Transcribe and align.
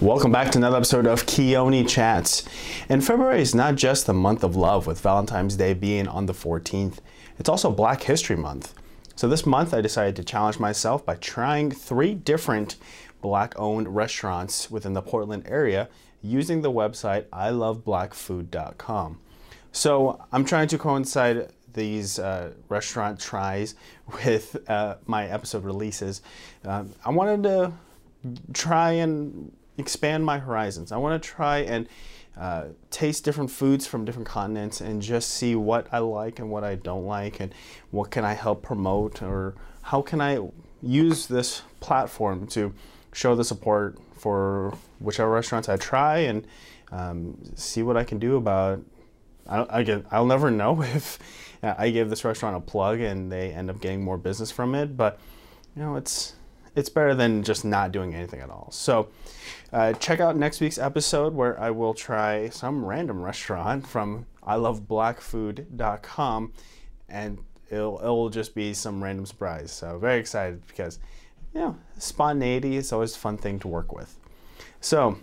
Welcome 0.00 0.30
back 0.30 0.52
to 0.52 0.58
another 0.58 0.76
episode 0.76 1.08
of 1.08 1.26
Keone 1.26 1.88
Chats. 1.88 2.48
And 2.88 3.04
February 3.04 3.40
is 3.40 3.52
not 3.52 3.74
just 3.74 4.06
the 4.06 4.14
month 4.14 4.44
of 4.44 4.54
love, 4.54 4.86
with 4.86 5.00
Valentine's 5.00 5.56
Day 5.56 5.74
being 5.74 6.06
on 6.06 6.26
the 6.26 6.32
14th, 6.32 6.98
it's 7.36 7.48
also 7.48 7.72
Black 7.72 8.04
History 8.04 8.36
Month. 8.36 8.74
So 9.16 9.26
this 9.26 9.44
month 9.44 9.74
I 9.74 9.80
decided 9.80 10.14
to 10.14 10.22
challenge 10.22 10.60
myself 10.60 11.04
by 11.04 11.16
trying 11.16 11.72
three 11.72 12.14
different 12.14 12.76
black 13.20 13.58
owned 13.58 13.96
restaurants 13.96 14.70
within 14.70 14.92
the 14.92 15.02
Portland 15.02 15.42
area 15.48 15.88
using 16.22 16.62
the 16.62 16.70
website 16.70 17.24
iloveblackfood.com. 17.30 19.18
So 19.72 20.24
I'm 20.30 20.44
trying 20.44 20.68
to 20.68 20.78
coincide 20.78 21.50
these 21.72 22.20
uh, 22.20 22.52
restaurant 22.68 23.18
tries 23.18 23.74
with 24.24 24.56
uh, 24.70 24.98
my 25.06 25.26
episode 25.26 25.64
releases. 25.64 26.22
Um, 26.64 26.94
I 27.04 27.10
wanted 27.10 27.42
to 27.42 27.72
try 28.52 28.92
and 28.92 29.50
expand 29.78 30.26
my 30.26 30.38
horizons. 30.38 30.92
I 30.92 30.96
want 30.98 31.22
to 31.22 31.28
try 31.28 31.58
and 31.58 31.88
uh, 32.36 32.66
taste 32.90 33.24
different 33.24 33.50
foods 33.50 33.86
from 33.86 34.04
different 34.04 34.28
continents 34.28 34.80
and 34.80 35.00
just 35.00 35.30
see 35.30 35.54
what 35.54 35.86
I 35.90 35.98
like 35.98 36.38
and 36.38 36.50
what 36.50 36.64
I 36.64 36.74
don't 36.74 37.06
like 37.06 37.40
and 37.40 37.54
what 37.90 38.10
can 38.10 38.24
I 38.24 38.34
help 38.34 38.62
promote 38.62 39.22
or 39.22 39.54
how 39.82 40.02
can 40.02 40.20
I 40.20 40.38
use 40.82 41.26
this 41.26 41.62
platform 41.80 42.46
to 42.48 42.72
show 43.12 43.34
the 43.34 43.44
support 43.44 43.98
for 44.14 44.74
whichever 45.00 45.30
restaurants 45.30 45.68
I 45.68 45.76
try 45.76 46.18
and 46.18 46.46
um, 46.92 47.38
see 47.54 47.82
what 47.82 47.96
I 47.96 48.04
can 48.04 48.18
do 48.18 48.36
about. 48.36 48.80
I, 49.48 49.66
again, 49.80 50.06
I'll 50.10 50.26
never 50.26 50.50
know 50.50 50.82
if 50.82 51.18
I 51.62 51.90
give 51.90 52.10
this 52.10 52.24
restaurant 52.24 52.56
a 52.56 52.60
plug 52.60 53.00
and 53.00 53.32
they 53.32 53.52
end 53.52 53.70
up 53.70 53.80
getting 53.80 54.02
more 54.02 54.18
business 54.18 54.50
from 54.50 54.74
it, 54.74 54.96
but 54.96 55.18
you 55.74 55.82
know, 55.82 55.96
it's 55.96 56.34
it's 56.78 56.88
better 56.88 57.12
than 57.12 57.42
just 57.42 57.64
not 57.64 57.90
doing 57.90 58.14
anything 58.14 58.40
at 58.40 58.50
all. 58.50 58.68
So, 58.70 59.08
uh, 59.72 59.94
check 59.94 60.20
out 60.20 60.36
next 60.36 60.60
week's 60.60 60.78
episode 60.78 61.34
where 61.34 61.58
I 61.60 61.70
will 61.70 61.92
try 61.92 62.50
some 62.50 62.84
random 62.84 63.20
restaurant 63.20 63.84
from 63.84 64.26
iloveblackfood.com 64.46 66.52
and 67.08 67.38
it'll, 67.68 67.98
it'll 67.98 68.30
just 68.30 68.54
be 68.54 68.72
some 68.74 69.02
random 69.02 69.26
surprise. 69.26 69.72
So, 69.72 69.98
very 69.98 70.20
excited 70.20 70.64
because, 70.68 71.00
you 71.52 71.60
know, 71.60 71.76
spontaneity 71.98 72.76
is 72.76 72.92
always 72.92 73.16
a 73.16 73.18
fun 73.18 73.38
thing 73.38 73.58
to 73.58 73.66
work 73.66 73.92
with. 73.92 74.16
So, 74.80 75.18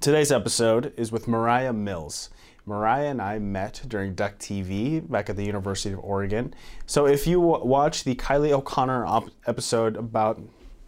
today's 0.00 0.30
episode 0.30 0.92
is 0.98 1.10
with 1.10 1.26
Mariah 1.26 1.72
Mills. 1.72 2.28
Mariah 2.64 3.06
and 3.06 3.20
I 3.20 3.38
met 3.38 3.82
during 3.88 4.14
Duck 4.14 4.38
TV 4.38 5.08
back 5.10 5.28
at 5.28 5.36
the 5.36 5.44
University 5.44 5.92
of 5.92 6.00
Oregon. 6.00 6.54
So 6.86 7.06
if 7.06 7.26
you 7.26 7.40
watch 7.40 8.04
the 8.04 8.14
Kylie 8.14 8.52
O'Connor 8.52 9.06
episode 9.46 9.96
about 9.96 10.40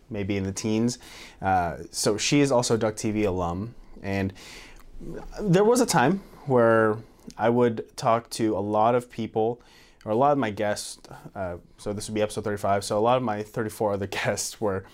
maybe 0.08 0.36
in 0.36 0.45
the 0.45 0.52
teens, 0.52 0.98
uh, 1.42 1.78
so 1.91 2.17
she 2.17 2.41
is 2.41 2.52
also 2.52 2.77
Duck 2.77 2.95
TV 2.95 3.27
alum, 3.27 3.75
and 4.02 4.33
there 5.41 5.64
was 5.64 5.80
a 5.80 5.86
time 5.86 6.22
where 6.47 6.98
I 7.36 7.48
would 7.48 7.97
talk 7.97 8.30
to 8.30 8.56
a 8.56 8.61
lot 8.61 8.95
of 8.95 9.11
people 9.11 9.61
or 10.05 10.12
a 10.12 10.14
lot 10.14 10.33
of 10.33 10.39
my 10.39 10.50
guests. 10.50 10.98
Uh, 11.34 11.56
so 11.78 11.92
this 11.92 12.08
would 12.08 12.14
be 12.14 12.22
episode 12.22 12.45
35. 12.45 12.84
So 12.84 12.98
a 12.98 13.00
lot 13.00 13.17
of 13.17 13.22
my 13.22 13.42
34 13.42 13.95
other 13.95 14.06
guests 14.25 14.61
were 14.61 14.84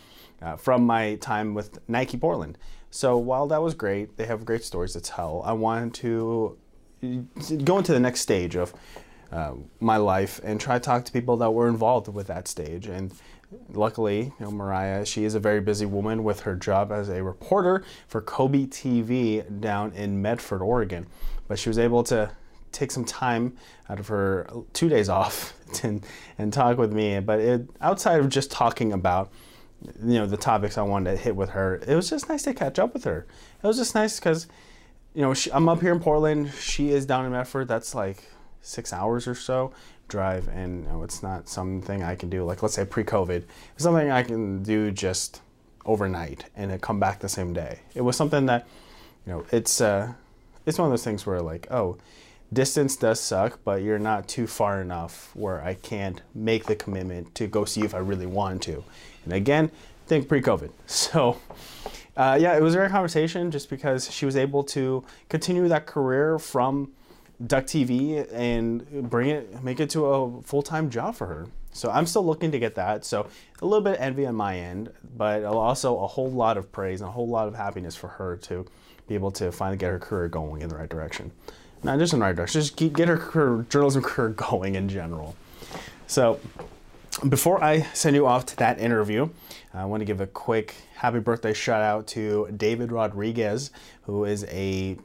uh, 0.41 0.56
from 0.56 0.86
my 0.86 1.17
time 1.17 1.53
with 1.55 1.78
Nike 1.89 2.17
Portland. 2.17 2.56
So 2.91 3.17
while 3.19 3.47
that 3.48 3.62
was 3.62 3.75
great, 3.75 4.17
they 4.17 4.27
have 4.27 4.45
great 4.45 4.64
stories 4.64 4.95
to 4.95 5.01
tell. 5.01 5.42
I 5.45 5.53
wanted 5.53 5.95
to 5.95 6.56
go 7.64 7.78
into 7.78 7.92
the 7.92 8.00
next 8.00 8.20
stage 8.20 8.56
of 8.56 8.74
uh, 9.32 9.54
my 9.78 9.96
life 9.96 10.40
and 10.42 10.60
try 10.60 10.74
to 10.74 10.80
talk 10.80 11.04
to 11.04 11.12
people 11.12 11.36
that 11.38 11.50
were 11.52 11.68
involved 11.68 12.08
with 12.08 12.26
that 12.26 12.48
stage. 12.48 12.86
And 12.86 13.12
luckily, 13.72 14.24
you 14.24 14.34
know, 14.40 14.50
Mariah, 14.50 15.04
she 15.04 15.24
is 15.24 15.34
a 15.34 15.40
very 15.40 15.60
busy 15.60 15.86
woman 15.86 16.24
with 16.24 16.40
her 16.40 16.54
job 16.54 16.92
as 16.92 17.08
a 17.08 17.22
reporter 17.22 17.84
for 18.08 18.20
KOBI 18.20 18.68
TV 18.68 19.60
down 19.60 19.92
in 19.92 20.20
Medford, 20.20 20.62
Oregon. 20.62 21.06
But 21.48 21.58
she 21.58 21.68
was 21.68 21.78
able 21.78 22.02
to 22.04 22.30
take 22.72 22.90
some 22.90 23.04
time 23.04 23.56
out 23.88 23.98
of 23.98 24.08
her 24.08 24.46
two 24.72 24.88
days 24.88 25.08
off 25.08 25.54
and, 25.84 26.05
and 26.39 26.52
talk 26.52 26.78
with 26.78 26.92
me. 26.92 27.20
But 27.20 27.40
it, 27.40 27.70
outside 27.80 28.20
of 28.20 28.28
just 28.28 28.50
talking 28.50 28.92
about 28.92 29.30
you 30.05 30.18
know 30.18 30.27
the 30.27 30.36
topics 30.36 30.77
I 30.77 30.83
wanted 30.83 31.12
to 31.12 31.16
hit 31.16 31.34
with 31.34 31.50
her, 31.50 31.77
it 31.86 31.94
was 31.94 32.10
just 32.10 32.28
nice 32.28 32.42
to 32.42 32.55
catch 32.55 32.78
up 32.78 32.92
with 32.92 33.05
her. 33.05 33.27
It 33.62 33.66
was 33.66 33.78
just 33.78 33.94
nice 33.94 34.18
because 34.18 34.46
you 35.14 35.22
know, 35.22 35.34
she, 35.34 35.52
I'm 35.52 35.68
up 35.68 35.80
here 35.80 35.92
in 35.92 36.00
Portland. 36.00 36.52
She 36.58 36.90
is 36.90 37.06
down 37.06 37.26
in 37.26 37.32
Medford. 37.32 37.68
That's 37.68 37.94
like 37.94 38.28
six 38.62 38.92
hours 38.92 39.26
or 39.26 39.34
so 39.34 39.72
drive, 40.08 40.48
and 40.48 40.84
you 40.84 40.90
know, 40.90 41.02
it's 41.02 41.22
not 41.22 41.48
something 41.48 42.02
I 42.02 42.14
can 42.16 42.28
do. 42.28 42.44
Like 42.44 42.62
let's 42.62 42.74
say 42.74 42.84
pre-COVID, 42.84 43.44
it's 43.74 43.82
something 43.82 44.10
I 44.10 44.22
can 44.22 44.62
do 44.62 44.90
just 44.90 45.40
overnight 45.86 46.44
and 46.56 46.70
it 46.70 46.80
come 46.80 47.00
back 47.00 47.20
the 47.20 47.28
same 47.28 47.52
day. 47.52 47.80
It 47.94 48.02
was 48.02 48.16
something 48.16 48.46
that, 48.46 48.66
you 49.26 49.32
know, 49.32 49.46
it's 49.50 49.80
uh, 49.80 50.12
it's 50.66 50.78
one 50.78 50.86
of 50.86 50.92
those 50.92 51.04
things 51.04 51.24
where 51.24 51.40
like, 51.40 51.66
oh, 51.70 51.96
distance 52.52 52.96
does 52.96 53.20
suck, 53.20 53.60
but 53.64 53.82
you're 53.82 53.98
not 53.98 54.28
too 54.28 54.46
far 54.46 54.80
enough 54.80 55.30
where 55.34 55.62
I 55.62 55.74
can't 55.74 56.20
make 56.34 56.66
the 56.66 56.77
commitment 56.77 57.34
to 57.36 57.46
go 57.46 57.64
see 57.64 57.82
if 57.82 57.94
I 57.94 57.98
really 57.98 58.27
want 58.27 58.62
to. 58.62 58.84
And 59.24 59.32
again, 59.32 59.70
think 60.06 60.28
pre-COVID. 60.28 60.70
So 60.86 61.38
uh, 62.20 62.35
yeah, 62.35 62.55
it 62.55 62.61
was 62.61 62.75
a 62.75 62.77
great 62.77 62.91
conversation 62.91 63.51
just 63.51 63.70
because 63.70 64.13
she 64.13 64.27
was 64.27 64.36
able 64.36 64.63
to 64.63 65.03
continue 65.31 65.67
that 65.69 65.86
career 65.86 66.39
from 66.39 66.92
Duck 67.47 67.64
TV 67.64 68.31
and 68.31 69.08
bring 69.08 69.31
it, 69.31 69.64
make 69.64 69.81
it 69.81 69.89
to 69.91 70.05
a 70.05 70.42
full 70.42 70.61
time 70.61 70.91
job 70.91 71.14
for 71.14 71.27
her. 71.29 71.47
So 71.73 71.91
I'm 71.91 72.05
still 72.05 72.27
looking 72.27 72.51
to 72.51 72.58
get 72.58 72.75
that. 72.75 73.07
So 73.07 73.27
a 73.63 73.64
little 73.64 73.83
bit 73.83 73.95
of 73.95 74.01
envy 74.03 74.27
on 74.27 74.35
my 74.35 74.58
end, 74.58 74.92
but 75.17 75.45
also 75.45 75.98
a 76.01 76.07
whole 76.07 76.31
lot 76.31 76.58
of 76.58 76.70
praise 76.70 77.01
and 77.01 77.08
a 77.08 77.11
whole 77.11 77.27
lot 77.27 77.48
of 77.48 77.55
happiness 77.55 77.97
for 77.97 78.08
her 78.08 78.37
to 78.37 78.67
be 79.08 79.14
able 79.14 79.31
to 79.31 79.51
finally 79.51 79.79
get 79.79 79.89
her 79.89 79.98
career 79.98 80.29
going 80.29 80.61
in 80.61 80.69
the 80.69 80.77
right 80.77 80.91
direction. 80.91 81.33
Not 81.83 81.98
just 82.01 82.13
in 82.13 82.19
the 82.19 82.27
right 82.27 82.37
direction, 82.37 82.61
just 82.61 82.77
get 82.77 83.08
her 83.08 83.17
career, 83.17 83.64
journalism 83.70 84.02
career 84.02 84.29
going 84.37 84.75
in 84.75 84.91
general. 84.91 85.37
So 86.07 86.39
before 87.28 87.62
I 87.62 87.82
send 87.92 88.16
you 88.16 88.26
off 88.26 88.46
to 88.46 88.56
that 88.56 88.78
interview, 88.78 89.28
I 89.74 89.84
want 89.84 90.00
to 90.00 90.04
give 90.04 90.20
a 90.20 90.26
quick 90.26 90.74
happy 90.96 91.20
birthday 91.20 91.52
shout 91.52 91.82
out 91.82 92.06
to 92.08 92.48
David 92.56 92.92
Rodriguez, 92.92 93.70
who 94.02 94.24
is 94.24 94.44
a, 94.44 94.96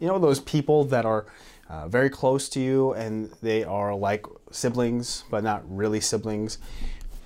you 0.00 0.06
know, 0.06 0.18
those 0.18 0.40
people 0.40 0.84
that 0.84 1.04
are 1.04 1.26
uh, 1.68 1.88
very 1.88 2.10
close 2.10 2.48
to 2.50 2.60
you 2.60 2.92
and 2.94 3.30
they 3.42 3.64
are 3.64 3.94
like 3.94 4.24
siblings, 4.50 5.24
but 5.30 5.42
not 5.42 5.62
really 5.68 6.00
siblings. 6.00 6.58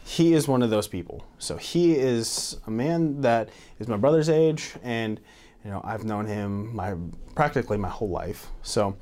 He 0.04 0.34
is 0.34 0.48
one 0.48 0.62
of 0.62 0.70
those 0.70 0.88
people. 0.88 1.24
So 1.38 1.56
he 1.56 1.94
is 1.94 2.58
a 2.66 2.70
man 2.70 3.20
that 3.20 3.48
is 3.78 3.86
my 3.86 3.96
brother's 3.96 4.28
age 4.28 4.74
and 4.82 5.20
you 5.64 5.70
know, 5.70 5.80
I've 5.84 6.04
known 6.04 6.26
him 6.26 6.74
my 6.74 6.94
practically 7.34 7.76
my 7.76 7.88
whole 7.88 8.08
life. 8.08 8.48
So, 8.62 8.96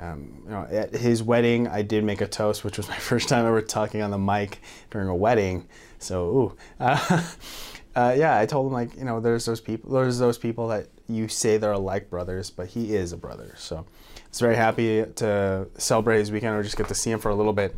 um, 0.00 0.42
you 0.44 0.50
know, 0.50 0.66
at 0.70 0.94
his 0.94 1.22
wedding, 1.22 1.68
I 1.68 1.82
did 1.82 2.04
make 2.04 2.20
a 2.20 2.26
toast, 2.26 2.64
which 2.64 2.76
was 2.76 2.88
my 2.88 2.96
first 2.98 3.28
time 3.28 3.44
ever 3.44 3.60
talking 3.60 4.02
on 4.02 4.10
the 4.10 4.18
mic 4.18 4.60
during 4.90 5.08
a 5.08 5.14
wedding. 5.14 5.66
So, 5.98 6.24
ooh, 6.24 6.56
uh, 6.80 7.22
uh, 7.94 8.14
yeah, 8.16 8.38
I 8.38 8.46
told 8.46 8.66
him 8.66 8.72
like, 8.72 8.96
you 8.96 9.04
know, 9.04 9.20
there's 9.20 9.44
those 9.44 9.60
people, 9.60 9.90
there's 9.90 10.18
those 10.18 10.38
people 10.38 10.68
that 10.68 10.88
you 11.08 11.28
say 11.28 11.58
they're 11.58 11.76
like 11.76 12.08
brothers, 12.08 12.50
but 12.50 12.68
he 12.68 12.94
is 12.94 13.12
a 13.12 13.16
brother. 13.16 13.54
So, 13.58 13.76
I 13.76 14.28
was 14.30 14.40
very 14.40 14.56
happy 14.56 15.04
to 15.16 15.68
celebrate 15.76 16.20
his 16.20 16.32
weekend 16.32 16.54
or 16.54 16.62
just 16.62 16.76
get 16.76 16.88
to 16.88 16.94
see 16.94 17.10
him 17.10 17.18
for 17.18 17.30
a 17.30 17.34
little 17.34 17.52
bit. 17.52 17.76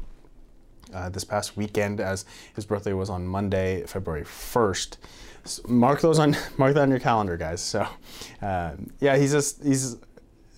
Uh, 0.92 1.08
this 1.08 1.24
past 1.24 1.56
weekend, 1.56 2.00
as 2.00 2.26
his 2.54 2.66
birthday 2.66 2.92
was 2.92 3.08
on 3.08 3.26
Monday, 3.26 3.82
February 3.86 4.24
1st. 4.24 4.98
So 5.44 5.62
mark 5.66 6.02
those 6.02 6.18
on 6.18 6.36
mark 6.58 6.74
that 6.74 6.82
on 6.82 6.90
your 6.90 7.00
calendar, 7.00 7.38
guys. 7.38 7.62
So, 7.62 7.88
uh, 8.42 8.72
yeah, 9.00 9.16
he's 9.16 9.32
just 9.32 9.64
he's 9.64 9.96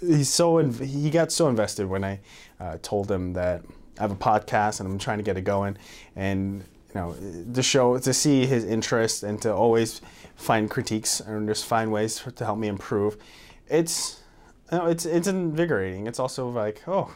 he's 0.06 0.28
so 0.28 0.58
he 0.58 1.10
got 1.10 1.32
so 1.32 1.48
invested 1.48 1.86
when 1.86 2.04
I 2.04 2.20
uh, 2.60 2.78
told 2.82 3.10
him 3.10 3.32
that 3.34 3.62
I 3.98 4.02
have 4.02 4.10
a 4.10 4.16
podcast 4.16 4.80
and 4.80 4.88
I'm 4.88 4.98
trying 4.98 5.18
to 5.18 5.24
get 5.24 5.36
it 5.36 5.42
going, 5.42 5.76
and 6.16 6.64
you 6.88 6.94
know, 6.94 7.16
to 7.52 7.62
show 7.62 7.98
to 7.98 8.14
see 8.14 8.46
his 8.46 8.64
interest 8.64 9.22
and 9.22 9.40
to 9.42 9.52
always 9.52 10.00
find 10.36 10.70
critiques 10.70 11.20
and 11.20 11.48
just 11.48 11.64
find 11.64 11.92
ways 11.92 12.24
to 12.34 12.44
help 12.44 12.58
me 12.58 12.68
improve. 12.68 13.16
It's 13.68 14.20
you 14.70 14.78
know, 14.78 14.86
it's 14.86 15.06
it's 15.06 15.26
invigorating. 15.26 16.06
It's 16.06 16.18
also 16.18 16.48
like 16.48 16.82
oh, 16.86 17.14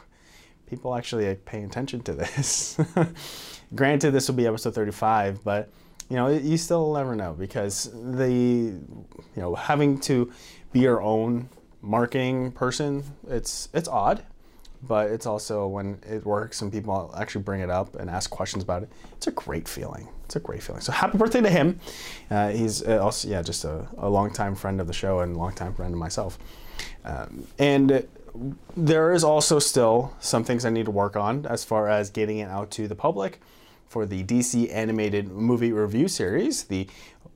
people 0.67 0.94
actually 0.94 1.29
like, 1.29 1.44
paying 1.44 1.64
attention 1.64 2.02
to 2.02 2.14
this. 2.14 2.79
Granted, 3.75 4.12
this 4.12 4.29
will 4.29 4.35
be 4.35 4.46
episode 4.46 4.75
35, 4.75 5.44
but 5.44 5.70
you 6.08 6.17
know, 6.17 6.29
you 6.29 6.56
still 6.56 6.94
never 6.94 7.14
know 7.14 7.35
because 7.35 7.90
the, 7.93 8.31
you 8.31 8.96
know, 9.37 9.55
having 9.55 9.99
to 10.00 10.32
be 10.73 10.81
your 10.81 11.02
own 11.02 11.49
marketing 11.82 12.52
person, 12.52 13.04
it's 13.28 13.69
it's 13.72 13.88
odd, 13.88 14.22
but 14.82 15.10
it's 15.10 15.26
also 15.26 15.66
when 15.66 16.00
it 16.08 16.25
works 16.25 16.62
and 16.62 16.72
people 16.72 17.14
actually 17.16 17.42
bring 17.42 17.60
it 17.60 17.70
up 17.70 17.94
and 17.96 18.08
ask 18.10 18.30
questions 18.30 18.62
about 18.62 18.82
it. 18.82 18.90
It's 19.16 19.26
a 19.26 19.32
great 19.32 19.69
feeling. 19.69 20.08
It's 20.25 20.36
a 20.36 20.40
great 20.40 20.62
feeling. 20.62 20.80
So 20.80 20.92
happy 20.92 21.19
birthday 21.19 21.40
to 21.40 21.50
him. 21.50 21.80
Uh, 22.30 22.50
he's 22.50 22.86
uh, 22.86 23.02
also 23.02 23.28
yeah, 23.28 23.42
just 23.42 23.64
a, 23.64 23.86
a 23.98 24.08
longtime 24.08 24.54
friend 24.54 24.80
of 24.80 24.86
the 24.86 24.92
show 24.92 25.20
and 25.20 25.36
longtime 25.36 25.75
friend 25.75 25.92
of 25.92 25.98
myself. 25.98 26.38
Um, 27.04 27.46
and 27.58 28.06
there 28.76 29.12
is 29.12 29.25
also 29.25 29.58
still 29.58 30.14
some 30.20 30.44
things 30.44 30.64
I 30.64 30.70
need 30.70 30.84
to 30.84 30.90
work 30.90 31.16
on 31.16 31.46
as 31.46 31.64
far 31.64 31.88
as 31.88 32.10
getting 32.10 32.38
it 32.38 32.48
out 32.48 32.70
to 32.72 32.86
the 32.86 32.94
public 32.94 33.40
for 33.88 34.04
the 34.04 34.22
DC 34.22 34.72
animated 34.72 35.28
movie 35.28 35.72
review 35.72 36.08
series, 36.08 36.64
the 36.64 36.86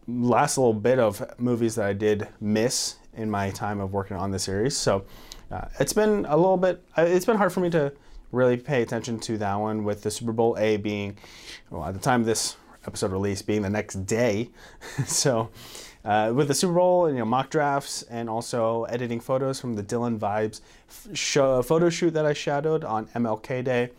last 0.07 0.59
little 0.59 0.75
bit 0.75 0.99
of 0.99 1.25
movies 1.41 1.77
that 1.77 1.87
I 1.87 1.93
did 1.93 2.29
miss 2.41 2.97
in 3.15 3.31
my 3.31 3.51
time 3.51 3.81
of 3.81 3.93
working 3.93 4.17
on 4.17 4.31
the 4.31 4.39
series. 4.39 4.77
So 4.77 5.05
uh, 5.51 5.69
it's 5.79 5.93
been 5.93 6.25
a 6.29 6.37
little 6.37 6.57
bit. 6.57 6.83
uh, 6.97 7.03
It's 7.03 7.27
been 7.27 7.37
hard 7.37 7.53
for 7.53 7.61
me 7.61 7.71
to 7.71 7.93
really 8.31 8.57
pay 8.57 8.83
attention 8.83 9.19
to 9.21 9.37
that 9.39 9.55
one 9.57 9.85
with 9.85 10.03
the 10.03 10.11
Super 10.11 10.33
Bowl 10.33 10.57
A 10.59 10.79
being, 10.79 11.19
well, 11.71 11.85
at 11.85 11.95
the 11.95 12.01
time 12.01 12.21
of 12.21 12.27
this 12.27 12.57
episode 12.87 13.13
release 13.13 13.43
being 13.43 13.63
the 13.63 13.71
next 13.71 14.07
day. 14.07 14.51
so 15.07 15.51
uh, 16.05 16.33
with 16.35 16.49
the 16.49 16.55
Super 16.55 16.73
Bowl 16.73 17.07
and 17.07 17.15
you 17.17 17.21
know 17.21 17.27
mock 17.27 17.51
drafts 17.51 18.03
and 18.05 18.29
also 18.29 18.85
editing 18.85 19.21
photos 19.21 19.61
from 19.61 19.75
the 19.75 19.83
Dylan 19.83 20.19
Vibes 20.19 20.61
show, 21.13 21.63
photo 21.63 21.91
shoot 21.91 22.13
that 22.15 22.27
I 22.27 22.33
shadowed 22.33 22.85
on 22.85 23.07
MLK 23.09 23.63
Day. 23.63 23.91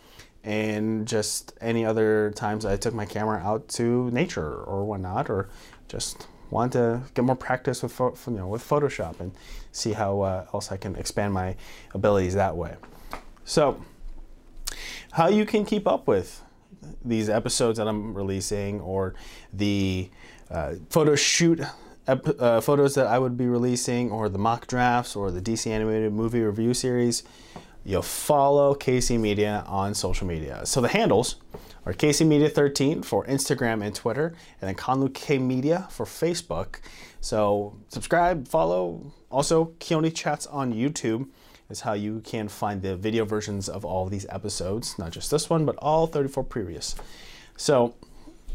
And 0.45 1.07
just 1.07 1.54
any 1.62 1.86
other 1.86 2.33
times 2.36 2.65
I 2.65 2.75
took 2.75 2.94
my 2.94 3.06
camera 3.06 3.39
out 3.39 3.69
to 3.69 4.12
nature 4.12 4.54
or 4.54 4.83
whatnot, 4.83 5.30
or 5.30 5.48
just 5.88 6.27
want 6.53 6.73
to 6.73 7.01
get 7.13 7.25
more 7.25 7.35
practice 7.35 7.81
with 7.83 8.00
you 8.00 8.15
know 8.27 8.47
with 8.47 8.67
Photoshop 8.67 9.19
and 9.19 9.31
see 9.71 9.94
how 9.94 10.21
uh, 10.21 10.45
else 10.53 10.71
I 10.71 10.77
can 10.77 10.95
expand 10.95 11.33
my 11.33 11.55
abilities 11.94 12.35
that 12.35 12.55
way. 12.55 12.75
So, 13.44 13.83
how 15.11 15.27
you 15.27 15.45
can 15.45 15.65
keep 15.65 15.88
up 15.88 16.07
with 16.07 16.41
these 17.03 17.29
episodes 17.29 17.77
that 17.77 17.88
I'm 17.88 18.13
releasing 18.13 18.79
or 18.81 19.15
the 19.51 20.09
uh, 20.50 20.75
photo 20.89 21.15
shoot 21.15 21.61
uh, 22.07 22.61
photos 22.61 22.95
that 22.95 23.07
I 23.07 23.17
would 23.17 23.38
be 23.38 23.47
releasing 23.47 24.11
or 24.11 24.27
the 24.29 24.38
mock 24.38 24.67
drafts 24.67 25.15
or 25.15 25.31
the 25.31 25.41
DC 25.41 25.67
animated 25.67 26.11
movie 26.11 26.41
review 26.41 26.73
series, 26.73 27.23
you'll 27.85 28.01
follow 28.01 28.74
KC 28.75 29.19
Media 29.19 29.63
on 29.68 29.94
social 29.94 30.27
media. 30.27 30.65
So 30.65 30.81
the 30.81 30.88
handles 30.88 31.35
are 31.85 31.94
KC 31.94 32.25
Media 32.25 32.50
13 32.50 33.03
for 33.03 33.25
Instagram 33.25 33.85
and 33.85 33.94
Twitter, 33.94 34.35
and 34.62 34.68
then 34.68 34.75
Conlu 34.75 35.13
K 35.13 35.38
Media 35.38 35.88
for 35.89 36.06
Facebook. 36.06 36.77
So 37.21 37.75
subscribe, 37.89 38.47
follow. 38.47 39.13
Also, 39.30 39.74
Keone 39.80 40.13
Chats 40.13 40.45
on 40.47 40.74
YouTube 40.74 41.27
is 41.69 41.81
how 41.81 41.94
you 41.94 42.21
can 42.21 42.47
find 42.47 42.81
the 42.81 42.95
video 42.95 43.25
versions 43.25 43.68
of 43.68 43.83
all 43.83 44.06
of 44.06 44.12
these 44.12 44.25
episodes, 44.29 44.97
not 45.00 45.12
just 45.12 45.31
this 45.31 45.50
one, 45.50 45.65
but 45.65 45.75
all 45.77 46.07
34 46.07 46.44
previous. 46.44 46.95
So 47.57 47.95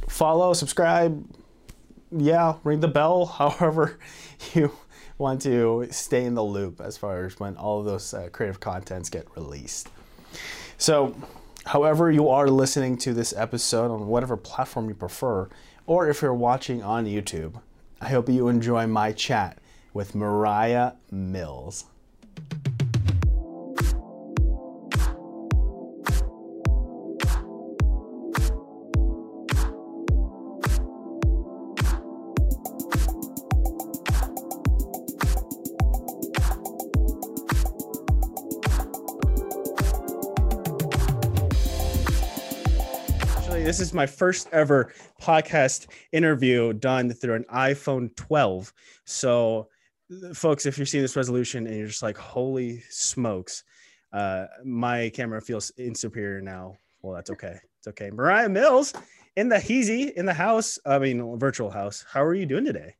follow, 0.08 0.52
subscribe, 0.52 1.24
yeah, 2.10 2.54
ring 2.64 2.80
the 2.80 2.88
bell, 2.88 3.26
however 3.58 3.98
you 4.54 4.72
want 5.18 5.42
to 5.42 5.88
stay 5.90 6.24
in 6.24 6.34
the 6.34 6.42
loop 6.42 6.80
as 6.80 6.96
far 6.96 7.26
as 7.26 7.38
when 7.38 7.56
all 7.56 7.82
those 7.82 8.14
uh, 8.14 8.28
creative 8.32 8.60
contents 8.60 9.10
get 9.10 9.26
released. 9.36 9.88
So, 10.76 11.14
however 11.66 12.10
you 12.10 12.28
are 12.28 12.48
listening 12.48 12.96
to 12.98 13.12
this 13.12 13.34
episode 13.36 13.90
on 13.90 14.06
whatever 14.06 14.36
platform 14.36 14.88
you 14.88 14.94
prefer, 14.94 15.48
or 15.86 16.08
if 16.08 16.22
you're 16.22 16.34
watching 16.34 16.82
on 16.82 17.04
YouTube, 17.04 17.60
I 18.00 18.08
hope 18.08 18.28
you 18.28 18.48
enjoy 18.48 18.86
my 18.86 19.12
chat 19.12 19.58
with 19.92 20.14
Mariah 20.14 20.92
Mills. 21.10 21.86
My 43.98 44.06
first 44.06 44.48
ever 44.52 44.94
podcast 45.20 45.88
interview 46.12 46.72
done 46.72 47.10
through 47.12 47.34
an 47.34 47.44
iPhone 47.52 48.14
12. 48.14 48.72
So, 49.04 49.68
folks, 50.32 50.66
if 50.66 50.78
you're 50.78 50.86
seeing 50.86 51.02
this 51.02 51.16
resolution 51.16 51.66
and 51.66 51.76
you're 51.76 51.88
just 51.88 52.04
like, 52.04 52.16
holy 52.16 52.80
smokes, 52.90 53.64
uh, 54.12 54.46
my 54.64 55.10
camera 55.10 55.42
feels 55.42 55.70
insuperior 55.70 56.40
now. 56.40 56.76
Well, 57.02 57.12
that's 57.12 57.30
okay. 57.30 57.56
It's 57.78 57.88
okay. 57.88 58.10
Mariah 58.10 58.48
Mills 58.48 58.94
in 59.34 59.48
the 59.48 59.56
Heezy 59.56 60.12
in 60.12 60.26
the 60.26 60.34
house. 60.34 60.78
I 60.86 61.00
mean, 61.00 61.36
virtual 61.36 61.68
house. 61.68 62.04
How 62.08 62.22
are 62.22 62.34
you 62.34 62.46
doing 62.46 62.64
today? 62.64 62.94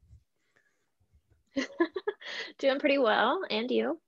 Doing 2.59 2.81
pretty 2.81 2.99
well. 2.99 3.41
And 3.51 3.71
you? 3.71 4.01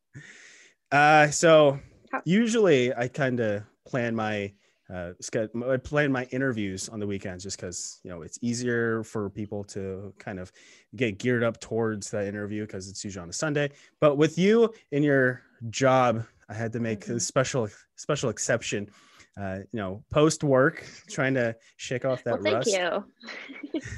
Uh, 0.90 1.28
so 1.28 1.78
usually 2.24 2.92
I 2.92 3.06
kind 3.06 3.38
of 3.38 3.62
plan 3.86 4.16
my 4.16 4.52
uh, 4.92 5.12
I 5.70 5.76
plan 5.76 6.10
my 6.10 6.24
interviews 6.32 6.88
on 6.88 6.98
the 7.00 7.06
weekends 7.06 7.44
just 7.44 7.56
because 7.58 8.00
you 8.02 8.10
know 8.10 8.22
it's 8.22 8.38
easier 8.42 9.02
for 9.04 9.30
people 9.30 9.62
to 9.64 10.12
kind 10.18 10.38
of 10.40 10.50
get 10.96 11.18
geared 11.18 11.44
up 11.44 11.60
towards 11.60 12.10
that 12.10 12.26
interview 12.26 12.66
because 12.66 12.88
it's 12.88 13.04
usually 13.04 13.22
on 13.22 13.28
a 13.30 13.32
Sunday. 13.32 13.70
But 14.00 14.16
with 14.16 14.36
you 14.38 14.72
in 14.90 15.02
your 15.02 15.42
job, 15.70 16.24
I 16.48 16.54
had 16.54 16.72
to 16.72 16.80
make 16.80 17.06
a 17.08 17.12
Mhm. 17.12 17.20
special 17.20 17.68
special 17.96 18.30
exception. 18.30 18.90
Uh, 19.40 19.58
you 19.72 19.78
know, 19.78 20.02
post 20.10 20.42
work, 20.42 20.84
trying 21.08 21.34
to 21.34 21.54
shake 21.76 22.04
off 22.04 22.24
that 22.24 22.42
well, 22.42 22.42
thank 22.42 22.56
rust. 22.56 22.72
you. 23.72 23.80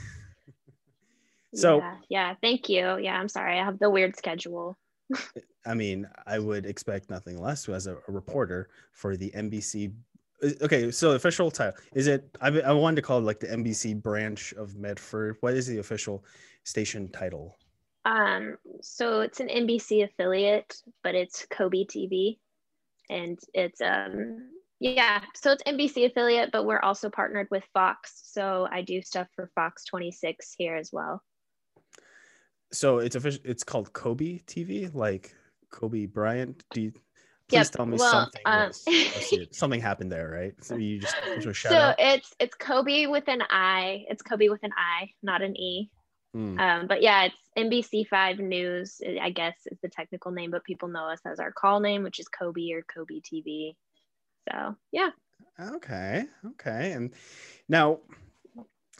So- 1.54 1.78
yeah, 1.78 1.96
yeah, 2.08 2.34
thank 2.40 2.68
you. 2.70 2.96
Yeah, 2.98 3.18
I'm 3.18 3.28
sorry. 3.28 3.58
I 3.58 3.64
have 3.64 3.78
the 3.78 3.90
weird 3.90 4.16
schedule. 4.16 4.78
I 5.66 5.74
mean, 5.74 6.08
I 6.26 6.38
would 6.38 6.64
expect 6.64 7.10
nothing 7.10 7.38
less 7.40 7.68
as 7.68 7.86
a, 7.86 7.96
a 7.96 8.12
reporter 8.12 8.70
for 8.92 9.16
the 9.18 9.30
NBC. 9.36 9.92
Uh, 10.42 10.50
Okay, 10.62 10.90
so 10.90 11.12
official 11.12 11.50
title 11.50 11.74
is 11.94 12.06
it? 12.06 12.24
I, 12.40 12.48
I 12.60 12.72
wanted 12.72 12.96
to 12.96 13.02
call 13.02 13.18
it 13.18 13.24
like 13.24 13.40
the 13.40 13.48
NBC 13.48 14.02
branch 14.02 14.52
of 14.54 14.76
Medford. 14.76 15.36
What 15.40 15.54
is 15.54 15.66
the 15.66 15.78
official 15.78 16.24
station 16.64 17.08
title? 17.10 17.58
Um, 18.04 18.56
so 18.80 19.20
it's 19.20 19.40
an 19.40 19.48
NBC 19.48 20.04
affiliate, 20.04 20.74
but 21.04 21.14
it's 21.14 21.46
KOBI 21.46 21.86
TV, 21.86 22.38
and 23.10 23.38
it's 23.54 23.80
um, 23.80 24.50
yeah. 24.80 25.22
So 25.34 25.52
it's 25.52 25.62
NBC 25.62 26.06
affiliate, 26.06 26.50
but 26.50 26.66
we're 26.66 26.80
also 26.80 27.08
partnered 27.08 27.46
with 27.50 27.64
Fox. 27.72 28.20
So 28.24 28.66
I 28.70 28.82
do 28.82 29.00
stuff 29.02 29.28
for 29.36 29.50
Fox 29.54 29.84
26 29.84 30.54
here 30.58 30.74
as 30.74 30.90
well. 30.92 31.22
So 32.72 32.98
it's 32.98 33.14
official. 33.14 33.42
It's 33.44 33.62
called 33.62 33.92
KOBI 33.92 34.44
TV, 34.46 34.92
like 34.92 35.34
Kobe 35.70 36.06
Bryant. 36.06 36.64
Do 36.72 36.80
you, 36.80 36.92
please 37.52 37.66
Yep, 37.68 37.76
tell 37.76 37.86
me 37.86 37.98
well, 37.98 38.10
something. 38.10 38.42
um, 38.44 38.68
was- 38.68 39.48
something 39.56 39.80
happened 39.80 40.10
there, 40.10 40.30
right? 40.30 40.54
So 40.64 40.76
you 40.76 40.98
just 40.98 41.14
just 41.34 41.46
a 41.46 41.52
shout 41.54 41.72
so 41.72 41.78
out. 41.78 41.94
it's 41.98 42.34
it's 42.40 42.54
Kobe 42.56 43.06
with 43.06 43.28
an 43.28 43.42
I. 43.50 44.04
It's 44.08 44.22
Kobe 44.22 44.48
with 44.48 44.62
an 44.62 44.72
I, 44.76 45.10
not 45.22 45.42
an 45.42 45.56
E. 45.56 45.90
Hmm. 46.32 46.58
Um, 46.58 46.86
but 46.86 47.02
yeah, 47.02 47.24
it's 47.24 47.36
NBC5 47.58 48.38
News, 48.38 49.00
I 49.20 49.30
guess 49.30 49.54
is 49.66 49.78
the 49.82 49.90
technical 49.90 50.30
name, 50.30 50.50
but 50.50 50.64
people 50.64 50.88
know 50.88 51.04
us 51.04 51.20
as 51.26 51.38
our 51.38 51.52
call 51.52 51.80
name, 51.80 52.02
which 52.02 52.18
is 52.20 52.26
KOBI 52.40 52.72
or 52.74 52.82
KOBI 52.84 53.22
TV. 53.22 53.74
So 54.50 54.74
yeah. 54.92 55.10
Okay, 55.60 56.24
okay. 56.46 56.92
And 56.92 57.12
now, 57.68 57.98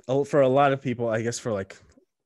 oh, 0.08 0.24
for 0.24 0.42
a 0.42 0.48
lot 0.48 0.72
of 0.72 0.82
people, 0.82 1.08
I 1.08 1.22
guess 1.22 1.38
for 1.38 1.52
like 1.52 1.76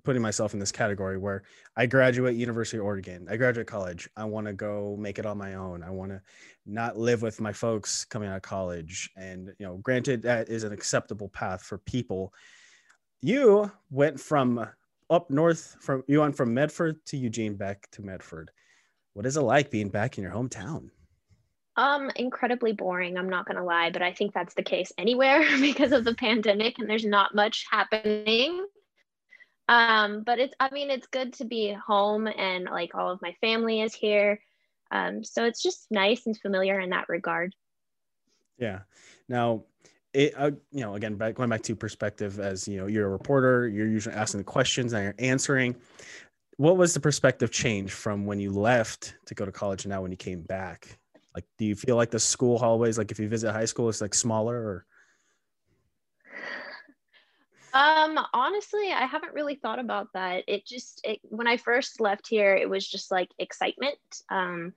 putting 0.06 0.22
myself 0.22 0.54
in 0.54 0.60
this 0.60 0.70
category 0.70 1.18
where 1.18 1.42
I 1.76 1.86
graduate 1.86 2.36
University 2.36 2.78
of 2.78 2.84
Oregon, 2.84 3.26
I 3.28 3.36
graduate 3.36 3.66
college, 3.66 4.08
I 4.16 4.25
want 4.25 4.46
to 4.46 4.52
go 4.52 4.96
make 4.96 5.18
it 5.18 5.26
on 5.26 5.36
my 5.36 5.54
own. 5.54 5.82
I 5.82 5.90
want 5.90 6.12
to 6.12 6.22
not 6.64 6.96
live 6.96 7.22
with 7.22 7.40
my 7.40 7.52
folks 7.52 8.04
coming 8.04 8.28
out 8.28 8.36
of 8.36 8.42
college. 8.42 9.10
And 9.16 9.52
you 9.58 9.66
know, 9.66 9.78
granted, 9.78 10.22
that 10.22 10.48
is 10.48 10.62
an 10.62 10.72
acceptable 10.72 11.28
path 11.28 11.64
for 11.64 11.78
people. 11.78 12.32
You 13.20 13.70
went 13.90 14.20
from 14.20 14.64
up 15.10 15.28
north 15.28 15.76
from 15.80 16.04
you 16.06 16.20
went 16.20 16.36
from 16.36 16.54
Medford 16.54 17.04
to 17.06 17.16
Eugene 17.16 17.56
back 17.56 17.90
to 17.90 18.02
Medford. 18.02 18.52
What 19.14 19.26
is 19.26 19.36
it 19.36 19.42
like 19.42 19.72
being 19.72 19.88
back 19.88 20.18
in 20.18 20.22
your 20.22 20.32
hometown? 20.32 20.90
Um, 21.76 22.12
incredibly 22.14 22.72
boring, 22.72 23.18
I'm 23.18 23.28
not 23.28 23.46
gonna 23.46 23.64
lie, 23.64 23.90
but 23.90 24.02
I 24.02 24.12
think 24.12 24.32
that's 24.32 24.54
the 24.54 24.62
case 24.62 24.92
anywhere 24.98 25.44
because 25.60 25.90
of 25.90 26.04
the 26.04 26.14
pandemic 26.14 26.78
and 26.78 26.88
there's 26.88 27.04
not 27.04 27.34
much 27.34 27.66
happening. 27.68 28.66
Um, 29.68 30.23
but 30.25 30.38
it's 30.38 30.54
I 30.61 30.70
mean 30.70 30.90
it's 30.90 31.08
good 31.08 31.32
to 31.35 31.44
be 31.44 31.73
home 31.73 32.28
and 32.28 32.64
like 32.66 32.94
all 32.94 33.11
of 33.11 33.20
my 33.23 33.35
family 33.40 33.80
is 33.80 33.94
here. 33.94 34.40
Um, 34.90 35.25
so 35.25 35.44
it's 35.44 35.62
just 35.62 35.87
nice 35.90 36.26
and 36.26 36.38
familiar 36.38 36.78
in 36.78 36.90
that 36.90 37.08
regard. 37.08 37.54
Yeah. 38.58 38.80
Now, 39.28 39.64
it, 40.14 40.32
uh, 40.37 40.52
you 40.70 40.80
know, 40.80 40.94
again, 40.94 41.16
going 41.16 41.50
back 41.50 41.62
to 41.62 41.76
perspective 41.76 42.38
as, 42.38 42.68
you 42.68 42.78
know, 42.78 42.87
you're 42.87 43.06
a 43.06 43.11
reporter, 43.11 43.68
you're 43.68 43.88
usually 43.88 44.14
asking 44.14 44.38
the 44.38 44.44
questions 44.44 44.92
and 44.92 45.04
you're 45.04 45.14
answering. 45.18 45.76
What 46.56 46.76
was 46.76 46.94
the 46.94 47.00
perspective 47.00 47.50
change 47.50 47.92
from 47.92 48.25
when 48.25 48.38
you 48.40 48.50
left 48.50 49.16
to 49.26 49.35
go 49.35 49.44
to 49.44 49.52
college 49.52 49.85
and 49.85 49.90
now 49.90 50.00
when 50.02 50.12
you 50.12 50.16
came 50.16 50.42
back? 50.42 50.99
Like, 51.35 51.44
do 51.58 51.66
you 51.66 51.75
feel 51.75 51.96
like 51.96 52.11
the 52.11 52.20
school 52.20 52.56
hallways, 52.58 52.96
like 52.96 53.11
if 53.11 53.18
you 53.18 53.28
visit 53.28 53.52
high 53.52 53.66
school, 53.66 53.88
it's 53.88 54.00
like 54.00 54.14
smaller 54.14 54.56
or? 54.56 54.87
Um, 57.76 58.18
honestly, 58.33 58.90
I 58.90 59.04
haven't 59.04 59.35
really 59.35 59.56
thought 59.56 59.78
about 59.78 60.09
that. 60.14 60.45
It 60.49 60.66
just 60.66 61.02
it, 61.04 61.18
when 61.25 61.47
I 61.47 61.59
first 61.59 62.00
left 62.00 62.26
here, 62.26 62.54
it 62.54 62.71
was 62.71 62.88
just 62.88 63.11
like 63.11 63.28
excitement. 63.38 63.99
Um, 64.30 64.73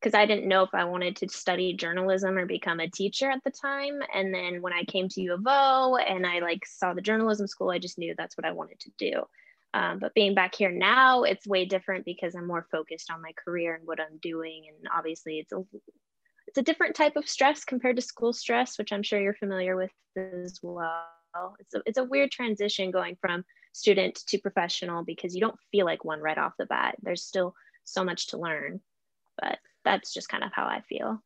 because 0.00 0.14
I 0.14 0.26
didn't 0.26 0.46
know 0.46 0.62
if 0.62 0.70
I 0.74 0.84
wanted 0.84 1.16
to 1.16 1.28
study 1.28 1.74
journalism 1.74 2.38
or 2.38 2.46
become 2.46 2.78
a 2.78 2.88
teacher 2.88 3.28
at 3.32 3.42
the 3.42 3.50
time. 3.50 3.98
And 4.14 4.32
then 4.32 4.62
when 4.62 4.72
I 4.72 4.84
came 4.84 5.08
to 5.08 5.20
U 5.22 5.34
of 5.34 5.42
O 5.44 5.96
and 5.96 6.24
I 6.24 6.38
like 6.38 6.64
saw 6.64 6.94
the 6.94 7.02
journalism 7.02 7.48
school, 7.48 7.70
I 7.70 7.80
just 7.80 7.98
knew 7.98 8.14
that's 8.16 8.36
what 8.38 8.46
I 8.46 8.52
wanted 8.52 8.78
to 8.80 8.90
do. 8.96 9.24
Um, 9.74 9.98
but 9.98 10.14
being 10.14 10.36
back 10.36 10.54
here 10.54 10.70
now, 10.70 11.24
it's 11.24 11.48
way 11.48 11.64
different 11.64 12.04
because 12.04 12.36
I'm 12.36 12.46
more 12.46 12.68
focused 12.70 13.10
on 13.10 13.20
my 13.20 13.32
career 13.44 13.74
and 13.74 13.88
what 13.88 14.00
I'm 14.00 14.18
doing. 14.22 14.66
And 14.68 14.88
obviously, 14.96 15.40
it's 15.40 15.52
a 15.52 15.64
it's 16.46 16.58
a 16.58 16.62
different 16.62 16.94
type 16.94 17.16
of 17.16 17.28
stress 17.28 17.64
compared 17.64 17.96
to 17.96 18.02
school 18.02 18.32
stress, 18.32 18.78
which 18.78 18.92
I'm 18.92 19.02
sure 19.02 19.20
you're 19.20 19.34
familiar 19.34 19.76
with 19.76 19.90
as 20.16 20.60
well. 20.62 21.17
It's 21.58 21.74
a, 21.74 21.82
it's 21.86 21.98
a 21.98 22.04
weird 22.04 22.30
transition 22.30 22.90
going 22.90 23.16
from 23.20 23.44
student 23.72 24.16
to 24.28 24.38
professional 24.38 25.04
because 25.04 25.34
you 25.34 25.40
don't 25.40 25.58
feel 25.70 25.86
like 25.86 26.04
one 26.04 26.20
right 26.20 26.38
off 26.38 26.52
the 26.58 26.66
bat. 26.66 26.96
There's 27.02 27.24
still 27.24 27.54
so 27.84 28.04
much 28.04 28.28
to 28.28 28.38
learn, 28.38 28.80
but 29.40 29.58
that's 29.84 30.12
just 30.12 30.28
kind 30.28 30.44
of 30.44 30.52
how 30.52 30.64
I 30.64 30.82
feel. 30.88 31.22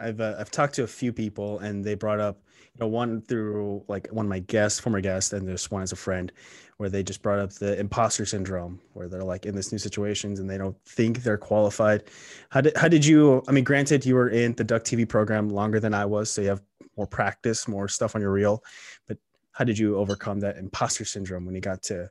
I've 0.00 0.20
uh, 0.20 0.34
I've 0.38 0.50
talked 0.50 0.74
to 0.74 0.82
a 0.82 0.88
few 0.88 1.12
people 1.12 1.60
and 1.60 1.84
they 1.84 1.94
brought 1.94 2.18
up 2.18 2.42
you 2.74 2.80
know 2.80 2.88
one 2.88 3.22
through 3.22 3.84
like 3.86 4.08
one 4.08 4.26
of 4.26 4.30
my 4.30 4.40
guests 4.40 4.80
former 4.80 5.00
guests 5.00 5.32
and 5.32 5.46
there's 5.46 5.70
one 5.70 5.82
as 5.82 5.92
a 5.92 5.96
friend 5.96 6.32
where 6.78 6.88
they 6.88 7.04
just 7.04 7.22
brought 7.22 7.38
up 7.38 7.52
the 7.52 7.78
imposter 7.78 8.26
syndrome 8.26 8.80
where 8.94 9.08
they're 9.08 9.22
like 9.22 9.46
in 9.46 9.54
this 9.54 9.70
new 9.70 9.78
situations 9.78 10.40
and 10.40 10.50
they 10.50 10.58
don't 10.58 10.76
think 10.84 11.22
they're 11.22 11.38
qualified. 11.38 12.04
How 12.50 12.60
did 12.60 12.76
how 12.76 12.88
did 12.88 13.06
you 13.06 13.42
I 13.46 13.52
mean 13.52 13.64
granted 13.64 14.04
you 14.04 14.16
were 14.16 14.30
in 14.30 14.54
the 14.54 14.64
Duck 14.64 14.82
TV 14.82 15.08
program 15.08 15.48
longer 15.48 15.78
than 15.78 15.94
I 15.94 16.04
was 16.06 16.30
so 16.30 16.42
you 16.42 16.48
have 16.48 16.62
more 16.96 17.06
practice 17.06 17.68
more 17.68 17.88
stuff 17.88 18.14
on 18.14 18.20
your 18.20 18.32
reel 18.32 18.62
but 19.06 19.18
how 19.54 19.64
did 19.64 19.78
you 19.78 19.96
overcome 19.96 20.40
that 20.40 20.58
imposter 20.58 21.04
syndrome 21.04 21.46
when 21.46 21.54
you 21.54 21.60
got 21.60 21.82
to 21.84 22.10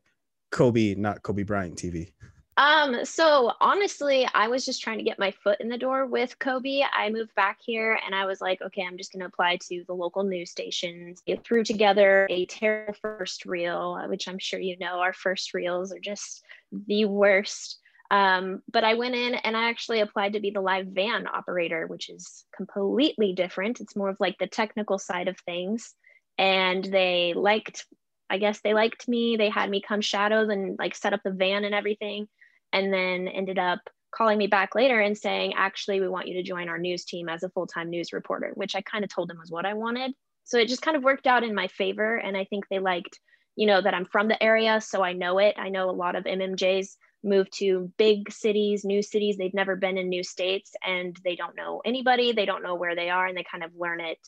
KOBI 0.52 0.98
not 0.98 1.22
Kobe 1.24 1.44
Bryant 1.44 1.78
TV? 1.78 2.14
Um, 2.56 3.04
so 3.04 3.52
honestly, 3.60 4.28
I 4.34 4.48
was 4.48 4.64
just 4.64 4.82
trying 4.82 5.00
to 5.00 5.04
get 5.04 5.18
my 5.18 5.32
foot 5.32 5.60
in 5.60 5.70
the 5.70 5.78
door 5.78 6.06
with 6.06 6.38
KOBI. 6.40 6.86
I 6.94 7.10
moved 7.10 7.34
back 7.36 7.58
here 7.60 8.00
and 8.06 8.14
I 8.14 8.26
was 8.26 8.42
like, 8.42 8.62
okay, 8.62 8.86
I'm 8.88 8.98
just 8.98 9.12
going 9.12 9.22
to 9.22 9.26
apply 9.26 9.58
to 9.70 9.84
the 9.88 9.94
local 9.94 10.24
news 10.24 10.52
stations. 10.52 11.22
Get 11.26 11.44
threw 11.44 11.64
together 11.64 12.28
a 12.30 12.46
terrible 12.46 12.94
first 13.02 13.46
reel, 13.46 14.00
which 14.08 14.28
I'm 14.28 14.40
sure 14.40 14.60
you 14.60 14.78
know 14.80 15.00
our 15.00 15.14
first 15.14 15.54
reels 15.54 15.92
are 15.92 16.00
just 16.00 16.44
the 16.72 17.06
worst. 17.06 17.80
Um, 18.12 18.62
but 18.72 18.84
I 18.84 18.94
went 18.94 19.16
in 19.16 19.34
and 19.34 19.58
I 19.58 19.70
actually 19.70 20.02
applied 20.02 20.34
to 20.34 20.40
be 20.40 20.52
the 20.52 20.62
live 20.62 20.88
van 20.88 21.26
operator, 21.28 21.88
which 21.88 22.10
is 22.10 22.46
completely 22.56 23.34
different. 23.34 23.82
It's 23.82 23.96
more 23.96 24.10
of 24.10 24.20
like 24.20 24.38
the 24.38 24.48
technical 24.48 25.00
side 25.00 25.28
of 25.28 25.40
things. 25.40 25.96
And 26.38 26.84
they 26.84 27.34
liked, 27.36 27.86
I 28.30 28.38
guess 28.38 28.62
they 28.62 28.74
liked 28.74 29.08
me. 29.08 29.38
They 29.38 29.50
had 29.50 29.70
me 29.70 29.82
come 29.82 30.02
shadows 30.02 30.50
and 30.50 30.78
like 30.80 30.96
set 30.96 31.14
up 31.14 31.22
the 31.24 31.32
van 31.32 31.64
and 31.64 31.76
everything 31.76 32.28
and 32.72 32.92
then 32.92 33.28
ended 33.28 33.60
up 33.60 33.80
calling 34.14 34.38
me 34.38 34.48
back 34.48 34.76
later 34.76 35.00
and 35.00 35.18
saying, 35.18 35.54
actually, 35.56 36.00
we 36.00 36.08
want 36.08 36.28
you 36.28 36.36
to 36.36 36.44
join 36.44 36.70
our 36.70 36.78
news 36.78 37.06
team 37.06 37.30
as 37.30 37.44
a 37.44 37.50
full 37.50 37.68
time 37.68 37.90
news 37.90 38.14
reporter, 38.14 38.52
which 38.56 38.76
I 38.76 38.82
kind 38.82 39.04
of 39.04 39.10
told 39.10 39.30
them 39.30 39.40
was 39.40 39.52
what 39.52 39.66
I 39.66 39.74
wanted. 39.74 40.12
So 40.44 40.58
it 40.58 40.68
just 40.68 40.82
kind 40.82 40.98
of 40.98 41.04
worked 41.04 41.28
out 41.28 41.44
in 41.44 41.56
my 41.56 41.68
favor. 41.68 42.18
And 42.18 42.36
I 42.36 42.46
think 42.46 42.68
they 42.68 42.80
liked, 42.80 43.20
you 43.56 43.68
know, 43.68 43.82
that 43.82 43.94
I'm 43.94 44.06
from 44.06 44.28
the 44.28 44.42
area. 44.42 44.82
So 44.82 45.04
I 45.04 45.14
know 45.14 45.38
it. 45.40 45.56
I 45.58 45.70
know 45.70 45.90
a 45.90 45.92
lot 45.92 46.16
of 46.16 46.26
MMJs 46.26 46.96
move 47.24 47.50
to 47.52 47.92
big 47.98 48.32
cities, 48.32 48.84
new 48.84 49.02
cities. 49.02 49.38
They've 49.38 49.54
never 49.54 49.76
been 49.76 49.98
in 49.98 50.10
new 50.10 50.24
states 50.24 50.74
and 50.86 51.18
they 51.24 51.36
don't 51.36 51.56
know 51.56 51.82
anybody. 51.86 52.34
They 52.34 52.46
don't 52.46 52.64
know 52.64 52.76
where 52.76 52.96
they 52.96 53.10
are 53.10 53.26
and 53.26 53.38
they 53.38 53.46
kind 53.50 53.64
of 53.64 53.72
learn 53.78 54.02
it 54.02 54.20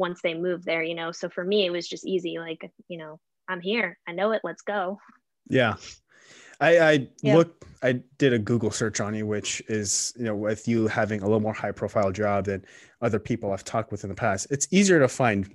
once 0.00 0.22
they 0.22 0.34
move 0.34 0.64
there, 0.64 0.82
you 0.82 0.94
know. 0.94 1.12
So 1.12 1.28
for 1.28 1.44
me, 1.44 1.66
it 1.66 1.70
was 1.70 1.86
just 1.86 2.06
easy. 2.06 2.38
Like, 2.38 2.68
you 2.88 2.98
know, 2.98 3.20
I'm 3.46 3.60
here. 3.60 3.98
I 4.08 4.12
know 4.12 4.32
it. 4.32 4.40
Let's 4.42 4.62
go. 4.62 4.98
Yeah. 5.48 5.76
I, 6.60 6.78
I 6.78 7.08
yeah. 7.22 7.36
looked, 7.36 7.64
I 7.82 8.00
did 8.18 8.32
a 8.32 8.38
Google 8.38 8.70
search 8.70 9.00
on 9.00 9.14
you, 9.14 9.26
which 9.26 9.62
is, 9.68 10.14
you 10.16 10.24
know, 10.24 10.34
with 10.34 10.66
you 10.66 10.88
having 10.88 11.20
a 11.20 11.24
little 11.24 11.40
more 11.40 11.52
high 11.52 11.72
profile 11.72 12.10
job 12.10 12.46
than 12.46 12.64
other 13.02 13.18
people 13.18 13.52
I've 13.52 13.64
talked 13.64 13.92
with 13.92 14.02
in 14.02 14.08
the 14.08 14.16
past, 14.16 14.46
it's 14.50 14.66
easier 14.70 14.98
to 14.98 15.08
find 15.08 15.46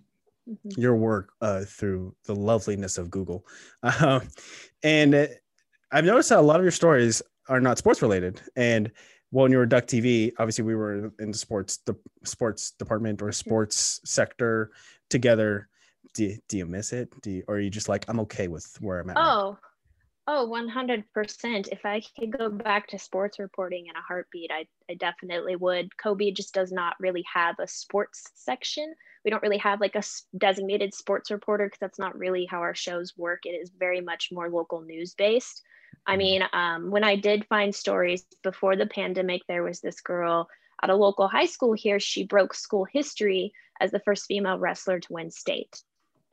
mm-hmm. 0.47 0.79
your 0.79 0.95
work 0.95 1.33
uh, 1.41 1.63
through 1.65 2.15
the 2.25 2.35
loveliness 2.35 2.97
of 2.97 3.09
Google. 3.09 3.45
Um, 3.99 4.29
and 4.83 5.29
I've 5.91 6.05
noticed 6.05 6.29
that 6.29 6.39
a 6.39 6.41
lot 6.41 6.59
of 6.59 6.63
your 6.63 6.71
stories 6.71 7.21
are 7.49 7.59
not 7.59 7.77
sports 7.77 8.01
related. 8.01 8.41
And 8.55 8.91
when 9.32 9.51
you 9.51 9.58
were 9.58 9.65
Duck 9.65 9.86
TV, 9.86 10.32
obviously 10.39 10.63
we 10.63 10.75
were 10.75 11.12
in 11.20 11.32
the 11.32 11.38
sports, 11.38 11.77
the 11.86 11.96
sports 12.24 12.72
department 12.72 13.22
or 13.22 13.32
sports 13.32 14.01
sector 14.05 14.72
together. 15.10 15.67
Do 16.13 16.25
you, 16.25 16.38
do 16.48 16.58
you 16.58 16.65
miss 16.65 16.94
it? 16.94 17.10
Do 17.22 17.32
you, 17.32 17.44
or 17.48 17.55
are 17.55 17.60
you 17.60 17.70
just 17.70 17.89
like, 17.89 18.05
I'm 18.08 18.20
okay 18.22 18.48
with 18.48 18.77
where 18.79 19.00
I'm 19.00 19.10
at? 19.10 19.17
Oh. 19.17 19.58
Oh, 20.27 20.50
100%. 20.50 21.67
If 21.72 21.86
I 21.86 22.01
could 22.20 22.36
go 22.36 22.50
back 22.50 22.88
to 22.88 22.98
sports 22.98 23.38
reporting 23.38 23.86
in 23.88 23.96
a 23.96 24.01
heartbeat, 24.01 24.50
I, 24.51 24.65
I 24.89 24.96
definitely 24.96 25.55
would. 25.55 25.89
KOBI 26.03 26.36
just 26.36 26.51
does 26.51 26.72
not 26.72 26.96
really 27.00 27.24
have 27.32 27.60
a 27.60 27.67
sports 27.67 28.24
section. 28.34 28.96
We 29.24 29.29
don't 29.29 29.44
really 29.44 29.60
have 29.60 29.82
like 29.82 29.96
a 29.96 30.01
designated 30.36 30.96
sports 30.96 31.29
reporter 31.29 31.67
because 31.67 31.77
that's 31.79 32.00
not 32.00 32.17
really 32.17 32.46
how 32.46 32.62
our 32.62 32.74
shows 32.74 33.13
work. 33.15 33.41
It 33.46 33.50
is 33.50 33.70
very 33.77 34.01
much 34.01 34.29
more 34.32 34.50
local 34.50 34.82
news 34.82 35.13
based. 35.13 35.62
I 36.05 36.11
mm-hmm. 36.11 36.17
mean, 36.17 36.43
um, 36.53 36.91
when 36.91 37.03
I 37.03 37.15
did 37.15 37.47
find 37.47 37.73
stories 37.73 38.25
before 38.43 38.75
the 38.75 38.87
pandemic, 38.87 39.41
there 39.47 39.63
was 39.63 39.79
this 39.81 40.01
girl 40.01 40.47
at 40.81 40.89
a 40.89 40.95
local 40.95 41.27
high 41.27 41.45
school 41.45 41.73
here. 41.73 41.99
She 41.99 42.23
broke 42.25 42.53
school 42.53 42.85
history 42.85 43.53
as 43.79 43.91
the 43.91 43.99
first 43.99 44.25
female 44.25 44.59
wrestler 44.59 44.99
to 44.99 45.13
win 45.13 45.31
state 45.31 45.81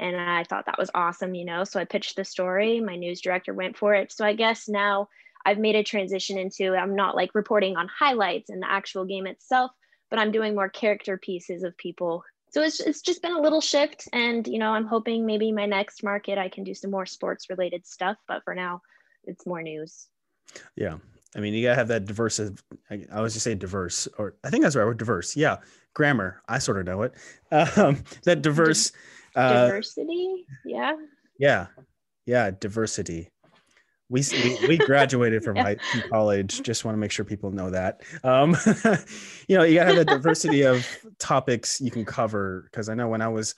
and 0.03 0.17
I 0.17 0.45
thought 0.45 0.67
that 0.67 0.79
was 0.79 0.91
awesome, 0.95 1.35
you 1.35 1.45
know. 1.45 1.65
So 1.65 1.79
I 1.79 1.85
pitched 1.85 2.17
the 2.17 2.25
story. 2.25 2.81
My 2.81 2.97
news 2.97 3.21
director 3.21 3.55
went 3.55 3.77
for 3.77 3.95
it. 3.95 4.11
So 4.11 4.25
I 4.25 4.33
guess 4.33 4.69
now 4.69 5.09
I've 5.47 5.59
made 5.59 5.77
a 5.77 5.85
transition 5.85 6.39
into 6.39 6.75
I'm 6.75 6.97
not 6.97 7.15
like 7.15 7.35
reporting 7.35 7.77
on 7.77 7.89
highlights 7.89 8.51
and 8.51 8.61
the 8.61 8.71
actual 8.71 9.05
game 9.05 9.27
itself, 9.27 9.71
but 10.11 10.19
I'm 10.19 10.33
doing 10.33 10.55
more 10.55 10.69
character 10.69 11.17
pieces 11.19 11.63
of 11.63 11.77
people. 11.77 12.25
So 12.51 12.63
it's 12.63 12.81
it's 12.81 13.01
just 13.01 13.23
been 13.23 13.33
a 13.33 13.41
little 13.41 13.61
shift, 13.61 14.09
and 14.13 14.47
you 14.47 14.59
know 14.59 14.73
I'm 14.73 14.87
hoping 14.87 15.25
maybe 15.25 15.53
my 15.53 15.67
next 15.67 16.03
market 16.03 16.37
I 16.37 16.49
can 16.49 16.65
do 16.65 16.75
some 16.75 16.91
more 16.91 17.07
sports 17.07 17.49
related 17.49 17.87
stuff. 17.87 18.19
But 18.27 18.43
for 18.45 18.55
now, 18.55 18.83
it's 19.25 19.47
more 19.47 19.63
news. 19.63 20.09
Yeah, 20.77 20.97
I 21.37 21.41
mean 21.41 21.55
you 21.55 21.63
gotta 21.63 21.77
have 21.77 21.89
that 21.89 22.05
diverse. 22.05 22.41
I, 22.91 23.07
I 23.13 23.21
was 23.21 23.33
just 23.33 23.45
say 23.45 23.55
diverse, 23.55 24.09
or 24.19 24.37
I 24.45 24.51
think 24.51 24.63
that's 24.63 24.77
right. 24.77 24.85
Word 24.85 24.99
diverse. 24.99 25.37
Yeah, 25.37 25.59
grammar. 25.95 26.43
I 26.49 26.59
sort 26.59 26.79
of 26.79 26.87
know 26.87 27.03
it. 27.03 27.15
Um, 27.77 28.03
that 28.25 28.43
diverse. 28.43 28.93
Uh, 29.35 29.67
diversity 29.67 30.47
yeah 30.65 30.93
yeah 31.39 31.67
yeah 32.27 32.51
diversity 32.51 33.31
we 34.09 34.23
we, 34.33 34.69
we 34.69 34.77
graduated 34.79 35.43
from 35.43 35.57
yeah. 35.57 35.75
college 36.11 36.63
just 36.63 36.85
want 36.85 36.95
to 36.95 36.99
make 36.99 37.11
sure 37.11 37.25
people 37.25 37.51
know 37.51 37.71
that 37.71 38.03
um, 38.25 38.55
you 39.49 39.57
know 39.57 39.65
you 39.65 39.75
gotta 39.75 39.95
have 39.95 39.99
a 39.99 40.05
diversity 40.05 40.63
of 40.63 40.87
topics 41.19 41.81
you 41.81 41.91
can 41.91 42.05
cover 42.05 42.69
because 42.71 42.89
i 42.89 42.95
know 42.95 43.09
when 43.09 43.23
i 43.23 43.29
was 43.29 43.55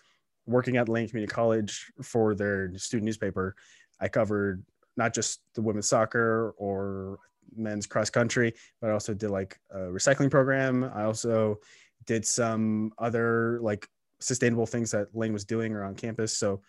working 0.46 0.76
at 0.76 0.88
lane 0.88 1.08
community 1.08 1.32
college 1.32 1.90
for 2.02 2.34
their 2.34 2.70
student 2.78 3.04
newspaper 3.04 3.56
i 4.00 4.06
covered 4.06 4.64
not 4.96 5.14
just 5.14 5.40
the 5.54 5.62
women's 5.62 5.88
soccer 5.88 6.54
or 6.56 7.18
men's 7.56 7.86
cross 7.86 8.10
country 8.10 8.52
but 8.80 8.90
i 8.90 8.92
also 8.92 9.14
did 9.14 9.30
like 9.30 9.58
a 9.70 9.78
recycling 9.78 10.30
program 10.30 10.90
i 10.94 11.04
also 11.04 11.58
did 12.06 12.26
some 12.26 12.92
other 12.98 13.58
like 13.62 13.88
sustainable 14.20 14.66
things 14.66 14.90
that 14.90 15.14
Lane 15.14 15.32
was 15.32 15.44
doing 15.44 15.72
around 15.72 15.96
campus. 15.96 16.36
So 16.36 16.62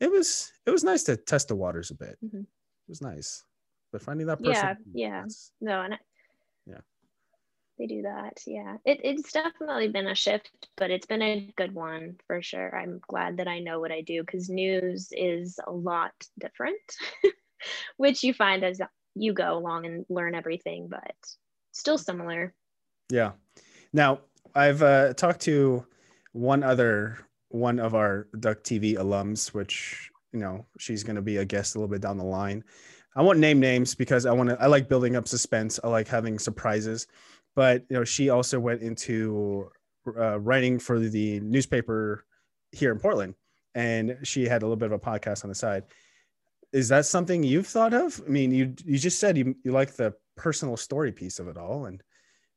it 0.00 0.10
was 0.10 0.52
it 0.66 0.70
was 0.70 0.84
nice 0.84 1.02
to 1.04 1.16
test 1.16 1.48
the 1.48 1.56
waters 1.56 1.90
a 1.90 1.94
bit. 1.94 2.16
Mm-hmm. 2.24 2.40
It 2.40 2.88
was 2.88 3.02
nice, 3.02 3.44
but 3.92 4.02
finding 4.02 4.26
that 4.28 4.42
person, 4.42 4.76
yeah, 4.94 5.24
yeah, 5.24 5.24
no, 5.60 5.82
and 5.82 5.94
I, 5.94 5.98
yeah, 6.66 6.80
they 7.78 7.86
do 7.86 8.02
that. 8.02 8.40
Yeah, 8.46 8.76
it, 8.84 9.00
it's 9.02 9.32
definitely 9.32 9.88
been 9.88 10.06
a 10.06 10.14
shift, 10.14 10.68
but 10.76 10.90
it's 10.90 11.06
been 11.06 11.22
a 11.22 11.52
good 11.56 11.74
one 11.74 12.16
for 12.26 12.40
sure. 12.40 12.74
I'm 12.74 13.00
glad 13.08 13.38
that 13.38 13.48
I 13.48 13.58
know 13.58 13.80
what 13.80 13.92
I 13.92 14.00
do 14.00 14.22
because 14.22 14.48
news 14.48 15.08
is 15.12 15.58
a 15.66 15.72
lot 15.72 16.12
different, 16.38 16.80
which 17.96 18.22
you 18.22 18.32
find 18.32 18.64
as 18.64 18.80
you 19.14 19.32
go 19.32 19.56
along 19.56 19.86
and 19.86 20.04
learn 20.08 20.34
everything, 20.34 20.88
but 20.88 21.14
still 21.72 21.98
similar. 21.98 22.54
Yeah. 23.10 23.32
Now 23.92 24.20
I've 24.54 24.82
uh, 24.82 25.14
talked 25.14 25.40
to 25.42 25.86
one 26.32 26.62
other 26.62 27.18
one 27.50 27.78
of 27.78 27.94
our 27.94 28.28
Duck 28.38 28.62
TV 28.62 28.96
alums, 28.96 29.48
which 29.48 30.10
you 30.32 30.40
know 30.40 30.66
she's 30.78 31.02
going 31.02 31.16
to 31.16 31.22
be 31.22 31.38
a 31.38 31.44
guest 31.44 31.74
a 31.74 31.78
little 31.78 31.90
bit 31.90 32.02
down 32.02 32.18
the 32.18 32.24
line. 32.24 32.64
I 33.16 33.22
won't 33.22 33.38
name 33.38 33.58
names 33.58 33.94
because 33.94 34.26
I 34.26 34.32
want 34.32 34.50
to. 34.50 34.60
I 34.60 34.66
like 34.66 34.88
building 34.88 35.16
up 35.16 35.26
suspense. 35.26 35.80
I 35.82 35.88
like 35.88 36.08
having 36.08 36.38
surprises, 36.38 37.06
but 37.56 37.84
you 37.88 37.96
know 37.96 38.04
she 38.04 38.30
also 38.30 38.60
went 38.60 38.82
into 38.82 39.70
uh, 40.16 40.38
writing 40.38 40.78
for 40.78 40.98
the 40.98 41.40
newspaper 41.40 42.24
here 42.72 42.92
in 42.92 42.98
Portland, 42.98 43.34
and 43.74 44.18
she 44.22 44.44
had 44.44 44.62
a 44.62 44.66
little 44.66 44.76
bit 44.76 44.92
of 44.92 44.92
a 44.92 44.98
podcast 44.98 45.44
on 45.44 45.48
the 45.48 45.54
side. 45.54 45.84
Is 46.72 46.88
that 46.88 47.06
something 47.06 47.42
you've 47.42 47.66
thought 47.66 47.94
of? 47.94 48.20
I 48.26 48.30
mean, 48.30 48.50
you 48.50 48.74
you 48.84 48.98
just 48.98 49.18
said 49.18 49.38
you 49.38 49.54
you 49.64 49.72
like 49.72 49.94
the 49.94 50.14
personal 50.36 50.76
story 50.76 51.12
piece 51.12 51.38
of 51.38 51.48
it 51.48 51.56
all, 51.56 51.86
and 51.86 52.02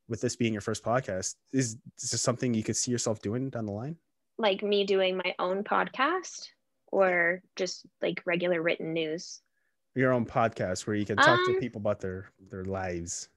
with 0.08 0.20
this 0.20 0.36
being 0.36 0.52
your 0.52 0.60
first 0.60 0.84
podcast, 0.84 1.34
is, 1.52 1.76
is 2.02 2.10
this 2.10 2.20
something 2.20 2.52
you 2.52 2.62
could 2.62 2.76
see 2.76 2.90
yourself 2.90 3.20
doing 3.22 3.50
down 3.50 3.66
the 3.66 3.72
line? 3.72 3.96
Like 4.38 4.62
me 4.62 4.84
doing 4.84 5.16
my 5.16 5.34
own 5.38 5.64
podcast 5.64 6.48
or 6.88 7.40
just 7.56 7.86
like 8.00 8.22
regular 8.26 8.62
written 8.62 8.92
news? 8.92 9.40
Your 9.94 10.12
own 10.12 10.26
podcast 10.26 10.86
where 10.86 10.96
you 10.96 11.06
can 11.06 11.16
talk 11.16 11.38
um, 11.38 11.44
to 11.46 11.60
people 11.60 11.80
about 11.80 12.00
their 12.00 12.30
their 12.50 12.64
lives. 12.64 13.28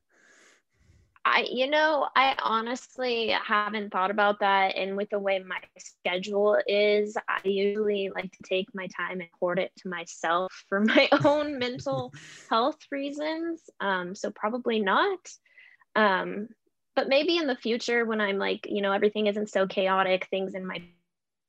I, 1.27 1.47
you 1.51 1.67
know, 1.67 2.07
I 2.15 2.35
honestly 2.43 3.29
haven't 3.29 3.91
thought 3.91 4.11
about 4.11 4.41
that. 4.41 4.75
And 4.75 4.95
with 4.95 5.09
the 5.09 5.17
way 5.17 5.39
my 5.39 5.59
schedule 5.79 6.55
is, 6.67 7.17
I 7.27 7.41
usually 7.43 8.11
like 8.13 8.31
to 8.31 8.43
take 8.43 8.67
my 8.75 8.85
time 8.95 9.21
and 9.21 9.29
hoard 9.39 9.57
it 9.57 9.71
to 9.79 9.89
myself 9.89 10.53
for 10.69 10.81
my 10.81 11.09
own 11.23 11.57
mental 11.57 12.13
health 12.49 12.77
reasons. 12.91 13.61
Um, 13.79 14.13
so 14.13 14.29
probably 14.29 14.79
not. 14.79 15.19
Um, 15.95 16.49
but 16.95 17.09
maybe 17.09 17.37
in 17.37 17.47
the 17.47 17.55
future 17.55 18.05
when 18.05 18.21
I'm 18.21 18.37
like, 18.37 18.67
you 18.69 18.83
know, 18.83 18.91
everything 18.91 19.25
isn't 19.25 19.49
so 19.49 19.65
chaotic, 19.65 20.27
things 20.29 20.53
in 20.53 20.65
my 20.65 20.81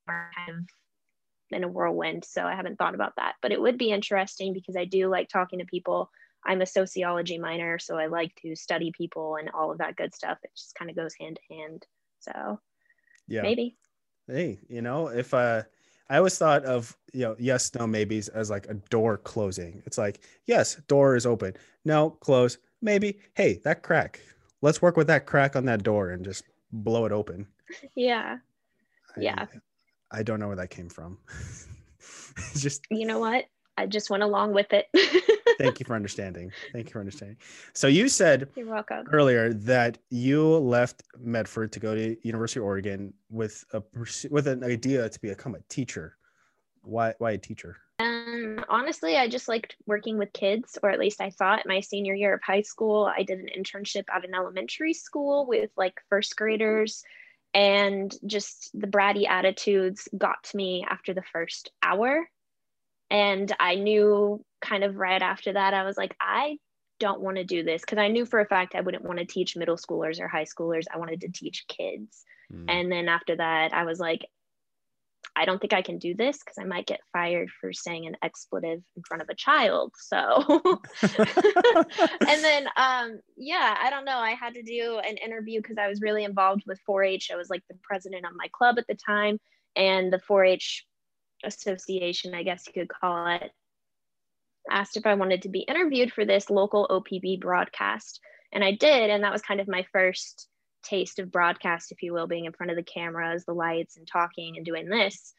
are 0.08 0.30
kind 0.34 0.50
of 0.50 0.64
in 1.50 1.64
a 1.64 1.68
whirlwind. 1.68 2.24
So 2.24 2.44
I 2.44 2.54
haven't 2.54 2.78
thought 2.78 2.94
about 2.94 3.14
that. 3.16 3.34
But 3.42 3.52
it 3.52 3.60
would 3.60 3.76
be 3.76 3.90
interesting 3.90 4.54
because 4.54 4.76
I 4.76 4.86
do 4.86 5.08
like 5.08 5.28
talking 5.28 5.58
to 5.58 5.66
people 5.66 6.10
I'm 6.46 6.62
a 6.62 6.66
sociology 6.66 7.38
minor, 7.38 7.78
so 7.78 7.98
I 7.98 8.06
like 8.06 8.34
to 8.42 8.54
study 8.54 8.92
people 8.96 9.36
and 9.36 9.50
all 9.50 9.72
of 9.72 9.78
that 9.78 9.96
good 9.96 10.14
stuff. 10.14 10.38
It 10.44 10.50
just 10.56 10.74
kind 10.76 10.90
of 10.90 10.96
goes 10.96 11.14
hand 11.18 11.38
to 11.48 11.54
hand. 11.54 11.86
So 12.20 12.60
yeah, 13.26 13.42
maybe. 13.42 13.76
Hey, 14.28 14.58
you 14.68 14.80
know, 14.80 15.08
if 15.08 15.34
uh, 15.34 15.62
I 16.08 16.18
always 16.18 16.38
thought 16.38 16.64
of 16.64 16.96
you 17.12 17.22
know 17.22 17.36
yes, 17.38 17.74
no, 17.74 17.86
maybes 17.86 18.28
as 18.28 18.48
like 18.48 18.66
a 18.68 18.74
door 18.74 19.18
closing. 19.18 19.82
It's 19.86 19.98
like 19.98 20.20
yes, 20.46 20.76
door 20.86 21.16
is 21.16 21.26
open. 21.26 21.54
No, 21.84 22.10
close. 22.10 22.58
Maybe. 22.80 23.18
Hey, 23.34 23.60
that 23.64 23.82
crack. 23.82 24.20
Let's 24.62 24.80
work 24.80 24.96
with 24.96 25.08
that 25.08 25.26
crack 25.26 25.56
on 25.56 25.64
that 25.66 25.82
door 25.82 26.10
and 26.10 26.24
just 26.24 26.44
blow 26.72 27.04
it 27.06 27.12
open. 27.12 27.46
Yeah. 27.96 28.36
I, 29.16 29.20
yeah. 29.20 29.46
I 30.12 30.22
don't 30.22 30.38
know 30.38 30.46
where 30.46 30.56
that 30.56 30.70
came 30.70 30.88
from. 30.88 31.18
just 32.56 32.86
you 32.92 33.06
know 33.06 33.18
what? 33.18 33.46
I 33.76 33.86
just 33.86 34.08
went 34.08 34.22
along 34.22 34.52
with 34.52 34.68
it. 34.72 34.86
Thank 35.58 35.80
you 35.80 35.86
for 35.86 35.94
understanding. 35.94 36.52
Thank 36.72 36.86
you 36.86 36.92
for 36.92 37.00
understanding. 37.00 37.36
So 37.72 37.86
you 37.86 38.08
said 38.08 38.48
You're 38.54 38.66
welcome. 38.66 39.06
earlier 39.12 39.52
that 39.52 39.98
you 40.10 40.56
left 40.58 41.02
Medford 41.18 41.72
to 41.72 41.80
go 41.80 41.94
to 41.94 42.16
University 42.22 42.60
of 42.60 42.66
Oregon 42.66 43.14
with 43.30 43.64
a 43.72 43.82
with 44.30 44.46
an 44.46 44.64
idea 44.64 45.08
to 45.08 45.20
become 45.20 45.54
a 45.54 45.60
teacher. 45.68 46.16
Why 46.82 47.14
why 47.18 47.32
a 47.32 47.38
teacher? 47.38 47.76
Um, 47.98 48.62
honestly, 48.68 49.16
I 49.16 49.26
just 49.28 49.48
liked 49.48 49.76
working 49.86 50.18
with 50.18 50.32
kids, 50.32 50.78
or 50.82 50.90
at 50.90 50.98
least 50.98 51.20
I 51.20 51.30
thought. 51.30 51.66
My 51.66 51.80
senior 51.80 52.14
year 52.14 52.34
of 52.34 52.42
high 52.42 52.62
school, 52.62 53.06
I 53.06 53.22
did 53.22 53.38
an 53.38 53.48
internship 53.56 54.04
at 54.14 54.24
an 54.24 54.34
elementary 54.34 54.92
school 54.92 55.46
with 55.46 55.70
like 55.76 55.94
first 56.10 56.36
graders, 56.36 57.02
and 57.54 58.14
just 58.26 58.70
the 58.74 58.86
bratty 58.86 59.26
attitudes 59.26 60.08
got 60.16 60.44
to 60.44 60.56
me 60.56 60.86
after 60.88 61.14
the 61.14 61.24
first 61.32 61.70
hour. 61.82 62.28
And 63.10 63.54
I 63.60 63.76
knew 63.76 64.44
kind 64.60 64.84
of 64.84 64.96
right 64.96 65.22
after 65.22 65.52
that, 65.52 65.74
I 65.74 65.84
was 65.84 65.96
like, 65.96 66.16
I 66.20 66.58
don't 66.98 67.20
want 67.20 67.36
to 67.36 67.44
do 67.44 67.62
this 67.62 67.82
because 67.82 67.98
I 67.98 68.08
knew 68.08 68.24
for 68.24 68.40
a 68.40 68.46
fact 68.46 68.74
I 68.74 68.80
wouldn't 68.80 69.04
want 69.04 69.18
to 69.18 69.24
teach 69.24 69.56
middle 69.56 69.76
schoolers 69.76 70.20
or 70.20 70.28
high 70.28 70.44
schoolers. 70.44 70.84
I 70.92 70.98
wanted 70.98 71.20
to 71.22 71.28
teach 71.28 71.64
kids. 71.68 72.24
Mm. 72.52 72.64
And 72.68 72.92
then 72.92 73.08
after 73.08 73.36
that, 73.36 73.72
I 73.72 73.84
was 73.84 74.00
like, 74.00 74.26
I 75.34 75.44
don't 75.44 75.60
think 75.60 75.74
I 75.74 75.82
can 75.82 75.98
do 75.98 76.14
this 76.14 76.38
because 76.38 76.56
I 76.58 76.64
might 76.64 76.86
get 76.86 77.00
fired 77.12 77.50
for 77.60 77.72
saying 77.72 78.06
an 78.06 78.16
expletive 78.22 78.82
in 78.96 79.02
front 79.06 79.22
of 79.22 79.28
a 79.28 79.34
child. 79.34 79.92
So, 79.98 80.72
and 81.02 82.44
then, 82.44 82.68
um, 82.76 83.20
yeah, 83.36 83.76
I 83.78 83.90
don't 83.90 84.06
know. 84.06 84.18
I 84.18 84.30
had 84.30 84.54
to 84.54 84.62
do 84.62 84.98
an 85.04 85.16
interview 85.18 85.60
because 85.60 85.76
I 85.78 85.88
was 85.88 86.00
really 86.00 86.24
involved 86.24 86.62
with 86.66 86.80
4 86.86 87.04
H. 87.04 87.30
I 87.32 87.36
was 87.36 87.50
like 87.50 87.62
the 87.68 87.76
president 87.82 88.24
of 88.24 88.32
my 88.34 88.48
club 88.52 88.78
at 88.78 88.86
the 88.86 88.94
time, 88.94 89.38
and 89.74 90.10
the 90.10 90.20
4 90.20 90.44
H 90.44 90.86
association, 91.46 92.34
I 92.34 92.42
guess 92.42 92.64
you 92.66 92.72
could 92.72 92.88
call 92.88 93.26
it, 93.28 93.50
asked 94.70 94.96
if 94.96 95.06
I 95.06 95.14
wanted 95.14 95.42
to 95.42 95.48
be 95.48 95.60
interviewed 95.60 96.12
for 96.12 96.24
this 96.24 96.50
local 96.50 96.86
OPB 96.90 97.40
broadcast. 97.40 98.20
And 98.52 98.62
I 98.64 98.72
did. 98.72 99.10
And 99.10 99.24
that 99.24 99.32
was 99.32 99.42
kind 99.42 99.60
of 99.60 99.68
my 99.68 99.86
first 99.92 100.48
taste 100.84 101.18
of 101.18 101.32
broadcast, 101.32 101.92
if 101.92 102.02
you 102.02 102.12
will, 102.12 102.26
being 102.26 102.44
in 102.44 102.52
front 102.52 102.70
of 102.70 102.76
the 102.76 102.82
cameras, 102.82 103.44
the 103.44 103.52
lights, 103.52 103.96
and 103.96 104.06
talking 104.06 104.56
and 104.56 104.64
doing 104.64 104.88
this. 104.88 105.32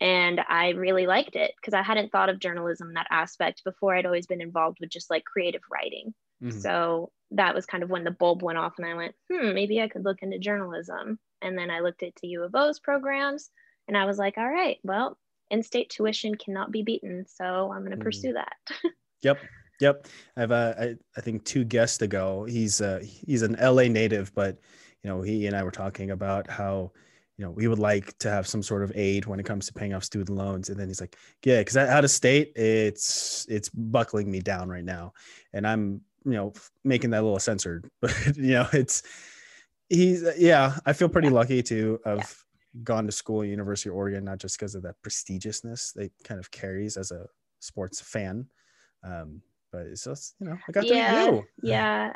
And 0.00 0.40
I 0.48 0.70
really 0.70 1.06
liked 1.06 1.36
it 1.36 1.52
because 1.56 1.74
I 1.74 1.82
hadn't 1.82 2.10
thought 2.10 2.28
of 2.28 2.40
journalism 2.40 2.88
in 2.88 2.94
that 2.94 3.06
aspect 3.10 3.62
before. 3.64 3.94
I'd 3.94 4.06
always 4.06 4.26
been 4.26 4.40
involved 4.40 4.78
with 4.80 4.90
just 4.90 5.10
like 5.10 5.24
creative 5.24 5.62
writing. 5.70 6.14
Mm-hmm. 6.42 6.58
So 6.58 7.10
that 7.30 7.54
was 7.54 7.66
kind 7.66 7.82
of 7.82 7.90
when 7.90 8.04
the 8.04 8.10
bulb 8.10 8.42
went 8.42 8.58
off, 8.58 8.74
and 8.78 8.86
I 8.86 8.94
went, 8.94 9.14
hmm, 9.30 9.54
maybe 9.54 9.80
I 9.80 9.88
could 9.88 10.04
look 10.04 10.22
into 10.22 10.38
journalism. 10.38 11.18
And 11.42 11.56
then 11.56 11.70
I 11.70 11.80
looked 11.80 12.02
into 12.02 12.26
U 12.26 12.42
of 12.42 12.54
O's 12.54 12.80
programs, 12.80 13.50
and 13.86 13.96
I 13.96 14.04
was 14.06 14.18
like, 14.18 14.36
all 14.36 14.48
right, 14.48 14.78
well, 14.82 15.16
in-state 15.50 15.90
tuition 15.90 16.34
cannot 16.34 16.70
be 16.70 16.82
beaten. 16.82 17.24
So 17.26 17.72
I'm 17.72 17.80
going 17.80 17.92
to 17.92 17.96
mm. 17.96 18.02
pursue 18.02 18.32
that. 18.32 18.54
yep. 19.22 19.38
Yep. 19.80 20.06
I 20.36 20.40
have 20.40 20.52
uh, 20.52 20.74
I, 20.78 20.94
I 21.16 21.20
think 21.20 21.44
two 21.44 21.64
guests 21.64 22.00
ago. 22.02 22.44
He's 22.44 22.80
uh, 22.80 23.00
he's 23.02 23.42
an 23.42 23.56
LA 23.60 23.84
native, 23.84 24.32
but 24.34 24.58
you 25.02 25.10
know, 25.10 25.22
he 25.22 25.46
and 25.46 25.56
I 25.56 25.62
were 25.62 25.70
talking 25.70 26.10
about 26.10 26.48
how, 26.48 26.92
you 27.36 27.44
know, 27.44 27.50
we 27.50 27.66
would 27.66 27.78
like 27.78 28.16
to 28.18 28.30
have 28.30 28.46
some 28.46 28.62
sort 28.62 28.82
of 28.82 28.92
aid 28.94 29.26
when 29.26 29.40
it 29.40 29.46
comes 29.46 29.66
to 29.66 29.72
paying 29.72 29.92
off 29.92 30.04
student 30.04 30.36
loans. 30.36 30.68
And 30.68 30.78
then 30.78 30.88
he's 30.88 31.00
like, 31.00 31.16
yeah, 31.44 31.58
because 31.60 31.76
out 31.76 32.04
of 32.04 32.10
state, 32.10 32.52
it's 32.56 33.46
it's 33.48 33.68
buckling 33.68 34.30
me 34.30 34.40
down 34.40 34.68
right 34.68 34.84
now. 34.84 35.12
And 35.52 35.66
I'm, 35.66 36.00
you 36.24 36.32
know, 36.32 36.52
making 36.84 37.10
that 37.10 37.20
a 37.20 37.24
little 37.24 37.38
censored, 37.38 37.90
but 38.00 38.36
you 38.36 38.52
know, 38.52 38.68
it's 38.72 39.02
he's 39.88 40.24
yeah, 40.38 40.76
I 40.86 40.92
feel 40.92 41.08
pretty 41.08 41.30
lucky 41.30 41.62
to 41.64 42.00
have 42.04 42.18
yeah 42.18 42.26
gone 42.82 43.06
to 43.06 43.12
school 43.12 43.42
at 43.42 43.48
University 43.48 43.90
of 43.90 43.96
Oregon, 43.96 44.24
not 44.24 44.38
just 44.38 44.58
because 44.58 44.74
of 44.74 44.82
that 44.82 44.96
prestigiousness 45.06 45.92
they 45.92 46.10
kind 46.24 46.40
of 46.40 46.50
carries 46.50 46.96
as 46.96 47.12
a 47.12 47.26
sports 47.60 48.00
fan. 48.00 48.46
Um, 49.02 49.42
but 49.70 49.82
it's 49.86 50.04
just, 50.04 50.34
you 50.40 50.48
know, 50.48 50.58
I 50.68 50.72
got 50.72 50.86
yeah, 50.86 51.24
to 51.24 51.32
meet 51.32 51.36
you. 51.36 51.44
Yeah. 51.62 52.12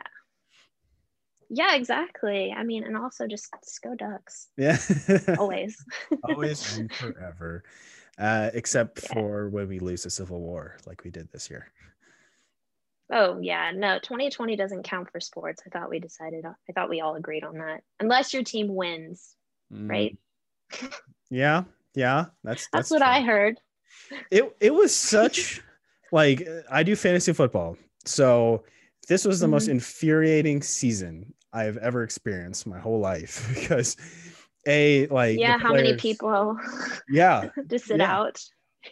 Yeah, 1.50 1.76
exactly. 1.76 2.52
I 2.54 2.62
mean, 2.62 2.84
and 2.84 2.96
also 2.96 3.26
just, 3.26 3.48
just 3.64 3.80
go 3.80 3.94
Ducks. 3.94 4.48
Yeah. 4.58 4.76
Always. 5.38 5.82
Always 6.24 6.76
and 6.76 6.92
forever. 6.92 7.64
Uh, 8.18 8.50
except 8.52 9.00
yeah. 9.02 9.14
for 9.14 9.48
when 9.48 9.68
we 9.68 9.78
lose 9.78 10.02
the 10.02 10.10
Civil 10.10 10.40
War, 10.40 10.76
like 10.86 11.04
we 11.04 11.10
did 11.10 11.30
this 11.32 11.48
year. 11.48 11.72
Oh 13.10 13.38
yeah, 13.40 13.70
no, 13.74 13.98
2020 14.00 14.56
doesn't 14.56 14.82
count 14.82 15.10
for 15.10 15.20
sports. 15.20 15.62
I 15.64 15.70
thought 15.70 15.88
we 15.88 15.98
decided. 15.98 16.44
I 16.44 16.72
thought 16.72 16.90
we 16.90 17.00
all 17.00 17.14
agreed 17.14 17.44
on 17.44 17.56
that. 17.58 17.82
Unless 18.00 18.34
your 18.34 18.42
team 18.42 18.74
wins, 18.74 19.34
mm. 19.72 19.88
right? 19.88 20.18
Yeah, 21.30 21.64
yeah, 21.94 22.26
that's 22.44 22.68
that's, 22.68 22.68
that's 22.72 22.90
what 22.90 22.98
true. 22.98 23.06
I 23.06 23.20
heard. 23.22 23.60
It 24.30 24.56
it 24.60 24.74
was 24.74 24.94
such 24.94 25.60
like 26.12 26.46
I 26.70 26.82
do 26.82 26.96
fantasy 26.96 27.32
football, 27.32 27.76
so 28.04 28.64
this 29.08 29.24
was 29.24 29.40
the 29.40 29.46
mm-hmm. 29.46 29.52
most 29.52 29.68
infuriating 29.68 30.62
season 30.62 31.34
I've 31.52 31.76
ever 31.78 32.02
experienced 32.02 32.66
my 32.66 32.78
whole 32.78 33.00
life 33.00 33.50
because 33.54 33.96
a 34.66 35.06
like 35.08 35.38
yeah, 35.38 35.58
how 35.58 35.72
many 35.72 35.96
people 35.96 36.58
yeah 37.08 37.48
to 37.68 37.78
sit 37.78 37.98
yeah. 37.98 38.16
out 38.16 38.44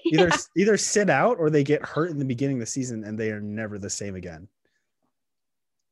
either 0.05 0.29
yeah. 0.29 0.37
either 0.57 0.77
sit 0.77 1.11
out 1.11 1.39
or 1.39 1.51
they 1.51 1.65
get 1.65 1.85
hurt 1.85 2.11
in 2.11 2.19
the 2.19 2.25
beginning 2.25 2.57
of 2.57 2.61
the 2.61 2.67
season 2.67 3.05
and 3.05 3.19
they 3.19 3.31
are 3.31 3.41
never 3.41 3.79
the 3.79 3.91
same 3.91 4.15
again. 4.15 4.49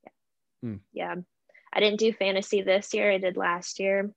Yeah. 0.03 0.71
Mm. 0.71 0.81
yeah. 0.93 1.15
I 1.73 1.81
didn't 1.81 1.99
do 1.99 2.13
fantasy 2.13 2.63
this 2.63 2.95
year. 2.95 3.11
I 3.11 3.19
did 3.19 3.37
last 3.37 3.81
year. 3.81 4.11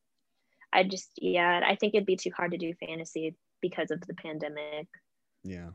I 0.73 0.83
just 0.83 1.11
yeah, 1.17 1.61
I 1.65 1.75
think 1.75 1.93
it'd 1.93 2.05
be 2.05 2.15
too 2.15 2.31
hard 2.35 2.51
to 2.51 2.57
do 2.57 2.73
fantasy 2.85 3.35
because 3.61 3.91
of 3.91 4.01
the 4.01 4.13
pandemic. 4.15 4.87
Yeah. 5.43 5.69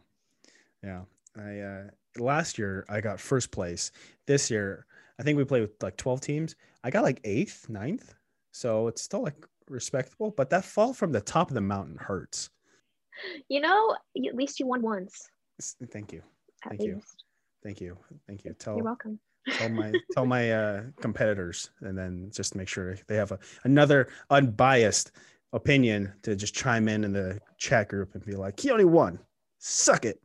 Yeah. 0.83 1.03
I 1.37 1.59
uh 1.61 1.83
last 2.19 2.59
year 2.59 2.85
I 2.89 3.01
got 3.01 3.21
first 3.21 3.51
place. 3.51 3.91
This 4.27 4.51
year 4.51 4.87
I 5.19 5.23
think 5.23 5.39
we 5.39 5.45
played 5.45 5.63
with 5.63 5.83
like 5.83 5.97
12 5.97 6.21
teams. 6.21 6.57
I 6.85 6.91
got 6.91 7.05
like 7.05 7.21
eighth, 7.25 7.69
ninth. 7.69 8.15
So 8.53 8.89
it's 8.89 9.03
still 9.03 9.23
like 9.23 9.47
respectable, 9.69 10.31
but 10.31 10.51
that 10.51 10.65
fall 10.65 10.93
from 10.93 11.13
the 11.13 11.21
top 11.21 11.49
of 11.49 11.55
the 11.55 11.61
mountain 11.61 11.97
hurts. 11.99 12.51
You 13.49 13.61
know, 13.61 13.97
at 14.17 14.35
least 14.35 14.61
you 14.61 14.67
won 14.67 14.83
once. 14.83 15.29
Thank 15.91 16.13
you. 16.13 16.23
Thank 16.69 16.83
you. 16.83 17.01
Thank 17.63 17.81
you. 17.81 17.97
Thank 18.27 18.45
you. 18.45 18.55
Tell 18.59 18.77
You're 18.77 18.85
welcome 18.85 19.21
tell 19.51 19.69
my 19.69 19.93
tell 20.13 20.27
my 20.27 20.53
uh, 20.53 20.83
competitors, 21.01 21.71
and 21.81 21.97
then 21.97 22.31
just 22.33 22.55
make 22.55 22.69
sure 22.69 22.97
they 23.09 23.17
have 23.17 23.33
a, 23.33 23.39
another 23.65 24.09
unbiased 24.31 25.13
opinion 25.53 26.13
to 26.23 26.35
just 26.35 26.55
chime 26.55 26.89
in 26.89 27.05
in 27.05 27.13
the 27.13 27.41
chat 27.59 27.89
group 27.89 28.15
and 28.15 28.25
be 28.25 28.35
like, 28.35 28.59
"He 28.59 28.71
only 28.71 28.85
won. 28.85 29.19
Suck 29.59 30.05
it." 30.05 30.21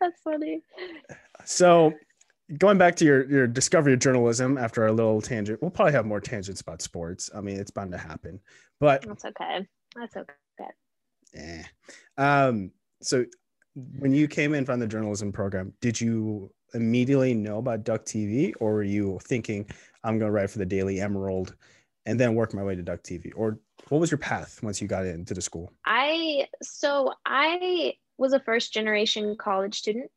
That's 0.00 0.20
funny. 0.22 0.62
So, 1.44 1.92
going 2.58 2.78
back 2.78 2.96
to 2.96 3.04
your 3.04 3.30
your 3.30 3.46
discovery 3.46 3.92
of 3.94 4.00
journalism 4.00 4.58
after 4.58 4.82
our 4.82 4.92
little 4.92 5.20
tangent, 5.20 5.62
we'll 5.62 5.70
probably 5.70 5.92
have 5.92 6.06
more 6.06 6.20
tangents 6.20 6.60
about 6.60 6.82
sports. 6.82 7.30
I 7.34 7.40
mean, 7.40 7.58
it's 7.58 7.70
bound 7.70 7.92
to 7.92 7.98
happen, 7.98 8.40
but 8.80 9.06
that's 9.06 9.24
okay. 9.24 9.66
That's 9.96 10.16
okay. 10.16 10.32
Yeah. 11.32 11.64
Um. 12.16 12.70
So 13.02 13.24
when 13.74 14.12
you 14.12 14.28
came 14.28 14.54
in 14.54 14.64
from 14.64 14.80
the 14.80 14.86
journalism 14.86 15.32
program, 15.32 15.72
did 15.80 16.00
you 16.00 16.50
immediately 16.74 17.34
know 17.34 17.58
about 17.58 17.84
Duck 17.84 18.04
TV, 18.04 18.52
or 18.60 18.74
were 18.74 18.82
you 18.82 19.18
thinking, 19.22 19.66
I'm 20.02 20.18
going 20.18 20.28
to 20.28 20.32
write 20.32 20.50
for 20.50 20.58
the 20.58 20.66
Daily 20.66 21.00
Emerald 21.00 21.54
and 22.06 22.18
then 22.18 22.34
work 22.34 22.52
my 22.52 22.62
way 22.62 22.74
to 22.74 22.82
Duck 22.82 23.02
TV? 23.02 23.32
Or 23.34 23.58
what 23.88 24.00
was 24.00 24.10
your 24.10 24.18
path 24.18 24.62
once 24.62 24.80
you 24.80 24.88
got 24.88 25.06
into 25.06 25.34
the 25.34 25.40
school? 25.40 25.72
I, 25.86 26.46
so 26.62 27.12
I 27.24 27.94
was 28.18 28.32
a 28.32 28.40
first 28.40 28.72
generation 28.72 29.36
college 29.38 29.76
student. 29.76 30.10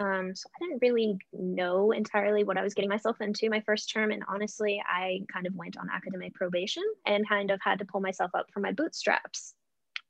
Um, 0.00 0.32
so 0.36 0.48
I 0.54 0.64
didn't 0.64 0.78
really 0.80 1.18
know 1.32 1.90
entirely 1.90 2.44
what 2.44 2.56
I 2.56 2.62
was 2.62 2.74
getting 2.74 2.88
myself 2.88 3.20
into 3.20 3.50
my 3.50 3.60
first 3.62 3.92
term. 3.92 4.12
And 4.12 4.22
honestly, 4.28 4.80
I 4.86 5.22
kind 5.32 5.46
of 5.46 5.56
went 5.56 5.76
on 5.76 5.88
academic 5.92 6.34
probation 6.34 6.84
and 7.04 7.28
kind 7.28 7.50
of 7.50 7.58
had 7.60 7.80
to 7.80 7.84
pull 7.84 8.00
myself 8.00 8.30
up 8.34 8.46
from 8.52 8.62
my 8.62 8.70
bootstraps. 8.70 9.54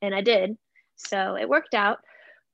And 0.03 0.15
I 0.15 0.21
did. 0.21 0.59
So 0.97 1.37
it 1.37 1.49
worked 1.49 1.75
out. 1.75 2.01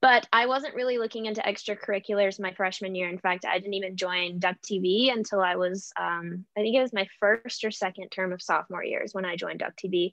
But 0.04 0.28
I 0.34 0.44
wasn't 0.44 0.74
really 0.74 0.98
looking 0.98 1.24
into 1.24 1.40
extracurriculars 1.40 2.38
my 2.38 2.52
freshman 2.52 2.94
year. 2.94 3.08
In 3.08 3.16
fact, 3.16 3.46
I 3.46 3.58
didn't 3.58 3.72
even 3.72 3.96
join 3.96 4.38
Duck 4.38 4.56
TV 4.60 5.10
until 5.10 5.40
I 5.40 5.56
was, 5.56 5.94
um, 5.98 6.44
I 6.54 6.60
think 6.60 6.76
it 6.76 6.82
was 6.82 6.92
my 6.92 7.08
first 7.18 7.64
or 7.64 7.70
second 7.70 8.10
term 8.10 8.30
of 8.30 8.42
sophomore 8.42 8.84
years 8.84 9.14
when 9.14 9.24
I 9.24 9.36
joined 9.36 9.60
Duck 9.60 9.72
TV 9.82 10.12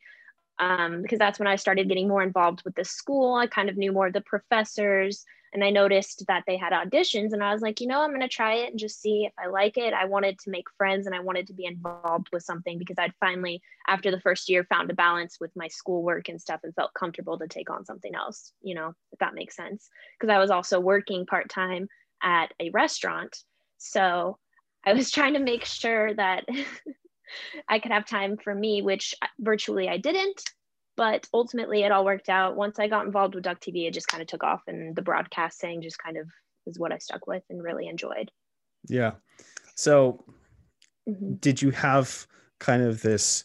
um, 0.59 1.01
because 1.01 1.19
that's 1.19 1.39
when 1.39 1.47
I 1.49 1.57
started 1.57 1.89
getting 1.89 2.07
more 2.07 2.23
involved 2.23 2.61
with 2.63 2.73
the 2.75 2.85
school. 2.85 3.35
I 3.35 3.47
kind 3.47 3.67
of 3.67 3.75
knew 3.75 3.91
more 3.91 4.07
of 4.07 4.13
the 4.13 4.21
professors 4.21 5.25
and 5.53 5.63
I 5.63 5.69
noticed 5.69 6.25
that 6.27 6.43
they 6.47 6.55
had 6.55 6.71
auditions 6.71 7.33
and 7.33 7.43
I 7.43 7.51
was 7.51 7.61
like, 7.61 7.81
you 7.81 7.87
know, 7.87 8.01
I'm 8.01 8.11
going 8.11 8.21
to 8.21 8.27
try 8.27 8.55
it 8.55 8.69
and 8.69 8.79
just 8.79 9.01
see 9.01 9.25
if 9.25 9.33
I 9.37 9.47
like 9.47 9.77
it. 9.77 9.93
I 9.93 10.05
wanted 10.05 10.39
to 10.39 10.49
make 10.49 10.65
friends 10.77 11.07
and 11.07 11.15
I 11.15 11.19
wanted 11.19 11.47
to 11.47 11.53
be 11.53 11.65
involved 11.65 12.27
with 12.31 12.43
something 12.43 12.77
because 12.77 12.97
I'd 12.97 13.13
finally, 13.19 13.61
after 13.87 14.11
the 14.11 14.21
first 14.21 14.47
year, 14.47 14.63
found 14.63 14.89
a 14.89 14.93
balance 14.93 15.39
with 15.41 15.51
my 15.55 15.67
schoolwork 15.67 16.29
and 16.29 16.39
stuff 16.39 16.61
and 16.63 16.73
felt 16.73 16.93
comfortable 16.93 17.37
to 17.37 17.47
take 17.47 17.69
on 17.69 17.85
something 17.85 18.15
else, 18.15 18.53
you 18.61 18.75
know, 18.75 18.93
if 19.11 19.19
that 19.19 19.35
makes 19.35 19.55
sense. 19.55 19.89
Because 20.17 20.33
I 20.33 20.39
was 20.39 20.51
also 20.51 20.79
working 20.79 21.25
part 21.25 21.49
time 21.49 21.89
at 22.23 22.53
a 22.59 22.69
restaurant. 22.69 23.37
So 23.77 24.37
I 24.85 24.93
was 24.93 25.11
trying 25.11 25.33
to 25.33 25.39
make 25.39 25.65
sure 25.65 26.13
that 26.13 26.45
I 27.67 27.79
could 27.79 27.91
have 27.91 28.05
time 28.05 28.37
for 28.37 28.55
me, 28.55 28.81
which 28.81 29.15
uh, 29.21 29.27
virtually 29.39 29.89
I 29.89 29.97
didn't. 29.97 30.41
But 30.97 31.27
ultimately, 31.33 31.83
it 31.83 31.91
all 31.91 32.05
worked 32.05 32.29
out. 32.29 32.55
Once 32.55 32.79
I 32.79 32.87
got 32.87 33.05
involved 33.05 33.35
with 33.35 33.43
Duck 33.43 33.59
TV, 33.59 33.87
it 33.87 33.93
just 33.93 34.07
kind 34.07 34.21
of 34.21 34.27
took 34.27 34.43
off, 34.43 34.61
and 34.67 34.95
the 34.95 35.01
broadcasting 35.01 35.81
just 35.81 35.97
kind 35.97 36.17
of 36.17 36.27
is 36.67 36.77
what 36.77 36.91
I 36.91 36.97
stuck 36.97 37.27
with 37.27 37.43
and 37.49 37.63
really 37.63 37.87
enjoyed. 37.87 38.29
Yeah. 38.87 39.13
So, 39.75 40.23
mm-hmm. 41.07 41.35
did 41.35 41.61
you 41.61 41.71
have 41.71 42.27
kind 42.59 42.83
of 42.83 43.01
this 43.01 43.43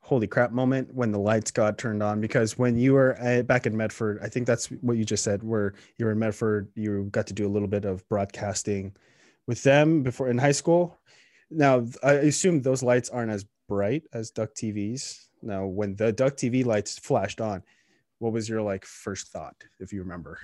holy 0.00 0.26
crap 0.26 0.52
moment 0.52 0.92
when 0.94 1.10
the 1.10 1.18
lights 1.18 1.50
got 1.50 1.78
turned 1.78 2.02
on? 2.02 2.20
Because 2.20 2.58
when 2.58 2.76
you 2.76 2.92
were 2.92 3.16
uh, 3.20 3.42
back 3.42 3.66
in 3.66 3.76
Medford, 3.76 4.18
I 4.22 4.28
think 4.28 4.46
that's 4.46 4.66
what 4.66 4.96
you 4.96 5.04
just 5.04 5.24
said, 5.24 5.42
where 5.42 5.74
you 5.96 6.06
were 6.06 6.12
in 6.12 6.18
Medford, 6.18 6.68
you 6.74 7.04
got 7.10 7.26
to 7.28 7.34
do 7.34 7.46
a 7.46 7.50
little 7.50 7.68
bit 7.68 7.84
of 7.84 8.06
broadcasting 8.08 8.94
with 9.46 9.62
them 9.62 10.02
before 10.02 10.28
in 10.28 10.38
high 10.38 10.52
school. 10.52 10.98
Now, 11.50 11.86
I 12.02 12.12
assume 12.12 12.62
those 12.62 12.82
lights 12.82 13.10
aren't 13.10 13.32
as 13.32 13.44
bright 13.68 14.04
as 14.12 14.30
Duck 14.30 14.54
TVs. 14.54 15.28
Now, 15.42 15.66
when 15.66 15.96
the 15.96 16.12
Duck 16.12 16.36
TV 16.36 16.64
lights 16.64 16.98
flashed 16.98 17.40
on, 17.40 17.62
what 18.18 18.32
was 18.32 18.48
your 18.48 18.62
like 18.62 18.84
first 18.84 19.28
thought, 19.28 19.56
if 19.80 19.92
you 19.92 20.00
remember? 20.00 20.38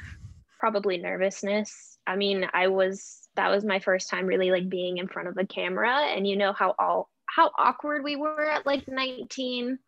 Probably 0.59 0.99
nervousness. 0.99 1.99
I 2.07 2.17
mean, 2.17 2.47
I 2.53 2.67
was 2.67 3.29
that 3.37 3.51
was 3.51 3.65
my 3.65 3.79
first 3.79 4.11
time 4.11 4.27
really 4.27 4.51
like 4.51 4.69
being 4.69 4.99
in 4.99 5.07
front 5.07 5.29
of 5.29 5.37
a 5.39 5.47
camera, 5.47 5.95
and 5.97 6.27
you 6.27 6.37
know 6.37 6.53
how 6.53 6.75
all 6.79 7.09
how 7.27 7.51
awkward 7.57 8.03
we 8.03 8.17
were 8.17 8.49
at 8.49 8.67
like 8.67 8.89
19 8.89 9.79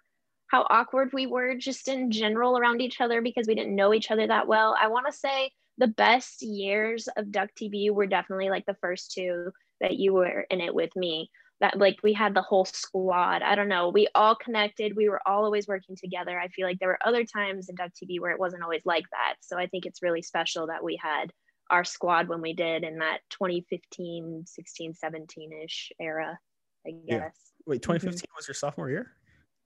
how 0.50 0.66
awkward 0.68 1.12
we 1.12 1.26
were 1.26 1.54
just 1.54 1.86
in 1.86 2.10
general 2.10 2.58
around 2.58 2.82
each 2.82 3.00
other 3.00 3.22
because 3.22 3.46
we 3.46 3.54
didn't 3.54 3.74
know 3.74 3.94
each 3.94 4.10
other 4.10 4.26
that 4.26 4.48
well. 4.48 4.76
I 4.80 4.88
want 4.88 5.06
to 5.06 5.12
say 5.12 5.52
the 5.78 5.86
best 5.86 6.42
years 6.42 7.08
of 7.16 7.30
Duck 7.30 7.50
TV 7.58 7.90
were 7.90 8.06
definitely 8.06 8.50
like 8.50 8.66
the 8.66 8.76
first 8.80 9.12
two 9.12 9.52
that 9.80 9.96
you 9.96 10.12
were 10.12 10.44
in 10.50 10.60
it 10.60 10.74
with 10.74 10.94
me 10.96 11.30
that 11.60 11.78
like 11.78 11.98
we 12.02 12.12
had 12.12 12.34
the 12.34 12.42
whole 12.42 12.64
squad. 12.64 13.42
I 13.42 13.54
don't 13.54 13.68
know. 13.68 13.90
We 13.90 14.08
all 14.14 14.34
connected. 14.34 14.96
We 14.96 15.08
were 15.08 15.20
all 15.26 15.44
always 15.44 15.68
working 15.68 15.96
together. 15.96 16.38
I 16.38 16.48
feel 16.48 16.66
like 16.66 16.78
there 16.78 16.88
were 16.88 16.98
other 17.06 17.24
times 17.24 17.68
in 17.68 17.74
duck 17.74 17.90
tv 17.92 18.18
where 18.18 18.32
it 18.32 18.40
wasn't 18.40 18.62
always 18.62 18.84
like 18.84 19.04
that. 19.10 19.36
So 19.40 19.58
i 19.58 19.66
think 19.66 19.86
it's 19.86 20.02
really 20.02 20.22
special 20.22 20.66
that 20.68 20.82
we 20.82 20.96
had 20.96 21.32
our 21.68 21.84
squad 21.84 22.28
when 22.28 22.40
we 22.40 22.52
did 22.52 22.82
in 22.82 22.98
that 22.98 23.20
2015 23.30 24.44
16 24.46 24.94
17ish 25.04 25.92
era 26.00 26.38
i 26.86 26.90
guess. 26.90 27.06
Yeah. 27.06 27.28
wait 27.66 27.82
2015 27.82 28.18
mm-hmm. 28.18 28.36
was 28.36 28.48
your 28.48 28.54
sophomore 28.54 28.90
year? 28.90 29.12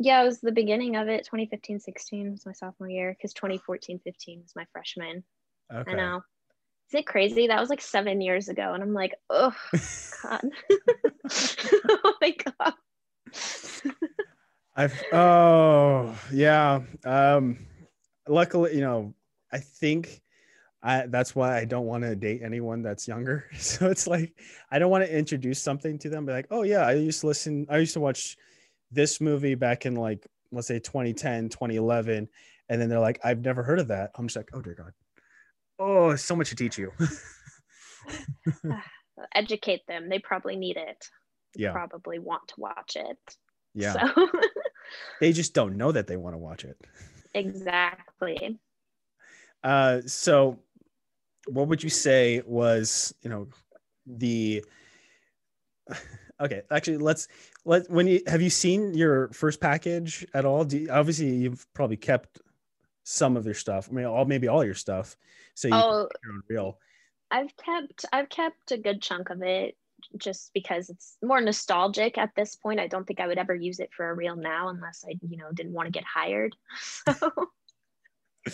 Yeah 0.01 0.23
it 0.23 0.27
was 0.27 0.41
the 0.41 0.53
beginning 0.53 0.97
of 0.97 1.09
it. 1.09 1.25
2015 1.25 1.81
16 1.81 2.31
was 2.33 2.47
my 2.47 2.53
sophomore 2.53 2.91
year 2.91 3.15
because 3.17 3.33
2014 3.35 4.01
15 4.03 4.41
was 4.43 4.53
my 4.57 4.67
freshman. 4.73 5.23
Okay. 5.73 5.93
i 5.93 5.95
know 5.95 6.23
is 6.89 6.95
it 6.95 7.07
crazy? 7.07 7.47
That 7.47 7.61
was 7.61 7.71
like 7.71 7.81
seven 7.81 8.21
years 8.21 8.49
ago. 8.49 8.75
And 8.75 8.83
I'm 8.83 8.93
like, 8.93 9.15
oh, 9.31 9.55
God. 10.23 10.43
oh 11.89 12.15
my 12.21 12.35
God. 12.45 12.75
I've, 14.77 15.03
oh, 15.13 16.15
yeah. 16.33 16.81
Um, 17.05 17.59
luckily, 18.29 18.75
you 18.75 18.81
know, 18.81 19.15
I 19.53 19.59
think 19.59 20.21
I, 20.83 21.07
that's 21.07 21.35
why 21.35 21.57
I 21.57 21.65
don't 21.65 21.87
want 21.87 22.05
to 22.05 22.15
date 22.15 22.43
anyone 22.45 22.83
that's 22.83 23.09
younger. 23.09 23.47
So 23.59 23.89
it's 23.89 24.07
like, 24.07 24.35
I 24.71 24.79
don't 24.79 24.91
want 24.91 25.05
to 25.05 25.17
introduce 25.17 25.63
something 25.63 25.99
to 26.01 26.11
them, 26.11 26.27
be 26.27 26.33
like, 26.33 26.49
oh, 26.51 26.63
yeah, 26.63 26.87
I 26.87 26.95
used 26.95 27.21
to 27.23 27.29
listen, 27.29 27.67
I 27.71 27.79
used 27.79 27.95
to 27.95 28.01
watch 28.01 28.37
this 28.91 29.21
movie 29.21 29.55
back 29.55 29.87
in 29.87 29.95
like, 29.95 30.27
let's 30.53 30.69
say 30.69 30.79
2010, 30.79 31.49
2011. 31.49 32.29
And 32.69 32.81
then 32.81 32.89
they're 32.89 33.01
like, 33.01 33.21
I've 33.25 33.45
never 33.45 33.63
heard 33.63 33.79
of 33.79 33.89
that. 33.89 34.11
I'm 34.17 34.27
just 34.27 34.37
like, 34.37 34.51
oh, 34.53 34.61
dear 34.61 34.75
God 34.75 34.93
oh, 35.79 36.17
so 36.17 36.37
much 36.37 36.51
to 36.51 36.57
teach 36.57 36.79
you. 36.79 36.93
Educate 39.35 39.87
them. 39.87 40.09
They 40.09 40.19
probably 40.19 40.57
need 40.57 40.77
it. 40.77 41.09
Yeah. 41.57 41.73
Probably 41.73 42.19
want 42.19 42.49
to 42.49 42.55
watch 42.59 42.97
it. 42.97 43.19
Yeah. 43.75 43.93
So. 44.15 44.29
they 45.21 45.33
just 45.33 45.55
don't 45.55 45.77
know 45.77 45.93
that 45.93 46.07
they 46.07 46.17
want 46.17 46.35
to 46.35 46.39
watch 46.39 46.65
it. 46.65 46.77
Exactly. 47.35 48.59
Uh, 49.63 50.01
so 50.07 50.59
what 51.47 51.69
would 51.69 51.83
you 51.83 51.91
say 51.91 52.43
was, 52.47 53.15
you 53.23 53.31
know, 53.31 53.49
the 54.07 54.65
okay 56.41 56.63
actually 56.71 56.97
let's 56.97 57.29
let 57.65 57.89
when 57.89 58.07
you 58.09 58.21
have 58.27 58.43
you 58.43 58.51
seen 58.51 58.93
your 58.93 59.29
first 59.29 59.61
package 59.61 60.27
at 60.35 60.45
all 60.45 60.65
do 60.65 60.79
you, 60.79 60.91
obviously 60.91 61.29
you've 61.29 61.65
probably 61.75 61.97
kept 61.97 62.41
some 63.05 63.37
of 63.37 63.45
your 63.45 63.55
stuff 63.55 63.89
i 63.91 63.95
mean 63.95 64.05
all 64.05 64.25
maybe 64.25 64.49
all 64.49 64.65
your 64.65 64.75
stuff 64.75 65.17
so 65.55 65.69
you 65.69 65.75
oh, 65.75 66.09
your 66.25 66.33
own 66.35 66.43
reel. 66.49 66.79
I've 67.31 67.57
kept 67.57 68.05
I've 68.13 68.29
kept 68.29 68.73
a 68.73 68.79
good 68.79 69.01
chunk 69.01 69.31
of 69.31 69.43
it 69.43 69.77
just 70.19 70.51
because 70.53 70.91
it's 70.91 71.17
more 71.23 71.41
nostalgic 71.41 72.19
at 72.19 72.31
this 72.37 72.57
point. 72.57 72.81
I 72.81 72.89
don't 72.89 73.07
think 73.07 73.21
I 73.21 73.27
would 73.27 73.39
ever 73.39 73.55
use 73.55 73.81
it 73.81 73.91
for 73.97 74.11
a 74.11 74.15
reel 74.15 74.37
now 74.37 74.69
unless 74.69 75.05
I, 75.09 75.15
you 75.27 75.39
know, 75.39 75.51
didn't 75.53 75.73
want 75.73 75.87
to 75.87 75.93
get 75.93 76.05
hired. 76.05 76.55
So 78.47 78.51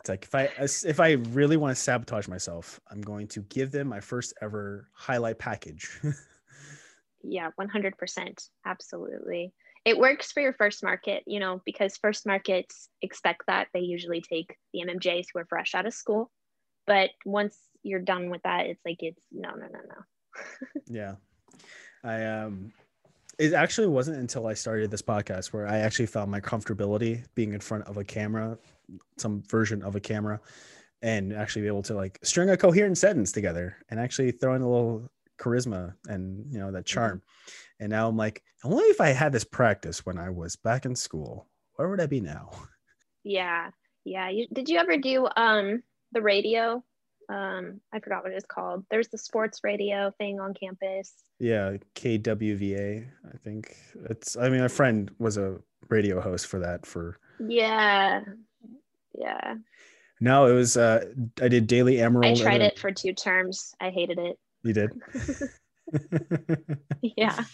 it's 0.00 0.08
like 0.08 0.24
if 0.24 0.34
I 0.34 0.48
if 0.88 0.98
I 0.98 1.12
really 1.12 1.58
want 1.58 1.76
to 1.76 1.82
sabotage 1.82 2.26
myself, 2.26 2.80
I'm 2.90 3.02
going 3.02 3.28
to 3.28 3.42
give 3.42 3.70
them 3.70 3.88
my 3.88 4.00
first 4.00 4.32
ever 4.40 4.88
highlight 4.94 5.38
package. 5.38 6.00
yeah, 7.22 7.50
100%. 7.60 8.48
Absolutely. 8.64 9.52
It 9.84 9.98
works 9.98 10.32
for 10.32 10.40
your 10.40 10.54
first 10.54 10.82
market, 10.82 11.24
you 11.26 11.40
know, 11.40 11.60
because 11.66 11.96
first 11.98 12.26
markets 12.26 12.88
expect 13.02 13.42
that 13.48 13.68
they 13.74 13.80
usually 13.80 14.22
take 14.22 14.56
the 14.72 14.80
MMJs 14.80 15.26
who 15.32 15.40
are 15.40 15.46
fresh 15.46 15.74
out 15.74 15.86
of 15.86 15.92
school. 15.92 16.30
But 16.86 17.10
once 17.24 17.58
you're 17.82 18.00
done 18.00 18.30
with 18.30 18.42
that, 18.44 18.66
it's 18.66 18.80
like 18.84 18.98
it's 19.00 19.20
no, 19.30 19.50
no, 19.50 19.66
no, 19.66 19.80
no. 19.88 20.80
yeah. 20.86 21.14
I 22.02 22.24
um 22.24 22.72
it 23.38 23.52
actually 23.52 23.88
wasn't 23.88 24.18
until 24.18 24.46
I 24.46 24.54
started 24.54 24.90
this 24.90 25.02
podcast 25.02 25.52
where 25.52 25.66
I 25.66 25.78
actually 25.78 26.06
found 26.06 26.30
my 26.30 26.40
comfortability 26.40 27.24
being 27.34 27.52
in 27.52 27.60
front 27.60 27.84
of 27.86 27.96
a 27.96 28.04
camera, 28.04 28.56
some 29.18 29.42
version 29.48 29.82
of 29.82 29.96
a 29.96 30.00
camera, 30.00 30.40
and 31.02 31.32
actually 31.32 31.62
be 31.62 31.68
able 31.68 31.82
to 31.82 31.94
like 31.94 32.18
string 32.22 32.50
a 32.50 32.56
coherent 32.56 32.96
sentence 32.96 33.32
together 33.32 33.76
and 33.90 33.98
actually 33.98 34.30
throw 34.30 34.54
in 34.54 34.62
a 34.62 34.68
little 34.68 35.10
charisma 35.38 35.94
and 36.08 36.50
you 36.52 36.58
know 36.58 36.70
that 36.70 36.86
charm. 36.86 37.22
And 37.84 37.90
now 37.90 38.08
I'm 38.08 38.16
like, 38.16 38.42
only 38.64 38.84
if 38.84 38.98
I 38.98 39.08
had 39.08 39.30
this 39.30 39.44
practice 39.44 40.06
when 40.06 40.16
I 40.16 40.30
was 40.30 40.56
back 40.56 40.86
in 40.86 40.96
school, 40.96 41.50
where 41.76 41.86
would 41.90 42.00
I 42.00 42.06
be 42.06 42.18
now? 42.18 42.50
Yeah. 43.24 43.72
Yeah. 44.06 44.30
You, 44.30 44.46
did 44.50 44.70
you 44.70 44.78
ever 44.78 44.96
do 44.96 45.28
um 45.36 45.82
the 46.12 46.22
radio? 46.22 46.82
Um, 47.28 47.82
I 47.92 48.00
forgot 48.00 48.22
what 48.22 48.32
it's 48.32 48.46
called. 48.46 48.86
There's 48.90 49.08
the 49.08 49.18
sports 49.18 49.60
radio 49.62 50.10
thing 50.16 50.40
on 50.40 50.54
campus. 50.54 51.12
Yeah, 51.38 51.76
KWVA, 51.94 53.06
I 53.06 53.36
think. 53.44 53.76
It's 54.08 54.34
I 54.34 54.48
mean, 54.48 54.62
a 54.62 54.68
friend 54.70 55.10
was 55.18 55.36
a 55.36 55.58
radio 55.90 56.22
host 56.22 56.46
for 56.46 56.60
that 56.60 56.86
for 56.86 57.18
Yeah. 57.38 58.22
Yeah. 59.12 59.56
No, 60.22 60.46
it 60.46 60.54
was 60.54 60.78
uh 60.78 61.04
I 61.42 61.48
did 61.48 61.66
Daily 61.66 62.00
Emerald. 62.00 62.38
I 62.38 62.42
tried 62.42 62.62
it 62.62 62.78
for 62.78 62.92
two 62.92 63.12
terms. 63.12 63.74
I 63.78 63.90
hated 63.90 64.18
it. 64.18 64.38
You 64.62 64.72
did? 64.72 64.90
yeah. 67.02 67.44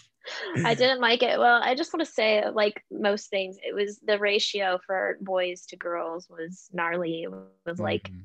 I 0.63 0.75
didn't 0.75 1.01
like 1.01 1.23
it. 1.23 1.39
Well, 1.39 1.61
I 1.63 1.75
just 1.75 1.93
want 1.93 2.05
to 2.05 2.11
say, 2.11 2.43
like 2.53 2.83
most 2.91 3.29
things, 3.29 3.57
it 3.61 3.73
was 3.73 3.99
the 3.99 4.19
ratio 4.19 4.79
for 4.85 5.17
boys 5.21 5.65
to 5.67 5.75
girls 5.75 6.27
was 6.29 6.69
gnarly. 6.73 7.23
It 7.23 7.31
was 7.65 7.79
like 7.79 8.03
mm-hmm. 8.03 8.21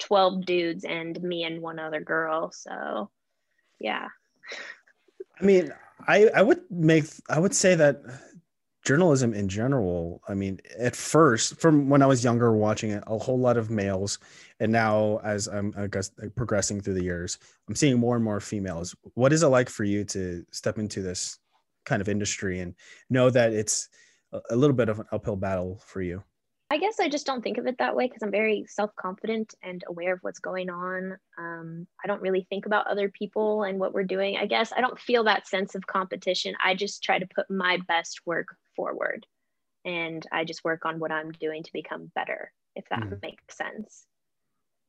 12 0.00 0.44
dudes 0.44 0.84
and 0.84 1.20
me 1.22 1.44
and 1.44 1.62
one 1.62 1.78
other 1.78 2.00
girl. 2.00 2.52
So, 2.52 3.10
yeah. 3.78 4.08
I 5.40 5.44
mean, 5.44 5.72
I 6.06 6.28
I 6.34 6.42
would 6.42 6.60
make 6.70 7.04
I 7.28 7.38
would 7.38 7.54
say 7.54 7.74
that 7.74 8.02
journalism 8.84 9.34
in 9.34 9.48
general, 9.48 10.22
I 10.28 10.34
mean, 10.34 10.60
at 10.78 10.96
first, 10.96 11.60
from 11.60 11.88
when 11.88 12.02
I 12.02 12.06
was 12.06 12.24
younger, 12.24 12.52
watching 12.52 12.90
it, 12.90 13.04
a 13.06 13.18
whole 13.18 13.38
lot 13.38 13.56
of 13.56 13.70
males, 13.70 14.18
and 14.58 14.72
now 14.72 15.20
as 15.22 15.48
I'm 15.48 15.74
I 15.76 15.86
guess, 15.86 16.10
progressing 16.36 16.80
through 16.80 16.94
the 16.94 17.04
years, 17.04 17.38
I'm 17.68 17.74
seeing 17.74 17.98
more 17.98 18.16
and 18.16 18.24
more 18.24 18.40
females. 18.40 18.94
What 19.14 19.32
is 19.32 19.42
it 19.42 19.48
like 19.48 19.68
for 19.68 19.84
you 19.84 20.04
to 20.04 20.44
step 20.50 20.78
into 20.78 21.02
this 21.02 21.38
kind 21.84 22.00
of 22.00 22.08
industry 22.08 22.60
and 22.60 22.74
know 23.08 23.30
that 23.30 23.52
it's 23.52 23.88
a 24.50 24.56
little 24.56 24.76
bit 24.76 24.88
of 24.88 25.00
an 25.00 25.06
uphill 25.12 25.36
battle 25.36 25.82
for 25.86 26.00
you? 26.00 26.22
I 26.72 26.78
guess 26.78 27.00
I 27.00 27.08
just 27.08 27.26
don't 27.26 27.42
think 27.42 27.58
of 27.58 27.66
it 27.66 27.78
that 27.78 27.96
way 27.96 28.06
because 28.06 28.22
I'm 28.22 28.30
very 28.30 28.64
self 28.68 28.94
confident 28.94 29.54
and 29.60 29.82
aware 29.88 30.14
of 30.14 30.20
what's 30.22 30.38
going 30.38 30.70
on. 30.70 31.16
Um, 31.36 31.88
I 32.02 32.06
don't 32.06 32.22
really 32.22 32.46
think 32.48 32.64
about 32.64 32.86
other 32.86 33.08
people 33.08 33.64
and 33.64 33.80
what 33.80 33.92
we're 33.92 34.04
doing. 34.04 34.36
I 34.36 34.46
guess 34.46 34.72
I 34.74 34.80
don't 34.80 34.98
feel 34.98 35.24
that 35.24 35.48
sense 35.48 35.74
of 35.74 35.88
competition. 35.88 36.54
I 36.64 36.76
just 36.76 37.02
try 37.02 37.18
to 37.18 37.26
put 37.34 37.50
my 37.50 37.78
best 37.88 38.20
work 38.24 38.46
forward 38.80 39.26
and 39.84 40.26
I 40.32 40.44
just 40.44 40.64
work 40.64 40.84
on 40.84 40.98
what 40.98 41.12
I'm 41.12 41.32
doing 41.32 41.62
to 41.62 41.72
become 41.72 42.10
better, 42.14 42.52
if 42.74 42.84
that 42.90 43.00
mm. 43.00 43.22
makes 43.22 43.56
sense. 43.56 44.04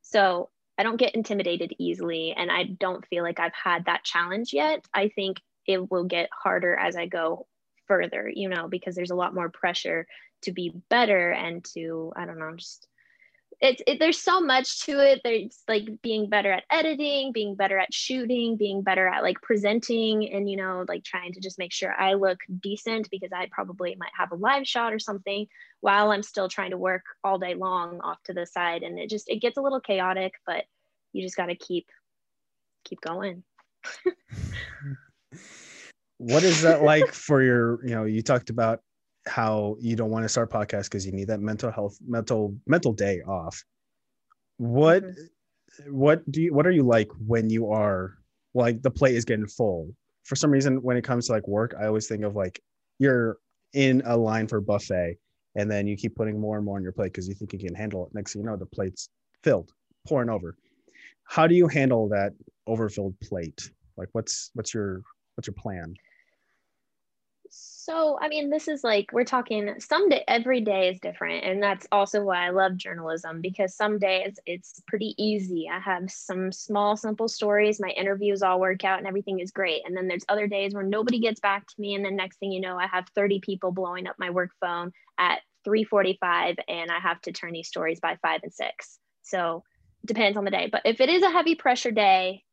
So 0.02 0.50
I 0.78 0.84
don't 0.84 0.98
get 0.98 1.16
intimidated 1.16 1.74
easily 1.78 2.34
and 2.38 2.52
I 2.52 2.64
don't 2.64 3.06
feel 3.08 3.24
like 3.24 3.40
I've 3.40 3.54
had 3.54 3.86
that 3.86 4.04
challenge 4.04 4.54
yet. 4.54 4.86
I 4.94 5.10
think 5.10 5.42
it 5.68 5.92
will 5.92 6.06
get 6.06 6.30
harder 6.32 6.76
as 6.76 6.96
I 6.96 7.06
go 7.06 7.48
further, 7.88 8.32
you 8.34 8.50
know, 8.50 8.68
because 8.68 8.96
there's 8.96 9.12
a 9.12 9.16
lot 9.16 9.34
more 9.34 9.50
pressure 9.50 10.08
to 10.42 10.52
be 10.52 10.74
better 10.90 11.32
and 11.32 11.64
to 11.64 12.12
i 12.16 12.26
don't 12.26 12.40
know 12.40 12.54
just 12.56 12.88
it's 13.62 13.82
it, 13.86 14.00
there's 14.00 14.20
so 14.20 14.42
much 14.42 14.86
to 14.86 15.00
it. 15.00 15.22
There's 15.24 15.60
like 15.68 16.02
being 16.02 16.30
better 16.30 16.52
at 16.52 16.64
editing 16.72 17.32
being 17.32 17.56
better 17.56 17.78
at 17.78 17.94
shooting 17.94 18.58
being 18.58 18.82
better 18.82 19.08
at 19.08 19.22
like 19.22 19.40
presenting 19.42 20.34
and 20.34 20.50
you 20.50 20.58
know 20.58 20.84
like 20.88 21.04
trying 21.04 21.32
to 21.34 21.40
just 21.40 21.60
make 21.60 21.72
sure 21.72 21.94
i 21.94 22.14
look 22.14 22.40
decent 22.62 23.10
because 23.12 23.30
i 23.34 23.48
probably 23.52 23.96
might 24.00 24.12
have 24.18 24.32
a 24.32 24.36
live 24.36 24.68
shot 24.68 24.94
or 24.94 25.00
something 25.00 25.46
while 25.82 26.12
i'm 26.12 26.24
still 26.24 26.50
trying 26.50 26.72
to 26.72 26.78
work 26.78 27.04
all 27.24 27.38
day 27.38 27.54
long 27.54 28.00
off 28.02 28.22
to 28.24 28.34
the 28.34 28.46
side. 28.46 28.84
And 28.84 28.98
it 28.98 29.10
just 29.10 29.30
it 29.30 29.42
gets 29.42 29.58
a 29.58 29.62
little 29.62 29.80
chaotic 29.80 30.34
but 30.46 30.66
you 31.14 31.22
just 31.22 31.38
got 31.38 31.48
to 31.48 31.56
keep 31.56 31.88
keep 32.84 33.00
going. 33.02 33.44
What 36.22 36.44
is 36.44 36.62
that 36.62 36.84
like 36.84 37.14
for 37.14 37.42
your 37.42 37.84
you 37.84 37.96
know 37.96 38.04
you 38.04 38.22
talked 38.22 38.52
about 38.52 38.82
how 39.28 39.76
you 39.80 39.96
don't 39.96 40.10
want 40.10 40.24
to 40.24 40.30
start 40.30 40.52
podcast 40.52 40.86
because 40.86 41.06
you 41.06 41.12
need 41.12 41.28
that 41.28 41.40
mental 41.40 41.72
health 41.72 41.98
mental 42.06 42.56
mental 42.66 42.94
day 42.94 43.22
off. 43.22 43.64
What 44.58 45.04
mm-hmm. 45.04 45.96
what 45.96 46.30
do 46.32 46.42
you 46.42 46.54
what 46.54 46.66
are 46.68 46.72
you 46.72 46.84
like 46.84 47.10
when 47.26 47.50
you 47.50 47.72
are 47.72 48.18
like 48.54 48.82
the 48.82 48.92
plate 48.92 49.16
is 49.16 49.26
getting 49.26 49.48
full? 49.48 49.94
For 50.24 50.36
some 50.36 50.52
reason 50.52 50.82
when 50.82 50.98
it 50.98 51.04
comes 51.04 51.28
to 51.28 51.34
like 51.34 51.48
work 51.48 51.74
i 51.80 51.88
always 51.88 52.08
think 52.08 52.24
of 52.24 52.36
like 52.36 52.62
you're 53.00 53.38
in 53.74 54.04
a 54.06 54.16
line 54.16 54.48
for 54.48 54.62
buffet 54.62 55.18
and 55.56 55.70
then 55.70 55.88
you 55.88 55.98
keep 55.98 56.16
putting 56.16 56.40
more 56.40 56.58
and 56.58 56.66
more 56.66 56.78
on 56.78 56.84
your 56.84 56.92
plate 56.92 57.12
because 57.12 57.28
you 57.28 57.34
think 57.34 57.54
you 57.54 57.60
can 57.60 57.76
handle 57.76 58.06
it. 58.06 58.14
Next 58.14 58.34
thing 58.34 58.42
you 58.42 58.48
know 58.48 58.56
the 58.56 58.66
plate's 58.66 59.10
filled 59.44 59.72
pouring 60.08 60.30
over. 60.30 60.56
How 61.24 61.48
do 61.48 61.56
you 61.56 61.68
handle 61.68 62.10
that 62.10 62.34
overfilled 62.68 63.20
plate? 63.22 63.72
Like 63.98 64.10
what's 64.14 64.52
what's 64.54 64.74
your 64.74 65.02
what's 65.36 65.48
your 65.48 65.56
plan 65.56 65.96
so, 67.92 68.18
I 68.22 68.30
mean, 68.30 68.50
this 68.50 68.70
is 68.70 68.86
like 68.86 69.12
we're 69.12 69.26
talking 69.26 69.76
some 69.80 70.08
day, 70.08 70.24
every 70.26 70.62
day 70.62 70.90
is 70.90 71.00
different. 71.00 71.44
And 71.44 71.62
that's 71.62 71.86
also 71.92 72.24
why 72.24 72.46
I 72.46 72.50
love 72.52 72.78
journalism 72.78 73.42
because 73.42 73.76
some 73.76 74.00
days 74.00 74.40
it's 74.46 74.82
pretty 74.88 75.14
easy. 75.18 75.68
I 75.70 75.80
have 75.80 76.10
some 76.10 76.54
small, 76.54 76.96
simple 76.96 77.28
stories. 77.28 77.82
My 77.82 77.90
interviews 77.90 78.44
all 78.44 78.62
work 78.62 78.86
out 78.86 79.00
and 79.00 79.08
everything 79.08 79.42
is 79.42 79.52
great. 79.52 79.82
And 79.86 79.96
then 79.96 80.08
there's 80.08 80.24
other 80.30 80.48
days 80.48 80.74
where 80.74 80.84
nobody 80.84 81.20
gets 81.20 81.42
back 81.42 81.68
to 81.68 81.76
me. 81.80 81.94
And 81.96 82.06
then 82.06 82.16
next 82.16 82.38
thing 82.38 82.54
you 82.54 82.62
know, 82.62 82.78
I 82.78 82.88
have 82.88 83.10
30 83.14 83.42
people 83.42 83.74
blowing 83.74 84.08
up 84.08 84.16
my 84.18 84.30
work 84.30 84.52
phone 84.62 84.94
at 85.18 85.42
345 85.66 86.56
and 86.70 86.90
I 86.90 87.00
have 87.00 87.20
to 87.24 87.34
turn 87.34 87.52
these 87.52 87.68
stories 87.68 88.00
by 88.00 88.18
five 88.22 88.40
and 88.44 88.54
six. 88.54 89.00
So, 89.22 89.64
depends 90.06 90.38
on 90.38 90.46
the 90.46 90.52
day. 90.52 90.70
But 90.72 90.84
if 90.86 91.02
it 91.02 91.10
is 91.10 91.24
a 91.24 91.30
heavy 91.30 91.56
pressure 91.56 91.92
day, 91.92 92.44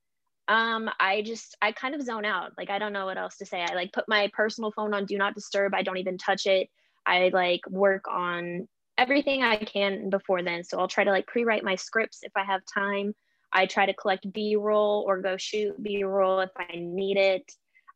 um 0.49 0.91
i 0.99 1.23
just 1.23 1.57
i 1.61 1.71
kind 1.73 1.95
of 1.95 2.03
zone 2.03 2.25
out 2.25 2.53
like 2.57 2.71
i 2.71 2.79
don't 2.79 2.93
know 2.93 3.05
what 3.05 3.19
else 3.19 3.37
to 3.37 3.47
say. 3.47 3.61
I 3.61 3.75
like 3.75 3.93
put 3.93 4.09
my 4.09 4.31
personal 4.33 4.73
phone 4.73 4.95
on 4.95 5.05
do 5.05 5.19
not 5.19 5.35
disturb. 5.35 5.75
I 5.75 5.83
don't 5.83 5.99
even 5.99 6.19
touch 6.19 6.47
it. 6.47 6.69
I 7.07 7.31
like 7.33 7.61
work 7.69 8.05
on 8.11 8.67
everything 8.97 9.43
i 9.43 9.57
can 9.57 10.11
before 10.11 10.43
then. 10.43 10.65
So 10.65 10.79
i'll 10.79 10.89
try 10.89 11.05
to 11.05 11.11
like 11.11 11.27
pre-write 11.27 11.65
my 11.65 11.77
scripts 11.77 12.21
if 12.23 12.33
i 12.37 12.45
have 12.45 12.63
time. 12.73 13.15
I 13.53 13.67
try 13.67 13.87
to 13.87 13.95
collect 13.95 14.31
b-roll 14.33 15.05
or 15.07 15.21
go 15.23 15.37
shoot 15.37 15.81
b-roll 15.83 16.41
if 16.41 16.51
i 16.59 16.67
need 16.75 17.19
it. 17.19 17.51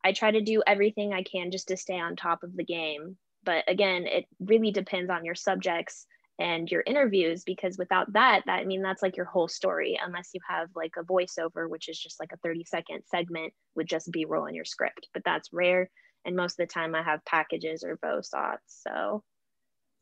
I 0.05 0.13
try 0.13 0.31
to 0.31 0.41
do 0.43 0.63
everything 0.67 1.13
i 1.15 1.23
can 1.23 1.51
just 1.51 1.69
to 1.69 1.77
stay 1.77 1.99
on 1.99 2.17
top 2.17 2.43
of 2.43 2.55
the 2.57 2.65
game. 2.65 3.17
But 3.45 3.65
again 3.67 4.07
it 4.07 4.27
really 4.41 4.71
depends 4.71 5.11
on 5.11 5.25
your 5.25 5.35
subjects 5.35 6.07
and 6.39 6.71
your 6.71 6.83
interviews 6.87 7.45
because 7.45 7.77
without 7.77 8.13
that 8.13 8.43
that 8.47 8.61
I 8.61 8.65
mean 8.65 8.83
that's 8.83 9.03
like 9.03 9.17
your 9.17 9.27
whole 9.27 9.49
story 9.49 9.99
unless 10.03 10.31
you 10.33 10.41
have 10.49 10.69
like 10.75 10.95
a 10.99 11.05
voiceover 11.05 11.69
which 11.69 11.89
is 11.89 11.99
just 11.99 12.19
like 12.19 12.33
a 12.33 12.39
30 12.39 12.65
second 12.65 13.03
segment 13.07 13.53
with 13.75 13.87
just 13.87 14.11
b-roll 14.11 14.47
in 14.47 14.55
your 14.55 14.65
script 14.65 15.09
but 15.13 15.23
that's 15.25 15.53
rare 15.53 15.91
and 16.25 16.37
most 16.37 16.59
of 16.59 16.69
the 16.69 16.73
time 16.73 16.95
I 16.95 17.03
have 17.03 17.25
packages 17.25 17.85
or 17.85 17.99
voice-ots 18.03 18.59
so 18.67 19.23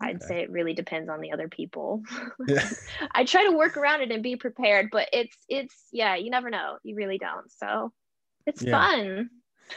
okay. 0.02 0.10
I'd 0.10 0.22
say 0.22 0.40
it 0.40 0.50
really 0.50 0.72
depends 0.72 1.08
on 1.08 1.20
the 1.20 1.32
other 1.32 1.48
people 1.48 2.02
yeah. 2.46 2.68
I 3.12 3.24
try 3.24 3.44
to 3.44 3.56
work 3.56 3.76
around 3.76 4.02
it 4.02 4.12
and 4.12 4.22
be 4.22 4.36
prepared 4.36 4.88
but 4.92 5.08
it's 5.12 5.36
it's 5.48 5.74
yeah 5.92 6.14
you 6.14 6.30
never 6.30 6.50
know 6.50 6.78
you 6.84 6.94
really 6.94 7.18
don't 7.18 7.50
so 7.50 7.92
it's 8.46 8.62
yeah. 8.62 8.70
fun 8.70 9.30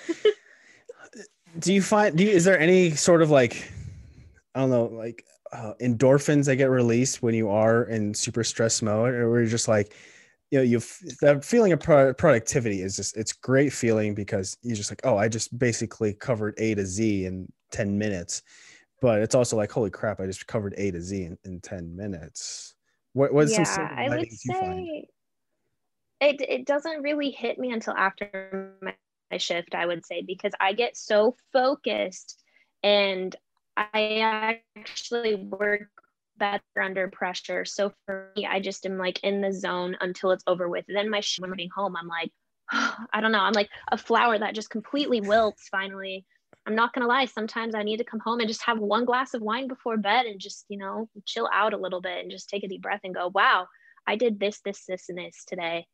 do 1.60 1.74
you 1.74 1.82
find 1.82 2.16
do 2.16 2.24
you, 2.24 2.30
is 2.30 2.46
there 2.46 2.60
any 2.60 2.92
sort 2.92 3.22
of 3.22 3.32
like 3.32 3.72
I 4.54 4.60
don't 4.60 4.70
know 4.70 4.86
like 4.86 5.26
uh, 5.54 5.74
endorphins 5.82 6.46
that 6.46 6.56
get 6.56 6.70
released 6.70 7.22
when 7.22 7.36
you 7.36 7.50
are 7.50 7.84
in 7.84 8.13
super 8.13 8.44
stress 8.44 8.82
mode, 8.82 9.13
or 9.13 9.39
you're 9.39 9.46
just 9.46 9.68
like, 9.68 9.96
you 10.52 10.60
know, 10.60 10.63
you've 10.63 11.00
that 11.22 11.46
feeling 11.46 11.72
of 11.72 11.80
pro- 11.80 12.13
productivity 12.13 12.82
is 12.82 12.96
just 12.96 13.16
it's 13.16 13.34
great 13.34 13.72
feeling 13.72 14.16
because 14.16 14.58
you're 14.63 14.76
just 14.76 14.92
like, 14.92 15.02
oh, 15.04 15.18
I 15.18 15.28
just 15.28 15.58
basically 15.58 16.13
covered 16.13 16.56
A 16.58 16.76
to 16.76 16.86
Z 16.86 17.26
in 17.26 17.52
ten 17.72 17.98
minutes, 17.98 18.42
but 19.02 19.22
it's 19.22 19.36
also 19.36 19.56
like, 19.56 19.72
holy 19.72 19.89
crap, 19.89 20.20
I 20.20 20.26
just 20.26 20.48
covered 20.48 20.74
A 20.78 20.92
to 20.92 21.02
Z 21.02 21.24
in, 21.24 21.38
in 21.46 21.60
ten 21.62 21.96
minutes. 21.96 22.76
What 23.13 23.34
was 23.34 23.52
yeah, 23.52 23.63
some 23.63 23.89
I 23.96 24.10
would 24.10 24.32
say 24.32 25.08
it 26.20 26.42
it 26.42 26.66
doesn't 26.66 27.04
really 27.04 27.30
hit 27.30 27.60
me 27.60 27.72
until 27.72 27.94
after 27.94 28.74
my 28.82 28.96
shift. 29.38 29.76
I 29.76 29.86
would 29.86 30.06
say 30.06 30.22
because 30.22 30.54
I 30.60 30.74
get 30.74 30.98
so 30.98 31.36
focused 31.52 32.39
and 32.84 33.36
I 33.75 34.62
actually 34.75 35.36
work 35.36 35.89
better 36.38 36.81
under 36.81 37.07
pressure. 37.07 37.65
So 37.65 37.93
for 38.05 38.31
me, 38.36 38.45
I 38.45 38.59
just 38.59 38.86
am 38.86 38.97
like 38.97 39.19
in 39.23 39.41
the 39.41 39.53
zone 39.53 39.95
until 40.01 40.31
it's 40.31 40.43
over 40.47 40.69
with. 40.69 40.86
then 40.88 41.09
my 41.09 41.21
when 41.39 41.51
I'm 41.51 41.69
home, 41.75 41.95
I'm 41.95 42.07
like, 42.07 42.31
oh, 42.71 42.95
I 43.13 43.21
don't 43.21 43.31
know. 43.31 43.39
I'm 43.39 43.53
like 43.53 43.69
a 43.91 43.97
flower 43.97 44.38
that 44.38 44.55
just 44.55 44.69
completely 44.69 45.21
wilts 45.21 45.67
finally. 45.69 46.25
I'm 46.65 46.75
not 46.75 46.93
gonna 46.93 47.07
lie. 47.07 47.25
Sometimes 47.25 47.75
I 47.75 47.83
need 47.83 47.97
to 47.97 48.03
come 48.03 48.19
home 48.19 48.39
and 48.39 48.47
just 48.47 48.63
have 48.63 48.79
one 48.79 49.05
glass 49.05 49.33
of 49.33 49.41
wine 49.41 49.67
before 49.67 49.97
bed 49.97 50.25
and 50.25 50.39
just, 50.39 50.65
you 50.69 50.77
know, 50.77 51.09
chill 51.25 51.49
out 51.51 51.73
a 51.73 51.77
little 51.77 52.01
bit 52.01 52.21
and 52.21 52.31
just 52.31 52.49
take 52.49 52.63
a 52.63 52.67
deep 52.67 52.81
breath 52.81 53.01
and 53.03 53.15
go, 53.15 53.31
wow, 53.33 53.67
I 54.07 54.15
did 54.15 54.39
this, 54.39 54.62
this, 54.63 54.86
this, 54.88 55.09
and 55.09 55.17
this 55.17 55.43
today. 55.45 55.86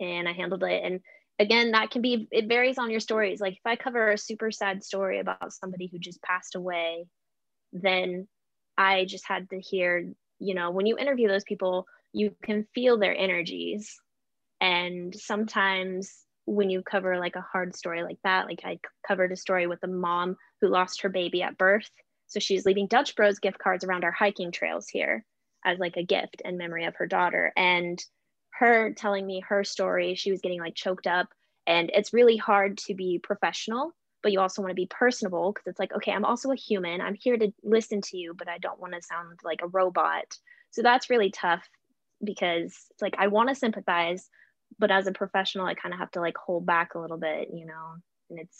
And 0.00 0.28
I 0.28 0.32
handled 0.32 0.64
it. 0.64 0.82
And 0.82 1.00
again, 1.38 1.72
that 1.72 1.90
can 1.90 2.00
be, 2.00 2.26
it 2.30 2.48
varies 2.48 2.78
on 2.78 2.90
your 2.90 3.00
stories. 3.00 3.40
Like 3.40 3.54
if 3.54 3.66
I 3.66 3.76
cover 3.76 4.12
a 4.12 4.18
super 4.18 4.50
sad 4.50 4.82
story 4.82 5.20
about 5.20 5.52
somebody 5.52 5.88
who 5.92 5.98
just 5.98 6.22
passed 6.22 6.54
away 6.54 7.06
then 7.74 8.28
I 8.78 9.04
just 9.04 9.26
had 9.26 9.50
to 9.50 9.60
hear, 9.60 10.12
you 10.38 10.54
know, 10.54 10.70
when 10.70 10.86
you 10.86 10.96
interview 10.96 11.28
those 11.28 11.44
people, 11.44 11.86
you 12.12 12.34
can 12.42 12.66
feel 12.74 12.96
their 12.98 13.16
energies. 13.16 14.00
And 14.60 15.14
sometimes 15.14 16.24
when 16.46 16.70
you 16.70 16.82
cover 16.82 17.18
like 17.18 17.36
a 17.36 17.40
hard 17.40 17.74
story 17.74 18.02
like 18.02 18.18
that, 18.24 18.46
like 18.46 18.60
I 18.64 18.78
covered 19.06 19.32
a 19.32 19.36
story 19.36 19.66
with 19.66 19.82
a 19.82 19.88
mom 19.88 20.36
who 20.60 20.68
lost 20.68 21.02
her 21.02 21.08
baby 21.08 21.42
at 21.42 21.58
birth. 21.58 21.90
So 22.26 22.40
she's 22.40 22.64
leaving 22.64 22.86
Dutch 22.86 23.16
Bros 23.16 23.38
gift 23.38 23.58
cards 23.58 23.84
around 23.84 24.04
our 24.04 24.12
hiking 24.12 24.52
trails 24.52 24.88
here 24.88 25.24
as 25.64 25.78
like 25.78 25.96
a 25.96 26.04
gift 26.04 26.42
in 26.44 26.56
memory 26.56 26.84
of 26.84 26.96
her 26.96 27.06
daughter. 27.06 27.52
And 27.56 28.02
her 28.50 28.92
telling 28.92 29.26
me 29.26 29.42
her 29.48 29.64
story, 29.64 30.14
she 30.14 30.30
was 30.30 30.40
getting 30.40 30.60
like 30.60 30.74
choked 30.74 31.06
up. 31.06 31.28
And 31.66 31.90
it's 31.92 32.12
really 32.12 32.36
hard 32.36 32.78
to 32.78 32.94
be 32.94 33.18
professional 33.22 33.92
but 34.24 34.32
you 34.32 34.40
also 34.40 34.62
want 34.62 34.70
to 34.70 34.74
be 34.74 34.86
personable 34.86 35.52
because 35.52 35.66
it's 35.66 35.78
like, 35.78 35.92
okay, 35.92 36.10
I'm 36.10 36.24
also 36.24 36.50
a 36.50 36.56
human. 36.56 37.02
I'm 37.02 37.14
here 37.14 37.36
to 37.36 37.52
listen 37.62 38.00
to 38.00 38.16
you, 38.16 38.32
but 38.34 38.48
I 38.48 38.56
don't 38.56 38.80
want 38.80 38.94
to 38.94 39.02
sound 39.02 39.38
like 39.44 39.60
a 39.62 39.68
robot. 39.68 40.24
So 40.70 40.80
that's 40.82 41.10
really 41.10 41.30
tough 41.30 41.68
because 42.24 42.74
it's 42.90 43.02
like 43.02 43.14
I 43.18 43.26
want 43.26 43.50
to 43.50 43.54
sympathize, 43.54 44.30
but 44.78 44.90
as 44.90 45.06
a 45.06 45.12
professional, 45.12 45.66
I 45.66 45.74
kind 45.74 45.92
of 45.92 46.00
have 46.00 46.10
to 46.12 46.20
like 46.20 46.38
hold 46.38 46.64
back 46.64 46.94
a 46.94 46.98
little 46.98 47.18
bit, 47.18 47.50
you 47.52 47.66
know. 47.66 47.96
And 48.30 48.40
it's 48.40 48.58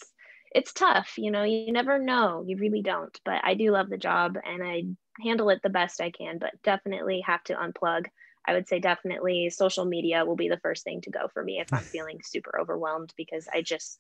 it's 0.55 0.75
tough, 0.75 1.15
you 1.17 1.31
know. 1.31 1.45
You 1.45 1.73
never 1.73 1.99
know, 1.99 2.45
you 2.47 2.59
really 2.59 2.83
don't. 2.83 3.19
But 3.25 3.41
I 3.43 3.55
do 3.55 3.73
love 3.73 3.89
the 3.89 3.97
job, 3.97 4.37
and 4.45 4.63
I 4.63 4.83
handle 5.23 5.49
it 5.49 5.61
the 5.63 5.71
best 5.71 6.03
I 6.03 6.11
can. 6.11 6.37
But 6.39 6.63
definitely 6.63 7.23
have 7.23 7.43
to 7.45 7.55
unplug. 7.55 8.05
I 8.47 8.53
would 8.53 8.69
say 8.69 8.81
definitely 8.81 9.49
social 9.49 9.87
media 9.87 10.27
will 10.27 10.37
be 10.37 10.51
the 10.51 10.61
first 10.61 10.85
thing 10.85 11.01
to 11.01 11.11
go 11.11 11.29
for 11.33 11.43
me 11.43 11.59
if 11.59 11.73
I'm 11.73 11.85
feeling 11.91 12.21
super 12.23 12.61
overwhelmed 12.61 13.15
because 13.17 13.49
I 13.51 13.63
just 13.63 13.97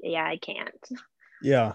yeah, 0.00 0.24
I 0.24 0.36
can't. 0.36 0.88
Yeah. 1.42 1.74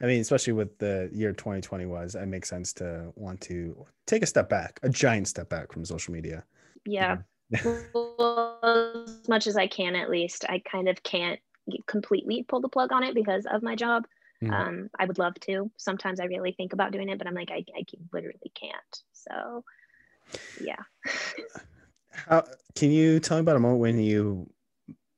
I 0.00 0.06
mean, 0.06 0.20
especially 0.20 0.54
with 0.54 0.78
the 0.78 1.08
year 1.12 1.32
2020 1.32 1.86
was, 1.86 2.14
it 2.16 2.26
makes 2.26 2.48
sense 2.48 2.72
to 2.74 3.12
want 3.14 3.40
to 3.42 3.84
take 4.06 4.22
a 4.22 4.26
step 4.26 4.48
back, 4.48 4.80
a 4.82 4.88
giant 4.88 5.28
step 5.28 5.48
back 5.48 5.72
from 5.72 5.84
social 5.84 6.12
media. 6.12 6.44
Yeah. 6.84 7.18
well, 7.94 8.58
as 9.04 9.28
much 9.28 9.46
as 9.46 9.56
I 9.56 9.68
can, 9.68 9.94
at 9.94 10.10
least, 10.10 10.44
I 10.48 10.60
kind 10.60 10.88
of 10.88 11.02
can't 11.02 11.38
completely 11.86 12.42
pull 12.42 12.60
the 12.60 12.68
plug 12.68 12.90
on 12.92 13.04
it 13.04 13.14
because 13.14 13.46
of 13.46 13.62
my 13.62 13.76
job. 13.76 14.06
Mm-hmm. 14.42 14.52
Um, 14.52 14.90
I 14.98 15.04
would 15.04 15.18
love 15.18 15.34
to. 15.42 15.70
Sometimes 15.76 16.18
I 16.18 16.24
really 16.24 16.52
think 16.52 16.72
about 16.72 16.90
doing 16.90 17.08
it, 17.08 17.18
but 17.18 17.28
I'm 17.28 17.34
like, 17.34 17.50
I, 17.52 17.64
I 17.76 17.84
literally 18.12 18.52
can't. 18.54 19.02
So, 19.12 19.64
yeah. 20.60 20.82
How 22.10 22.44
can 22.74 22.90
you 22.90 23.20
tell 23.20 23.36
me 23.36 23.42
about 23.42 23.56
a 23.56 23.60
moment 23.60 23.80
when 23.80 23.98
you 24.00 24.50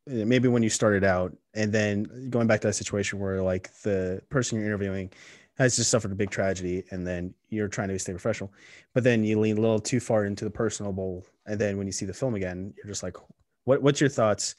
Uh, 0.07 0.25
maybe 0.27 0.49
when 0.49 0.62
you 0.62 0.69
started 0.69 1.03
out 1.03 1.35
and 1.55 1.73
then 1.73 2.29
going 2.29 2.47
back 2.47 2.61
to 2.61 2.67
that 2.67 2.75
situation 2.75 3.19
where 3.19 3.40
like 3.40 3.73
the 3.83 4.21
person 4.29 4.59
you're 4.59 4.67
interviewing 4.67 5.11
has 5.57 5.77
just 5.77 5.90
suffered 5.90 6.12
a 6.12 6.14
big 6.14 6.29
tragedy 6.29 6.85
and 6.90 7.07
then 7.07 7.33
you're 7.49 7.69
trying 7.69 7.88
to 7.88 7.99
stay 7.99 8.12
professional 8.12 8.53
but 8.93 9.03
then 9.03 9.25
you 9.25 9.40
lean 9.40 9.57
a 9.57 9.61
little 9.62 9.79
too 9.79 10.01
far 10.01 10.27
into 10.27 10.45
the 10.45 10.51
personable 10.51 11.25
and 11.47 11.59
then 11.59 11.79
when 11.79 11.87
you 11.87 11.93
see 11.93 12.05
the 12.05 12.12
film 12.12 12.35
again 12.35 12.75
you're 12.77 12.87
just 12.87 13.03
like 13.03 13.17
what 13.64 13.81
what's 13.83 13.99
your 13.99 14.11
thoughts 14.11 14.57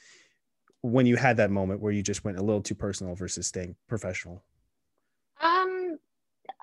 when 0.81 1.05
you 1.05 1.15
had 1.15 1.37
that 1.37 1.51
moment 1.51 1.79
where 1.79 1.91
you 1.91 2.01
just 2.01 2.23
went 2.23 2.39
a 2.39 2.43
little 2.43 2.61
too 2.61 2.73
personal 2.73 3.13
versus 3.13 3.45
staying 3.45 3.75
professional 3.87 4.41
um, 5.41 5.74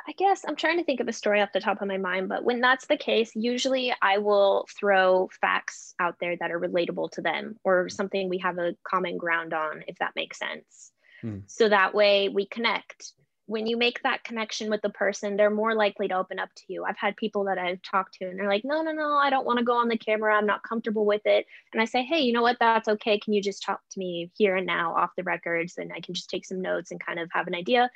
I 0.07 0.13
guess 0.13 0.45
I'm 0.47 0.57
trying 0.57 0.79
to 0.79 0.85
think 0.85 1.01
of 1.01 1.09
a 1.09 1.13
story 1.13 1.41
off 1.41 1.53
the 1.53 1.61
top 1.61 1.81
of 1.81 1.89
my 1.89 1.99
mind, 1.99 2.29
but 2.29 2.45
when 2.45 2.61
that's 2.61 2.87
the 2.87 2.97
case, 2.97 3.31
usually 3.35 3.95
I 4.03 4.19
will 4.19 4.67
throw 4.79 5.29
facts 5.41 5.95
out 6.01 6.17
there 6.21 6.37
that 6.37 6.51
are 6.51 6.59
relatable 6.59 7.13
to 7.13 7.23
them 7.23 7.57
or 7.65 7.89
something 7.89 8.29
we 8.29 8.39
have 8.39 8.59
a 8.59 8.75
common 8.87 9.17
ground 9.17 9.55
on, 9.55 9.85
if 9.87 9.97
that 9.99 10.13
makes 10.17 10.39
sense. 10.39 10.93
Hmm. 11.21 11.39
So 11.47 11.69
that 11.69 11.95
way 11.95 12.29
we 12.29 12.47
connect 12.47 13.13
when 13.53 13.67
you 13.67 13.77
make 13.77 14.03
that 14.03 14.25
connection 14.25 14.71
with 14.71 14.81
the 14.81 14.89
person, 14.89 15.37
they're 15.37 15.51
more 15.51 15.75
likely 15.75 16.09
to 16.09 16.17
open 16.17 16.39
up 16.39 16.49
to 16.57 16.63
you. 16.69 16.85
I've 16.85 16.97
had 16.97 17.15
people 17.19 17.45
that 17.45 17.59
I've 17.59 17.83
talked 17.83 18.15
to 18.15 18.25
and 18.25 18.39
they're 18.39 18.49
like, 18.49 18.65
no, 18.65 18.81
no, 18.81 18.93
no, 18.93 19.13
I 19.13 19.29
don't 19.29 19.45
want 19.45 19.59
to 19.59 19.65
go 19.65 19.75
on 19.75 19.89
the 19.89 19.99
camera. 19.99 20.35
I'm 20.35 20.47
not 20.47 20.63
comfortable 20.63 21.05
with 21.05 21.21
it. 21.27 21.45
And 21.75 21.83
I 21.83 21.85
say, 21.85 22.03
hey, 22.03 22.21
you 22.21 22.33
know 22.33 22.41
what? 22.41 22.57
That's 22.59 22.89
okay. 22.89 23.19
Can 23.19 23.35
you 23.35 23.43
just 23.43 23.63
talk 23.63 23.81
to 23.91 23.99
me 23.99 24.31
here 24.39 24.57
and 24.57 24.67
now 24.67 24.95
off 24.95 25.11
the 25.19 25.23
records? 25.23 25.75
And 25.77 25.93
I 25.95 26.01
can 26.01 26.15
just 26.15 26.31
take 26.31 26.47
some 26.47 26.63
notes 26.63 26.93
and 26.93 27.05
kind 27.05 27.21
of 27.21 27.29
have 27.33 27.47
an 27.47 27.55
idea. 27.55 27.91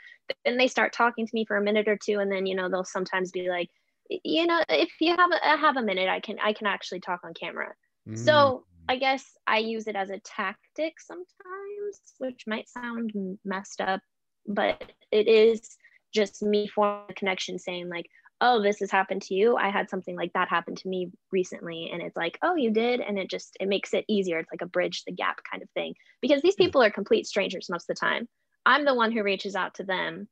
Then 0.44 0.58
they 0.58 0.68
start 0.68 0.92
talking 0.92 1.26
to 1.26 1.34
me 1.34 1.46
for 1.46 1.56
a 1.56 1.62
minute 1.62 1.88
or 1.88 1.96
two. 1.96 2.18
And 2.18 2.30
then, 2.30 2.44
you 2.44 2.54
know, 2.54 2.68
they'll 2.68 2.84
sometimes 2.84 3.30
be 3.30 3.48
like, 3.48 3.70
you 4.10 4.46
know, 4.46 4.62
if 4.68 4.90
you 5.00 5.16
have 5.16 5.30
a, 5.32 5.56
have 5.56 5.78
a 5.78 5.82
minute, 5.82 6.10
I 6.10 6.20
can, 6.20 6.36
I 6.38 6.52
can 6.52 6.66
actually 6.66 7.00
talk 7.00 7.20
on 7.24 7.32
camera. 7.32 7.72
Mm. 8.06 8.18
So 8.18 8.64
I 8.90 8.96
guess 8.96 9.24
I 9.46 9.58
use 9.58 9.86
it 9.86 9.96
as 9.96 10.10
a 10.10 10.20
tactic 10.20 11.00
sometimes, 11.00 12.00
which 12.18 12.42
might 12.46 12.68
sound 12.68 13.12
messed 13.42 13.80
up 13.80 14.00
but 14.48 14.82
it 15.10 15.28
is 15.28 15.76
just 16.14 16.42
me 16.42 16.66
forming 16.66 17.04
a 17.10 17.14
connection 17.14 17.58
saying 17.58 17.88
like 17.88 18.06
oh 18.40 18.62
this 18.62 18.80
has 18.80 18.90
happened 18.90 19.22
to 19.22 19.34
you. 19.34 19.56
I 19.56 19.70
had 19.70 19.88
something 19.88 20.16
like 20.16 20.32
that 20.34 20.48
happen 20.48 20.74
to 20.74 20.88
me 20.88 21.10
recently. 21.32 21.90
And 21.92 22.02
it's 22.02 22.16
like 22.16 22.38
oh 22.42 22.54
you 22.54 22.70
did. 22.70 23.00
And 23.00 23.18
it 23.18 23.30
just 23.30 23.56
it 23.60 23.68
makes 23.68 23.94
it 23.94 24.04
easier. 24.08 24.38
It's 24.38 24.52
like 24.52 24.62
a 24.62 24.66
bridge 24.66 25.04
the 25.04 25.12
gap 25.12 25.40
kind 25.50 25.62
of 25.62 25.70
thing. 25.70 25.94
Because 26.20 26.42
these 26.42 26.54
people 26.54 26.82
are 26.82 26.90
complete 26.90 27.26
strangers 27.26 27.68
most 27.70 27.88
of 27.88 27.96
the 27.96 28.00
time. 28.00 28.28
I'm 28.64 28.84
the 28.84 28.94
one 28.94 29.12
who 29.12 29.22
reaches 29.22 29.54
out 29.54 29.74
to 29.74 29.84
them. 29.84 30.28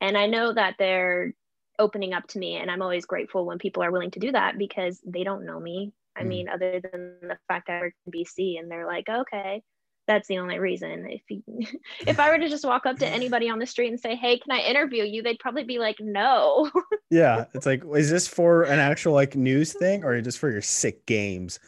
And 0.00 0.16
i 0.16 0.26
know 0.26 0.52
that 0.52 0.76
they're 0.78 1.34
opening 1.78 2.12
up 2.12 2.26
to 2.28 2.38
me. 2.38 2.56
And 2.56 2.70
i'm 2.70 2.82
always 2.82 3.06
grateful 3.06 3.44
when 3.44 3.58
people 3.58 3.82
are 3.82 3.92
willing 3.92 4.12
to 4.12 4.20
do 4.20 4.32
that 4.32 4.58
because 4.58 5.00
they 5.04 5.24
don't 5.24 5.46
know 5.46 5.58
me. 5.58 5.92
I 6.16 6.22
mm. 6.22 6.28
mean 6.28 6.48
other 6.48 6.80
than 6.80 7.16
the 7.22 7.38
fact 7.48 7.66
that 7.66 7.78
i 7.78 7.80
work 7.80 7.94
in 8.06 8.12
bc 8.12 8.58
and 8.58 8.70
they're 8.70 8.86
like 8.86 9.08
okay 9.08 9.62
that's 10.06 10.28
the 10.28 10.38
only 10.38 10.58
reason. 10.58 11.06
If 11.08 11.22
you, 11.28 11.42
if 12.06 12.18
i 12.18 12.30
were 12.30 12.38
to 12.38 12.48
just 12.48 12.64
walk 12.64 12.86
up 12.86 12.98
to 12.98 13.06
anybody 13.18 13.48
on 13.48 13.58
the 13.58 13.66
street 13.66 13.88
and 13.88 14.00
say 14.00 14.16
hey 14.16 14.38
can 14.38 14.52
i 14.52 14.60
interview 14.60 15.04
you? 15.04 15.22
they'd 15.22 15.38
probably 15.38 15.64
be 15.64 15.78
like 15.78 15.96
no. 16.00 16.70
Yeah 17.10 17.46
it's 17.54 17.66
like 17.66 17.82
is 17.96 18.10
this 18.10 18.28
for 18.28 18.62
an 18.62 18.78
actual 18.78 19.12
like 19.12 19.34
news 19.34 19.72
thing 19.72 20.04
or 20.04 20.20
just 20.20 20.38
for 20.38 20.50
your 20.50 20.62
sick 20.62 21.06
games? 21.06 21.58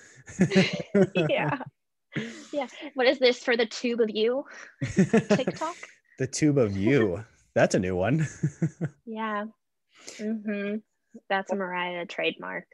Yeah. 1.14 1.58
Yeah. 2.52 2.66
What 2.94 3.06
is 3.06 3.18
this 3.18 3.42
for 3.42 3.56
the 3.56 3.66
tube 3.66 4.00
of 4.00 4.10
you? 4.10 4.44
Tiktok? 4.84 5.74
The 6.18 6.26
tube 6.26 6.58
of 6.58 6.76
you. 6.76 7.24
That's 7.54 7.74
a 7.74 7.78
new 7.78 7.96
one. 7.96 8.28
Yeah. 9.06 9.46
Mm-hmm. 10.18 10.76
that's 11.28 11.52
a 11.52 11.56
mariah 11.56 12.06
trademark 12.06 12.64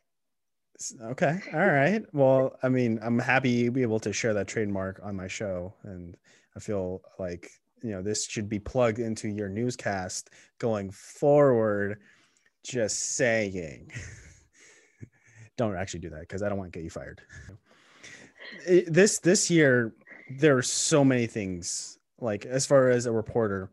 Okay. 1.03 1.41
All 1.53 1.67
right. 1.67 2.03
Well, 2.13 2.57
I 2.63 2.69
mean, 2.69 2.99
I'm 3.03 3.19
happy 3.19 3.65
to 3.65 3.71
be 3.71 3.83
able 3.83 4.01
to 4.01 4.13
share 4.13 4.35
that 4.35 4.47
trademark 4.47 5.01
on 5.03 5.17
my 5.17 5.27
show. 5.27 5.75
And 5.83 6.17
I 6.57 6.61
feel 6.61 7.03
like, 7.19 7.51
you 7.83 7.91
know, 7.91 8.03
this 8.03 8.27
should 8.27 8.49
be 8.49 8.61
plugged 8.61 8.99
into 8.99 9.29
your 9.29 9.49
newscast 9.49 10.31
going 10.59 10.91
forward. 10.91 12.01
Just 12.63 13.17
saying. 13.17 13.91
don't 15.57 15.77
actually 15.77 16.01
do 16.01 16.11
that 16.11 16.21
because 16.21 16.43
I 16.43 16.49
don't 16.49 16.59
want 16.59 16.73
to 16.73 16.79
get 16.79 16.85
you 16.85 16.91
fired. 16.91 17.21
this 18.87 19.19
this 19.19 19.51
year, 19.51 19.95
there 20.39 20.57
are 20.57 20.63
so 20.63 21.05
many 21.05 21.27
things 21.27 21.99
like 22.21 22.47
as 22.47 22.65
far 22.65 22.89
as 22.91 23.07
a 23.07 23.13
reporter 23.13 23.71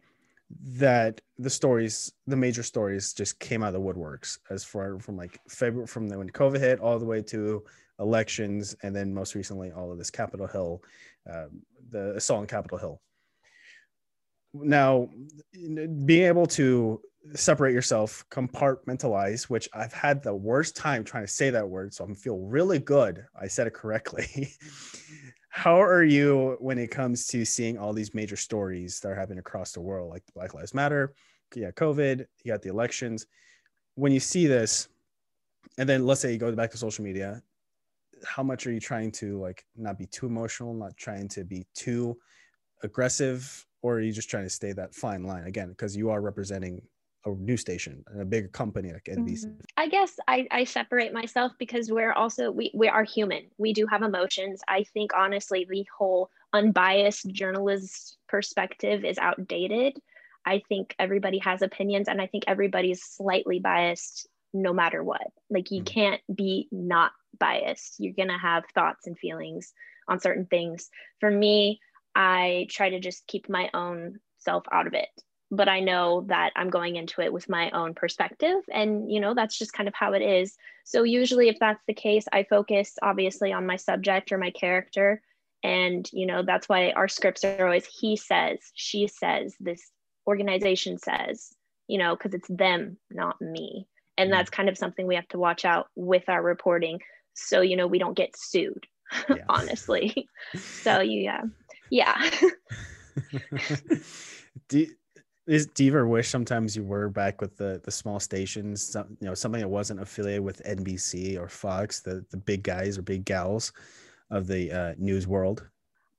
that 0.49 1.21
the 1.37 1.49
stories, 1.49 2.11
the 2.27 2.35
major 2.35 2.63
stories, 2.63 3.13
just 3.13 3.39
came 3.39 3.63
out 3.63 3.73
of 3.73 3.73
the 3.73 3.79
woodworks 3.79 4.37
as 4.49 4.63
far 4.63 4.99
from 4.99 5.17
like 5.17 5.39
February 5.49 5.87
from 5.87 6.07
when 6.07 6.29
COVID 6.29 6.59
hit 6.59 6.79
all 6.79 6.99
the 6.99 7.05
way 7.05 7.21
to 7.23 7.63
elections, 7.99 8.75
and 8.83 8.95
then 8.95 9.13
most 9.13 9.35
recently 9.35 9.71
all 9.71 9.91
of 9.91 9.97
this 9.97 10.11
Capitol 10.11 10.47
Hill, 10.47 10.83
uh, 11.31 11.45
the 11.89 12.15
assault 12.15 12.41
on 12.41 12.47
Capitol 12.47 12.77
Hill. 12.77 13.01
Now, 14.53 15.09
being 15.53 16.25
able 16.25 16.45
to 16.47 17.01
separate 17.33 17.73
yourself, 17.73 18.23
compartmentalize, 18.29 19.43
which 19.43 19.67
I've 19.73 19.93
had 19.93 20.21
the 20.21 20.35
worst 20.35 20.75
time 20.75 21.03
trying 21.03 21.23
to 21.23 21.31
say 21.31 21.49
that 21.49 21.67
word, 21.67 21.93
so 21.93 22.03
I'm 22.03 22.15
feel 22.15 22.37
really 22.37 22.79
good. 22.79 23.25
I 23.39 23.47
said 23.47 23.67
it 23.67 23.73
correctly. 23.73 24.53
how 25.55 25.81
are 25.81 26.03
you 26.03 26.57
when 26.59 26.77
it 26.77 26.91
comes 26.91 27.27
to 27.27 27.45
seeing 27.45 27.77
all 27.77 27.93
these 27.93 28.13
major 28.13 28.35
stories 28.35 28.99
that 28.99 29.07
are 29.07 29.15
happening 29.15 29.39
across 29.39 29.71
the 29.71 29.79
world 29.79 30.09
like 30.09 30.21
black 30.33 30.53
lives 30.53 30.73
matter 30.73 31.13
yeah 31.55 31.71
covid 31.71 32.25
you 32.43 32.51
got 32.51 32.61
the 32.61 32.67
elections. 32.67 33.25
When 33.95 34.11
you 34.11 34.19
see 34.19 34.47
this 34.47 34.89
and 35.77 35.87
then 35.87 36.05
let's 36.05 36.19
say 36.19 36.33
you 36.33 36.37
go 36.37 36.51
back 36.51 36.71
to 36.71 36.77
social 36.77 37.05
media 37.05 37.41
how 38.25 38.43
much 38.43 38.67
are 38.67 38.71
you 38.73 38.81
trying 38.81 39.13
to 39.13 39.39
like 39.39 39.65
not 39.77 39.97
be 39.97 40.07
too 40.07 40.25
emotional 40.25 40.73
not 40.73 40.97
trying 40.97 41.29
to 41.29 41.45
be 41.45 41.65
too 41.73 42.17
aggressive 42.83 43.65
or 43.81 43.95
are 43.95 44.01
you 44.01 44.11
just 44.11 44.29
trying 44.29 44.43
to 44.43 44.49
stay 44.49 44.73
that 44.73 44.93
fine 44.93 45.23
line? 45.23 45.45
Again 45.45 45.69
because 45.69 45.95
you 45.95 46.09
are 46.09 46.19
representing 46.19 46.81
a 47.25 47.29
news 47.35 47.61
station 47.61 48.03
and 48.07 48.21
a 48.21 48.25
big 48.25 48.51
company 48.51 48.91
like 48.93 49.05
NBC? 49.05 49.45
Mm-hmm. 49.45 49.61
I 49.77 49.87
guess 49.87 50.17
I, 50.27 50.47
I 50.51 50.63
separate 50.63 51.13
myself 51.13 51.51
because 51.57 51.91
we're 51.91 52.13
also 52.13 52.51
we 52.51 52.71
we 52.73 52.87
are 52.87 53.03
human. 53.03 53.43
We 53.57 53.73
do 53.73 53.85
have 53.87 54.01
emotions. 54.01 54.61
I 54.67 54.83
think 54.93 55.11
honestly 55.15 55.65
the 55.69 55.85
whole 55.97 56.29
unbiased 56.53 57.27
journalist 57.27 58.17
perspective 58.27 59.03
is 59.03 59.17
outdated. 59.17 59.97
I 60.45 60.61
think 60.69 60.95
everybody 60.99 61.39
has 61.39 61.61
opinions 61.61 62.07
and 62.07 62.21
I 62.21 62.27
think 62.27 62.43
everybody's 62.47 63.03
slightly 63.03 63.59
biased 63.59 64.27
no 64.53 64.73
matter 64.73 65.03
what. 65.03 65.27
Like 65.49 65.71
you 65.71 65.81
mm-hmm. 65.81 65.93
can't 65.93 66.21
be 66.33 66.67
not 66.71 67.11
biased. 67.39 67.95
You're 67.99 68.13
going 68.13 68.29
to 68.29 68.37
have 68.37 68.63
thoughts 68.73 69.07
and 69.07 69.17
feelings 69.17 69.73
on 70.07 70.19
certain 70.19 70.45
things. 70.45 70.89
For 71.19 71.29
me, 71.29 71.79
I 72.15 72.67
try 72.69 72.91
to 72.91 72.99
just 72.99 73.27
keep 73.27 73.49
my 73.49 73.69
own 73.73 74.19
self 74.37 74.63
out 74.71 74.87
of 74.87 74.93
it 74.93 75.09
but 75.51 75.69
I 75.69 75.79
know 75.79 76.25
that 76.27 76.51
I'm 76.55 76.69
going 76.69 76.95
into 76.95 77.21
it 77.21 77.31
with 77.31 77.49
my 77.49 77.69
own 77.71 77.93
perspective. 77.93 78.57
And, 78.71 79.11
you 79.11 79.19
know, 79.19 79.33
that's 79.33 79.57
just 79.57 79.73
kind 79.73 79.87
of 79.87 79.93
how 79.93 80.13
it 80.13 80.21
is. 80.21 80.55
So, 80.83 81.03
usually, 81.03 81.49
if 81.49 81.57
that's 81.59 81.83
the 81.87 81.93
case, 81.93 82.25
I 82.31 82.43
focus 82.43 82.95
obviously 83.01 83.53
on 83.53 83.65
my 83.65 83.75
subject 83.75 84.31
or 84.31 84.37
my 84.37 84.51
character. 84.51 85.21
And, 85.63 86.09
you 86.13 86.25
know, 86.25 86.43
that's 86.43 86.69
why 86.69 86.91
our 86.91 87.07
scripts 87.07 87.43
are 87.43 87.65
always 87.65 87.85
he 87.85 88.15
says, 88.15 88.59
she 88.75 89.07
says, 89.07 89.55
this 89.59 89.91
organization 90.27 90.97
says, 90.97 91.53
you 91.87 91.97
know, 91.97 92.15
because 92.15 92.33
it's 92.33 92.47
them, 92.49 92.97
not 93.09 93.41
me. 93.41 93.87
And 94.17 94.27
mm-hmm. 94.29 94.37
that's 94.37 94.49
kind 94.49 94.69
of 94.69 94.77
something 94.77 95.07
we 95.07 95.15
have 95.15 95.27
to 95.29 95.39
watch 95.39 95.65
out 95.65 95.87
with 95.95 96.29
our 96.29 96.41
reporting. 96.41 96.99
So, 97.33 97.61
you 97.61 97.75
know, 97.75 97.87
we 97.87 97.99
don't 97.99 98.17
get 98.17 98.37
sued, 98.37 98.85
yeah. 99.29 99.43
honestly. 99.49 100.27
so, 100.55 101.01
yeah. 101.01 101.41
Yeah. 101.89 102.29
do, 104.67 104.87
is 105.47 105.67
do 105.67 105.83
you 105.83 105.91
ever 105.91 106.07
wish 106.07 106.29
sometimes 106.29 106.75
you 106.75 106.83
were 106.83 107.09
back 107.09 107.41
with 107.41 107.57
the 107.57 107.81
the 107.83 107.91
small 107.91 108.19
stations? 108.19 108.83
Some, 108.83 109.17
you 109.19 109.27
know 109.27 109.33
something 109.33 109.61
that 109.61 109.67
wasn't 109.67 110.01
affiliated 110.01 110.43
with 110.43 110.63
nbc 110.63 111.39
or 111.39 111.47
fox 111.47 112.01
the 112.01 112.25
the 112.31 112.37
big 112.37 112.63
guys 112.63 112.97
or 112.97 113.03
big 113.03 113.25
gals 113.25 113.71
of 114.31 114.47
the 114.47 114.71
uh, 114.71 114.93
news 114.97 115.27
world? 115.27 115.67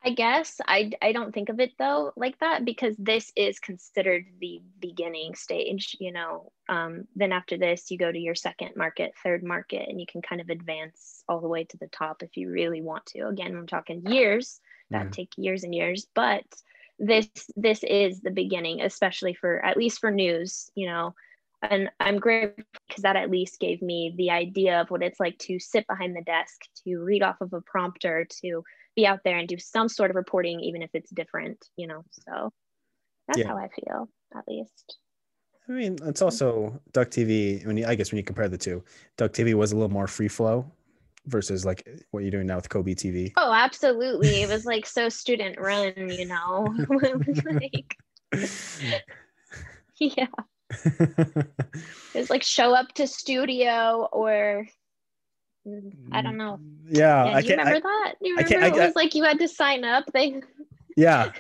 I 0.05 0.11
guess 0.11 0.61
i 0.69 0.93
i 1.03 1.11
don't 1.11 1.35
think 1.35 1.49
of 1.49 1.59
it 1.59 1.73
though 1.79 2.13
like 2.17 2.39
that 2.39 2.65
because 2.65 2.95
this 2.97 3.33
is 3.35 3.59
considered 3.59 4.27
the 4.41 4.63
beginning 4.79 5.35
stage 5.35 5.97
you 5.99 6.13
know? 6.13 6.53
Um, 6.69 7.09
then 7.17 7.33
after 7.33 7.59
this 7.59 7.91
you 7.91 7.99
go 7.99 8.13
to 8.13 8.19
your 8.19 8.37
second 8.37 8.77
market 8.77 9.15
third 9.25 9.43
market 9.43 9.89
and 9.89 10.01
you 10.01 10.07
can 10.07 10.23
kind 10.23 10.41
of 10.41 10.49
advance 10.49 11.25
all 11.29 11.41
the 11.41 11.49
way 11.49 11.65
to 11.65 11.77
the 11.79 11.89
top 11.89 12.23
if 12.23 12.37
you 12.37 12.51
really 12.51 12.83
want 12.83 13.07
to. 13.07 13.27
Again 13.27 13.57
i'm 13.57 13.67
talking 13.67 14.07
years. 14.07 14.61
That 14.91 15.09
mm. 15.09 15.13
take 15.13 15.33
years 15.37 15.65
and 15.65 15.75
years 15.75 16.07
but 16.15 16.45
this 16.99 17.29
this 17.57 17.83
is 17.85 18.21
the 18.21 18.31
beginning 18.31 18.81
especially 18.81 19.35
for 19.35 19.65
at 19.65 19.77
least 19.77 20.01
for 20.01 20.11
news 20.11 20.71
you 20.75 20.87
know? 20.87 21.15
And 21.63 21.91
i'm 22.01 22.19
grateful 22.19 22.65
because 22.87 23.03
that 23.03 23.17
at 23.17 23.31
least 23.31 23.61
gave 23.61 23.83
me 23.83 24.15
the 24.17 24.31
idea 24.31 24.81
of 24.81 24.91
what 24.91 25.03
it's 25.03 25.21
like 25.21 25.39
to 25.41 25.59
sit 25.59 25.87
behind 25.87 26.15
the 26.15 26.23
desk 26.23 26.63
to 26.85 26.99
read 26.99 27.23
off 27.23 27.41
of 27.41 27.53
a 27.53 27.61
prompter 27.63 28.27
to 28.43 28.63
be 28.95 29.07
out 29.07 29.21
there 29.25 29.39
and 29.39 29.49
do 29.49 29.59
some 29.59 29.89
sort 29.89 30.11
of 30.11 30.17
reporting 30.17 30.61
even 30.61 30.83
if 30.83 30.91
it's 30.95 31.11
different 31.11 31.59
you 31.77 31.87
know? 31.87 32.03
So 32.11 32.53
that's 33.27 33.39
yeah. 33.39 33.49
how 33.49 33.57
i 33.57 33.69
feel 33.69 34.09
at 34.37 34.45
least. 34.49 34.99
I 35.69 35.73
mean 35.73 35.99
it's 36.03 36.23
also 36.23 36.81
duck 36.93 37.09
tv 37.11 37.67
when 37.67 37.77
you 37.77 37.87
i 37.87 37.95
guess 37.95 38.13
when 38.13 38.19
you 38.19 38.25
compare 38.25 38.49
the 38.49 38.59
two 38.59 38.85
duck 39.17 39.33
tv 39.33 39.55
was 39.55 39.73
a 39.73 39.77
little 39.77 39.91
more 39.91 40.07
free 40.07 40.29
flow 40.29 40.71
versus 41.27 41.65
like 41.65 41.87
what 42.11 42.23
you're 42.23 42.31
doing 42.31 42.47
now 42.47 42.57
with 42.57 42.69
KOBI 42.69 42.95
TV. 42.95 43.33
Oh, 43.37 43.53
absolutely. 43.53 44.43
It 44.43 44.49
was 44.49 44.65
like 44.65 44.87
so 44.87 45.09
student 45.09 45.61
run, 45.61 45.93
you 45.97 46.27
know. 46.27 46.75
like 47.53 47.97
Yeah. 49.99 50.27
it 50.85 51.49
was 52.15 52.31
like 52.31 52.43
show 52.43 52.75
up 52.75 52.93
to 52.95 53.07
studio 53.07 54.09
or 54.13 54.67
I 56.13 56.23
don't 56.23 56.37
know. 56.37 56.61
Yeah, 56.89 57.27
yeah 57.27 57.37
I 57.37 57.43
can't. 57.43 57.59
Remember 57.59 57.89
I, 57.89 58.03
that? 58.05 58.15
You 58.21 58.37
remember 58.37 58.65
I 58.65 58.69
it 58.69 58.87
was 58.87 58.97
like 58.97 59.15
you 59.15 59.25
had 59.25 59.39
to 59.41 59.49
sign 59.49 59.85
up? 59.85 60.05
They. 60.13 60.41
yeah, 60.97 61.33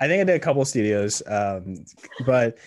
I 0.00 0.08
think 0.08 0.20
I 0.20 0.24
did 0.24 0.36
a 0.36 0.40
couple 0.40 0.64
studios, 0.64 1.22
um, 1.26 1.84
but 2.26 2.58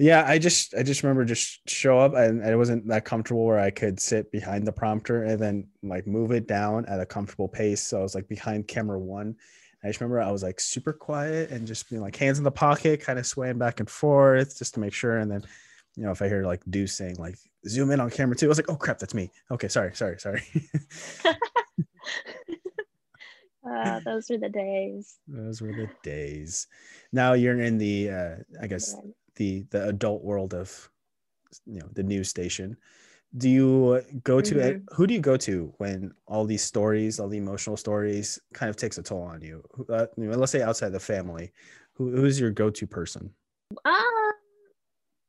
yeah 0.00 0.24
i 0.26 0.38
just 0.38 0.74
i 0.74 0.82
just 0.82 1.02
remember 1.02 1.26
just 1.26 1.60
show 1.68 1.98
up 1.98 2.14
and 2.14 2.42
it 2.42 2.56
wasn't 2.56 2.86
that 2.88 3.04
comfortable 3.04 3.44
where 3.44 3.60
i 3.60 3.70
could 3.70 4.00
sit 4.00 4.32
behind 4.32 4.66
the 4.66 4.72
prompter 4.72 5.24
and 5.24 5.38
then 5.38 5.68
like 5.82 6.06
move 6.06 6.32
it 6.32 6.48
down 6.48 6.86
at 6.86 7.00
a 7.00 7.06
comfortable 7.06 7.48
pace. 7.48 7.82
So 7.82 7.98
i 7.98 8.02
was 8.02 8.14
like 8.14 8.26
behind 8.26 8.66
camera 8.66 8.98
one. 8.98 9.36
I 9.84 9.88
just 9.88 10.00
remember 10.00 10.20
i 10.20 10.30
was 10.30 10.42
like 10.42 10.58
super 10.58 10.94
quiet 10.94 11.50
and 11.50 11.66
just 11.66 11.90
being 11.90 12.00
like 12.00 12.16
hands 12.16 12.38
in 12.38 12.44
the 12.44 12.50
pocket 12.50 13.02
kind 13.02 13.18
of 13.18 13.26
swaying 13.26 13.58
back 13.58 13.80
and 13.80 13.90
forth 13.90 14.58
just 14.58 14.72
to 14.74 14.80
make 14.80 14.94
sure. 14.94 15.18
And 15.18 15.30
then 15.30 15.44
you 15.96 16.04
know 16.04 16.12
if 16.12 16.22
i 16.22 16.28
hear 16.28 16.44
like 16.44 16.62
Deuce 16.70 16.96
saying 16.96 17.16
like 17.16 17.36
zoom 17.68 17.90
in 17.90 18.00
on 18.00 18.08
camera 18.08 18.34
two 18.34 18.46
i 18.46 18.48
was 18.48 18.58
like 18.58 18.70
oh 18.70 18.76
crap 18.76 18.98
that's 18.98 19.12
me. 19.14 19.30
Okay 19.50 19.68
sorry 19.68 19.94
sorry 19.94 20.18
sorry. 20.18 20.42
Uh, 23.70 24.00
those 24.06 24.30
were 24.30 24.38
the 24.38 24.48
days. 24.48 25.18
Those 25.28 25.60
were 25.60 25.72
the 25.72 25.90
days. 26.02 26.66
Now 27.12 27.34
you're 27.34 27.60
in 27.60 27.76
the 27.76 28.10
uh, 28.10 28.36
i 28.62 28.66
guess 28.66 28.96
the 29.40 29.64
the 29.70 29.88
adult 29.88 30.22
world 30.22 30.52
of 30.52 30.90
you 31.64 31.80
know 31.80 31.88
the 31.94 32.02
news 32.02 32.28
station. 32.28 32.76
Do 33.38 33.48
you 33.48 34.02
go 34.22 34.40
to 34.40 34.54
mm-hmm. 34.54 34.94
who 34.94 35.06
do 35.06 35.14
you 35.14 35.20
go 35.20 35.36
to 35.38 35.72
when 35.78 36.12
all 36.26 36.44
these 36.44 36.62
stories 36.62 37.18
all 37.18 37.28
the 37.28 37.38
emotional 37.38 37.76
stories 37.76 38.38
kind 38.52 38.68
of 38.68 38.76
takes 38.76 38.98
a 38.98 39.02
toll 39.02 39.22
on 39.22 39.40
you? 39.40 39.64
Uh, 39.88 40.06
let's 40.16 40.52
say 40.52 40.62
outside 40.62 40.90
the 40.90 41.00
family 41.00 41.52
who, 41.94 42.10
who's 42.10 42.38
your 42.38 42.50
go-to 42.50 42.86
person? 42.86 43.30
Uh, 43.84 44.32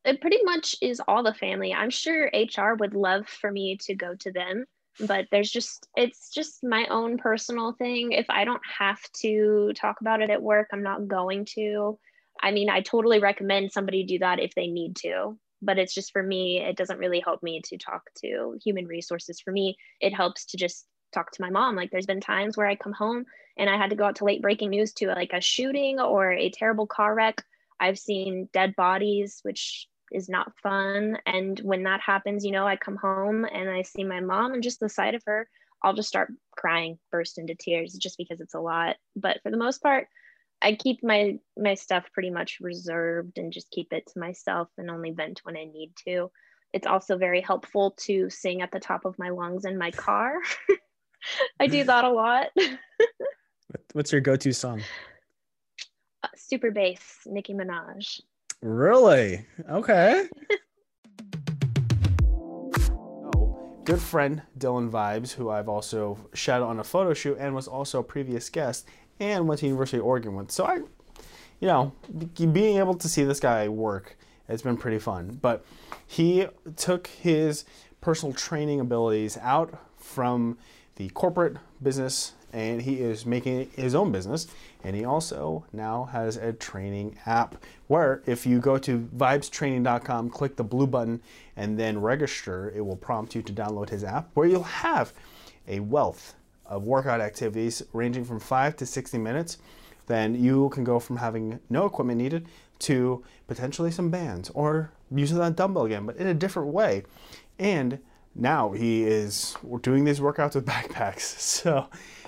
it 0.04 0.20
pretty 0.20 0.44
much 0.44 0.76
is 0.82 1.02
all 1.08 1.24
the 1.24 1.34
family. 1.34 1.74
I'm 1.74 1.90
sure 1.90 2.30
hr 2.58 2.74
would 2.80 2.94
love 2.94 3.28
for 3.28 3.50
me 3.50 3.78
to 3.86 3.96
go 3.96 4.14
to 4.16 4.32
them 4.32 4.66
but 5.08 5.26
there's 5.32 5.50
just 5.50 5.88
it's 5.96 6.30
just 6.30 6.66
my 6.66 6.86
own 6.88 7.18
personal 7.18 7.72
thing. 7.74 8.12
If 8.12 8.26
i 8.30 8.44
don't 8.44 8.62
have 8.80 9.02
to 9.22 9.72
talk 9.74 10.02
about 10.02 10.22
it 10.22 10.30
at 10.30 10.42
work 10.42 10.68
i'm 10.74 10.84
not 10.84 11.08
going 11.08 11.46
to 11.56 11.98
I 12.42 12.52
mean, 12.52 12.70
I 12.70 12.82
totally 12.82 13.20
recommend 13.20 13.72
somebody 13.72 14.04
do 14.04 14.20
that 14.20 14.40
if 14.40 14.56
they 14.56 14.68
need 14.68 14.96
to, 14.98 15.38
but 15.62 15.78
it's 15.78 15.94
just 15.94 16.12
for 16.12 16.24
me, 16.24 16.60
it 16.60 16.76
doesn't 16.76 17.00
really 17.00 17.20
help 17.20 17.44
me 17.44 17.62
to 17.66 17.78
talk 17.78 18.04
to 18.24 18.58
human 18.64 18.88
resources. 18.88 19.40
For 19.40 19.52
me, 19.52 19.78
it 20.00 20.14
helps 20.14 20.46
to 20.48 20.58
just 20.58 20.86
talk 21.14 21.32
to 21.32 21.42
my 21.42 21.50
mom. 21.50 21.76
Like 21.76 21.92
there's 21.92 22.06
been 22.06 22.22
times 22.22 22.58
where 22.58 22.68
I 22.68 22.76
come 22.76 22.94
home 22.94 23.26
and 23.58 23.70
I 23.70 23.78
had 23.78 23.90
to 23.90 23.96
go 23.96 24.06
out 24.06 24.16
to 24.18 24.26
late 24.26 24.42
breaking 24.42 24.70
news 24.70 24.94
to 24.94 25.08
like 25.08 25.34
a 25.34 25.42
shooting 25.42 26.00
or 26.00 26.32
a 26.32 26.50
terrible 26.50 26.88
car 26.88 27.14
wreck. 27.14 27.44
I've 27.80 28.00
seen 28.00 28.50
dead 28.54 28.76
bodies, 28.76 29.40
which 29.44 29.88
is 30.12 30.30
not 30.30 30.52
fun. 30.62 31.18
And 31.26 31.60
when 31.60 31.84
that 31.84 32.02
happens, 32.02 32.46
you 32.46 32.52
know, 32.52 32.68
I 32.68 32.76
come 32.76 32.98
home 32.98 33.46
and 33.46 33.70
I 33.70 33.82
see 33.82 34.04
my 34.04 34.20
mom 34.20 34.54
and 34.54 34.64
just 34.64 34.80
the 34.80 34.90
sight 34.90 35.16
of 35.16 35.24
her, 35.26 35.48
I'll 35.84 35.94
just 35.94 36.10
start 36.10 36.32
crying, 36.56 37.00
burst 37.12 37.38
into 37.38 37.56
tears 37.56 37.94
just 37.94 38.18
because 38.18 38.40
it's 38.40 38.54
a 38.54 38.60
lot. 38.60 38.98
But 39.16 39.42
for 39.42 39.52
the 39.52 39.58
most 39.58 39.82
part, 39.82 40.08
I 40.62 40.76
keep 40.76 41.04
my 41.04 41.40
my 41.58 41.74
stuff 41.74 42.06
pretty 42.14 42.30
much 42.30 42.60
reserved 42.62 43.38
and 43.38 43.52
just 43.52 43.72
keep 43.72 43.92
it 43.92 44.08
to 44.14 44.20
myself 44.20 44.70
and 44.78 44.92
only 44.92 45.12
vent 45.12 45.42
when 45.44 45.58
I 45.58 45.66
need 45.66 45.94
to. 46.08 46.32
It's 46.74 46.88
also 46.88 47.18
very 47.18 47.42
helpful 47.42 47.96
to 48.02 48.30
sing 48.30 48.62
at 48.62 48.72
the 48.72 48.80
top 48.80 49.06
of 49.06 49.18
my 49.20 49.30
lungs 49.30 49.66
in 49.66 49.78
my 49.78 49.92
car. 49.92 50.36
I 51.60 51.68
do 51.68 51.84
that 51.86 52.06
a 52.06 52.10
lot. 52.10 52.48
What's 53.94 54.12
your 54.12 54.22
go-to 54.22 54.54
song? 54.54 54.82
Uh, 56.24 56.28
super 56.36 56.72
bass, 56.72 57.20
Nicki 57.26 57.54
Minaj. 57.54 58.22
Really? 58.62 59.46
Okay. 59.70 60.28
oh, 63.36 63.82
good 63.84 64.00
friend 64.00 64.44
Dylan 64.58 64.90
Vibes, 64.90 65.34
who 65.34 65.50
I've 65.50 65.68
also 65.68 66.18
shot 66.34 66.62
on 66.62 66.80
a 66.80 66.84
photo 66.84 67.14
shoot 67.14 67.38
and 67.40 67.56
was 67.56 67.68
also 67.68 68.00
a 68.00 68.04
previous 68.04 68.50
guest, 68.50 68.88
and 69.22 69.48
went 69.48 69.60
to 69.60 69.68
University 69.68 70.00
of 70.00 70.06
Oregon 70.06 70.36
with. 70.36 70.52
So 70.52 70.66
I, 70.66 70.78
you 71.60 71.68
know, 71.68 71.94
being 72.52 72.78
able 72.78 72.96
to 72.96 73.08
see 73.08 73.24
this 73.24 73.40
guy 73.40 73.70
work 73.70 74.18
has 74.48 74.64
been 74.64 74.76
pretty 74.76 75.00
fun. 75.00 75.38
But 75.42 75.64
he 76.08 76.48
took 76.76 77.08
his 77.08 77.64
personal 78.02 78.34
training 78.34 78.80
abilities 78.80 79.38
out 79.38 79.80
from 79.96 80.58
the 80.96 81.10
corporate 81.10 81.58
business 81.82 82.34
and 82.52 82.82
he 82.82 83.00
is 83.00 83.26
making 83.26 83.70
his 83.76 83.96
own 83.96 84.12
business 84.12 84.48
and 84.84 84.96
he 84.96 85.06
also 85.06 85.64
now 85.72 86.06
has 86.06 86.36
a 86.36 86.52
training 86.52 87.16
app 87.26 87.56
where 87.88 88.22
if 88.26 88.46
you 88.46 88.60
go 88.60 88.78
to 88.78 89.08
vibestraining.com 89.16 90.30
click 90.30 90.58
the 90.58 90.64
blue 90.64 90.86
button 90.86 91.22
and 91.56 91.80
then 91.80 92.02
register 92.02 92.74
it 92.76 92.82
will 92.82 92.98
prompt 92.98 93.36
you 93.36 93.42
to 93.42 93.54
download 93.54 93.90
his 93.90 94.04
app 94.04 94.30
where 94.34 94.48
you'll 94.48 94.64
have 94.64 95.14
a 95.68 95.80
wealth 95.80 96.36
of 96.66 96.84
workout 96.84 97.22
activities 97.22 97.84
ranging 97.94 98.24
from 98.24 98.40
5 98.40 98.76
to 98.78 98.86
60 98.86 99.18
minutes, 99.18 99.58
then 100.08 100.36
you 100.36 100.70
can 100.70 100.84
go 100.84 101.00
from 101.00 101.18
having 101.18 101.60
no 101.70 101.86
equipment 101.86 102.18
needed 102.18 102.48
to 102.80 103.24
potentially 103.48 103.92
some 103.92 104.10
bands 104.10 104.50
or 104.52 104.92
using 105.14 105.38
that 105.38 105.56
dumbbell 105.56 105.86
again, 105.86 106.06
but 106.06 106.18
in 106.18 106.28
a 106.28 106.34
different 106.34 106.70
way. 106.70 107.04
And 107.60 108.00
now 108.34 108.72
he 108.72 109.04
is 109.04 109.56
doing 109.82 110.04
these 110.04 110.20
workouts 110.20 110.56
with 110.56 110.66
backpacks. 110.76 111.22
So 111.22 111.88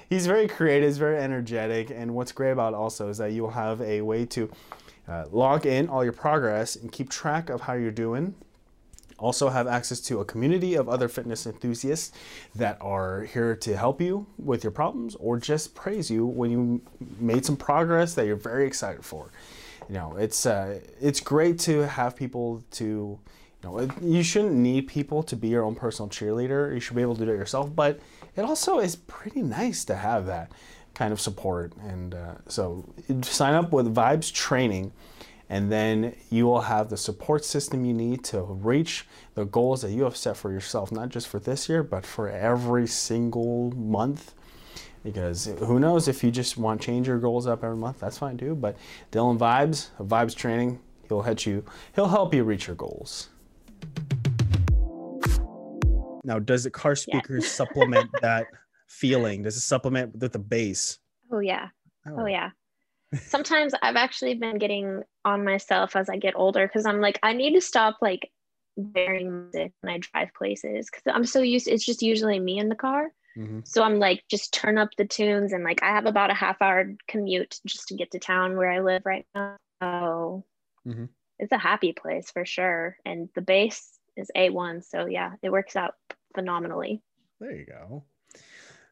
he's 0.09 0.27
very 0.27 0.47
creative, 0.47 0.89
he's 0.89 0.97
very 0.97 1.17
energetic. 1.17 1.89
And 1.89 2.13
what's 2.13 2.31
great 2.31 2.51
about 2.51 2.73
also 2.73 3.09
is 3.09 3.17
that 3.17 3.31
you'll 3.31 3.51
have 3.51 3.81
a 3.81 4.01
way 4.01 4.25
to 4.27 4.51
uh, 5.07 5.25
log 5.31 5.65
in 5.65 5.89
all 5.89 6.03
your 6.03 6.13
progress 6.13 6.75
and 6.75 6.91
keep 6.91 7.09
track 7.09 7.49
of 7.49 7.61
how 7.61 7.73
you're 7.73 7.91
doing 7.91 8.35
also 9.19 9.49
have 9.49 9.67
access 9.67 9.99
to 10.01 10.19
a 10.19 10.25
community 10.25 10.75
of 10.75 10.89
other 10.89 11.07
fitness 11.07 11.45
enthusiasts 11.45 12.11
that 12.55 12.77
are 12.81 13.21
here 13.21 13.55
to 13.55 13.77
help 13.77 14.01
you 14.01 14.25
with 14.37 14.63
your 14.63 14.71
problems 14.71 15.15
or 15.15 15.37
just 15.37 15.75
praise 15.75 16.09
you 16.09 16.25
when 16.25 16.51
you 16.51 16.81
made 17.19 17.45
some 17.45 17.55
progress 17.55 18.13
that 18.15 18.25
you're 18.25 18.35
very 18.35 18.65
excited 18.65 19.03
for. 19.03 19.31
You 19.89 19.95
know, 19.95 20.15
it's 20.17 20.45
uh, 20.45 20.79
it's 21.01 21.19
great 21.19 21.59
to 21.59 21.87
have 21.87 22.15
people 22.15 22.63
to 22.71 23.19
you 23.63 23.69
know, 23.69 23.89
you 24.01 24.23
shouldn't 24.23 24.53
need 24.53 24.87
people 24.87 25.23
to 25.23 25.35
be 25.35 25.47
your 25.47 25.63
own 25.63 25.75
personal 25.75 26.09
cheerleader. 26.09 26.73
You 26.73 26.79
should 26.79 26.95
be 26.95 27.01
able 27.01 27.15
to 27.15 27.25
do 27.25 27.31
it 27.31 27.37
yourself, 27.37 27.73
but 27.73 27.99
it 28.35 28.41
also 28.41 28.79
is 28.79 28.95
pretty 28.95 29.41
nice 29.41 29.85
to 29.85 29.95
have 29.95 30.25
that 30.25 30.51
kind 30.93 31.13
of 31.13 31.21
support. 31.21 31.73
And 31.77 32.13
uh, 32.13 32.35
so 32.47 32.85
sign 33.21 33.53
up 33.53 33.71
with 33.71 33.93
Vibes 33.93 34.33
Training 34.33 34.91
and 35.49 35.71
then 35.71 36.15
you 36.29 36.45
will 36.45 36.61
have 36.61 36.89
the 36.89 36.97
support 36.97 37.43
system 37.43 37.85
you 37.85 37.93
need 37.93 38.23
to 38.25 38.41
reach 38.41 39.05
the 39.35 39.45
goals 39.45 39.81
that 39.81 39.91
you 39.91 40.03
have 40.03 40.15
set 40.15 40.37
for 40.37 40.51
yourself, 40.51 40.91
not 40.91 41.09
just 41.09 41.27
for 41.27 41.39
this 41.39 41.67
year, 41.67 41.83
but 41.83 42.05
for 42.05 42.29
every 42.29 42.87
single 42.87 43.71
month. 43.71 44.33
Because 45.03 45.45
who 45.59 45.79
knows 45.79 46.07
if 46.07 46.23
you 46.23 46.31
just 46.31 46.57
want 46.57 46.81
to 46.81 46.85
change 46.85 47.07
your 47.07 47.19
goals 47.19 47.45
up 47.45 47.63
every 47.63 47.75
month, 47.75 47.99
that's 47.99 48.17
fine 48.17 48.37
too. 48.37 48.55
But 48.55 48.77
Dylan 49.11 49.37
Vibes, 49.37 49.89
Vibes 49.99 50.33
Training, 50.33 50.79
he'll 51.09 51.21
help 51.21 51.45
you. 51.45 51.65
He'll 51.93 52.07
help 52.07 52.33
you 52.33 52.43
reach 52.43 52.67
your 52.67 52.77
goals. 52.77 53.29
Now, 56.23 56.39
does 56.39 56.63
the 56.63 56.71
car 56.71 56.95
speakers 56.95 57.43
yeah. 57.43 57.49
supplement 57.49 58.09
that 58.21 58.47
feeling? 58.87 59.43
Does 59.43 59.57
it 59.57 59.61
supplement 59.61 60.15
with 60.15 60.31
the 60.31 60.39
bass? 60.39 60.99
Oh 61.31 61.39
yeah. 61.39 61.67
Oh, 62.07 62.21
oh 62.21 62.25
yeah 62.25 62.51
sometimes 63.21 63.73
I've 63.81 63.95
actually 63.95 64.35
been 64.35 64.57
getting 64.57 65.03
on 65.25 65.43
myself 65.43 65.95
as 65.95 66.09
I 66.09 66.17
get 66.17 66.35
older 66.35 66.67
because 66.67 66.85
I'm 66.85 67.01
like, 67.01 67.19
I 67.23 67.33
need 67.33 67.53
to 67.53 67.61
stop 67.61 67.97
like 68.01 68.31
bearing 68.77 69.49
music 69.51 69.71
when 69.81 69.93
I 69.93 69.99
drive 69.99 70.33
places 70.33 70.89
because 70.89 71.03
I'm 71.13 71.25
so 71.25 71.41
used. 71.41 71.67
It's 71.67 71.85
just 71.85 72.01
usually 72.01 72.39
me 72.39 72.57
in 72.57 72.69
the 72.69 72.75
car. 72.75 73.11
Mm-hmm. 73.37 73.59
So 73.65 73.83
I'm 73.83 73.99
like, 73.99 74.23
just 74.29 74.53
turn 74.53 74.77
up 74.77 74.89
the 74.97 75.05
tunes 75.05 75.53
and 75.53 75.63
like 75.63 75.81
I 75.81 75.87
have 75.87 76.05
about 76.05 76.31
a 76.31 76.35
half 76.35 76.61
hour 76.61 76.93
commute 77.07 77.59
just 77.65 77.87
to 77.87 77.95
get 77.95 78.11
to 78.11 78.19
town 78.19 78.57
where 78.57 78.69
I 78.69 78.79
live 78.81 79.03
right 79.05 79.25
now. 79.33 79.57
So 79.81 80.45
mm-hmm. 80.87 81.05
it's 81.39 81.51
a 81.51 81.57
happy 81.57 81.93
place 81.93 82.29
for 82.31 82.45
sure. 82.45 82.97
And 83.05 83.29
the 83.35 83.41
bass 83.41 83.97
is 84.15 84.29
A1. 84.35 84.83
So 84.83 85.05
yeah, 85.05 85.33
it 85.41 85.51
works 85.51 85.75
out 85.75 85.95
phenomenally. 86.35 87.01
There 87.39 87.51
you 87.51 87.65
go. 87.65 88.03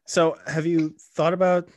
So 0.06 0.36
have 0.46 0.66
you 0.66 0.94
thought 1.14 1.32
about 1.32 1.68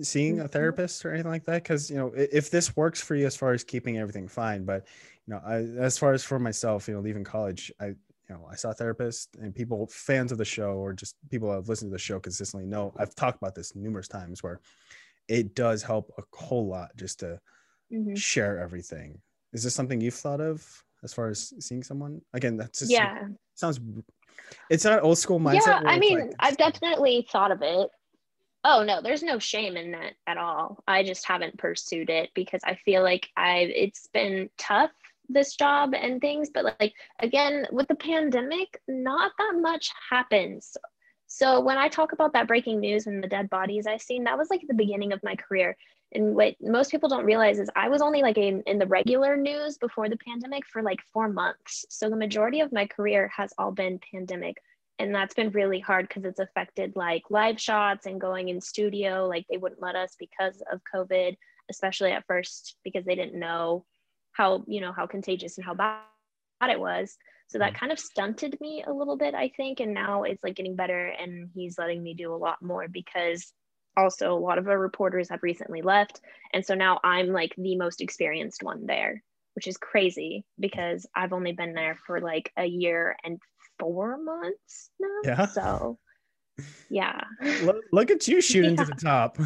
seeing 0.00 0.40
a 0.40 0.44
Mhm. 0.44 0.50
therapist 0.52 1.04
or 1.04 1.12
anything 1.12 1.30
like 1.30 1.44
that? 1.44 1.62
Because 1.62 1.90
you 1.90 1.96
know, 1.96 2.12
if 2.16 2.50
this 2.50 2.76
works 2.76 3.00
for 3.00 3.14
you 3.14 3.26
as 3.26 3.36
far 3.36 3.52
as 3.52 3.62
keeping 3.64 3.98
everything 3.98 4.28
fine, 4.28 4.64
but 4.64 4.86
you 5.26 5.34
know, 5.34 5.40
I, 5.44 5.56
as 5.82 5.96
far 5.98 6.12
as 6.12 6.24
for 6.24 6.38
myself, 6.38 6.88
you 6.88 6.94
know, 6.94 7.00
leaving 7.00 7.24
college, 7.24 7.72
I 7.80 7.86
you 7.86 8.34
know, 8.34 8.48
I 8.50 8.54
saw 8.56 8.70
a 8.70 8.74
therapist, 8.74 9.36
and 9.36 9.54
people 9.54 9.86
fans 9.88 10.32
of 10.32 10.38
the 10.38 10.46
show 10.46 10.72
or 10.78 10.94
just 10.94 11.16
people 11.30 11.50
that 11.50 11.56
have 11.56 11.68
listened 11.68 11.90
to 11.90 11.94
the 11.94 11.98
show 11.98 12.18
consistently 12.18 12.66
know 12.66 12.92
I've 12.96 13.14
talked 13.14 13.36
about 13.36 13.54
this 13.54 13.74
numerous 13.76 14.08
times 14.08 14.42
where 14.42 14.60
it 15.28 15.54
does 15.54 15.82
help 15.82 16.10
a 16.18 16.22
whole 16.34 16.66
lot 16.66 16.96
just 16.96 17.20
to 17.20 17.38
Mhm. 17.92 18.16
share 18.16 18.58
everything. 18.58 19.20
Is 19.52 19.62
this 19.62 19.74
something 19.74 20.00
you've 20.00 20.14
thought 20.14 20.40
of 20.40 20.84
as 21.02 21.12
far 21.12 21.28
as 21.28 21.52
seeing 21.64 21.82
someone? 21.82 22.22
Again, 22.32 22.56
that's 22.56 22.78
just 22.80 22.90
Yeah. 22.90 23.28
sounds. 23.54 23.78
It's 24.70 24.84
not 24.84 25.02
old 25.02 25.18
school 25.18 25.38
mindset. 25.38 25.66
Yeah, 25.66 25.82
I 25.84 25.98
mean, 25.98 26.18
like- 26.20 26.34
I've 26.40 26.56
definitely 26.56 27.26
thought 27.30 27.50
of 27.52 27.60
it. 27.62 27.90
Oh 28.64 28.82
no, 28.82 29.02
there's 29.02 29.22
no 29.22 29.38
shame 29.38 29.76
in 29.76 29.92
that 29.92 30.14
at 30.26 30.38
all. 30.38 30.82
I 30.88 31.02
just 31.02 31.26
haven't 31.26 31.58
pursued 31.58 32.08
it 32.08 32.30
because 32.34 32.62
I 32.64 32.76
feel 32.76 33.02
like 33.02 33.28
i've 33.36 33.68
it's 33.68 34.08
been 34.08 34.48
tough 34.56 34.90
this 35.28 35.54
job 35.54 35.94
and 35.94 36.20
things, 36.20 36.50
but 36.52 36.64
like 36.80 36.94
again 37.20 37.66
with 37.70 37.88
the 37.88 37.94
pandemic, 37.94 38.80
not 38.88 39.32
that 39.38 39.54
much 39.60 39.90
happens. 40.10 40.76
So 41.26 41.60
when 41.60 41.78
I 41.78 41.88
talk 41.88 42.12
about 42.12 42.32
that 42.34 42.48
breaking 42.48 42.80
news 42.80 43.06
and 43.06 43.22
the 43.22 43.28
dead 43.28 43.50
bodies 43.50 43.86
I've 43.86 44.02
seen, 44.02 44.24
that 44.24 44.38
was 44.38 44.48
like 44.50 44.62
the 44.66 44.74
beginning 44.74 45.12
of 45.12 45.22
my 45.22 45.34
career. 45.36 45.76
And 46.12 46.34
what 46.34 46.54
most 46.60 46.90
people 46.90 47.08
don't 47.08 47.24
realize 47.24 47.58
is 47.58 47.68
I 47.74 47.88
was 47.88 48.00
only 48.02 48.22
like 48.22 48.38
in, 48.38 48.62
in 48.66 48.78
the 48.78 48.86
regular 48.86 49.36
news 49.36 49.76
before 49.78 50.08
the 50.08 50.18
pandemic 50.18 50.64
for 50.66 50.80
like 50.80 51.00
four 51.12 51.28
months. 51.28 51.84
So 51.88 52.08
the 52.08 52.16
majority 52.16 52.60
of 52.60 52.72
my 52.72 52.86
career 52.86 53.30
has 53.36 53.52
all 53.58 53.72
been 53.72 53.98
pandemic 54.12 54.58
and 54.98 55.14
that's 55.14 55.34
been 55.34 55.50
really 55.50 55.80
hard 55.80 56.06
because 56.08 56.24
it's 56.24 56.40
affected 56.40 56.92
like 56.94 57.22
live 57.30 57.60
shots 57.60 58.06
and 58.06 58.20
going 58.20 58.48
in 58.48 58.60
studio 58.60 59.26
like 59.26 59.44
they 59.50 59.56
wouldn't 59.56 59.82
let 59.82 59.96
us 59.96 60.14
because 60.18 60.62
of 60.72 60.80
covid 60.94 61.36
especially 61.70 62.12
at 62.12 62.26
first 62.26 62.76
because 62.84 63.04
they 63.04 63.14
didn't 63.14 63.38
know 63.38 63.84
how 64.34 64.64
you 64.66 64.80
know 64.80 64.92
how 64.92 65.06
contagious 65.06 65.56
and 65.56 65.64
how 65.64 65.74
bad 65.74 66.00
it 66.68 66.78
was. 66.78 67.16
So 67.48 67.58
that 67.58 67.72
mm-hmm. 67.72 67.78
kind 67.78 67.92
of 67.92 67.98
stunted 67.98 68.58
me 68.60 68.84
a 68.86 68.92
little 68.92 69.16
bit 69.16 69.34
i 69.34 69.48
think 69.56 69.80
and 69.80 69.92
now 69.92 70.22
it's 70.22 70.42
like 70.42 70.56
getting 70.56 70.76
better 70.76 71.06
and 71.06 71.50
he's 71.54 71.78
letting 71.78 72.02
me 72.02 72.14
do 72.14 72.34
a 72.34 72.36
lot 72.36 72.62
more 72.62 72.88
because 72.88 73.52
also 73.96 74.32
a 74.32 74.38
lot 74.38 74.58
of 74.58 74.66
our 74.66 74.78
reporters 74.78 75.28
have 75.28 75.42
recently 75.42 75.82
left 75.82 76.20
and 76.52 76.64
so 76.64 76.74
now 76.74 76.98
i'm 77.04 77.28
like 77.28 77.54
the 77.56 77.76
most 77.76 78.00
experienced 78.00 78.62
one 78.62 78.86
there 78.86 79.22
which 79.54 79.66
is 79.66 79.76
crazy 79.76 80.44
because 80.58 81.06
i've 81.14 81.32
only 81.32 81.52
been 81.52 81.74
there 81.74 81.96
for 82.06 82.20
like 82.20 82.52
a 82.56 82.64
year 82.64 83.16
and 83.24 83.38
four 83.78 84.18
months 84.18 84.90
now. 85.00 85.20
Yeah. 85.24 85.46
So, 85.46 85.98
yeah. 86.90 87.20
look, 87.62 87.76
look 87.92 88.10
at 88.10 88.26
you 88.28 88.40
shooting 88.40 88.76
Yeah. 88.76 88.84
to 88.84 88.90
the 88.90 89.00
top. 89.00 89.38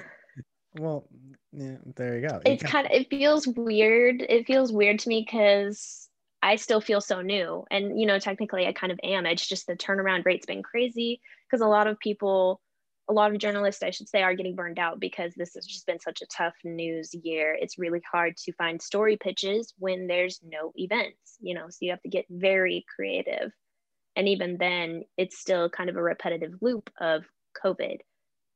well, 0.78 1.08
yeah, 1.52 1.76
there 1.96 2.18
you 2.18 2.28
go. 2.28 2.40
You 2.44 2.52
It's 2.52 2.62
kind 2.62 2.86
of, 2.86 2.92
it 2.92 3.08
feels 3.08 3.46
weird. 3.46 4.22
It 4.28 4.46
feels 4.46 4.72
weird 4.72 4.98
to 5.00 5.08
me 5.08 5.24
because 5.26 6.08
I 6.42 6.56
still 6.56 6.80
feel 6.80 7.00
so 7.00 7.22
new. 7.22 7.64
And, 7.70 7.98
you 7.98 8.06
know, 8.06 8.18
technically 8.18 8.66
I 8.66 8.72
kind 8.72 8.92
of 8.92 9.00
am. 9.02 9.26
It's 9.26 9.46
just 9.46 9.66
the 9.66 9.76
turnaround 9.76 10.24
rate's 10.24 10.46
been 10.46 10.62
crazy 10.62 11.20
because 11.48 11.62
a 11.62 11.68
lot 11.68 11.86
of 11.86 11.98
people, 11.98 12.60
a 13.08 13.12
lot 13.12 13.32
of 13.32 13.38
journalists, 13.38 13.82
I 13.82 13.90
should 13.90 14.08
say, 14.08 14.22
are 14.22 14.34
getting 14.34 14.56
burned 14.56 14.78
out 14.78 14.98
because 14.98 15.32
this 15.36 15.54
has 15.54 15.64
just 15.66 15.86
been 15.86 16.00
such 16.00 16.22
a 16.22 16.26
tough 16.26 16.54
news 16.64 17.14
year. 17.14 17.56
It's 17.60 17.78
really 17.78 18.00
hard 18.10 18.36
to 18.38 18.52
find 18.54 18.82
story 18.82 19.16
pitches 19.16 19.72
when 19.78 20.06
there's 20.06 20.40
no 20.44 20.72
events, 20.76 21.36
you 21.40 21.54
know, 21.54 21.66
so 21.68 21.78
you 21.82 21.90
have 21.90 22.02
to 22.02 22.08
get 22.08 22.26
very 22.30 22.84
creative. 22.94 23.52
And 24.16 24.28
even 24.28 24.56
then, 24.58 25.02
it's 25.16 25.38
still 25.38 25.68
kind 25.68 25.88
of 25.90 25.96
a 25.96 26.02
repetitive 26.02 26.54
loop 26.60 26.90
of 27.00 27.24
COVID. 27.62 27.98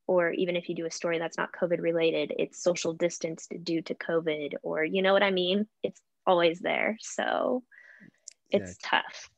Or 0.07 0.33
even 0.33 0.57
if 0.57 0.69
you 0.69 0.75
do 0.75 0.87
a 0.87 0.91
story 0.91 1.19
that's 1.19 1.39
not 1.39 1.53
COVID 1.53 1.81
related, 1.81 2.33
it's 2.37 2.63
social 2.63 2.93
distanced 2.95 3.53
due 3.63 3.83
to 3.83 3.95
COVID, 3.95 4.55
or 4.63 4.83
you 4.85 5.03
know 5.03 5.13
what 5.13 5.23
I 5.23 5.31
mean? 5.31 5.69
It's 5.85 6.01
always 6.27 6.59
there. 6.59 6.97
So 7.01 7.63
it's 8.51 8.77
tough. 8.83 9.31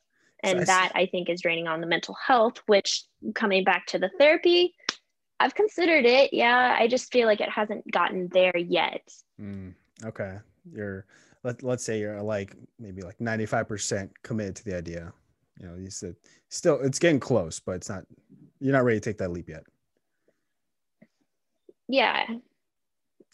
So 0.45 0.49
And 0.49 0.59
I 0.59 0.61
s- 0.63 0.67
that 0.67 0.91
I 0.95 1.05
think 1.05 1.29
is 1.29 1.41
draining 1.41 1.67
on 1.67 1.81
the 1.81 1.87
mental 1.87 2.15
health, 2.15 2.57
which 2.65 3.03
coming 3.35 3.63
back 3.63 3.85
to 3.87 3.99
the 3.99 4.09
therapy, 4.17 4.73
I've 5.43 5.55
considered 5.55 6.05
it. 6.05 6.33
Yeah. 6.33 6.77
I 6.79 6.87
just 6.87 7.11
feel 7.11 7.27
like 7.27 7.41
it 7.41 7.49
hasn't 7.49 7.91
gotten 7.91 8.29
there 8.29 8.55
yet. 8.55 9.13
Mm, 9.41 9.73
okay, 10.05 10.37
you're 10.71 11.05
let 11.43 11.61
let's 11.63 11.83
say 11.83 11.99
you're 11.99 12.21
like 12.21 12.55
maybe 12.79 13.01
like 13.01 13.19
ninety 13.19 13.45
five 13.45 13.67
percent 13.67 14.09
committed 14.23 14.55
to 14.55 14.63
the 14.63 14.77
idea. 14.77 15.11
You 15.59 15.67
know, 15.67 15.75
you 15.75 15.89
said 15.89 16.15
still 16.47 16.79
it's 16.81 16.97
getting 16.97 17.19
close, 17.19 17.59
but 17.59 17.73
it's 17.73 17.89
not. 17.89 18.05
You're 18.61 18.71
not 18.71 18.85
ready 18.85 19.01
to 19.01 19.03
take 19.03 19.17
that 19.17 19.31
leap 19.31 19.49
yet. 19.49 19.65
Yeah. 21.89 22.25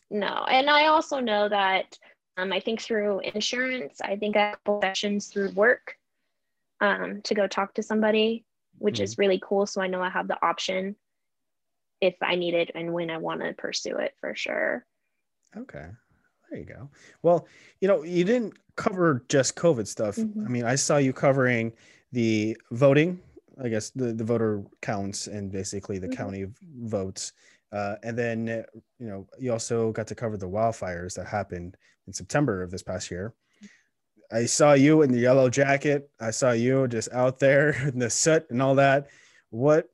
No. 0.10 0.46
And 0.50 0.68
I 0.68 0.88
also 0.88 1.20
know 1.20 1.48
that 1.48 1.96
um, 2.38 2.52
I 2.52 2.60
think 2.60 2.82
through 2.82 3.20
insurance, 3.20 4.02
I 4.02 4.16
think 4.16 4.36
I 4.36 4.40
have 4.40 4.54
a 4.54 4.58
couple 4.58 4.82
sessions 4.82 5.28
through 5.28 5.52
work 5.52 5.96
um, 6.82 7.22
to 7.26 7.36
go 7.36 7.46
talk 7.46 7.76
to 7.76 7.84
somebody, 7.84 8.46
which 8.80 9.00
is 9.00 9.20
really 9.20 9.40
cool. 9.44 9.68
So 9.68 9.82
I 9.84 9.88
know 9.88 10.02
I 10.02 10.10
have 10.10 10.28
the 10.28 10.44
option 10.44 10.96
if 12.02 12.16
I 12.22 12.36
need 12.36 12.54
it 12.54 12.72
and 12.76 12.94
when 12.94 13.10
I 13.10 13.18
want 13.18 13.42
to 13.42 13.54
pursue 13.54 13.98
it 13.98 14.14
for 14.20 14.36
sure. 14.36 14.86
Okay. 15.56 15.88
There 16.50 16.60
you 16.60 16.66
go. 16.66 16.90
Well, 17.22 17.48
you 17.82 17.88
know, 17.88 18.04
you 18.04 18.24
didn't 18.24 18.54
cover 18.76 19.24
just 19.30 19.56
COVID 19.56 19.88
stuff. 19.88 20.16
Mhm. 20.16 20.46
I 20.46 20.50
mean, 20.50 20.64
I 20.66 20.76
saw 20.76 20.98
you 20.98 21.14
covering 21.14 21.74
the 22.12 22.58
voting, 22.72 23.22
I 23.62 23.68
guess 23.70 23.90
the, 23.92 24.14
the 24.14 24.24
voter 24.24 24.64
counts 24.82 25.28
and 25.28 25.52
basically 25.52 26.00
the 26.00 26.08
Mhm. 26.08 26.16
county 26.16 26.46
votes. 26.62 27.34
Uh, 27.72 27.98
and 28.02 28.18
then, 28.18 28.48
you 28.48 29.08
know, 29.08 29.28
you 29.38 29.52
also 29.52 29.92
got 29.92 30.08
to 30.08 30.16
cover 30.16 30.38
the 30.38 30.50
wildfires 30.50 31.14
that 31.16 31.28
happened 31.28 31.78
in 32.08 32.14
September 32.14 32.64
of 32.64 32.72
this 32.72 32.82
past 32.82 33.12
year. 33.12 33.34
I 34.32 34.46
saw 34.46 34.74
you 34.74 35.02
in 35.04 35.12
the 35.12 35.20
yellow 35.20 35.50
jacket. 35.50 36.10
I 36.20 36.32
saw 36.32 36.52
you 36.52 36.88
just 36.88 37.12
out 37.12 37.38
there 37.40 37.70
in 37.94 38.00
the 38.00 38.10
soot 38.10 38.50
and 38.50 38.62
all 38.62 38.76
that. 38.76 39.10
What, 39.52 39.90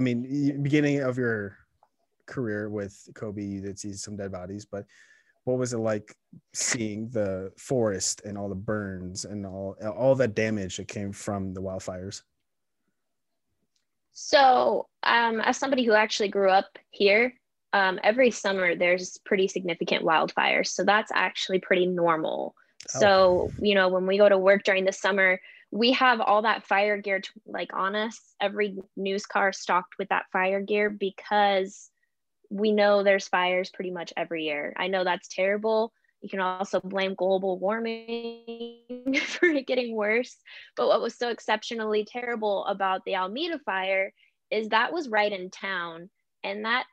I 0.00 0.02
mean, 0.02 0.62
beginning 0.62 1.00
of 1.00 1.18
your 1.18 1.58
career 2.24 2.70
with 2.70 3.06
KOBI, 3.12 3.46
you 3.46 3.60
did 3.60 3.78
see 3.78 3.92
some 3.92 4.16
dead 4.16 4.32
bodies, 4.32 4.64
but 4.64 4.86
what 5.44 5.58
was 5.58 5.74
it 5.74 5.78
like 5.78 6.16
seeing 6.54 7.10
the 7.10 7.52
forest 7.58 8.22
and 8.24 8.38
all 8.38 8.48
the 8.48 8.54
burns 8.54 9.26
and 9.26 9.44
all 9.44 9.76
all 9.98 10.14
that 10.14 10.34
damage 10.34 10.78
that 10.78 10.88
came 10.88 11.12
from 11.12 11.52
the 11.52 11.60
wildfires? 11.60 12.22
So, 14.12 14.88
um, 15.02 15.42
as 15.42 15.58
somebody 15.58 15.84
who 15.84 15.92
actually 15.92 16.28
grew 16.28 16.48
up 16.48 16.78
here, 16.88 17.34
um, 17.74 18.00
every 18.02 18.30
summer 18.30 18.74
there's 18.74 19.18
pretty 19.26 19.48
significant 19.48 20.02
wildfires. 20.02 20.68
So, 20.68 20.82
that's 20.82 21.12
actually 21.14 21.58
pretty 21.58 21.84
normal. 21.84 22.54
So, 22.88 23.52
you 23.60 23.74
know, 23.74 23.88
when 23.88 24.06
we 24.06 24.16
go 24.16 24.30
to 24.30 24.38
work 24.38 24.64
during 24.64 24.86
the 24.86 24.92
summer, 24.92 25.38
we 25.70 25.92
have 25.92 26.20
all 26.20 26.42
that 26.42 26.66
fire 26.66 26.96
gear 26.96 27.20
t- 27.20 27.30
like 27.46 27.72
on 27.72 27.94
us. 27.94 28.34
Every 28.40 28.76
news 28.96 29.26
car 29.26 29.52
stocked 29.52 29.94
with 29.98 30.08
that 30.08 30.26
fire 30.32 30.60
gear 30.60 30.90
because 30.90 31.90
we 32.50 32.72
know 32.72 33.02
there's 33.02 33.28
fires 33.28 33.70
pretty 33.70 33.90
much 33.90 34.12
every 34.16 34.44
year. 34.44 34.72
I 34.76 34.88
know 34.88 35.04
that's 35.04 35.28
terrible. 35.28 35.92
You 36.22 36.28
can 36.28 36.40
also 36.40 36.80
blame 36.80 37.14
global 37.14 37.58
warming 37.58 39.14
for 39.26 39.46
it 39.46 39.66
getting 39.66 39.94
worse. 39.94 40.36
But 40.76 40.88
what 40.88 41.00
was 41.00 41.16
so 41.16 41.28
exceptionally 41.30 42.04
terrible 42.04 42.64
about 42.66 43.02
the 43.04 43.14
Alameda 43.14 43.58
fire 43.64 44.12
is 44.50 44.68
that 44.68 44.92
was 44.92 45.08
right 45.08 45.32
in 45.32 45.50
town. 45.50 46.10
And 46.42 46.64
that 46.64 46.86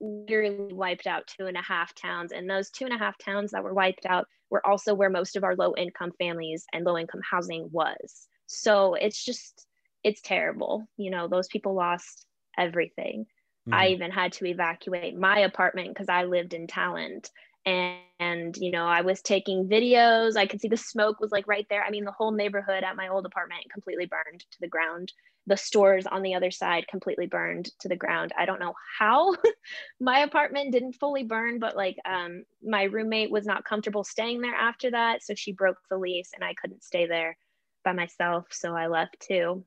literally 0.00 0.72
wiped 0.72 1.06
out 1.06 1.26
two 1.26 1.46
and 1.46 1.56
a 1.56 1.62
half 1.62 1.94
towns. 1.94 2.32
And 2.32 2.48
those 2.48 2.70
two 2.70 2.84
and 2.84 2.94
a 2.94 2.98
half 2.98 3.18
towns 3.18 3.50
that 3.50 3.64
were 3.64 3.74
wiped 3.74 4.06
out 4.06 4.26
were 4.50 4.66
also 4.66 4.94
where 4.94 5.10
most 5.10 5.36
of 5.36 5.44
our 5.44 5.56
low 5.56 5.74
income 5.76 6.12
families 6.18 6.64
and 6.72 6.84
low 6.84 6.96
income 6.98 7.20
housing 7.28 7.68
was. 7.70 8.28
So 8.46 8.94
it's 8.94 9.24
just, 9.24 9.66
it's 10.04 10.20
terrible. 10.22 10.86
You 10.96 11.10
know, 11.10 11.28
those 11.28 11.48
people 11.48 11.74
lost 11.74 12.26
everything. 12.58 13.26
I 13.72 13.88
Mhm. 13.88 13.92
even 13.92 14.10
had 14.12 14.32
to 14.34 14.46
evacuate 14.46 15.16
my 15.16 15.40
apartment 15.40 15.88
because 15.88 16.08
I 16.08 16.24
lived 16.24 16.54
in 16.54 16.66
Talent. 16.66 17.30
And, 17.64 17.98
and, 18.20 18.56
you 18.56 18.70
know, 18.70 18.86
I 18.86 19.00
was 19.02 19.20
taking 19.20 19.68
videos. 19.68 20.36
I 20.36 20.46
could 20.46 20.60
see 20.60 20.68
the 20.68 20.76
smoke 20.76 21.18
was 21.20 21.32
like 21.32 21.46
right 21.48 21.66
there. 21.68 21.82
I 21.84 21.90
mean, 21.90 22.04
the 22.04 22.12
whole 22.12 22.30
neighborhood 22.32 22.84
at 22.84 22.96
my 22.96 23.08
old 23.08 23.26
apartment 23.26 23.64
completely 23.72 24.06
burned 24.06 24.40
to 24.40 24.58
the 24.60 24.68
ground. 24.68 25.12
The 25.46 25.56
stores 25.56 26.06
on 26.06 26.22
the 26.22 26.34
other 26.34 26.50
side 26.50 26.88
completely 26.88 27.26
burned 27.26 27.70
to 27.80 27.88
the 27.88 27.96
ground. 27.96 28.32
I 28.36 28.46
don't 28.46 28.60
know 28.60 28.74
how 28.98 29.34
my 30.00 30.20
apartment 30.20 30.72
didn't 30.72 30.94
fully 30.94 31.22
burn, 31.22 31.58
but 31.58 31.76
like 31.76 31.96
um, 32.04 32.44
my 32.62 32.84
roommate 32.84 33.30
was 33.30 33.46
not 33.46 33.64
comfortable 33.64 34.04
staying 34.04 34.40
there 34.40 34.54
after 34.54 34.90
that. 34.90 35.22
So 35.22 35.34
she 35.34 35.52
broke 35.52 35.78
the 35.88 35.98
lease 35.98 36.30
and 36.34 36.44
I 36.44 36.54
couldn't 36.60 36.82
stay 36.82 37.06
there 37.06 37.36
by 37.84 37.92
myself. 37.92 38.46
So 38.50 38.74
I 38.74 38.88
left 38.88 39.20
too 39.20 39.64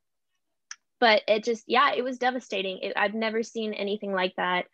but 0.99 1.21
it 1.27 1.43
just 1.43 1.63
yeah 1.67 1.93
it 1.93 2.03
was 2.03 2.17
devastating 2.17 2.79
it, 2.81 2.93
i've 2.95 3.13
never 3.13 3.41
seen 3.41 3.73
anything 3.73 4.13
like 4.13 4.35
that 4.35 4.65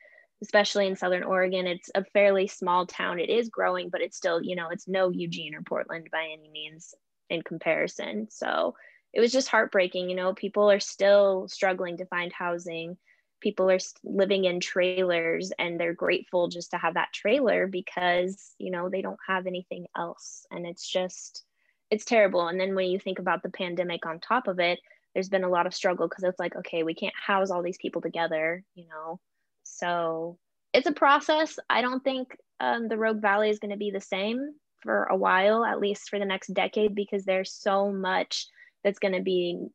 especially 0.44 0.88
in 0.88 0.96
southern 0.96 1.24
oregon 1.24 1.68
it's 1.68 1.90
a 1.96 2.04
fairly 2.06 2.48
small 2.48 2.86
town 2.86 3.20
it 3.20 3.30
is 3.30 3.50
growing 3.50 3.90
but 3.90 4.02
it's 4.02 4.18
still 4.18 4.42
you 4.42 4.56
know 4.56 4.70
it's 4.70 4.88
no 4.88 5.10
eugene 5.10 5.56
or 5.56 5.62
portland 5.62 6.08
by 6.12 6.28
any 6.34 6.50
means 6.52 6.94
in 7.30 7.42
comparison 7.42 8.28
so 8.30 8.76
it 9.16 9.22
was 9.22 9.32
just 9.32 9.48
heartbreaking 9.48 10.10
you 10.10 10.16
know 10.16 10.34
people 10.34 10.70
are 10.70 10.80
still 10.80 11.48
struggling 11.48 11.98
to 11.98 12.06
find 12.06 12.32
housing. 12.32 12.98
People 13.42 13.70
are 13.70 13.80
living 14.04 14.46
in 14.46 14.60
trailers 14.60 15.52
and 15.60 15.80
they're 15.80 15.94
grateful 15.94 16.48
just 16.48 16.72
to 16.72 16.78
have 16.78 16.96
that 16.96 17.14
trailer 17.14 17.68
because 17.68 18.54
you 18.60 18.70
know 18.70 18.90
they 18.90 19.02
don't 19.02 19.20
have 19.28 19.48
anything 19.48 19.88
else 19.98 20.46
and 20.52 20.68
it's 20.68 20.88
just 20.88 21.44
it's 21.90 22.06
terrible. 22.06 22.48
And 22.48 22.60
then 22.60 22.76
when 22.76 22.90
you 22.90 23.00
think 23.00 23.20
about 23.20 23.44
the 23.44 23.50
pandemic 23.50 24.06
on 24.06 24.20
top 24.20 24.48
of 24.48 24.60
it 24.60 24.80
there's 25.14 25.30
been 25.30 25.46
a 25.46 25.50
lot 25.50 25.66
of 25.66 25.74
struggle 25.74 26.08
because 26.08 26.26
it's 26.26 26.40
like 26.40 26.56
okay 26.56 26.84
we 26.84 26.94
can't 26.94 27.14
house 27.16 27.50
all 27.50 27.64
these 27.64 27.78
people 27.78 28.02
together 28.02 28.64
you 28.76 28.88
know? 28.88 29.20
So 29.64 30.38
it's 30.74 30.88
a 30.88 30.92
process. 30.92 31.58
I 31.70 31.82
don't 31.82 32.04
think 32.04 32.36
um, 32.60 32.90
the 32.90 32.98
rogue 32.98 33.22
valley 33.22 33.50
is 33.50 33.60
going 33.60 33.72
to 33.72 33.78
be 33.78 33.92
the 33.92 34.02
same 34.02 34.56
for 34.82 35.06
a 35.06 35.16
while 35.16 35.64
at 35.64 35.80
least 35.80 36.10
for 36.10 36.20
the 36.20 36.26
next 36.26 36.54
decade 36.54 36.94
because 36.94 37.24
there's 37.24 37.54
so 37.54 37.92
much 37.92 38.48
that's 38.86 39.00
going 39.00 39.16
to 39.16 39.22
be 39.22 39.68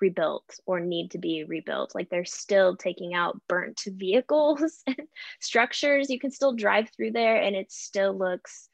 rebuilt 0.00 0.60
or 0.66 0.80
need 0.80 1.10
to 1.10 1.18
be 1.18 1.44
rebuilt. 1.44 1.94
Like 1.94 2.08
they're 2.10 2.24
still 2.24 2.76
taking 2.76 3.12
out 3.12 3.40
burnt 3.48 3.82
vehicles 3.86 4.82
and 4.86 4.96
structures. 5.40 6.08
You 6.08 6.18
can 6.18 6.30
still 6.30 6.54
drive 6.54 6.88
through 6.96 7.10
there 7.10 7.42
and 7.42 7.56
it 7.56 7.72
still 7.72 8.16
looks 8.16 8.68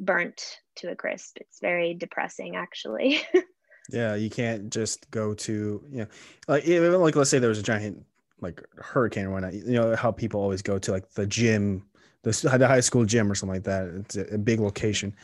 burnt 0.00 0.58
to 0.76 0.90
a 0.90 0.96
crisp. 0.96 1.38
It's 1.40 1.60
very 1.60 1.94
depressing 1.94 2.56
actually. 2.56 3.20
yeah, 3.92 4.16
you 4.16 4.28
can't 4.28 4.68
just 4.70 5.08
go 5.12 5.32
to, 5.34 5.82
you 5.90 5.98
know, 5.98 6.06
like 6.48 6.64
even 6.64 7.00
like 7.00 7.14
let's 7.14 7.30
say 7.30 7.38
there 7.38 7.48
was 7.50 7.60
a 7.60 7.62
giant 7.62 8.04
like 8.40 8.64
hurricane 8.78 9.26
or 9.26 9.30
whatnot, 9.30 9.54
you 9.54 9.74
know, 9.74 9.94
how 9.94 10.10
people 10.10 10.40
always 10.40 10.62
go 10.62 10.78
to 10.78 10.90
like 10.90 11.08
the 11.10 11.26
gym, 11.26 11.84
the, 12.22 12.30
the 12.58 12.66
high 12.66 12.80
school 12.80 13.04
gym 13.04 13.30
or 13.30 13.36
something 13.36 13.54
like 13.54 13.64
that. 13.64 13.86
It's 14.00 14.16
a, 14.16 14.34
a 14.34 14.38
big 14.38 14.58
location. 14.58 15.14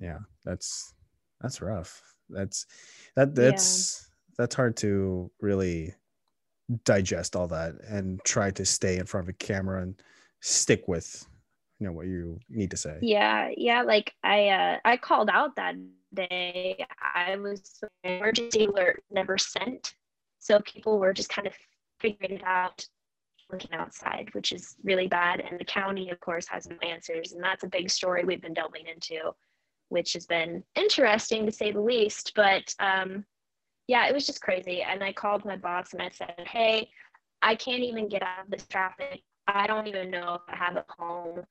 Yeah, 0.00 0.18
that's 0.46 0.94
that's 1.42 1.60
rough. 1.60 2.09
That's 2.30 2.66
that 3.16 3.34
that's 3.34 4.02
yeah. 4.02 4.34
that's 4.38 4.54
hard 4.54 4.76
to 4.78 5.30
really 5.40 5.94
digest 6.84 7.34
all 7.36 7.48
that 7.48 7.74
and 7.88 8.20
try 8.24 8.50
to 8.52 8.64
stay 8.64 8.98
in 8.98 9.06
front 9.06 9.24
of 9.24 9.28
a 9.28 9.32
camera 9.34 9.82
and 9.82 10.00
stick 10.40 10.86
with 10.86 11.26
you 11.78 11.86
know 11.86 11.92
what 11.92 12.06
you 12.06 12.38
need 12.48 12.70
to 12.70 12.76
say. 12.76 12.98
Yeah 13.00 13.50
yeah 13.56 13.82
like 13.82 14.14
i 14.22 14.48
uh 14.48 14.78
i 14.84 14.96
called 14.96 15.30
out 15.30 15.56
that 15.56 15.74
day. 16.12 16.84
I 17.14 17.36
was 17.36 17.82
emergency 18.04 18.66
alert 18.66 19.02
never 19.10 19.38
sent. 19.38 19.94
So 20.38 20.60
people 20.60 20.98
were 20.98 21.12
just 21.12 21.28
kind 21.28 21.46
of 21.46 21.54
figuring 22.00 22.32
it 22.32 22.44
out 22.44 22.84
looking 23.52 23.72
outside 23.72 24.28
which 24.32 24.52
is 24.52 24.76
really 24.84 25.08
bad. 25.08 25.40
And 25.40 25.58
the 25.58 25.64
county 25.64 26.10
of 26.10 26.20
course 26.20 26.46
has 26.48 26.68
no 26.68 26.76
answers. 26.86 27.32
And 27.32 27.42
that's 27.42 27.64
a 27.64 27.68
big 27.68 27.90
story 27.90 28.24
we've 28.24 28.42
been 28.42 28.54
delving 28.54 28.86
into 28.86 29.32
which 29.90 30.14
has 30.14 30.26
been 30.26 30.64
interesting 30.74 31.44
to 31.46 31.52
say 31.52 31.70
the 31.70 31.80
least 31.80 32.32
but 32.34 32.74
um 32.80 33.24
yeah, 33.90 34.06
it 34.06 34.14
was 34.14 34.24
just 34.24 34.40
crazy. 34.40 34.82
And 34.82 35.02
I 35.02 35.12
called 35.12 35.44
my 35.44 35.56
boss 35.56 35.94
and 35.94 36.00
I 36.00 36.10
said, 36.10 36.46
hey, 36.46 36.88
I 37.42 37.56
can't 37.56 37.82
even 37.82 38.08
get 38.08 38.22
out 38.22 38.44
of 38.44 38.50
this 38.50 38.64
traffic. 38.68 39.20
I 39.48 39.66
don't 39.66 39.88
even 39.88 40.12
know 40.12 40.34
if 40.34 40.42
I 40.48 40.54
have 40.54 40.76
a 40.76 40.84
home. 40.96 41.42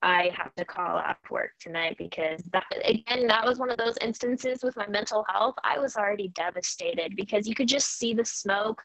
I 0.00 0.30
have 0.36 0.54
to 0.54 0.64
call 0.64 0.98
off 0.98 1.16
work 1.32 1.50
tonight 1.58 1.96
because 1.98 2.42
that 2.52 2.64
again 2.84 3.26
that 3.26 3.44
was 3.44 3.58
one 3.58 3.70
of 3.70 3.76
those 3.76 3.98
instances 4.00 4.62
with 4.62 4.76
my 4.76 4.86
mental 4.86 5.26
health. 5.28 5.56
I 5.64 5.80
was 5.80 5.96
already 5.96 6.28
devastated 6.28 7.16
because 7.16 7.48
you 7.48 7.56
could 7.56 7.68
just 7.68 7.98
see 7.98 8.14
the 8.14 8.24
smoke 8.24 8.80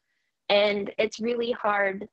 and 0.50 0.92
it's 0.98 1.20
really 1.20 1.52
hard 1.52 2.08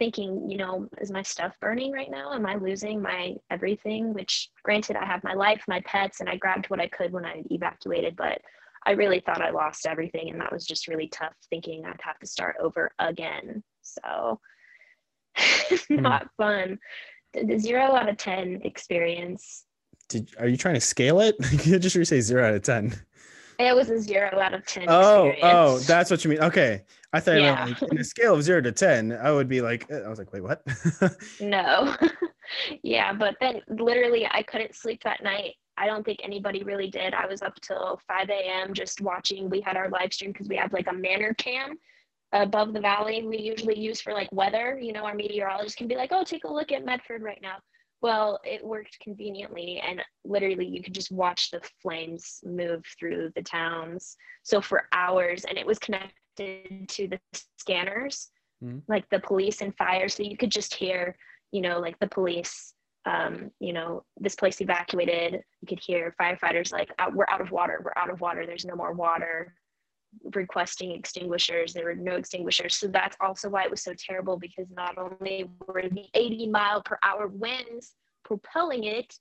thinking, 0.00 0.50
you 0.50 0.56
know, 0.56 0.88
is 0.98 1.10
my 1.10 1.22
stuff 1.22 1.54
burning 1.60 1.92
right 1.92 2.10
now? 2.10 2.32
Am 2.32 2.46
I 2.46 2.56
losing 2.56 3.02
my 3.02 3.36
everything? 3.50 4.14
Which 4.14 4.48
granted 4.64 4.96
I 4.96 5.04
have 5.04 5.22
my 5.22 5.34
life, 5.34 5.62
my 5.68 5.80
pets, 5.82 6.20
and 6.20 6.28
I 6.28 6.36
grabbed 6.36 6.70
what 6.70 6.80
I 6.80 6.88
could 6.88 7.12
when 7.12 7.26
I 7.26 7.44
evacuated, 7.50 8.16
but 8.16 8.40
I 8.86 8.92
really 8.92 9.20
thought 9.20 9.42
I 9.42 9.50
lost 9.50 9.86
everything, 9.86 10.30
and 10.30 10.40
that 10.40 10.50
was 10.50 10.66
just 10.66 10.88
really 10.88 11.08
tough 11.08 11.34
thinking 11.50 11.84
I'd 11.84 12.00
have 12.00 12.18
to 12.20 12.26
start 12.26 12.56
over 12.58 12.90
again. 12.98 13.62
So, 13.82 14.40
hmm. 15.36 15.96
not 15.96 16.30
fun. 16.38 16.78
The 17.34 17.58
zero 17.58 17.94
out 17.94 18.08
of 18.08 18.16
10 18.16 18.62
experience. 18.64 19.66
Did, 20.08 20.30
are 20.38 20.48
you 20.48 20.56
trying 20.56 20.74
to 20.74 20.80
scale 20.80 21.20
it? 21.20 21.36
you 21.66 21.78
just 21.78 22.08
say 22.08 22.22
zero 22.22 22.48
out 22.48 22.54
of 22.54 22.62
10. 22.62 22.94
It 23.60 23.74
was 23.74 23.90
a 23.90 24.00
zero 24.00 24.38
out 24.40 24.54
of 24.54 24.66
10. 24.66 24.86
Oh, 24.88 24.92
oh 24.92 25.26
experience. 25.26 25.40
oh, 25.42 25.78
that's 25.80 26.10
what 26.10 26.24
you 26.24 26.30
mean. 26.30 26.40
Okay. 26.40 26.82
I 27.12 27.20
thought 27.20 27.40
yeah. 27.40 27.64
like, 27.64 27.82
in 27.92 27.98
a 27.98 28.04
scale 28.04 28.34
of 28.34 28.42
zero 28.42 28.60
to 28.60 28.72
10, 28.72 29.12
I 29.12 29.32
would 29.32 29.48
be 29.48 29.60
like, 29.60 29.90
uh, 29.90 29.98
I 29.98 30.08
was 30.08 30.18
like, 30.18 30.32
wait, 30.32 30.42
what? 30.42 30.62
no. 31.40 31.96
yeah. 32.82 33.12
But 33.12 33.36
then 33.40 33.62
literally, 33.68 34.26
I 34.30 34.42
couldn't 34.42 34.74
sleep 34.74 35.02
that 35.04 35.22
night 35.22 35.54
I 35.80 35.86
don't 35.86 36.04
think 36.04 36.20
anybody 36.22 36.62
really 36.62 36.90
did. 36.90 37.14
I 37.14 37.26
was 37.26 37.40
up 37.40 37.58
till 37.62 37.98
5 38.06 38.28
a.m. 38.28 38.74
just 38.74 39.00
watching. 39.00 39.48
We 39.48 39.62
had 39.62 39.78
our 39.78 39.88
live 39.88 40.12
stream 40.12 40.30
because 40.30 40.46
we 40.46 40.56
have 40.56 40.74
like 40.74 40.88
a 40.88 40.92
manor 40.92 41.32
cam 41.34 41.78
above 42.32 42.74
the 42.74 42.80
valley 42.80 43.24
we 43.26 43.38
usually 43.38 43.78
use 43.78 43.98
for 43.98 44.12
like 44.12 44.28
weather. 44.30 44.78
You 44.78 44.92
know, 44.92 45.04
our 45.04 45.14
meteorologist 45.14 45.78
can 45.78 45.88
be 45.88 45.96
like, 45.96 46.10
oh, 46.12 46.22
take 46.22 46.44
a 46.44 46.52
look 46.52 46.70
at 46.70 46.84
Medford 46.84 47.22
right 47.22 47.40
now. 47.40 47.56
Well, 48.02 48.40
it 48.44 48.64
worked 48.64 48.98
conveniently, 49.00 49.82
and 49.86 50.02
literally 50.24 50.66
you 50.66 50.82
could 50.82 50.94
just 50.94 51.12
watch 51.12 51.50
the 51.50 51.60
flames 51.82 52.40
move 52.44 52.84
through 52.98 53.32
the 53.34 53.42
towns. 53.42 54.16
So 54.42 54.60
for 54.60 54.88
hours, 54.92 55.44
and 55.44 55.58
it 55.58 55.66
was 55.66 55.78
connected 55.78 56.88
to 56.88 57.08
the 57.08 57.20
scanners, 57.58 58.30
mm-hmm. 58.64 58.78
like 58.88 59.08
the 59.10 59.20
police 59.20 59.60
and 59.60 59.76
fire. 59.76 60.08
So 60.08 60.22
you 60.22 60.36
could 60.36 60.50
just 60.50 60.74
hear, 60.74 61.14
you 61.52 61.60
know, 61.60 61.78
like 61.78 61.98
the 61.98 62.08
police 62.08 62.72
um, 63.06 63.50
you 63.60 63.72
know, 63.72 64.04
this 64.18 64.34
place 64.34 64.60
evacuated. 64.60 65.42
You 65.60 65.68
could 65.68 65.80
hear 65.80 66.14
firefighters 66.20 66.72
like, 66.72 66.90
"We're 67.14 67.26
out 67.30 67.40
of 67.40 67.50
water. 67.50 67.80
We're 67.82 67.92
out 67.96 68.10
of 68.10 68.20
water. 68.20 68.46
There's 68.46 68.64
no 68.64 68.76
more 68.76 68.92
water." 68.92 69.54
Requesting 70.34 70.92
extinguishers. 70.92 71.72
There 71.72 71.84
were 71.84 71.94
no 71.94 72.16
extinguishers. 72.16 72.76
So 72.76 72.88
that's 72.88 73.16
also 73.20 73.48
why 73.48 73.64
it 73.64 73.70
was 73.70 73.82
so 73.82 73.94
terrible 73.96 74.36
because 74.36 74.66
not 74.70 74.98
only 74.98 75.48
were 75.66 75.84
the 75.90 76.06
80 76.14 76.48
mile 76.48 76.82
per 76.82 76.98
hour 77.02 77.28
winds 77.28 77.94
propelling 78.24 78.84
it, 78.84 79.14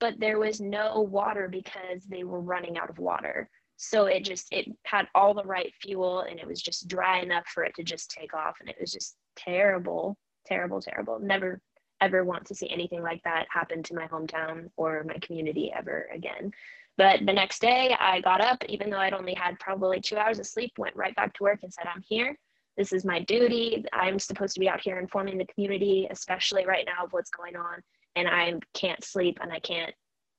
but 0.00 0.18
there 0.18 0.38
was 0.38 0.60
no 0.60 1.00
water 1.00 1.48
because 1.48 2.04
they 2.08 2.24
were 2.24 2.40
running 2.40 2.76
out 2.76 2.90
of 2.90 2.98
water. 2.98 3.48
So 3.76 4.06
it 4.06 4.24
just 4.24 4.52
it 4.52 4.66
had 4.84 5.08
all 5.14 5.34
the 5.34 5.44
right 5.44 5.72
fuel 5.80 6.20
and 6.20 6.38
it 6.38 6.46
was 6.46 6.62
just 6.62 6.88
dry 6.88 7.20
enough 7.20 7.46
for 7.48 7.64
it 7.64 7.74
to 7.76 7.82
just 7.82 8.10
take 8.10 8.34
off 8.34 8.56
and 8.60 8.68
it 8.68 8.76
was 8.80 8.92
just 8.92 9.16
terrible, 9.36 10.16
terrible, 10.46 10.80
terrible. 10.80 11.18
Never 11.18 11.60
ever 12.00 12.24
want 12.24 12.44
to 12.46 12.54
see 12.54 12.68
anything 12.68 13.00
like 13.00 13.22
that 13.22 13.46
happen 13.48 13.82
to 13.84 13.94
my 13.94 14.08
hometown 14.08 14.68
or 14.76 15.04
my 15.04 15.16
community 15.18 15.72
ever 15.76 16.08
again. 16.12 16.52
But 16.98 17.20
the 17.26 17.32
next 17.32 17.60
day, 17.60 17.96
I 17.98 18.20
got 18.20 18.40
up, 18.40 18.62
even 18.68 18.90
though 18.90 18.98
I'd 18.98 19.14
only 19.14 19.34
had 19.34 19.58
probably 19.58 20.00
two 20.00 20.16
hours 20.16 20.38
of 20.38 20.46
sleep, 20.46 20.72
went 20.76 20.96
right 20.96 21.14
back 21.16 21.32
to 21.34 21.42
work 21.42 21.60
and 21.62 21.72
said, 21.72 21.86
I'm 21.86 22.02
here. 22.06 22.36
This 22.76 22.92
is 22.92 23.04
my 23.04 23.20
duty. 23.20 23.84
I'm 23.92 24.18
supposed 24.18 24.54
to 24.54 24.60
be 24.60 24.68
out 24.68 24.80
here 24.80 24.98
informing 24.98 25.38
the 25.38 25.46
community, 25.46 26.06
especially 26.10 26.66
right 26.66 26.86
now 26.86 27.04
of 27.04 27.12
what's 27.12 27.30
going 27.30 27.56
on. 27.56 27.82
And 28.16 28.28
I 28.28 28.54
can't 28.74 29.02
sleep 29.02 29.38
and 29.42 29.52
I 29.52 29.58
can't 29.60 29.94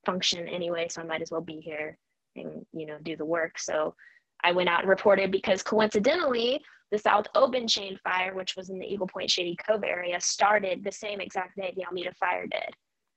function 0.05 0.47
anyway, 0.47 0.87
so 0.89 1.01
I 1.01 1.05
might 1.05 1.21
as 1.21 1.31
well 1.31 1.41
be 1.41 1.59
here 1.59 1.97
and, 2.35 2.65
you 2.71 2.85
know, 2.85 2.97
do 3.01 3.15
the 3.15 3.25
work. 3.25 3.57
So 3.59 3.95
I 4.43 4.51
went 4.51 4.69
out 4.69 4.81
and 4.81 4.89
reported 4.89 5.31
because 5.31 5.63
coincidentally, 5.63 6.61
the 6.91 6.97
South 6.99 7.25
Obenchain 7.35 7.99
Fire, 8.01 8.35
which 8.35 8.55
was 8.55 8.69
in 8.69 8.77
the 8.77 8.85
Eagle 8.85 9.07
Point 9.07 9.31
Shady 9.31 9.57
Cove 9.67 9.83
area, 9.83 10.19
started 10.21 10.83
the 10.83 10.91
same 10.91 11.19
exact 11.19 11.55
day 11.55 11.73
the 11.75 11.83
Alameda 11.83 12.13
Fire 12.13 12.45
did. 12.45 12.75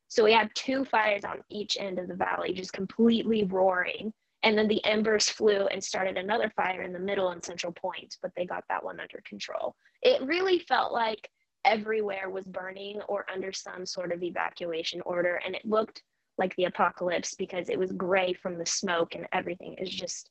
So 0.09 0.25
we 0.25 0.33
had 0.33 0.51
two 0.55 0.85
fires 0.85 1.25
on 1.25 1.43
each 1.51 1.77
end 1.79 1.99
of 1.99 2.09
the 2.09 2.15
valley, 2.15 2.53
just 2.53 2.73
completely 2.73 3.45
roaring. 3.45 4.13
And 4.43 4.57
then 4.57 4.69
the 4.69 4.85
embers 4.85 5.29
flew 5.29 5.67
and 5.67 5.83
started 5.83 6.17
another 6.17 6.53
fire 6.55 6.83
in 6.83 6.93
the 6.93 6.99
middle 6.99 7.33
in 7.33 7.43
Central 7.43 7.73
Point, 7.73 8.17
but 8.23 8.31
they 8.37 8.47
got 8.47 8.65
that 8.69 8.85
one 8.85 9.01
under 9.01 9.21
control. 9.29 9.75
It 10.03 10.23
really 10.23 10.61
felt 10.61 10.93
like 10.93 11.29
everywhere 11.65 12.31
was 12.31 12.45
burning 12.45 13.01
or 13.09 13.27
under 13.33 13.53
some 13.53 13.85
sort 13.85 14.13
of 14.13 14.23
evacuation 14.23 15.01
order. 15.01 15.41
And 15.45 15.55
it 15.55 15.65
looked 15.65 16.03
like 16.39 16.55
the 16.57 16.65
apocalypse 16.65 17.35
because 17.35 17.69
it 17.69 17.79
was 17.79 17.93
gray 17.93 18.33
from 18.33 18.59
the 18.59 18.67
smoke 18.67 19.15
and 19.15 19.27
everything 19.33 19.75
is 19.79 19.91
just 19.91 20.31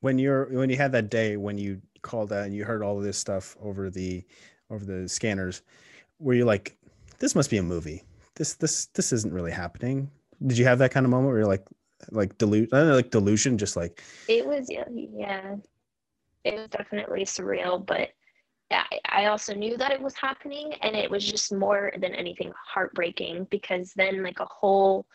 when 0.00 0.18
you're 0.18 0.46
when 0.56 0.70
you 0.70 0.76
had 0.76 0.92
that 0.92 1.10
day 1.10 1.36
when 1.36 1.58
you 1.58 1.80
called 2.02 2.30
that 2.30 2.46
and 2.46 2.54
you 2.54 2.64
heard 2.64 2.82
all 2.82 2.96
of 2.96 3.04
this 3.04 3.18
stuff 3.18 3.56
over 3.60 3.90
the 3.90 4.24
over 4.70 4.84
the 4.84 5.08
scanners 5.08 5.62
were 6.18 6.34
you 6.34 6.44
like 6.44 6.76
this 7.18 7.34
must 7.34 7.50
be 7.50 7.58
a 7.58 7.62
movie 7.62 8.02
this 8.38 8.54
this 8.54 8.86
this 8.86 9.12
isn't 9.12 9.32
really 9.32 9.52
happening 9.52 10.10
did 10.46 10.56
you 10.56 10.64
have 10.64 10.78
that 10.78 10.90
kind 10.90 11.04
of 11.04 11.10
moment 11.10 11.28
where 11.28 11.38
you're 11.38 11.48
like 11.48 11.66
like 12.10 12.38
delusion 12.38 12.68
I 12.72 12.78
don't 12.78 12.88
know, 12.88 12.94
like 12.94 13.10
delusion 13.10 13.58
just 13.58 13.76
like 13.76 14.02
it 14.28 14.46
was 14.46 14.70
yeah, 14.70 15.56
it 16.44 16.54
was 16.54 16.68
definitely 16.68 17.24
surreal 17.24 17.84
but 17.84 18.10
yeah, 18.70 18.84
I 19.08 19.26
also 19.26 19.54
knew 19.54 19.76
that 19.78 19.92
it 19.92 20.00
was 20.00 20.14
happening 20.14 20.74
and 20.82 20.94
it 20.94 21.10
was 21.10 21.24
just 21.24 21.52
more 21.52 21.92
than 21.98 22.14
anything 22.14 22.52
heartbreaking 22.66 23.46
because 23.50 23.92
then 23.96 24.22
like 24.22 24.40
a 24.40 24.44
whole 24.44 25.06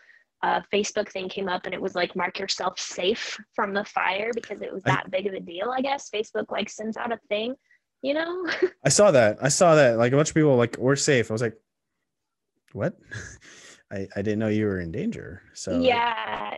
uh, 0.41 0.61
Facebook 0.73 1.09
thing 1.09 1.29
came 1.29 1.47
up 1.47 1.65
and 1.65 1.73
it 1.73 1.81
was 1.81 1.93
like 1.93 2.15
mark 2.15 2.39
yourself 2.39 2.79
safe 2.79 3.39
from 3.53 3.73
the 3.73 3.85
fire 3.85 4.31
because 4.33 4.61
it 4.61 4.73
was 4.73 4.83
that 4.83 5.03
I, 5.05 5.09
big 5.09 5.27
of 5.27 5.33
a 5.33 5.39
deal. 5.39 5.69
I 5.69 5.81
guess 5.81 6.09
Facebook 6.09 6.51
like 6.51 6.69
sends 6.69 6.97
out 6.97 7.11
a 7.11 7.19
thing, 7.29 7.53
you 8.01 8.15
know. 8.15 8.47
I 8.85 8.89
saw 8.89 9.11
that. 9.11 9.37
I 9.41 9.49
saw 9.49 9.75
that. 9.75 9.97
Like 9.97 10.13
a 10.13 10.15
bunch 10.15 10.29
of 10.29 10.35
people 10.35 10.55
like 10.55 10.75
we're 10.79 10.95
safe. 10.95 11.29
I 11.29 11.33
was 11.33 11.41
like, 11.41 11.57
what? 12.73 12.97
I 13.91 14.07
I 14.15 14.21
didn't 14.21 14.39
know 14.39 14.47
you 14.49 14.65
were 14.65 14.79
in 14.79 14.91
danger. 14.91 15.41
So 15.53 15.79
yeah. 15.79 16.57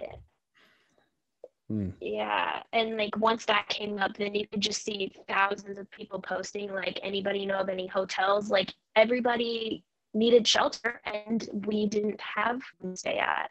Mm. 1.71 1.93
Yeah, 1.99 2.61
and 2.73 2.95
like 2.95 3.17
once 3.17 3.45
that 3.45 3.67
came 3.69 3.97
up, 3.97 4.15
then 4.17 4.35
you 4.35 4.47
could 4.47 4.61
just 4.61 4.83
see 4.83 5.11
thousands 5.27 5.79
of 5.79 5.89
people 5.89 6.21
posting. 6.21 6.71
Like, 6.71 6.99
anybody 7.01 7.45
know 7.45 7.57
of 7.57 7.69
any 7.69 7.87
hotels? 7.87 8.51
Like, 8.51 8.71
everybody 8.95 9.83
needed 10.13 10.47
shelter, 10.47 11.01
and 11.05 11.49
we 11.65 11.87
didn't 11.87 12.21
have 12.21 12.61
to 12.81 12.95
stay 12.95 13.17
at 13.17 13.49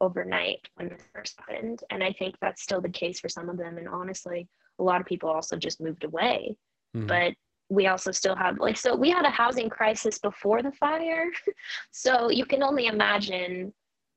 overnight 0.00 0.66
when 0.76 0.86
it 0.86 1.02
first 1.14 1.38
happened. 1.38 1.84
And 1.90 2.02
I 2.02 2.12
think 2.12 2.34
that's 2.40 2.62
still 2.62 2.80
the 2.80 2.88
case 2.88 3.20
for 3.20 3.28
some 3.28 3.50
of 3.50 3.58
them. 3.58 3.76
And 3.76 3.88
honestly, 3.88 4.48
a 4.78 4.82
lot 4.82 5.00
of 5.02 5.06
people 5.06 5.28
also 5.28 5.56
just 5.56 5.82
moved 5.82 6.04
away. 6.04 6.56
Mhm. 6.96 7.06
But 7.06 7.34
we 7.70 7.86
also 7.86 8.10
still 8.10 8.34
have 8.34 8.58
like 8.58 8.76
so 8.76 8.94
we 8.94 9.10
had 9.10 9.24
a 9.24 9.30
housing 9.30 9.70
crisis 9.70 10.18
before 10.18 10.62
the 10.62 10.72
fire. 10.72 11.30
so 11.92 12.28
you 12.28 12.44
can 12.44 12.62
only 12.62 12.86
imagine 12.86 13.72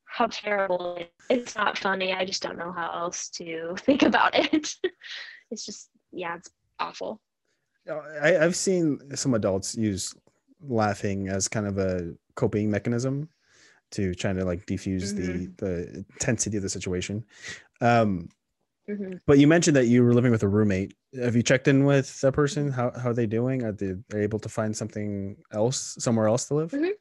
how 0.05 0.27
terrible 0.27 0.95
it 0.95 1.11
is. 1.29 1.43
It's 1.43 1.55
not 1.55 1.77
funny. 1.77 2.13
I 2.13 2.25
just 2.25 2.43
don't 2.43 2.57
know 2.57 2.71
how 2.71 2.91
else 2.91 3.29
to 3.29 3.75
think 3.79 4.03
about 4.03 4.35
it. 4.35 4.73
it's 5.51 5.65
just 5.65 5.89
yeah, 6.11 6.35
it's 6.35 6.49
awful. 6.79 7.21
I, 8.21 8.37
I've 8.37 8.55
seen 8.55 8.99
some 9.15 9.33
adults 9.33 9.75
use 9.75 10.13
laughing 10.61 11.27
as 11.27 11.47
kind 11.47 11.67
of 11.67 11.77
a 11.77 12.13
coping 12.35 12.71
mechanism 12.71 13.29
to 13.91 14.15
trying 14.15 14.37
to 14.37 14.45
like 14.45 14.65
defuse 14.65 15.15
the 15.15 15.51
the 15.57 16.05
intensity 16.13 16.57
of 16.57 16.63
the 16.63 16.69
situation. 16.69 17.23
Um, 17.81 18.29
Mhm. 18.89 19.21
but 19.25 19.39
you 19.39 19.47
mentioned 19.47 19.77
that 19.77 19.87
you 19.87 20.03
were 20.03 20.13
living 20.13 20.31
with 20.31 20.43
a 20.43 20.47
roommate. 20.47 20.93
Have 21.15 21.35
you 21.37 21.43
checked 21.43 21.67
in 21.69 21.85
with 21.85 22.19
that 22.21 22.33
person? 22.33 22.69
How 22.69 22.91
how 22.91 23.09
are 23.11 23.13
they 23.13 23.25
doing? 23.25 23.63
Are 23.63 23.71
they, 23.71 23.95
able 24.15 24.39
to 24.39 24.49
find 24.49 24.75
something 24.75 25.37
else 25.51 25.95
somewhere 25.99 26.27
else 26.27 26.45
to 26.47 26.55
live? 26.55 26.71
Mhm. 26.71 26.91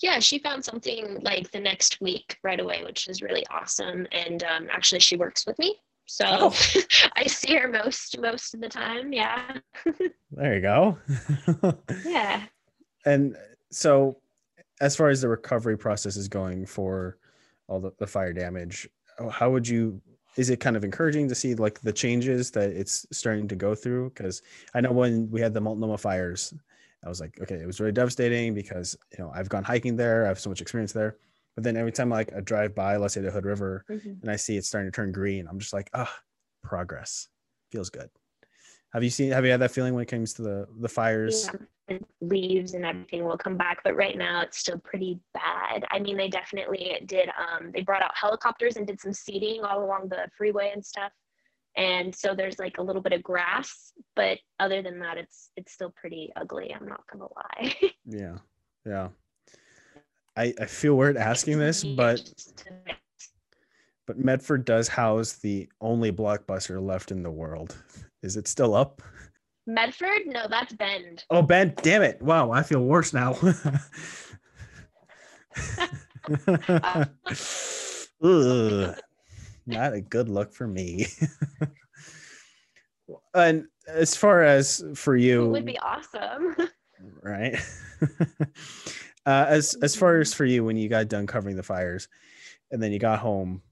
Yeah, 0.00 0.18
she 0.20 0.38
found 0.38 0.64
something 0.64 1.20
like 1.22 1.50
the 1.50 1.60
next 1.60 2.00
week 2.00 2.38
right 2.42 2.58
away, 2.58 2.82
which 2.82 3.08
is 3.08 3.20
really 3.22 3.46
awesome. 3.50 4.06
And 4.10 4.42
um, 4.44 4.68
actually, 4.70 5.00
she 5.00 5.16
works 5.16 5.46
with 5.46 5.58
me, 5.58 5.80
so 6.06 6.24
Oh. 6.26 6.54
I 7.14 7.26
see 7.26 7.54
her 7.56 7.68
most 7.68 8.18
most 8.18 8.54
of 8.54 8.60
the 8.62 8.68
time. 8.68 9.12
Yeah, 9.12 9.58
There 10.32 10.54
you 10.56 10.62
go. 10.62 10.98
yeah. 12.06 12.44
and 13.04 13.36
so 13.70 14.18
as 14.80 14.96
far 14.96 15.08
as 15.10 15.20
the 15.20 15.28
recovery 15.28 15.76
process 15.78 16.16
is 16.16 16.26
going 16.28 16.66
for 16.66 17.18
all 17.68 17.80
the, 17.80 17.92
the 17.98 18.06
fire 18.06 18.32
damage 18.32 18.88
how 19.30 19.50
would 19.50 19.68
you 19.68 20.00
is 20.36 20.48
it 20.50 20.60
kind 20.60 20.76
of 20.76 20.84
encouraging 20.84 21.28
to 21.28 21.34
see 21.34 21.54
like 21.54 21.80
the 21.80 21.92
changes 21.92 22.50
that 22.52 22.70
it's 22.70 23.06
starting 23.12 23.46
to 23.48 23.56
go 23.56 23.74
through? 23.74 24.10
Because 24.10 24.42
i 24.74 24.80
know 24.80 24.92
when 24.92 25.30
we 25.30 25.40
had 25.40 25.52
the 25.54 25.60
multnomah 25.60 25.98
fires 25.98 26.54
i 27.04 27.08
was 27.08 27.20
like 27.20 27.38
okay 27.40 27.56
it 27.56 27.66
was 27.66 27.80
really 27.80 27.92
devastating 27.92 28.54
because 28.54 28.96
you 29.12 29.22
know 29.24 29.30
i've 29.34 29.48
gone 29.48 29.64
hiking 29.64 29.96
there 29.96 30.24
i 30.24 30.28
have 30.28 30.38
so 30.40 30.48
much 30.50 30.60
experience 30.60 30.92
there. 30.92 31.16
But 31.54 31.64
then 31.64 31.76
every 31.76 31.92
time 31.92 32.08
like 32.08 32.32
i 32.34 32.40
drive 32.40 32.74
by 32.74 32.96
let's 32.96 33.14
say 33.14 33.20
the 33.20 33.30
hood 33.30 33.44
river 33.44 33.84
Mhm. 33.90 34.22
and 34.22 34.30
i 34.30 34.36
see 34.36 34.56
it 34.56 34.64
starting 34.64 34.90
to 34.90 34.94
turn 34.96 35.12
green 35.12 35.46
i'm 35.48 35.58
just 35.58 35.72
like 35.72 35.90
ah 35.94 36.12
progress. 36.62 37.28
Feels 37.70 37.90
good. 37.90 38.08
Have 38.92 39.02
you 39.02 39.10
seen 39.10 39.32
have 39.32 39.44
you 39.44 39.50
had 39.50 39.60
that 39.60 39.70
feeling 39.72 39.94
when 39.94 40.02
it 40.02 40.06
comes 40.08 40.34
to 40.34 40.42
the 40.42 40.66
the 40.80 40.88
fires? 40.88 41.48
Yeah, 41.52 41.60
and 41.92 42.04
leaves 42.20 42.74
and 42.74 42.84
everything 42.84 43.24
will 43.24 43.38
come 43.38 43.56
back 43.56 43.80
but 43.84 43.96
right 43.96 44.18
now 44.18 44.40
it's 44.40 44.58
still 44.58 44.78
pretty 44.78 45.18
bad 45.34 45.84
i 45.90 45.98
mean 45.98 46.16
they 46.16 46.28
definitely 46.28 46.96
did 47.06 47.28
um 47.28 47.70
they 47.72 47.82
brought 47.82 48.02
out 48.02 48.12
helicopters 48.14 48.76
and 48.76 48.86
did 48.86 49.00
some 49.00 49.12
seeding 49.12 49.62
all 49.64 49.84
along 49.84 50.08
the 50.08 50.28
freeway 50.36 50.70
and 50.74 50.84
stuff 50.84 51.12
and 51.76 52.14
so 52.14 52.34
there's 52.34 52.58
like 52.58 52.78
a 52.78 52.82
little 52.82 53.02
bit 53.02 53.12
of 53.12 53.22
grass 53.22 53.92
but 54.16 54.38
other 54.60 54.82
than 54.82 54.98
that 54.98 55.16
it's 55.16 55.50
it's 55.56 55.72
still 55.72 55.92
pretty 55.98 56.30
ugly 56.36 56.74
i'm 56.78 56.86
not 56.86 57.02
gonna 57.10 57.24
lie 57.24 57.74
Yeah, 58.06 58.38
yeah. 58.84 59.08
I 60.36 60.54
I 60.60 60.66
feel 60.66 60.94
weird 60.96 61.16
asking 61.16 61.58
this, 61.58 61.84
but 61.84 62.32
but 64.06 64.18
Medford 64.18 64.64
does 64.64 64.88
house 64.88 65.34
the 65.34 65.68
only 65.80 66.10
blockbuster 66.10 66.82
left 66.82 67.10
in 67.10 67.22
the 67.22 67.30
world. 67.30 67.76
Is 68.22 68.36
it 68.36 68.48
still 68.48 68.74
up? 68.74 69.02
Medford 69.66 70.26
no 70.26 70.46
that's 70.48 70.72
bend 70.72 71.24
Oh, 71.30 71.42
Bend, 71.42 71.76
damn 71.76 72.02
it! 72.02 72.20
Wow, 72.20 72.50
I 72.50 72.62
feel 72.62 72.80
worse 72.80 73.12
now. 73.12 73.34
Ugh, 78.22 78.96
not 79.66 79.92
a 79.92 80.00
good 80.00 80.28
look 80.28 80.52
for 80.52 80.66
me. 80.66 81.06
and 83.34 83.66
as 83.86 84.16
far 84.16 84.42
as 84.42 84.84
for 84.94 85.16
you, 85.16 85.44
it 85.44 85.50
would 85.50 85.66
be 85.66 85.78
awesome 85.78 86.56
right? 87.22 87.56
uh, 89.26 89.46
as 89.48 89.74
as 89.82 89.96
far 89.96 90.18
as 90.18 90.34
for 90.34 90.44
you, 90.44 90.64
when 90.64 90.76
you 90.76 90.88
got 90.88 91.08
done 91.08 91.26
covering 91.26 91.56
the 91.56 91.62
fires, 91.62 92.08
and 92.70 92.82
then 92.82 92.92
you 92.92 92.98
got 92.98 93.18
home, 93.18 93.62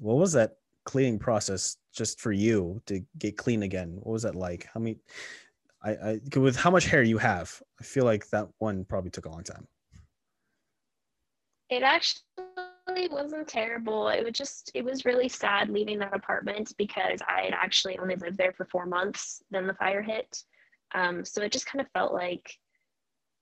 what 0.00 0.16
was 0.16 0.32
that 0.32 0.56
cleaning 0.84 1.18
process 1.18 1.76
just 1.92 2.20
for 2.20 2.32
you 2.32 2.80
to 2.86 3.00
get 3.18 3.36
clean 3.36 3.62
again? 3.62 3.98
What 4.02 4.12
was 4.12 4.22
that 4.22 4.34
like? 4.34 4.66
How 4.72 4.80
many? 4.80 4.98
I, 5.82 5.90
I 5.90 6.38
with 6.38 6.56
how 6.56 6.70
much 6.70 6.86
hair 6.86 7.02
you 7.02 7.18
have, 7.18 7.62
I 7.80 7.84
feel 7.84 8.04
like 8.04 8.28
that 8.30 8.48
one 8.58 8.84
probably 8.84 9.10
took 9.10 9.26
a 9.26 9.30
long 9.30 9.44
time. 9.44 9.66
It 11.70 11.82
actually 11.82 12.24
wasn't 13.10 13.48
terrible. 13.48 14.08
It 14.08 14.24
was 14.24 14.32
just, 14.32 14.70
it 14.74 14.84
was 14.84 15.04
really 15.04 15.28
sad 15.28 15.70
leaving 15.70 15.98
that 15.98 16.14
apartment 16.14 16.72
because 16.78 17.20
I 17.26 17.42
had 17.42 17.54
actually 17.54 17.98
only 17.98 18.16
lived 18.16 18.38
there 18.38 18.52
for 18.52 18.66
four 18.66 18.86
months. 18.86 19.42
Then 19.50 19.66
the 19.66 19.74
fire 19.74 20.02
hit. 20.02 20.42
Um, 20.94 21.24
so 21.24 21.42
it 21.42 21.52
just 21.52 21.66
kind 21.66 21.80
of 21.80 21.90
felt 21.92 22.12
like 22.12 22.48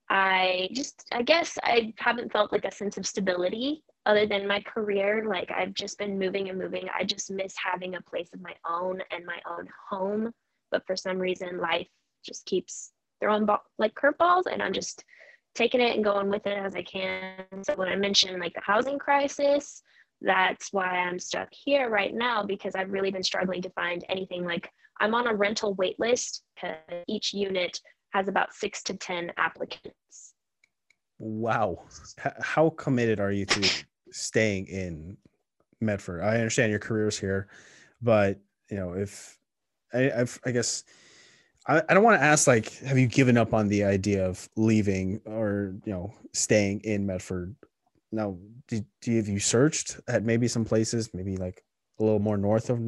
I 0.09 0.69
just, 0.73 1.05
I 1.11 1.21
guess 1.21 1.57
I 1.63 1.93
haven't 1.97 2.31
felt 2.31 2.51
like 2.51 2.65
a 2.65 2.71
sense 2.71 2.97
of 2.97 3.05
stability 3.05 3.83
other 4.05 4.25
than 4.25 4.47
my 4.47 4.61
career. 4.61 5.25
Like 5.27 5.51
I've 5.51 5.73
just 5.73 5.97
been 5.97 6.19
moving 6.19 6.49
and 6.49 6.57
moving. 6.57 6.87
I 6.93 7.03
just 7.03 7.31
miss 7.31 7.55
having 7.63 7.95
a 7.95 8.01
place 8.01 8.29
of 8.33 8.41
my 8.41 8.53
own 8.69 9.01
and 9.11 9.25
my 9.25 9.39
own 9.49 9.67
home. 9.89 10.31
But 10.71 10.85
for 10.87 10.95
some 10.95 11.19
reason, 11.19 11.59
life 11.59 11.87
just 12.25 12.45
keeps 12.45 12.91
throwing 13.21 13.45
ball, 13.45 13.63
like 13.77 13.93
curveballs, 13.95 14.43
and 14.51 14.61
I'm 14.61 14.73
just 14.73 15.03
taking 15.55 15.81
it 15.81 15.95
and 15.95 16.03
going 16.03 16.29
with 16.29 16.47
it 16.47 16.57
as 16.57 16.75
I 16.75 16.83
can. 16.83 17.45
So 17.63 17.75
when 17.75 17.89
I 17.89 17.95
mentioned 17.95 18.39
like 18.39 18.53
the 18.53 18.61
housing 18.61 18.97
crisis, 18.97 19.81
that's 20.21 20.71
why 20.71 20.85
I'm 20.85 21.19
stuck 21.19 21.49
here 21.51 21.89
right 21.89 22.13
now 22.13 22.43
because 22.43 22.75
I've 22.75 22.91
really 22.91 23.11
been 23.11 23.23
struggling 23.23 23.61
to 23.61 23.69
find 23.71 24.03
anything 24.09 24.45
like 24.45 24.69
I'm 24.99 25.13
on 25.13 25.27
a 25.27 25.35
rental 25.35 25.73
wait 25.75 25.99
list 25.99 26.43
because 26.55 27.03
each 27.07 27.33
unit 27.33 27.79
has 28.11 28.27
about 28.27 28.53
six 28.53 28.81
to 28.83 28.95
10 28.95 29.31
applicants. 29.37 30.33
Wow, 31.19 31.83
how 32.41 32.69
committed 32.71 33.19
are 33.19 33.31
you 33.31 33.45
to 33.45 33.85
staying 34.13 34.67
in 34.67 35.17
Medford? 35.81 36.21
I 36.21 36.35
understand 36.35 36.69
your 36.69 36.79
career's 36.79 37.19
here, 37.19 37.47
but 38.01 38.39
you 38.69 38.77
know 38.77 38.93
if 38.93 39.37
I, 39.93 40.11
I've, 40.11 40.39
I 40.45 40.51
guess 40.51 40.83
I, 41.67 41.81
I 41.87 41.93
don't 41.93 42.03
want 42.03 42.19
to 42.19 42.25
ask 42.25 42.47
like, 42.47 42.77
have 42.79 42.97
you 42.97 43.07
given 43.07 43.37
up 43.37 43.53
on 43.53 43.67
the 43.67 43.83
idea 43.83 44.25
of 44.25 44.47
leaving 44.55 45.21
or 45.25 45.75
you 45.85 45.91
know 45.91 46.13
staying 46.33 46.81
in 46.81 47.05
Medford? 47.05 47.55
Now, 48.11 48.37
do, 48.67 48.85
do 49.01 49.11
you, 49.11 49.17
have 49.17 49.27
you 49.27 49.39
searched 49.39 49.99
at 50.07 50.23
maybe 50.23 50.47
some 50.47 50.65
places, 50.65 51.09
maybe 51.13 51.35
like 51.37 51.63
a 51.99 52.03
little 52.03 52.19
more 52.19 52.37
north 52.37 52.69
of 52.69 52.79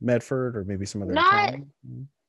Medford 0.00 0.56
or 0.56 0.64
maybe 0.64 0.84
some 0.84 1.02
other 1.02 1.14
Not- 1.14 1.30
town? 1.50 1.70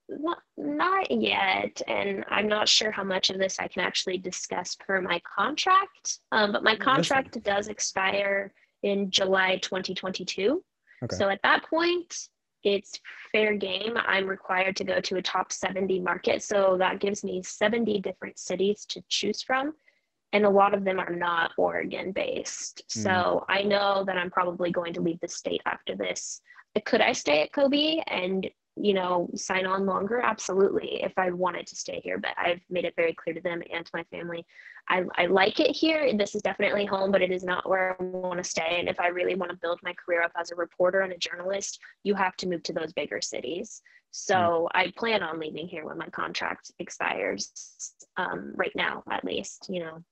Not, 0.08 0.38
not 0.58 1.12
yet, 1.12 1.82
and 1.88 2.24
I'm 2.30 2.48
not 2.48 2.70
sure 2.70 2.92
how 2.92 3.04
much 3.04 3.30
of 3.30 3.38
this 3.38 3.60
I 3.60 3.68
can 3.68 3.82
actually 3.82 4.18
discuss 4.18 4.76
per 4.76 5.02
my 5.02 5.22
contract. 5.38 6.20
Um, 6.32 6.52
but 6.52 6.64
my 6.64 6.76
contract 6.76 7.42
does 7.44 7.68
expire 7.68 8.54
in 8.84 9.12
July 9.12 9.58
2022. 9.58 10.64
Okay. 11.04 11.16
So 11.16 11.30
at 11.30 11.42
that 11.44 11.64
point, 11.70 12.30
it's 12.64 13.00
fair 13.32 13.56
game. 13.56 13.96
I'm 13.96 14.26
required 14.28 14.76
to 14.78 14.84
go 14.84 15.00
to 15.00 15.18
a 15.18 15.22
top 15.22 15.52
70 15.52 16.00
market. 16.00 16.42
So 16.42 16.78
that 16.80 17.00
gives 17.00 17.24
me 17.24 17.44
70 17.44 18.00
different 18.00 18.40
cities 18.40 18.86
to 18.90 19.04
choose 19.10 19.44
from. 19.44 19.74
And 20.34 20.46
a 20.46 20.50
lot 20.50 20.74
of 20.74 20.84
them 20.84 21.00
are 21.00 21.16
not 21.16 21.52
Oregon 21.58 22.12
based. 22.12 22.84
So 22.88 23.46
I 23.48 23.62
know 23.62 24.04
that 24.06 24.18
I'm 24.18 24.32
probably 24.32 24.72
going 24.72 24.94
to 24.94 25.02
leave 25.02 25.20
the 25.22 25.28
state 25.28 25.62
after 25.66 25.96
this. 25.96 26.42
Could 26.86 27.02
I 27.02 27.14
stay 27.14 27.44
at 27.44 27.54
KOBI 27.54 28.04
and 28.08 28.50
you 28.76 28.94
know, 28.94 29.30
sign 29.36 29.66
on 29.66 29.86
longer? 29.86 30.20
Absolutely, 30.20 31.02
if 31.04 31.14
I 31.18 31.32
wanted 31.32 31.68
to 31.68 31.76
stay 31.76 32.02
here. 32.04 32.18
But 32.18 32.32
I've 32.38 32.62
made 32.70 32.86
it 32.86 32.96
very 32.96 33.14
clear 33.14 33.34
to 33.34 33.42
them 33.42 33.62
and 33.72 33.86
to 33.86 33.92
my 33.94 34.04
family, 34.06 34.46
I, 34.90 35.04
I 35.16 35.26
like 35.28 35.60
it 35.60 35.76
here. 35.76 36.16
This 36.16 36.36
is 36.36 36.42
definitely 36.42 36.86
home, 36.86 37.12
but 37.12 37.22
it 37.22 37.32
is 37.32 37.44
not 37.44 37.68
where 37.68 37.96
I 38.00 38.04
want 38.04 38.38
to 38.38 38.44
stay. 38.44 38.78
And 38.80 38.90
if 38.90 39.00
I 39.00 39.08
really 39.08 39.36
want 39.36 39.52
to 39.52 39.58
build 39.58 39.80
my 39.84 39.94
career 39.94 40.22
up 40.22 40.32
as 40.40 40.52
a 40.52 40.56
reporter 40.56 41.02
and 41.02 41.14
a 41.14 41.18
journalist, 41.18 41.80
you 42.04 42.14
have 42.16 42.36
to 42.38 42.48
move 42.48 42.64
to 42.64 42.74
those 42.74 42.94
bigger 42.94 43.22
cities. 43.22 43.82
So 44.12 44.70
I 44.74 44.94
plan 44.96 45.24
on 45.24 45.40
leaving 45.40 45.68
here 45.68 45.86
when 45.86 45.98
my 45.98 46.08
contract 46.08 46.72
expires, 46.80 47.52
um, 48.18 48.54
right 48.56 48.72
now 48.76 49.04
at 49.12 49.26
least, 49.26 49.68
you 49.70 49.82
know. 49.82 50.04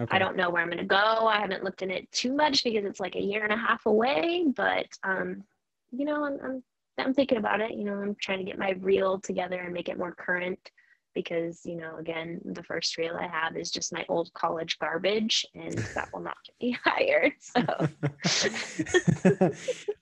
Okay. 0.00 0.14
I 0.14 0.18
don't 0.20 0.36
know 0.36 0.48
where 0.48 0.62
I'm 0.62 0.68
going 0.68 0.78
to 0.78 0.84
go. 0.84 0.96
I 1.26 1.40
haven't 1.40 1.64
looked 1.64 1.82
in 1.82 1.90
it 1.90 2.10
too 2.12 2.32
much 2.32 2.62
because 2.62 2.84
it's 2.84 3.00
like 3.00 3.16
a 3.16 3.20
year 3.20 3.42
and 3.42 3.52
a 3.52 3.56
half 3.56 3.84
away, 3.86 4.44
but 4.54 4.86
um, 5.02 5.42
you 5.90 6.04
know, 6.04 6.24
I'm, 6.24 6.38
I'm 6.44 6.62
I'm 6.98 7.14
thinking 7.14 7.38
about 7.38 7.60
it. 7.60 7.72
You 7.72 7.84
know, 7.84 7.94
I'm 7.94 8.16
trying 8.20 8.38
to 8.38 8.44
get 8.44 8.58
my 8.58 8.72
reel 8.80 9.20
together 9.20 9.60
and 9.60 9.72
make 9.72 9.88
it 9.88 9.98
more 9.98 10.12
current 10.12 10.70
because 11.14 11.62
you 11.64 11.74
know 11.74 11.96
again 11.96 12.40
the 12.44 12.62
first 12.62 12.96
reel 12.96 13.16
i 13.20 13.26
have 13.26 13.56
is 13.56 13.72
just 13.72 13.92
my 13.92 14.04
old 14.08 14.32
college 14.34 14.78
garbage 14.78 15.44
and 15.56 15.72
that 15.94 16.08
will 16.12 16.20
not 16.20 16.36
get 16.46 16.54
me 16.60 16.78
hired 16.84 17.32
so. 17.40 17.60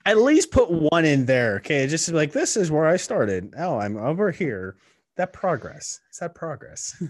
At 0.04 0.18
least 0.18 0.50
put 0.50 0.70
one 0.70 1.06
in 1.06 1.24
there 1.24 1.56
okay? 1.56 1.86
Just 1.86 2.10
like 2.10 2.32
this 2.32 2.56
is 2.56 2.70
where 2.70 2.86
i 2.86 2.96
started. 2.96 3.54
Oh 3.56 3.78
i'm 3.78 3.96
over 3.96 4.30
here. 4.30 4.76
That 5.16 5.32
progress 5.32 6.00
is 6.12 6.18
that 6.18 6.34
progress. 6.34 7.02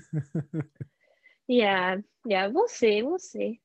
Yeah 1.48 1.96
yeah 2.24 2.46
we'll 2.48 2.68
see 2.68 3.02
we'll 3.02 3.18
see 3.18 3.60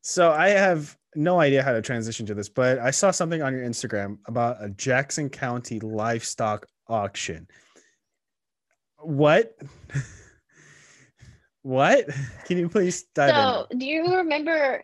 so 0.00 0.32
i 0.32 0.48
have 0.48 0.96
no 1.14 1.40
idea 1.40 1.62
how 1.62 1.72
to 1.72 1.82
transition 1.82 2.26
to 2.26 2.34
this 2.34 2.48
but 2.48 2.78
i 2.78 2.90
saw 2.90 3.10
something 3.10 3.42
on 3.42 3.52
your 3.52 3.62
instagram 3.62 4.18
about 4.26 4.62
a 4.62 4.68
jackson 4.70 5.28
county 5.28 5.80
livestock 5.80 6.66
auction 6.88 7.46
what? 9.00 9.56
what? 11.62 12.06
Can 12.44 12.58
you 12.58 12.68
please 12.68 13.04
dive 13.14 13.30
so, 13.30 13.66
in? 13.70 13.78
do 13.78 13.86
you 13.86 14.16
remember? 14.16 14.82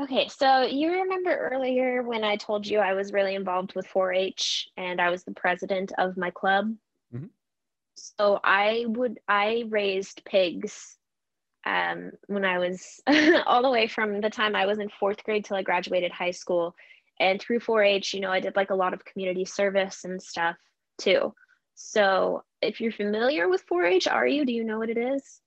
Okay, 0.00 0.28
so 0.28 0.62
you 0.62 0.90
remember 1.02 1.50
earlier 1.52 2.02
when 2.02 2.24
I 2.24 2.36
told 2.36 2.66
you 2.66 2.78
I 2.78 2.94
was 2.94 3.12
really 3.12 3.34
involved 3.34 3.74
with 3.74 3.86
4 3.86 4.12
H 4.12 4.68
and 4.76 5.00
I 5.00 5.10
was 5.10 5.22
the 5.22 5.34
president 5.34 5.92
of 5.98 6.16
my 6.16 6.30
club? 6.30 6.74
Mm-hmm. 7.14 7.26
So 7.94 8.40
I 8.42 8.86
would, 8.88 9.20
I 9.28 9.64
raised 9.68 10.24
pigs 10.24 10.96
um, 11.64 12.12
when 12.26 12.44
I 12.44 12.58
was 12.58 13.00
all 13.46 13.62
the 13.62 13.70
way 13.70 13.86
from 13.86 14.20
the 14.20 14.30
time 14.30 14.56
I 14.56 14.66
was 14.66 14.78
in 14.78 14.88
fourth 15.00 15.22
grade 15.24 15.44
till 15.44 15.56
I 15.56 15.62
graduated 15.62 16.12
high 16.12 16.30
school. 16.30 16.74
And 17.20 17.40
through 17.40 17.60
4 17.60 17.82
H, 17.84 18.14
you 18.14 18.20
know, 18.20 18.32
I 18.32 18.40
did 18.40 18.56
like 18.56 18.70
a 18.70 18.74
lot 18.74 18.94
of 18.94 19.04
community 19.04 19.44
service 19.44 20.04
and 20.04 20.20
stuff 20.20 20.56
too. 20.98 21.34
So 21.74 22.44
if 22.60 22.80
you're 22.80 22.92
familiar 22.92 23.48
with 23.48 23.66
4-H, 23.66 24.06
are 24.06 24.26
you? 24.26 24.44
Do 24.44 24.52
you 24.52 24.64
know 24.64 24.78
what 24.78 24.90
it 24.90 24.98
is? 24.98 25.40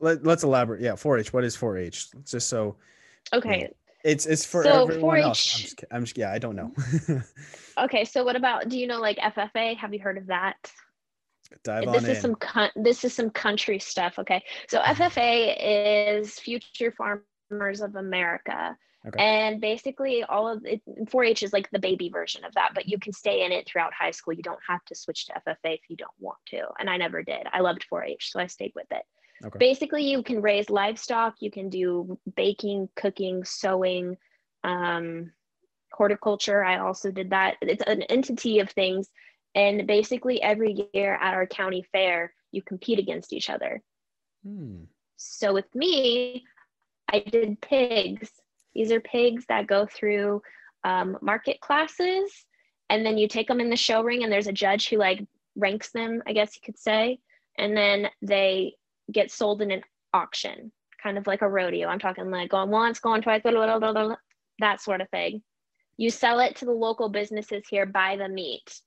Let, 0.00 0.24
let's 0.24 0.42
elaborate. 0.42 0.80
Yeah, 0.80 0.92
4-H. 0.92 1.32
What 1.32 1.44
is 1.44 1.56
4-H? 1.56 2.08
Just 2.24 2.48
so. 2.48 2.76
Okay. 3.32 3.56
You 3.56 3.64
know, 3.64 3.70
it's 4.04 4.26
it's 4.26 4.44
for 4.44 4.62
so 4.62 4.82
everyone 4.82 5.16
4-H, 5.16 5.24
else. 5.24 5.54
I'm 5.54 5.62
just, 5.62 5.84
I'm 5.90 6.04
just 6.04 6.18
yeah, 6.18 6.30
I 6.30 6.38
don't 6.38 6.56
know. 6.56 6.72
okay, 7.84 8.04
so 8.04 8.22
what 8.22 8.36
about? 8.36 8.68
Do 8.68 8.78
you 8.78 8.86
know 8.86 9.00
like 9.00 9.16
FFA? 9.16 9.78
Have 9.78 9.94
you 9.94 10.00
heard 10.00 10.18
of 10.18 10.26
that? 10.26 10.56
Dive 11.62 11.92
this 11.92 12.04
is 12.04 12.24
in. 12.24 12.36
some 12.36 12.70
this 12.76 13.04
is 13.04 13.14
some 13.14 13.30
country 13.30 13.78
stuff. 13.78 14.18
Okay, 14.18 14.42
so 14.68 14.80
FFA 14.80 15.56
is 16.18 16.38
Future 16.38 16.92
Farmers 16.92 17.80
of 17.80 17.96
America. 17.96 18.76
Okay. 19.06 19.22
And 19.22 19.60
basically, 19.60 20.24
all 20.24 20.48
of 20.48 20.64
it, 20.64 20.80
4-H 20.86 21.42
is 21.42 21.52
like 21.52 21.70
the 21.70 21.78
baby 21.78 22.08
version 22.08 22.42
of 22.42 22.54
that, 22.54 22.70
but 22.74 22.88
you 22.88 22.98
can 22.98 23.12
stay 23.12 23.44
in 23.44 23.52
it 23.52 23.68
throughout 23.68 23.92
high 23.92 24.10
school. 24.10 24.32
You 24.32 24.42
don't 24.42 24.60
have 24.66 24.82
to 24.86 24.94
switch 24.94 25.26
to 25.26 25.34
FFA 25.46 25.74
if 25.74 25.80
you 25.88 25.96
don't 25.96 26.10
want 26.18 26.38
to. 26.46 26.62
And 26.78 26.88
I 26.88 26.96
never 26.96 27.22
did. 27.22 27.46
I 27.52 27.60
loved 27.60 27.84
4-H, 27.92 28.30
so 28.32 28.40
I 28.40 28.46
stayed 28.46 28.72
with 28.74 28.86
it. 28.90 29.02
Okay. 29.44 29.58
Basically, 29.58 30.10
you 30.10 30.22
can 30.22 30.40
raise 30.40 30.70
livestock. 30.70 31.34
You 31.40 31.50
can 31.50 31.68
do 31.68 32.18
baking, 32.34 32.88
cooking, 32.96 33.44
sewing, 33.44 34.16
um, 34.62 35.32
horticulture. 35.92 36.64
I 36.64 36.78
also 36.78 37.10
did 37.10 37.30
that. 37.30 37.56
It's 37.60 37.82
an 37.86 38.02
entity 38.02 38.60
of 38.60 38.70
things. 38.70 39.10
And 39.54 39.86
basically, 39.86 40.42
every 40.42 40.88
year 40.92 41.14
at 41.14 41.34
our 41.34 41.46
county 41.46 41.84
fair, 41.92 42.34
you 42.50 42.62
compete 42.62 42.98
against 42.98 43.32
each 43.32 43.50
other. 43.50 43.82
Hmm. 44.44 44.84
So 45.16 45.54
with 45.54 45.72
me, 45.74 46.44
I 47.08 47.20
did 47.20 47.60
pigs 47.60 48.30
these 48.74 48.90
are 48.90 49.00
pigs 49.00 49.44
that 49.48 49.66
go 49.66 49.86
through 49.86 50.42
um, 50.82 51.16
market 51.22 51.60
classes, 51.60 52.30
and 52.90 53.06
then 53.06 53.16
you 53.16 53.28
take 53.28 53.48
them 53.48 53.60
in 53.60 53.70
the 53.70 53.76
show 53.76 54.02
ring, 54.02 54.22
and 54.24 54.32
there's 54.32 54.48
a 54.48 54.52
judge 54.52 54.88
who 54.88 54.98
like 54.98 55.24
ranks 55.56 55.90
them, 55.92 56.22
I 56.26 56.32
guess 56.32 56.56
you 56.56 56.62
could 56.64 56.78
say, 56.78 57.20
and 57.56 57.76
then 57.76 58.08
they 58.20 58.74
get 59.10 59.30
sold 59.30 59.62
in 59.62 59.70
an 59.70 59.82
auction, 60.12 60.72
kind 61.02 61.16
of 61.16 61.26
like 61.26 61.42
a 61.42 61.48
rodeo. 61.48 61.88
I'm 61.88 62.00
talking 62.00 62.30
like 62.30 62.50
going 62.50 62.70
once, 62.70 62.98
going 62.98 63.22
twice, 63.22 63.42
blah, 63.42 63.52
blah, 63.52 63.92
blah, 63.92 64.16
that 64.58 64.80
sort 64.80 65.00
of 65.00 65.08
thing. 65.10 65.42
You 65.96 66.10
sell 66.10 66.40
it 66.40 66.56
to 66.56 66.64
the 66.64 66.72
local 66.72 67.08
businesses 67.08 67.62
here, 67.68 67.86
buy 67.86 68.16
the 68.16 68.28
meat. 68.28 68.80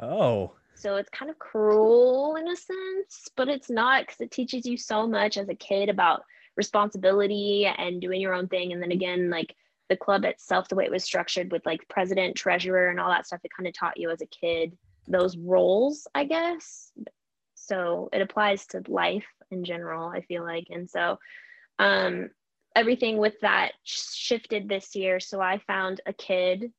Oh. 0.00 0.52
So 0.74 0.96
it's 0.96 1.08
kind 1.10 1.30
of 1.30 1.38
cruel 1.38 2.36
in 2.36 2.48
a 2.48 2.56
sense, 2.56 3.28
but 3.36 3.48
it's 3.48 3.70
not 3.70 4.02
because 4.02 4.20
it 4.20 4.30
teaches 4.30 4.66
you 4.66 4.76
so 4.76 5.06
much 5.06 5.36
as 5.38 5.48
a 5.48 5.54
kid 5.54 5.88
about 5.88 6.22
responsibility 6.56 7.66
and 7.66 8.00
doing 8.00 8.20
your 8.20 8.34
own 8.34 8.48
thing. 8.48 8.72
And 8.72 8.82
then 8.82 8.92
again, 8.92 9.30
like 9.30 9.54
the 9.88 9.96
club 9.96 10.24
itself, 10.24 10.68
the 10.68 10.74
way 10.74 10.84
it 10.84 10.90
was 10.90 11.04
structured 11.04 11.50
with 11.50 11.64
like 11.64 11.88
president, 11.88 12.36
treasurer, 12.36 12.88
and 12.88 13.00
all 13.00 13.10
that 13.10 13.26
stuff, 13.26 13.40
it 13.44 13.50
kind 13.56 13.66
of 13.66 13.74
taught 13.74 13.96
you 13.96 14.10
as 14.10 14.20
a 14.20 14.26
kid 14.26 14.76
those 15.08 15.36
roles, 15.36 16.06
I 16.14 16.24
guess. 16.24 16.92
So 17.54 18.08
it 18.12 18.20
applies 18.20 18.66
to 18.68 18.82
life 18.88 19.26
in 19.50 19.64
general, 19.64 20.08
I 20.08 20.20
feel 20.22 20.42
like. 20.42 20.66
And 20.70 20.88
so 20.88 21.18
um, 21.78 22.30
everything 22.74 23.18
with 23.18 23.34
that 23.40 23.72
shifted 23.84 24.68
this 24.68 24.94
year. 24.94 25.20
So 25.20 25.40
I 25.40 25.58
found 25.66 26.00
a 26.06 26.12
kid 26.12 26.72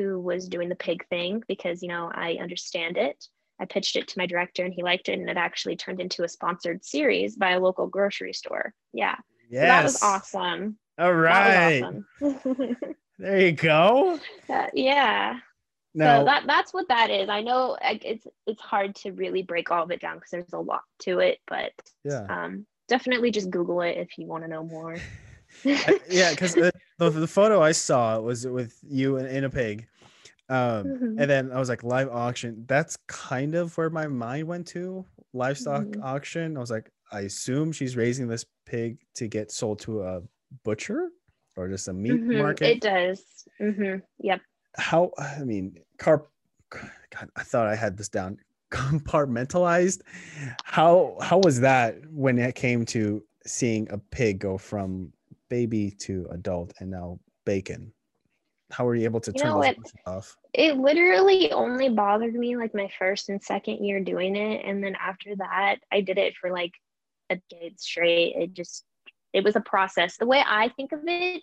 who 0.00 0.18
was 0.18 0.48
doing 0.48 0.68
the 0.68 0.74
pig 0.74 1.06
thing 1.08 1.42
because, 1.46 1.82
you 1.82 1.88
know, 1.88 2.10
I 2.12 2.38
understand 2.40 2.96
it. 2.96 3.24
I 3.60 3.66
pitched 3.66 3.96
it 3.96 4.08
to 4.08 4.18
my 4.18 4.26
director 4.26 4.64
and 4.64 4.72
he 4.72 4.82
liked 4.82 5.08
it, 5.08 5.18
and 5.18 5.28
it 5.28 5.36
actually 5.36 5.76
turned 5.76 6.00
into 6.00 6.24
a 6.24 6.28
sponsored 6.28 6.84
series 6.84 7.36
by 7.36 7.50
a 7.50 7.60
local 7.60 7.86
grocery 7.86 8.32
store. 8.32 8.72
Yeah. 8.94 9.16
Yes. 9.50 9.62
So 9.62 9.66
that 9.66 9.84
was 9.84 10.02
awesome. 10.02 10.78
All 10.98 11.12
right. 11.12 11.82
Awesome. 11.82 12.06
there 13.18 13.40
you 13.40 13.52
go. 13.52 14.18
Uh, 14.48 14.66
yeah. 14.72 15.38
No. 15.92 16.20
So 16.20 16.24
that 16.24 16.44
that's 16.46 16.72
what 16.72 16.88
that 16.88 17.10
is. 17.10 17.28
I 17.28 17.42
know 17.42 17.76
it's 17.82 18.26
it's 18.46 18.62
hard 18.62 18.94
to 18.96 19.10
really 19.10 19.42
break 19.42 19.70
all 19.70 19.82
of 19.82 19.90
it 19.90 20.00
down 20.00 20.16
because 20.16 20.30
there's 20.30 20.52
a 20.52 20.58
lot 20.58 20.82
to 21.00 21.18
it, 21.18 21.38
but 21.48 21.72
yeah, 22.04 22.26
um, 22.28 22.64
definitely 22.88 23.32
just 23.32 23.50
Google 23.50 23.80
it 23.80 23.96
if 23.96 24.16
you 24.16 24.26
want 24.26 24.44
to 24.44 24.48
know 24.48 24.62
more. 24.62 24.96
yeah, 25.64 26.30
because 26.30 26.54
the, 26.54 26.72
the, 26.98 27.10
the 27.10 27.26
photo 27.26 27.62
I 27.62 27.72
saw 27.72 28.18
was 28.20 28.46
with 28.46 28.78
you 28.82 29.16
in, 29.16 29.26
in 29.26 29.44
a 29.44 29.50
pig, 29.50 29.86
um, 30.50 30.84
mm-hmm. 30.84 31.20
And 31.20 31.30
then 31.30 31.52
I 31.52 31.60
was 31.60 31.68
like, 31.68 31.84
live 31.84 32.08
auction. 32.08 32.64
That's 32.66 32.96
kind 33.06 33.54
of 33.54 33.76
where 33.78 33.88
my 33.88 34.08
mind 34.08 34.48
went 34.48 34.66
to 34.68 35.06
livestock 35.32 35.84
mm-hmm. 35.84 36.02
auction. 36.02 36.56
I 36.56 36.60
was 36.60 36.72
like, 36.72 36.90
I 37.12 37.20
assume 37.20 37.70
she's 37.70 37.96
raising 37.96 38.26
this 38.26 38.44
pig 38.66 38.98
to 39.14 39.28
get 39.28 39.52
sold 39.52 39.78
to 39.80 40.02
a 40.02 40.22
butcher 40.64 41.10
or 41.56 41.68
just 41.68 41.86
a 41.86 41.92
meat 41.92 42.12
mm-hmm. 42.12 42.38
market. 42.38 42.68
It 42.68 42.80
does. 42.80 43.22
Mm-hmm. 43.60 44.00
Yep. 44.18 44.40
How, 44.76 45.12
I 45.18 45.44
mean, 45.44 45.76
carp, 45.98 46.28
God, 46.70 47.30
I 47.36 47.44
thought 47.44 47.68
I 47.68 47.76
had 47.76 47.96
this 47.96 48.08
down 48.08 48.38
compartmentalized. 48.72 50.00
How, 50.64 51.16
how 51.22 51.38
was 51.38 51.60
that 51.60 51.94
when 52.10 52.38
it 52.40 52.56
came 52.56 52.84
to 52.86 53.22
seeing 53.46 53.86
a 53.92 53.98
pig 53.98 54.40
go 54.40 54.58
from 54.58 55.12
baby 55.50 55.90
to 56.00 56.26
adult 56.30 56.72
and 56.80 56.90
now 56.90 57.20
bacon? 57.44 57.92
how 58.72 58.84
were 58.84 58.94
you 58.94 59.04
able 59.04 59.20
to 59.20 59.32
you 59.34 59.42
turn 59.42 59.62
it, 59.64 59.78
off? 60.06 60.36
It 60.52 60.76
literally 60.76 61.52
only 61.52 61.88
bothered 61.88 62.34
me 62.34 62.56
like 62.56 62.74
my 62.74 62.90
first 62.98 63.28
and 63.28 63.42
second 63.42 63.84
year 63.84 64.00
doing 64.00 64.36
it. 64.36 64.64
And 64.64 64.82
then 64.82 64.96
after 65.00 65.36
that, 65.36 65.76
I 65.92 66.00
did 66.00 66.18
it 66.18 66.34
for 66.40 66.50
like 66.50 66.72
a 67.30 67.36
decade 67.50 67.80
straight. 67.80 68.34
It 68.36 68.54
just, 68.54 68.84
it 69.32 69.44
was 69.44 69.56
a 69.56 69.60
process. 69.60 70.16
The 70.16 70.26
way 70.26 70.42
I 70.46 70.68
think 70.70 70.92
of 70.92 71.00
it, 71.04 71.42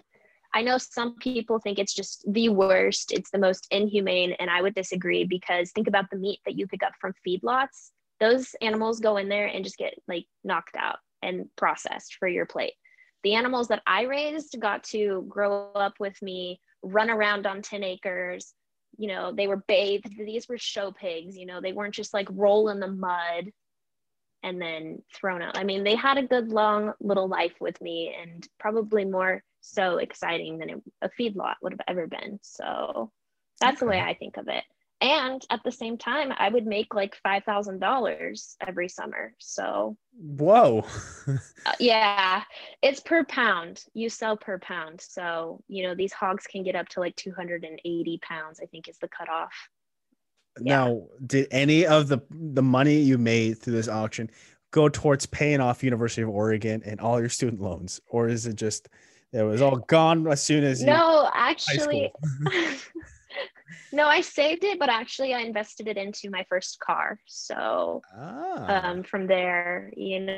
I 0.54 0.62
know 0.62 0.78
some 0.78 1.16
people 1.18 1.60
think 1.60 1.78
it's 1.78 1.94
just 1.94 2.24
the 2.32 2.50
worst, 2.50 3.12
it's 3.12 3.32
the 3.32 3.38
most 3.38 3.68
inhumane, 3.70 4.32
and 4.40 4.50
I 4.50 4.62
would 4.62 4.76
disagree 4.76 5.26
because 5.26 5.72
think 5.72 5.88
about 5.88 6.10
the 6.10 6.18
meat 6.18 6.40
that 6.46 6.58
you 6.58 6.68
pick 6.68 6.84
up 6.84 6.94
from 7.00 7.14
feedlots. 7.28 7.92
Those 8.20 8.56
animals 8.62 9.00
go 9.00 9.18
in 9.18 9.30
there 9.30 9.48
and 9.48 9.64
just 9.64 9.78
get 9.78 9.94
like 10.08 10.26
knocked 10.44 10.76
out 10.78 10.98
and 11.22 11.48
processed 11.58 12.16
for 12.18 12.28
your 12.28 12.46
plate. 12.46 12.74
The 13.28 13.34
animals 13.34 13.68
that 13.68 13.84
I 13.86 14.04
raised 14.04 14.58
got 14.58 14.86
to 14.86 15.26
grow 15.28 15.70
up 15.76 15.96
with 16.00 16.16
me 16.22 16.62
run 16.82 17.10
around 17.10 17.46
on 17.46 17.62
10 17.62 17.84
acres. 17.84 18.54
You 18.98 19.10
know, 19.10 19.34
they 19.34 19.48
were 19.48 19.66
bathed. 19.68 20.16
These 20.18 20.48
were 20.48 20.58
show 20.58 20.94
pigs, 20.94 21.36
you 21.36 21.46
know, 21.46 21.60
they 21.60 21.74
weren't 21.74 21.94
just 21.94 22.14
like 22.14 22.30
roll 22.32 22.70
in 22.70 22.80
the 22.80 22.88
mud 22.88 23.52
and 24.44 24.62
then 24.62 25.04
thrown 25.14 25.42
out. 25.42 25.58
I 25.58 25.66
mean, 25.66 25.84
they 25.84 25.96
had 25.96 26.18
a 26.18 26.24
good 26.24 26.54
long 26.54 26.94
little 27.02 27.28
life 27.28 27.56
with 27.60 27.82
me 27.82 28.16
and 28.18 28.48
probably 28.62 29.04
more 29.04 29.44
so 29.60 29.98
exciting 29.98 30.58
than 30.58 30.82
a 31.02 31.10
feedlot 31.20 31.56
would 31.62 31.74
have 31.74 31.82
ever 31.86 32.08
been. 32.08 32.40
So 32.44 33.12
that's 33.60 33.82
okay. 33.82 33.88
the 33.88 33.90
way 33.90 34.00
I 34.00 34.14
think 34.14 34.38
of 34.38 34.48
it 34.48 34.64
and 35.02 35.46
at 35.50 35.64
the 35.64 35.72
same 35.72 35.98
time 35.98 36.34
i 36.38 36.50
would 36.50 36.66
make 36.66 36.94
like 36.94 37.16
$5000 37.26 38.56
every 38.66 38.90
summer 38.90 39.34
so 39.40 39.98
whoa. 40.20 40.86
Uh, 41.66 41.74
yeah 41.80 42.44
it's 42.82 43.02
per 43.02 43.26
pound. 43.26 43.84
You 43.94 44.10
sell 44.10 44.38
per 44.38 44.58
pound 44.60 45.02
so 45.02 45.62
you 45.68 45.84
know 45.84 45.94
these 45.94 46.14
hogs 46.14 46.48
can 46.48 46.64
get 46.64 46.76
up 46.76 46.88
to 46.90 47.00
like 47.02 47.16
280 47.18 48.20
pounds 48.22 48.60
i 48.62 48.66
think 48.66 48.88
is 48.88 48.98
the 48.98 49.08
cutoff. 49.10 49.52
Now 50.60 51.04
did 51.26 51.48
any 51.52 51.86
of 51.86 52.08
the 52.08 52.20
the 52.32 52.64
money 52.64 52.98
you 52.98 53.18
made 53.18 53.60
through 53.60 53.74
this 53.74 53.90
auction 53.90 54.32
go 54.72 54.90
towards 54.90 55.26
paying 55.26 55.60
off 55.60 55.84
university 55.84 56.22
of 56.22 56.30
oregon 56.30 56.82
and 56.86 57.00
all 57.00 57.20
your 57.20 57.30
student 57.30 57.62
loans 57.62 58.00
or 58.08 58.28
is 58.28 58.46
it 58.46 58.56
just 58.56 58.90
it 59.34 59.44
was 59.44 59.62
all 59.62 59.78
gone 59.78 60.26
as 60.28 60.42
soon 60.42 60.64
as 60.64 60.84
no 60.84 61.30
actually 61.34 62.12
no, 63.92 64.08
I 64.08 64.22
saved 64.22 64.64
it, 64.64 64.80
but 64.80 64.90
actually 64.90 65.34
I 65.34 65.40
invested 65.40 65.88
it 65.88 65.98
into 65.98 66.30
my 66.30 66.46
first 66.50 66.80
car. 66.80 67.20
So 67.26 68.02
Ah. 68.18 68.90
um, 68.90 69.04
from 69.04 69.28
there, 69.28 69.92
you 69.96 70.20
know, 70.20 70.34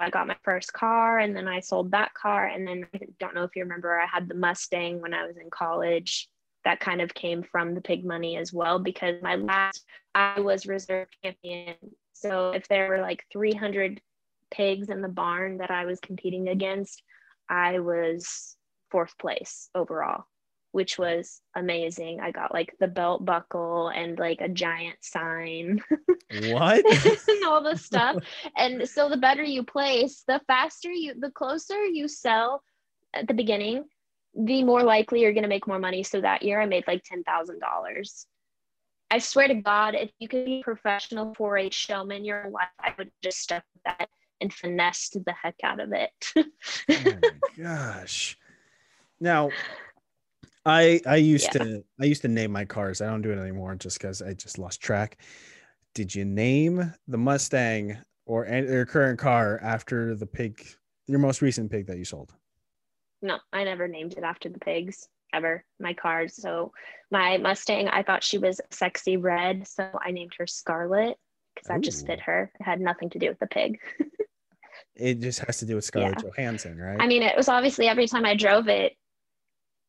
I 0.00 0.08
got 0.10 0.26
my 0.26 0.36
first 0.42 0.72
car 0.72 1.18
and 1.18 1.36
then 1.36 1.46
I 1.48 1.60
sold 1.60 1.90
that 1.92 2.12
car. 2.14 2.46
And 2.46 2.66
then 2.66 2.86
I 2.94 3.00
don't 3.20 3.34
know 3.34 3.44
if 3.44 3.54
you 3.54 3.62
remember, 3.62 3.98
I 4.00 4.06
had 4.06 4.28
the 4.28 4.34
Mustang 4.34 5.00
when 5.00 5.14
I 5.14 5.26
was 5.26 5.36
in 5.36 5.50
college. 5.50 6.28
That 6.64 6.80
kind 6.80 7.00
of 7.00 7.12
came 7.14 7.42
from 7.42 7.74
the 7.74 7.80
pig 7.80 8.04
money 8.04 8.36
as 8.36 8.52
well, 8.52 8.78
because 8.78 9.20
my 9.22 9.34
last, 9.34 9.84
I 10.14 10.40
was 10.40 10.66
reserve 10.66 11.08
champion. 11.22 11.74
So 12.12 12.52
if 12.52 12.68
there 12.68 12.88
were 12.88 13.00
like 13.00 13.24
300 13.32 14.00
pigs 14.52 14.88
in 14.88 15.02
the 15.02 15.08
barn 15.08 15.58
that 15.58 15.70
I 15.70 15.86
was 15.86 15.98
competing 15.98 16.48
against, 16.48 17.02
I 17.48 17.80
was 17.80 18.56
fourth 18.90 19.16
place 19.18 19.70
overall, 19.74 20.24
which 20.72 20.98
was 20.98 21.40
amazing. 21.54 22.20
I 22.20 22.30
got 22.30 22.52
like 22.52 22.74
the 22.80 22.88
belt 22.88 23.24
buckle 23.24 23.88
and 23.88 24.18
like 24.18 24.40
a 24.40 24.48
giant 24.48 24.96
sign 25.00 25.80
what? 26.40 26.84
and 27.28 27.44
all 27.44 27.62
the 27.62 27.76
stuff. 27.76 28.16
And 28.56 28.88
so 28.88 29.08
the 29.08 29.16
better 29.16 29.42
you 29.42 29.62
place, 29.62 30.24
the 30.26 30.40
faster 30.46 30.90
you, 30.90 31.14
the 31.18 31.30
closer 31.30 31.84
you 31.84 32.08
sell 32.08 32.62
at 33.14 33.28
the 33.28 33.34
beginning, 33.34 33.84
the 34.34 34.64
more 34.64 34.82
likely 34.82 35.20
you're 35.20 35.32
going 35.32 35.42
to 35.42 35.48
make 35.48 35.66
more 35.66 35.78
money. 35.78 36.02
So 36.02 36.20
that 36.20 36.42
year 36.42 36.60
I 36.60 36.66
made 36.66 36.84
like 36.86 37.04
$10,000. 37.04 38.26
I 39.10 39.18
swear 39.18 39.48
to 39.48 39.54
God, 39.54 39.94
if 39.94 40.10
you 40.18 40.28
could 40.28 40.46
be 40.46 40.60
a 40.60 40.64
professional 40.64 41.34
4 41.34 41.58
H 41.58 41.74
showman 41.74 42.24
your 42.24 42.48
life, 42.48 42.68
I 42.80 42.94
would 42.96 43.10
just 43.22 43.40
stuck 43.40 43.62
with 43.74 43.82
that 43.84 44.08
and 44.40 44.52
finessed 44.52 45.18
the 45.24 45.32
heck 45.32 45.56
out 45.62 45.80
of 45.80 45.92
it. 45.92 46.10
oh 46.36 46.44
my 46.88 47.62
gosh. 47.62 48.38
Now, 49.20 49.50
I 50.64 51.00
I 51.06 51.16
used 51.16 51.54
Yeah. 51.54 51.64
to 51.64 51.84
I 52.00 52.04
used 52.04 52.22
to 52.22 52.28
name 52.28 52.52
my 52.52 52.64
cars. 52.64 53.00
I 53.00 53.06
don't 53.06 53.22
do 53.22 53.30
it 53.32 53.38
anymore 53.38 53.74
just 53.74 53.98
because 53.98 54.22
I 54.22 54.32
just 54.34 54.58
lost 54.58 54.80
track. 54.80 55.18
Did 55.94 56.14
you 56.14 56.24
name 56.24 56.92
the 57.08 57.18
Mustang 57.18 57.98
or 58.26 58.46
any, 58.46 58.66
your 58.68 58.86
current 58.86 59.18
car 59.18 59.58
after 59.62 60.14
the 60.14 60.26
pig, 60.26 60.64
your 61.06 61.18
most 61.18 61.42
recent 61.42 61.70
pig 61.70 61.86
that 61.86 61.98
you 61.98 62.04
sold? 62.04 62.32
no, 63.24 63.38
I 63.52 63.62
never 63.62 63.86
named 63.86 64.14
it 64.14 64.24
after 64.24 64.48
the 64.48 64.58
pigs 64.58 65.08
ever. 65.32 65.64
My 65.78 65.94
cars. 65.94 66.34
So 66.34 66.72
my 67.10 67.38
Mustang, 67.38 67.86
I 67.88 68.02
thought 68.02 68.24
she 68.24 68.38
was 68.38 68.60
sexy 68.70 69.16
red, 69.16 69.66
so 69.68 69.88
I 70.04 70.10
named 70.10 70.32
her 70.38 70.46
Scarlet 70.46 71.16
because 71.54 71.68
that 71.68 71.80
just 71.82 72.04
fit 72.06 72.18
her. 72.20 72.50
It 72.58 72.64
had 72.64 72.80
nothing 72.80 73.10
to 73.10 73.18
do 73.20 73.28
with 73.28 73.38
the 73.38 73.46
pig. 73.46 73.78
It 74.94 75.20
just 75.20 75.38
has 75.40 75.58
to 75.58 75.66
do 75.66 75.74
with 75.76 75.84
Scarlett 75.84 76.18
Johansson, 76.22 76.78
right? 76.78 77.00
I 77.00 77.06
mean, 77.06 77.22
it 77.22 77.34
was 77.36 77.48
obviously 77.48 77.86
every 77.88 78.06
time 78.06 78.26
I 78.26 78.34
drove 78.34 78.68
it. 78.68 78.94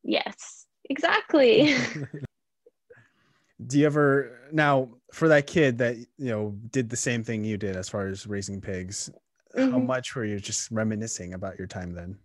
Yes, 0.02 0.63
exactly. 0.90 1.74
do 3.66 3.78
you 3.78 3.86
ever 3.86 4.40
now 4.52 4.88
for 5.12 5.28
that 5.28 5.46
kid 5.46 5.78
that 5.78 5.96
you 5.96 6.30
know 6.30 6.54
did 6.70 6.90
the 6.90 6.96
same 6.96 7.22
thing 7.22 7.44
you 7.44 7.56
did 7.56 7.76
as 7.76 7.88
far 7.88 8.06
as 8.08 8.26
raising 8.26 8.60
pigs? 8.60 9.10
How 9.56 9.60
Mhm. 9.60 9.86
much 9.86 10.16
were 10.16 10.24
you 10.24 10.40
just 10.40 10.70
reminiscing 10.70 11.34
about 11.34 11.58
your 11.58 11.68
time 11.68 11.92
then? 11.94 12.18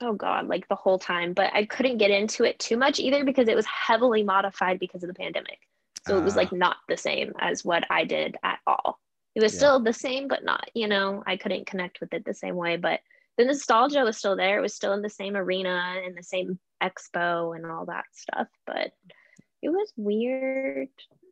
oh 0.00 0.12
God, 0.12 0.46
like 0.46 0.68
the 0.68 0.76
whole 0.76 0.96
time. 0.98 1.32
But 1.32 1.52
I 1.54 1.64
couldn't 1.64 1.98
get 1.98 2.12
into 2.12 2.44
it 2.44 2.56
too 2.60 2.76
much 2.76 3.00
either 3.00 3.24
because 3.24 3.48
it 3.48 3.56
was 3.56 3.66
heavily 3.66 4.22
modified 4.22 4.78
because 4.78 5.02
of 5.02 5.08
the 5.08 5.14
pandemic. 5.14 5.58
So 6.06 6.16
it 6.16 6.22
was 6.22 6.36
Ah. 6.36 6.38
like 6.38 6.52
not 6.52 6.76
the 6.88 6.96
same 6.96 7.32
as 7.40 7.64
what 7.64 7.82
I 7.90 8.04
did 8.04 8.36
at 8.44 8.60
all. 8.64 9.00
It 9.34 9.42
was 9.42 9.52
Yeah. 9.52 9.58
still 9.58 9.80
the 9.80 9.92
same, 9.92 10.28
but 10.28 10.44
not, 10.44 10.70
you 10.72 10.86
know, 10.86 11.24
I 11.26 11.36
couldn't 11.36 11.66
connect 11.66 11.98
with 12.00 12.14
it 12.14 12.24
the 12.24 12.32
same 12.32 12.54
way. 12.54 12.76
But 12.76 13.00
the 13.38 13.44
nostalgia 13.44 14.04
was 14.04 14.16
still 14.16 14.36
there. 14.36 14.58
It 14.58 14.62
was 14.62 14.72
still 14.74 14.92
in 14.92 15.02
the 15.02 15.10
same 15.10 15.36
arena 15.36 16.00
and 16.04 16.16
the 16.16 16.22
same 16.22 16.60
expo 16.82 17.54
and 17.56 17.66
all 17.66 17.86
that 17.86 18.04
stuff. 18.12 18.48
But 18.66 18.92
it 19.62 19.70
was 19.70 19.92
weird. 19.96 20.88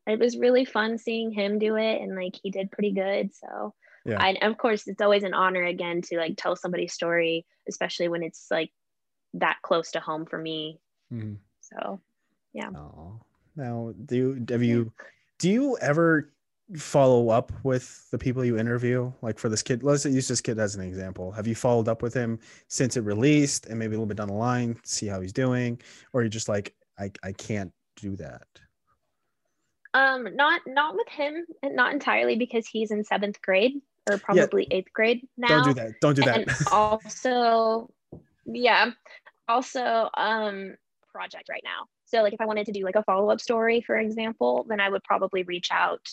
It 0.06 0.18
was 0.18 0.36
really 0.38 0.64
fun 0.64 0.98
seeing 0.98 1.32
him 1.32 1.58
do 1.58 1.76
it 1.76 2.00
and 2.00 2.14
like 2.14 2.36
he 2.42 2.50
did 2.50 2.70
pretty 2.70 2.92
good. 2.92 3.34
So 3.34 3.74
Yeah. 4.04 4.18
I 4.20 4.36
of 4.42 4.58
course 4.58 4.86
it's 4.86 5.00
always 5.00 5.22
an 5.24 5.34
honor 5.34 5.64
again 5.64 6.02
to 6.02 6.16
like 6.16 6.34
tell 6.36 6.56
somebody's 6.56 6.92
story, 6.92 7.46
especially 7.68 8.08
when 8.08 8.22
it's 8.22 8.46
like 8.50 8.72
that 9.34 9.58
close 9.62 9.90
to 9.92 10.00
home 10.00 10.26
for 10.26 10.38
me. 10.38 10.80
Mhm. 11.12 11.38
So 11.60 12.00
Oh, 12.74 13.20
now 13.54 13.92
do 14.04 14.16
you 14.16 14.46
have 14.48 14.62
you 14.62 14.92
do 15.38 15.50
you 15.50 15.78
ever 15.78 16.32
follow 16.74 17.28
up 17.28 17.52
with 17.62 18.10
the 18.10 18.18
people 18.18 18.44
you 18.44 18.58
interview? 18.58 19.12
Like 19.22 19.38
for 19.38 19.48
this 19.48 19.62
kid, 19.62 19.82
let's 19.82 20.04
use 20.04 20.28
this 20.28 20.40
kid 20.40 20.58
as 20.58 20.74
an 20.74 20.82
example. 20.82 21.30
Have 21.32 21.46
you 21.46 21.54
followed 21.54 21.88
up 21.88 22.02
with 22.02 22.14
him 22.14 22.38
since 22.68 22.96
it 22.96 23.02
released 23.02 23.66
and 23.66 23.78
maybe 23.78 23.94
a 23.94 23.98
little 23.98 24.06
bit 24.06 24.16
down 24.16 24.28
the 24.28 24.34
line, 24.34 24.78
see 24.84 25.06
how 25.06 25.20
he's 25.20 25.32
doing, 25.32 25.80
or 26.12 26.22
you're 26.22 26.28
just 26.28 26.48
like 26.48 26.74
I 26.98 27.10
I 27.22 27.32
can't 27.32 27.72
do 27.96 28.16
that? 28.16 28.46
um 29.94 30.28
not 30.36 30.60
not 30.66 30.94
with 30.94 31.08
him 31.08 31.46
and 31.62 31.74
not 31.74 31.92
entirely 31.92 32.36
because 32.36 32.66
he's 32.66 32.90
in 32.90 33.02
seventh 33.02 33.40
grade 33.40 33.80
or 34.10 34.18
probably 34.18 34.68
eighth 34.70 34.92
grade 34.92 35.26
now. 35.36 35.48
Don't 35.48 35.64
do 35.64 35.74
that. 35.74 35.92
Don't 36.00 36.14
do 36.14 36.22
and 36.22 36.46
that. 36.46 36.68
also 36.70 37.90
yeah 38.44 38.90
also 39.48 40.08
um 40.14 40.74
project 41.12 41.48
right 41.48 41.62
now 41.64 41.86
so 42.04 42.22
like 42.22 42.34
if 42.34 42.40
i 42.40 42.44
wanted 42.44 42.66
to 42.66 42.72
do 42.72 42.84
like 42.84 42.94
a 42.94 43.02
follow-up 43.04 43.40
story 43.40 43.80
for 43.80 43.96
example 43.96 44.66
then 44.68 44.80
i 44.80 44.88
would 44.88 45.02
probably 45.02 45.44
reach 45.44 45.68
out 45.70 46.06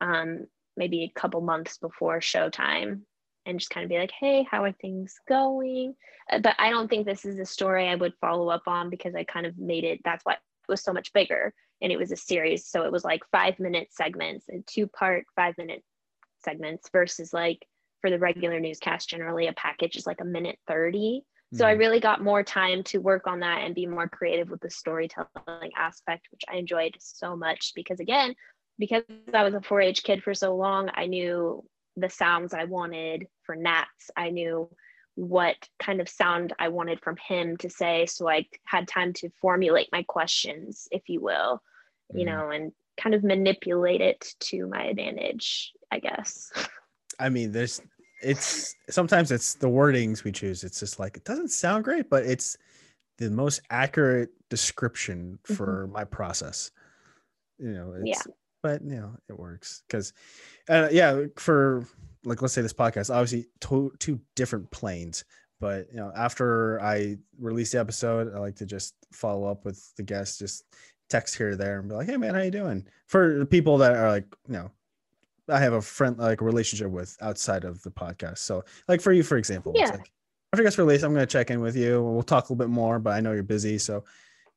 um 0.00 0.46
maybe 0.76 1.04
a 1.04 1.18
couple 1.20 1.40
months 1.40 1.78
before 1.78 2.20
showtime 2.20 3.00
and 3.46 3.58
just 3.58 3.70
kind 3.70 3.84
of 3.84 3.90
be 3.90 3.98
like 3.98 4.12
hey 4.12 4.46
how 4.50 4.62
are 4.64 4.72
things 4.72 5.14
going? 5.28 5.94
Uh, 6.30 6.38
but 6.38 6.54
i 6.58 6.70
don't 6.70 6.88
think 6.88 7.06
this 7.06 7.24
is 7.24 7.38
a 7.38 7.44
story 7.46 7.88
i 7.88 7.94
would 7.94 8.14
follow 8.20 8.48
up 8.48 8.62
on 8.66 8.90
because 8.90 9.14
i 9.14 9.24
kind 9.24 9.46
of 9.46 9.56
made 9.58 9.84
it 9.84 10.00
that's 10.04 10.24
why 10.24 10.32
it 10.34 10.40
was 10.68 10.82
so 10.82 10.92
much 10.92 11.12
bigger 11.12 11.52
and 11.82 11.92
it 11.92 11.98
was 11.98 12.10
a 12.12 12.16
series. 12.16 12.66
So 12.66 12.84
it 12.84 12.92
was 12.92 13.04
like 13.04 13.20
five 13.30 13.58
minute 13.60 13.88
segments 13.90 14.46
and 14.48 14.66
two 14.66 14.86
part 14.86 15.26
five 15.36 15.56
minute 15.58 15.82
segments 16.38 16.88
versus 16.90 17.32
like 17.32 17.66
for 18.00 18.10
the 18.10 18.18
regular 18.18 18.60
newscast 18.60 19.08
generally 19.08 19.46
a 19.46 19.52
package 19.54 19.96
is 19.96 20.06
like 20.06 20.20
a 20.20 20.24
minute 20.24 20.58
30 20.68 21.22
so 21.54 21.66
i 21.66 21.74
Mhm. 21.74 21.78
really 21.78 22.00
got 22.00 22.22
more 22.22 22.42
time 22.42 22.82
to 22.84 22.98
work 22.98 23.26
on 23.26 23.40
that 23.40 23.62
and 23.62 23.74
be 23.74 23.86
more 23.86 24.08
creative 24.08 24.50
with 24.50 24.60
the 24.60 24.70
storytelling 24.70 25.72
aspect 25.76 26.26
which 26.30 26.42
i 26.48 26.56
enjoyed 26.56 26.94
so 26.98 27.34
much 27.34 27.72
because 27.74 27.98
again 28.00 28.34
because 28.78 29.02
i 29.34 29.42
was 29.44 29.54
a 29.54 29.60
4-h 29.60 30.02
kid 30.02 30.22
for 30.22 30.34
so 30.34 30.54
long 30.54 30.90
i 30.94 31.06
knew 31.06 31.64
the 31.96 32.10
sounds 32.10 32.52
i 32.54 32.64
wanted 32.64 33.26
for 33.42 33.56
nats 33.56 34.10
i 34.16 34.30
knew 34.30 34.68
what 35.14 35.56
kind 35.78 36.00
of 36.00 36.08
sound 36.08 36.52
i 36.58 36.68
wanted 36.68 37.00
from 37.00 37.16
him 37.16 37.56
to 37.56 37.70
say 37.70 38.04
so 38.06 38.28
i 38.28 38.46
had 38.64 38.86
time 38.86 39.12
to 39.12 39.30
formulate 39.40 39.88
my 39.92 40.02
questions 40.02 40.88
if 40.90 41.08
you 41.08 41.20
will 41.20 41.62
you 42.14 42.24
Mhm. 42.24 42.26
know 42.26 42.50
and 42.50 42.72
kind 42.98 43.14
of 43.14 43.24
manipulate 43.24 44.00
it 44.00 44.34
to 44.40 44.66
my 44.66 44.84
advantage 44.84 45.72
i 45.90 45.98
guess 45.98 46.52
I 47.18 47.28
mean, 47.30 47.52
there's 47.52 47.80
it's 48.22 48.74
sometimes 48.90 49.30
it's 49.30 49.54
the 49.54 49.68
wordings 49.68 50.24
we 50.24 50.32
choose. 50.32 50.64
It's 50.64 50.80
just 50.80 50.98
like 50.98 51.16
it 51.16 51.24
doesn't 51.24 51.48
sound 51.48 51.84
great, 51.84 52.10
but 52.10 52.24
it's 52.26 52.56
the 53.18 53.30
most 53.30 53.60
accurate 53.70 54.30
description 54.50 55.38
for 55.44 55.86
my 55.88 56.04
process. 56.04 56.70
You 57.58 57.72
know, 57.72 57.92
it's, 57.96 58.26
Yeah. 58.26 58.32
But 58.66 58.82
you 58.82 58.96
know, 58.96 59.16
it 59.28 59.38
works 59.38 59.82
because, 59.86 60.12
uh, 60.68 60.88
yeah, 60.90 61.24
for 61.36 61.84
like 62.24 62.42
let's 62.42 62.54
say 62.54 62.62
this 62.62 62.72
podcast, 62.72 63.14
obviously 63.14 63.46
two 63.60 63.92
two 63.98 64.20
different 64.34 64.70
planes. 64.70 65.24
But 65.60 65.86
you 65.90 65.96
know, 65.98 66.12
after 66.16 66.80
I 66.82 67.16
release 67.38 67.72
the 67.72 67.80
episode, 67.80 68.34
I 68.34 68.38
like 68.38 68.56
to 68.56 68.66
just 68.66 68.94
follow 69.12 69.46
up 69.48 69.64
with 69.64 69.94
the 69.96 70.02
guests, 70.02 70.38
just 70.38 70.64
text 71.08 71.36
here 71.36 71.50
or 71.50 71.56
there, 71.56 71.78
and 71.78 71.88
be 71.88 71.94
like, 71.94 72.08
"Hey, 72.08 72.16
man, 72.16 72.34
how 72.34 72.42
you 72.42 72.50
doing?" 72.50 72.86
For 73.06 73.44
people 73.46 73.78
that 73.78 73.94
are 73.96 74.10
like, 74.10 74.26
you 74.48 74.54
know, 74.54 74.70
I 75.48 75.60
have 75.60 75.72
a 75.72 75.80
friend 75.80 76.18
like 76.18 76.40
a 76.40 76.44
relationship 76.44 76.90
with 76.90 77.16
outside 77.20 77.64
of 77.64 77.80
the 77.82 77.90
podcast. 77.90 78.38
So 78.38 78.64
like 78.88 79.00
for 79.00 79.12
you, 79.12 79.22
for 79.22 79.36
example, 79.38 79.72
Yeah. 79.76 79.90
like, 79.92 80.10
after 80.52 80.62
it 80.62 80.66
gets 80.66 80.78
released, 80.78 81.04
I'm 81.04 81.14
gonna 81.14 81.24
check 81.26 81.50
in 81.50 81.60
with 81.60 81.76
you. 81.76 82.02
We'll 82.02 82.22
talk 82.24 82.44
a 82.48 82.52
little 82.52 82.56
bit 82.66 82.68
more, 82.74 82.98
but 82.98 83.10
I 83.14 83.20
know 83.20 83.32
you're 83.32 83.42
busy. 83.56 83.78
So 83.78 84.02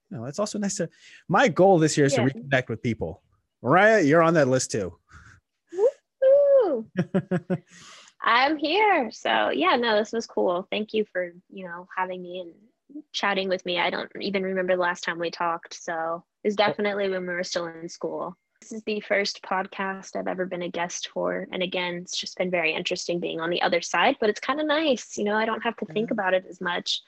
you 0.10 0.18
know, 0.18 0.26
it's 0.26 0.40
also 0.40 0.58
nice 0.58 0.76
to 0.78 0.90
my 1.28 1.48
goal 1.48 1.78
this 1.78 1.96
year 1.96 2.08
is 2.08 2.18
Yeah. 2.18 2.26
to 2.28 2.34
reconnect 2.34 2.68
with 2.68 2.82
people. 2.82 3.22
Mariah, 3.62 4.02
you're 4.02 4.24
on 4.24 4.36
that 4.36 4.48
list 4.48 4.72
too. 4.72 4.96
I'm 8.22 8.58
here. 8.58 9.12
So 9.12 9.50
yeah, 9.50 9.76
no, 9.76 9.98
this 9.98 10.12
was 10.12 10.28
cool. 10.28 10.68
Thank 10.70 10.94
you 10.94 11.06
for, 11.12 11.32
you 11.50 11.66
know, 11.66 11.88
having 11.96 12.22
me 12.22 12.40
and 12.42 12.54
chatting 13.14 13.50
with 13.50 13.66
me. 13.66 13.80
I 13.80 13.90
don't 13.90 14.12
even 14.20 14.44
remember 14.44 14.76
the 14.76 14.82
last 14.82 15.04
time 15.04 15.20
we 15.20 15.32
talked. 15.32 15.82
So 15.82 16.24
it's 16.44 16.56
oh. 16.60 16.64
definitely 16.68 17.10
when 17.10 17.22
we 17.22 17.34
were 17.34 17.44
still 17.44 17.68
in 17.68 17.90
school. 17.90 18.36
This 18.62 18.74
is 18.74 18.84
the 18.84 19.00
first 19.00 19.42
podcast 19.42 20.18
I've 20.18 20.28
ever 20.28 20.46
been 20.46 20.64
a 20.64 20.70
guest 20.70 21.10
for. 21.14 21.48
And 21.52 21.64
again, 21.64 21.96
it's 21.96 22.18
just 22.18 22.38
been 22.38 22.52
very 22.52 22.74
interesting 22.74 23.20
being 23.20 23.40
on 23.40 23.50
the 23.50 23.62
other 23.62 23.82
side, 23.82 24.18
but 24.20 24.30
it's 24.30 24.42
kind 24.42 24.60
of 24.60 24.68
nice. 24.68 25.18
You 25.18 25.24
know, 25.24 25.36
I 25.36 25.46
don't 25.46 25.64
have 25.64 25.78
to 25.78 25.86
think 25.86 26.12
about 26.12 26.34
it 26.34 26.46
as 26.50 26.60
much. 26.60 27.02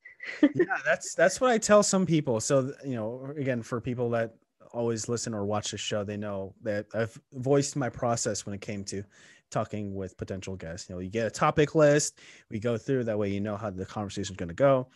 yeah, 0.42 0.64
that's 0.84 1.14
that's 1.14 1.40
what 1.40 1.50
I 1.50 1.58
tell 1.58 1.84
some 1.84 2.04
people. 2.04 2.40
So 2.40 2.72
you 2.84 2.96
know, 2.96 3.32
again, 3.36 3.62
for 3.62 3.80
people 3.80 4.10
that 4.10 4.34
always 4.72 5.08
listen 5.08 5.34
or 5.34 5.44
watch 5.44 5.70
the 5.70 5.78
show, 5.78 6.04
they 6.04 6.16
know 6.16 6.54
that 6.62 6.86
I've 6.94 7.18
voiced 7.32 7.76
my 7.76 7.88
process 7.88 8.46
when 8.46 8.54
it 8.54 8.60
came 8.60 8.84
to 8.84 9.02
talking 9.50 9.94
with 9.94 10.16
potential 10.16 10.56
guests. 10.56 10.88
You 10.88 10.96
know, 10.96 11.00
you 11.00 11.10
get 11.10 11.26
a 11.26 11.30
topic 11.30 11.74
list, 11.74 12.18
we 12.50 12.58
go 12.58 12.76
through 12.76 13.04
that 13.04 13.18
way, 13.18 13.30
you 13.30 13.40
know 13.40 13.56
how 13.56 13.70
the 13.70 13.86
conversation 13.86 14.34
is 14.34 14.36
going 14.36 14.48
to 14.48 14.54
go, 14.54 14.88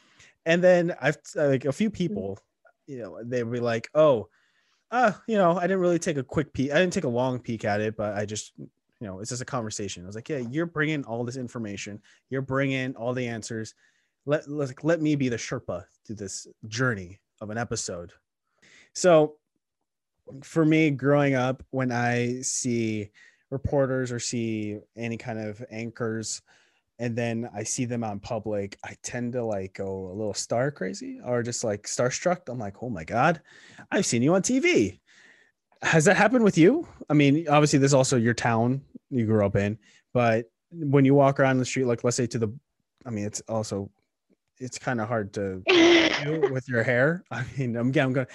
and 0.46 0.62
then 0.62 0.94
I've 1.00 1.16
like 1.34 1.64
a 1.64 1.72
few 1.72 1.90
people 1.90 2.38
you 2.86 2.98
know, 2.98 3.18
they'd 3.22 3.50
be 3.50 3.60
like, 3.60 3.88
oh, 3.94 4.28
uh, 4.90 5.12
you 5.26 5.36
know, 5.36 5.56
I 5.56 5.62
didn't 5.62 5.80
really 5.80 5.98
take 5.98 6.18
a 6.18 6.22
quick 6.22 6.52
peek. 6.52 6.70
I 6.72 6.78
didn't 6.78 6.92
take 6.92 7.04
a 7.04 7.08
long 7.08 7.38
peek 7.38 7.64
at 7.64 7.80
it, 7.80 7.96
but 7.96 8.14
I 8.14 8.26
just, 8.26 8.52
you 8.58 8.68
know, 9.00 9.20
it's 9.20 9.30
just 9.30 9.42
a 9.42 9.46
conversation. 9.46 10.02
I 10.02 10.06
was 10.06 10.14
like, 10.14 10.28
yeah, 10.28 10.42
you're 10.50 10.66
bringing 10.66 11.04
all 11.04 11.24
this 11.24 11.36
information. 11.36 12.00
You're 12.28 12.42
bringing 12.42 12.94
all 12.96 13.14
the 13.14 13.26
answers. 13.26 13.74
Let, 14.26 14.48
let, 14.48 14.84
let 14.84 15.00
me 15.00 15.16
be 15.16 15.28
the 15.28 15.36
Sherpa 15.36 15.84
to 16.06 16.14
this 16.14 16.46
journey 16.68 17.20
of 17.40 17.50
an 17.50 17.58
episode. 17.58 18.12
So 18.94 19.36
for 20.42 20.64
me, 20.64 20.90
growing 20.90 21.34
up, 21.34 21.62
when 21.70 21.92
I 21.92 22.40
see 22.42 23.10
reporters 23.50 24.10
or 24.10 24.18
see 24.18 24.78
any 24.96 25.16
kind 25.16 25.38
of 25.38 25.62
anchors 25.70 26.42
and 26.98 27.16
then 27.16 27.50
I 27.54 27.64
see 27.64 27.84
them 27.84 28.04
on 28.04 28.20
public, 28.20 28.78
I 28.84 28.94
tend 29.02 29.32
to 29.32 29.44
like 29.44 29.74
go 29.74 30.06
a 30.06 30.14
little 30.14 30.34
star 30.34 30.70
crazy 30.70 31.18
or 31.24 31.42
just 31.42 31.64
like 31.64 31.82
starstruck. 31.82 32.48
I'm 32.48 32.58
like, 32.58 32.82
oh 32.82 32.90
my 32.90 33.04
God, 33.04 33.40
I've 33.90 34.06
seen 34.06 34.22
you 34.22 34.34
on 34.34 34.42
TV. 34.42 35.00
Has 35.82 36.04
that 36.04 36.16
happened 36.16 36.44
with 36.44 36.56
you? 36.56 36.86
I 37.10 37.14
mean, 37.14 37.48
obviously, 37.48 37.80
there's 37.80 37.94
also 37.94 38.16
your 38.16 38.34
town 38.34 38.82
you 39.10 39.26
grew 39.26 39.44
up 39.44 39.56
in, 39.56 39.78
but 40.12 40.50
when 40.70 41.04
you 41.04 41.14
walk 41.14 41.40
around 41.40 41.58
the 41.58 41.64
street, 41.64 41.86
like 41.86 42.04
let's 42.04 42.16
say 42.16 42.26
to 42.28 42.38
the, 42.38 42.52
I 43.04 43.10
mean, 43.10 43.24
it's 43.24 43.40
also, 43.48 43.90
it's 44.58 44.78
kind 44.78 45.00
of 45.00 45.08
hard 45.08 45.32
to 45.34 45.60
do 46.24 46.52
with 46.52 46.68
your 46.68 46.84
hair. 46.84 47.24
I 47.32 47.44
mean, 47.58 47.76
I'm, 47.76 47.88
I'm 47.88 48.12
going, 48.12 48.26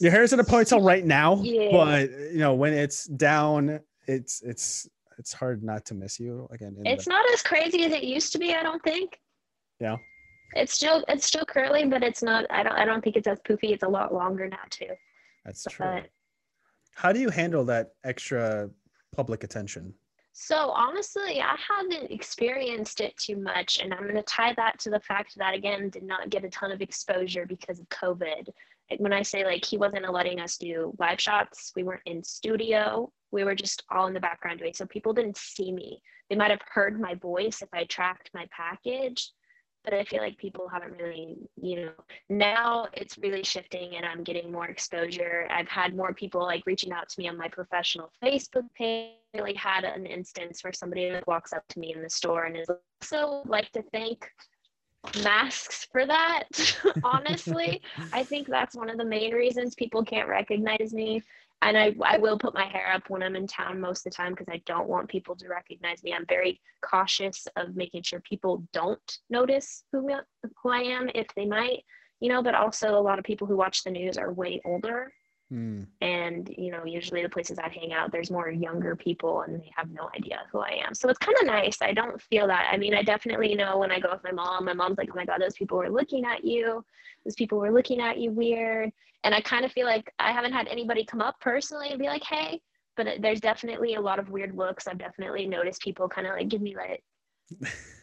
your 0.00 0.10
hair's 0.10 0.32
in 0.32 0.40
a 0.40 0.44
ponytail 0.44 0.84
right 0.84 1.04
now, 1.04 1.40
yeah. 1.42 1.68
but 1.70 2.10
you 2.10 2.38
know, 2.38 2.54
when 2.54 2.72
it's 2.72 3.04
down, 3.04 3.80
it's, 4.06 4.42
it's, 4.42 4.88
it's 5.18 5.32
hard 5.32 5.62
not 5.62 5.84
to 5.86 5.94
miss 5.94 6.18
you 6.18 6.48
again. 6.50 6.74
It's 6.84 7.04
the- 7.04 7.10
not 7.10 7.24
as 7.32 7.42
crazy 7.42 7.84
as 7.84 7.92
it 7.92 8.02
used 8.02 8.32
to 8.32 8.38
be. 8.38 8.54
I 8.54 8.62
don't 8.62 8.82
think. 8.82 9.20
Yeah. 9.78 9.96
It's 10.54 10.74
still 10.74 11.04
it's 11.08 11.26
still 11.26 11.44
curly, 11.44 11.86
but 11.86 12.02
it's 12.02 12.22
not. 12.22 12.44
I 12.50 12.62
don't 12.62 12.72
I 12.72 12.84
don't 12.84 13.02
think 13.04 13.16
it's 13.16 13.28
as 13.28 13.38
poofy. 13.40 13.70
It's 13.70 13.84
a 13.84 13.88
lot 13.88 14.12
longer 14.12 14.48
now 14.48 14.64
too. 14.68 14.88
That's 15.44 15.62
but, 15.62 15.72
true. 15.72 16.00
How 16.94 17.12
do 17.12 17.20
you 17.20 17.30
handle 17.30 17.64
that 17.66 17.92
extra 18.02 18.68
public 19.14 19.44
attention? 19.44 19.94
So 20.32 20.70
honestly, 20.70 21.40
I 21.40 21.56
haven't 21.68 22.10
experienced 22.10 23.00
it 23.00 23.16
too 23.16 23.36
much, 23.36 23.80
and 23.82 23.92
I'm 23.92 24.02
going 24.02 24.14
to 24.14 24.22
tie 24.22 24.54
that 24.54 24.78
to 24.80 24.90
the 24.90 25.00
fact 25.00 25.36
that 25.36 25.54
again 25.54 25.90
did 25.90 26.02
not 26.02 26.30
get 26.30 26.44
a 26.44 26.50
ton 26.50 26.72
of 26.72 26.80
exposure 26.80 27.46
because 27.46 27.78
of 27.78 27.88
COVID. 27.88 28.48
When 28.98 29.12
I 29.12 29.22
say 29.22 29.44
like 29.44 29.64
he 29.64 29.78
wasn't 29.78 30.10
letting 30.12 30.40
us 30.40 30.56
do 30.56 30.94
live 30.98 31.20
shots, 31.20 31.72
we 31.76 31.82
weren't 31.82 32.02
in 32.06 32.24
studio. 32.24 33.12
We 33.30 33.44
were 33.44 33.54
just 33.54 33.84
all 33.90 34.06
in 34.06 34.14
the 34.14 34.20
background 34.20 34.58
doing 34.58 34.74
so 34.74 34.86
people 34.86 35.12
didn't 35.12 35.36
see 35.36 35.72
me. 35.72 36.02
They 36.28 36.36
might 36.36 36.50
have 36.50 36.62
heard 36.72 37.00
my 37.00 37.14
voice 37.14 37.60
if 37.60 37.68
i 37.72 37.84
tracked 37.84 38.30
my 38.32 38.46
package 38.56 39.30
but 39.84 39.94
i 39.94 40.04
feel 40.04 40.20
like 40.20 40.36
people 40.38 40.68
haven't 40.68 40.92
really 40.92 41.36
you 41.60 41.76
know. 41.76 41.90
Now 42.28 42.86
it's 42.92 43.18
really 43.18 43.42
shifting 43.42 43.96
and 43.96 44.04
i'm 44.04 44.22
getting 44.22 44.52
more 44.52 44.66
exposure. 44.66 45.48
I've 45.50 45.68
had 45.68 45.96
more 45.96 46.14
people 46.14 46.42
like 46.42 46.62
reaching 46.66 46.92
out 46.92 47.08
to 47.08 47.20
me 47.20 47.28
on 47.28 47.36
my 47.36 47.48
professional 47.48 48.12
facebook 48.22 48.72
page. 48.74 49.14
I 49.34 49.38
really 49.38 49.54
had 49.54 49.84
an 49.84 50.06
instance 50.06 50.62
where 50.64 50.72
somebody 50.72 51.12
walks 51.26 51.52
up 51.52 51.66
to 51.68 51.78
me 51.78 51.92
in 51.94 52.02
the 52.02 52.10
store 52.10 52.44
and 52.44 52.56
is 52.56 52.68
so 53.00 53.42
like 53.46 53.70
to 53.72 53.82
thank 53.92 54.28
masks 55.22 55.86
for 55.90 56.06
that 56.06 56.44
honestly 57.04 57.80
i 58.12 58.22
think 58.22 58.46
that's 58.46 58.76
one 58.76 58.90
of 58.90 58.98
the 58.98 59.04
main 59.04 59.32
reasons 59.32 59.74
people 59.74 60.04
can't 60.04 60.28
recognize 60.28 60.92
me 60.92 61.22
and 61.62 61.76
I, 61.76 61.94
I 62.02 62.18
will 62.18 62.38
put 62.38 62.54
my 62.54 62.64
hair 62.64 62.92
up 62.94 63.10
when 63.10 63.22
I'm 63.22 63.36
in 63.36 63.46
town 63.46 63.80
most 63.80 64.06
of 64.06 64.12
the 64.12 64.16
time 64.16 64.32
because 64.32 64.48
I 64.48 64.62
don't 64.64 64.88
want 64.88 65.10
people 65.10 65.36
to 65.36 65.48
recognize 65.48 66.02
me. 66.02 66.14
I'm 66.14 66.24
very 66.26 66.60
cautious 66.82 67.46
of 67.56 67.76
making 67.76 68.02
sure 68.02 68.20
people 68.20 68.64
don't 68.72 69.18
notice 69.28 69.84
who, 69.92 70.08
who 70.62 70.70
I 70.70 70.80
am 70.80 71.10
if 71.14 71.26
they 71.36 71.44
might, 71.44 71.84
you 72.20 72.30
know, 72.30 72.42
but 72.42 72.54
also 72.54 72.98
a 72.98 73.00
lot 73.00 73.18
of 73.18 73.26
people 73.26 73.46
who 73.46 73.56
watch 73.56 73.84
the 73.84 73.90
news 73.90 74.16
are 74.16 74.32
way 74.32 74.60
older. 74.64 75.12
Mm. 75.52 75.86
And, 76.00 76.54
you 76.56 76.70
know, 76.70 76.84
usually 76.84 77.22
the 77.22 77.28
places 77.28 77.58
I 77.58 77.68
hang 77.68 77.92
out, 77.92 78.12
there's 78.12 78.30
more 78.30 78.50
younger 78.50 78.94
people 78.94 79.42
and 79.42 79.60
they 79.60 79.70
have 79.76 79.90
no 79.90 80.08
idea 80.16 80.42
who 80.52 80.60
I 80.60 80.80
am. 80.86 80.94
So 80.94 81.08
it's 81.08 81.18
kind 81.18 81.36
of 81.40 81.46
nice. 81.46 81.82
I 81.82 81.92
don't 81.92 82.22
feel 82.22 82.46
that. 82.46 82.68
I 82.72 82.76
mean, 82.76 82.94
I 82.94 83.02
definitely 83.02 83.54
know 83.54 83.78
when 83.78 83.90
I 83.90 83.98
go 83.98 84.10
with 84.12 84.22
my 84.22 84.30
mom, 84.30 84.64
my 84.64 84.74
mom's 84.74 84.98
like, 84.98 85.08
oh 85.12 85.16
my 85.16 85.24
God, 85.24 85.40
those 85.40 85.54
people 85.54 85.78
were 85.78 85.90
looking 85.90 86.24
at 86.24 86.44
you. 86.44 86.84
Those 87.24 87.34
people 87.34 87.58
were 87.58 87.72
looking 87.72 88.00
at 88.00 88.18
you 88.18 88.30
weird 88.30 88.92
and 89.24 89.34
I 89.34 89.40
kind 89.40 89.64
of 89.64 89.72
feel 89.72 89.86
like 89.86 90.12
I 90.18 90.32
haven't 90.32 90.52
had 90.52 90.68
anybody 90.68 91.04
come 91.04 91.20
up 91.20 91.38
personally 91.40 91.90
and 91.90 91.98
be 91.98 92.06
like, 92.06 92.24
hey, 92.24 92.60
but 92.96 93.06
there's 93.20 93.40
definitely 93.40 93.94
a 93.94 94.00
lot 94.00 94.18
of 94.18 94.30
weird 94.30 94.56
looks. 94.56 94.86
I've 94.86 94.98
definitely 94.98 95.46
noticed 95.46 95.82
people 95.82 96.08
kind 96.08 96.26
of 96.26 96.34
like 96.34 96.48
give 96.48 96.62
me 96.62 96.76
like, 96.76 97.02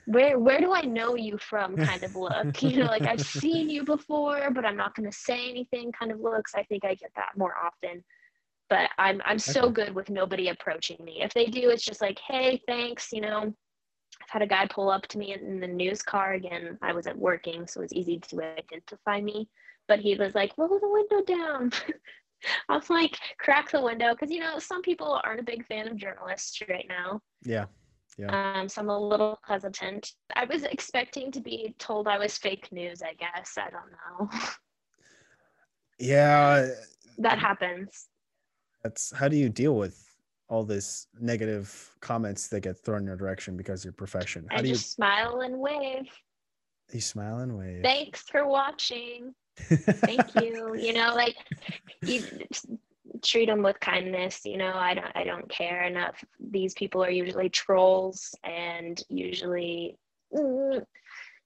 where 0.06 0.40
where 0.40 0.60
do 0.60 0.74
I 0.74 0.82
know 0.82 1.16
you 1.16 1.38
from 1.38 1.76
kind 1.78 2.04
of 2.04 2.16
look. 2.16 2.62
You 2.62 2.78
know, 2.78 2.86
like 2.86 3.04
I've 3.04 3.22
seen 3.22 3.70
you 3.70 3.84
before, 3.84 4.52
but 4.52 4.66
I'm 4.66 4.78
not 4.78 4.96
going 4.96 5.10
to 5.10 5.18
say 5.18 5.50
anything 5.50 5.92
kind 5.92 6.12
of 6.12 6.20
looks. 6.20 6.54
I 6.56 6.64
think 6.64 6.86
I 6.86 6.96
get 6.96 7.12
that 7.16 7.38
more 7.38 7.56
often. 7.64 8.04
But 8.70 8.90
I'm 8.98 9.22
I'm 9.26 9.40
so 9.40 9.64
okay. 9.64 9.86
good 9.86 9.96
with 9.96 10.10
nobody 10.10 10.50
approaching 10.50 11.04
me. 11.04 11.22
If 11.22 11.34
they 11.34 11.46
do, 11.46 11.70
it's 11.70 11.86
just 11.86 12.02
like, 12.02 12.20
hey, 12.20 12.62
thanks. 12.68 13.12
You 13.12 13.22
know, 13.22 13.54
I've 14.22 14.30
had 14.30 14.42
a 14.42 14.48
guy 14.48 14.68
pull 14.68 14.90
up 14.90 15.08
to 15.08 15.18
me 15.18 15.34
in 15.34 15.60
the 15.60 15.68
news 15.68 16.02
car 16.02 16.34
again. 16.34 16.78
I 16.82 16.94
wasn't 16.94 17.18
working, 17.18 17.68
so 17.68 17.80
it 17.80 17.84
was 17.84 17.94
easy 17.94 18.20
to 18.20 18.42
identify 18.42 19.22
me 19.22 19.48
but 19.88 20.00
he 20.00 20.16
was 20.16 20.36
like, 20.36 20.54
roll 20.58 20.80
the 20.80 20.90
window 20.90 21.24
down. 21.24 21.72
I 22.70 22.76
was 22.76 22.90
like, 22.90 23.18
crack 23.40 23.72
the 23.72 23.82
window. 23.82 24.14
Cause 24.16 24.30
you 24.30 24.40
know, 24.40 24.60
some 24.60 24.82
people 24.82 25.20
aren't 25.24 25.40
a 25.40 25.44
big 25.44 25.66
fan 25.66 25.88
of 25.88 25.98
journalists 25.98 26.62
right 26.70 26.86
now. 26.88 27.22
Yeah. 27.44 27.66
Yeah. 28.18 28.56
Um, 28.56 28.68
so 28.68 28.82
I'm 28.82 28.90
a 28.90 29.00
little 29.00 29.40
hesitant. 29.46 30.12
I 30.36 30.46
was 30.46 30.64
expecting 30.64 31.32
to 31.32 31.40
be 31.40 31.76
told 31.78 32.08
I 32.08 32.18
was 32.18 32.38
fake 32.38 32.72
news, 32.72 33.02
I 33.02 33.14
guess. 33.14 33.58
I 33.58 33.70
don't 33.70 34.30
know. 34.32 34.40
Yeah. 36.00 36.70
That 37.18 37.40
happens. 37.40 38.10
That's 38.84 39.12
how 39.12 39.28
do 39.28 39.36
you 39.36 39.50
deal 39.50 39.74
with 39.76 40.00
all 40.48 40.64
this 40.64 41.08
negative 41.20 41.96
comments 42.02 42.50
that 42.50 42.60
get 42.60 42.78
thrown 42.78 43.00
in 43.00 43.08
your 43.08 43.16
direction 43.16 43.58
because 43.58 43.82
of 43.82 43.86
your 43.86 43.94
profession? 43.94 44.46
How 44.52 44.58
I 44.58 44.62
do 44.62 44.68
just 44.68 44.86
you 44.86 44.90
smile 44.90 45.42
and 45.42 45.58
wave? 45.58 46.08
You 46.94 47.02
smile 47.02 47.40
and 47.40 47.58
wave. 47.58 47.82
Thanks 47.82 48.22
for 48.30 48.48
watching 48.48 49.34
thank 49.58 50.36
you 50.36 50.76
you 50.76 50.94
know 50.94 51.16
like 51.16 51.36
you 52.04 52.24
treat 53.24 53.48
them 53.48 53.62
with 53.62 53.80
kindness 53.80 54.42
you 54.46 54.58
know 54.58 54.74
i 54.76 54.94
don't 54.94 55.12
i 55.16 55.24
don't 55.24 55.50
care 55.50 55.84
enough 55.84 56.24
these 56.40 56.74
people 56.74 57.04
are 57.04 57.10
usually 57.10 57.50
trolls 57.50 58.34
and 58.44 59.04
usually 59.10 59.98
mm, 60.34 60.84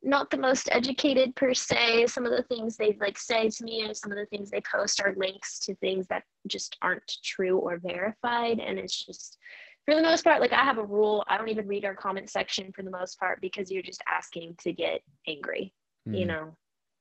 not 0.03 0.29
the 0.31 0.37
most 0.37 0.67
educated 0.71 1.35
per 1.35 1.53
se 1.53 2.07
some 2.07 2.25
of 2.25 2.31
the 2.31 2.43
things 2.43 2.75
they 2.75 2.97
like 2.99 3.17
say 3.17 3.49
to 3.49 3.63
me 3.63 3.81
and 3.81 3.95
some 3.95 4.11
of 4.11 4.17
the 4.17 4.25
things 4.25 4.49
they 4.49 4.61
post 4.61 5.01
are 5.01 5.13
links 5.17 5.59
to 5.59 5.75
things 5.75 6.07
that 6.07 6.23
just 6.47 6.77
aren't 6.81 7.17
true 7.23 7.57
or 7.57 7.77
verified 7.77 8.59
and 8.59 8.79
it's 8.79 9.05
just 9.05 9.37
for 9.85 9.95
the 9.95 10.01
most 10.01 10.23
part 10.23 10.41
like 10.41 10.53
i 10.53 10.63
have 10.63 10.77
a 10.77 10.83
rule 10.83 11.23
i 11.27 11.37
don't 11.37 11.49
even 11.49 11.67
read 11.67 11.85
our 11.85 11.95
comment 11.95 12.29
section 12.29 12.71
for 12.71 12.81
the 12.81 12.91
most 12.91 13.19
part 13.19 13.39
because 13.41 13.71
you're 13.71 13.83
just 13.83 14.03
asking 14.11 14.55
to 14.57 14.73
get 14.73 15.01
angry 15.27 15.73
mm. 16.07 16.17
you 16.17 16.25
know 16.25 16.55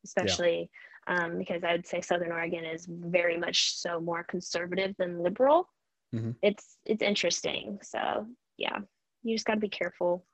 especially 0.04 0.70
um, 1.10 1.38
because 1.38 1.64
I 1.64 1.72
would 1.72 1.86
say 1.86 2.00
Southern 2.00 2.30
Oregon 2.30 2.64
is 2.64 2.86
very 2.88 3.36
much 3.36 3.76
so 3.76 4.00
more 4.00 4.22
conservative 4.22 4.94
than 4.96 5.22
liberal. 5.22 5.68
Mm-hmm. 6.14 6.30
It's 6.40 6.76
it's 6.86 7.02
interesting. 7.02 7.80
So 7.82 8.26
yeah, 8.56 8.78
you 9.22 9.34
just 9.34 9.44
got 9.44 9.54
to 9.54 9.60
be 9.60 9.68
careful. 9.68 10.24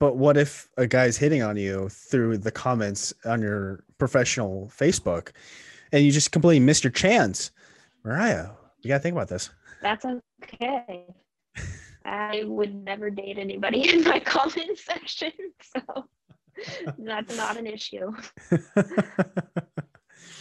But 0.00 0.16
what 0.16 0.38
if 0.38 0.70
a 0.78 0.86
guy's 0.86 1.18
hitting 1.18 1.42
on 1.42 1.58
you 1.58 1.90
through 1.90 2.38
the 2.38 2.50
comments 2.50 3.12
on 3.26 3.42
your 3.42 3.84
professional 3.98 4.72
Facebook, 4.74 5.32
and 5.92 6.02
you 6.02 6.10
just 6.10 6.32
completely 6.32 6.64
missed 6.64 6.82
your 6.82 6.90
chance, 6.90 7.50
Mariah? 8.02 8.48
You 8.80 8.88
gotta 8.88 9.00
think 9.00 9.14
about 9.14 9.28
this. 9.28 9.50
That's 9.82 10.06
okay. 10.06 11.04
I 12.06 12.44
would 12.46 12.74
never 12.74 13.10
date 13.10 13.36
anybody 13.38 13.90
in 13.90 14.02
my 14.04 14.18
comment 14.24 14.78
section, 14.78 15.32
so 15.62 16.08
that's 16.98 17.36
not 17.36 17.58
an 17.58 17.66
issue. 17.66 18.12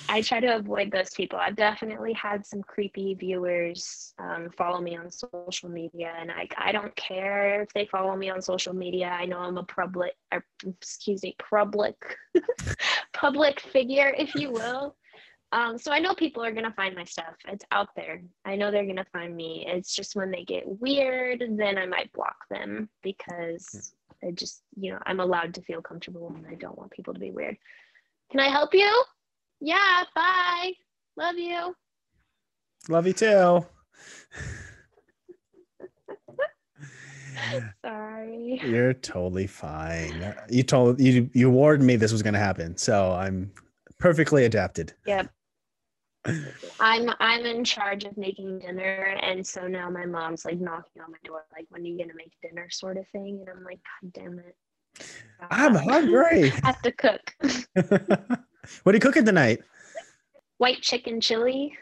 I 0.09 0.21
try 0.21 0.39
to 0.39 0.55
avoid 0.55 0.91
those 0.91 1.11
people. 1.11 1.37
I've 1.37 1.55
definitely 1.55 2.13
had 2.13 2.43
some 2.43 2.63
creepy 2.63 3.13
viewers 3.13 4.15
um, 4.17 4.49
follow 4.57 4.81
me 4.81 4.97
on 4.97 5.11
social 5.11 5.69
media, 5.69 6.13
and 6.19 6.31
I, 6.31 6.47
I 6.57 6.71
don't 6.71 6.95
care 6.95 7.61
if 7.61 7.71
they 7.73 7.85
follow 7.85 8.15
me 8.15 8.29
on 8.31 8.41
social 8.41 8.73
media. 8.73 9.07
I 9.07 9.25
know 9.25 9.37
I'm 9.37 9.59
a 9.59 9.63
public, 9.63 10.13
or, 10.33 10.43
excuse 10.65 11.21
me, 11.21 11.35
public, 11.37 11.95
public 13.13 13.59
figure, 13.59 14.13
if 14.17 14.33
you 14.33 14.51
will. 14.51 14.95
Um, 15.51 15.77
so 15.77 15.91
I 15.91 15.99
know 15.99 16.15
people 16.15 16.43
are 16.43 16.51
gonna 16.51 16.73
find 16.73 16.95
my 16.95 17.03
stuff. 17.03 17.35
It's 17.47 17.65
out 17.71 17.89
there. 17.95 18.21
I 18.45 18.55
know 18.55 18.71
they're 18.71 18.85
gonna 18.85 19.05
find 19.13 19.35
me. 19.35 19.65
It's 19.67 19.95
just 19.95 20.15
when 20.15 20.31
they 20.31 20.43
get 20.43 20.63
weird, 20.65 21.43
then 21.51 21.77
I 21.77 21.85
might 21.85 22.11
block 22.13 22.35
them 22.49 22.89
because 23.03 23.93
I 24.23 24.31
just, 24.31 24.63
you 24.75 24.91
know, 24.91 24.99
I'm 25.05 25.19
allowed 25.19 25.53
to 25.55 25.61
feel 25.61 25.81
comfortable 25.81 26.33
and 26.35 26.45
I 26.47 26.55
don't 26.55 26.77
want 26.77 26.91
people 26.91 27.13
to 27.13 27.19
be 27.19 27.31
weird. 27.31 27.57
Can 28.31 28.39
I 28.39 28.49
help 28.49 28.73
you? 28.73 29.03
Yeah, 29.61 30.03
bye. 30.15 30.71
Love 31.17 31.37
you. 31.37 31.75
Love 32.87 33.07
you 33.07 33.13
too. 33.13 33.65
Sorry. 37.85 38.61
You're 38.63 38.93
totally 38.93 39.47
fine. 39.47 40.35
You 40.49 40.63
told 40.63 40.99
you 40.99 41.29
you 41.33 41.49
warned 41.49 41.83
me 41.83 41.95
this 41.95 42.11
was 42.11 42.21
going 42.21 42.33
to 42.33 42.39
happen, 42.39 42.77
so 42.77 43.11
I'm 43.13 43.51
perfectly 43.97 44.45
adapted. 44.45 44.93
Yep. 45.05 45.29
I'm 46.79 47.09
I'm 47.19 47.45
in 47.45 47.63
charge 47.63 48.03
of 48.03 48.17
making 48.17 48.59
dinner, 48.59 49.17
and 49.21 49.45
so 49.45 49.67
now 49.67 49.89
my 49.89 50.05
mom's 50.05 50.45
like 50.45 50.59
knocking 50.59 51.01
on 51.01 51.11
my 51.11 51.17
door, 51.23 51.45
like, 51.53 51.65
"When 51.69 51.81
are 51.81 51.85
you 51.85 51.97
gonna 51.97 52.13
make 52.15 52.33
dinner?" 52.41 52.69
sort 52.69 52.97
of 52.97 53.07
thing, 53.09 53.39
and 53.39 53.49
I'm 53.49 53.63
like, 53.63 53.79
"God 54.01 54.13
damn 54.13 54.39
it." 54.39 54.55
I'm 55.49 55.75
hungry. 55.75 56.51
I 56.63 56.67
have 56.67 56.81
to 56.81 56.91
cook 56.91 57.33
what 58.83 58.93
are 58.93 58.97
you 58.97 59.01
cooking 59.01 59.25
tonight? 59.25 59.59
white 60.57 60.81
chicken 60.81 61.21
chili. 61.21 61.77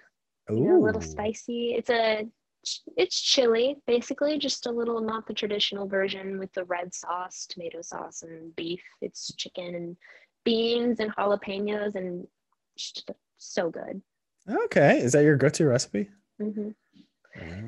Ooh. 0.52 0.56
you 0.56 0.64
know, 0.66 0.78
a 0.78 0.86
little 0.86 1.02
spicy. 1.02 1.74
It's 1.76 1.90
a 1.90 2.28
it's 2.98 3.22
chili, 3.22 3.78
basically, 3.88 4.38
just 4.38 4.66
a 4.66 4.72
little 4.72 5.00
not 5.02 5.26
the 5.26 5.34
traditional 5.34 5.88
version 5.88 6.38
with 6.38 6.52
the 6.54 6.66
red 6.66 6.94
sauce, 6.94 7.46
tomato 7.50 7.82
sauce, 7.82 8.24
and 8.24 8.56
beef. 8.56 8.82
It's 9.02 9.34
chicken 9.36 9.76
and 9.76 9.98
beans 10.44 11.00
and 11.00 11.16
jalapenos, 11.16 11.96
and 11.96 12.28
so 13.38 13.70
good. 13.70 14.02
Okay, 14.50 15.00
is 15.00 15.14
that 15.14 15.24
your 15.24 15.38
go-to 15.38 15.66
recipe? 15.66 16.10
hmm 16.40 16.70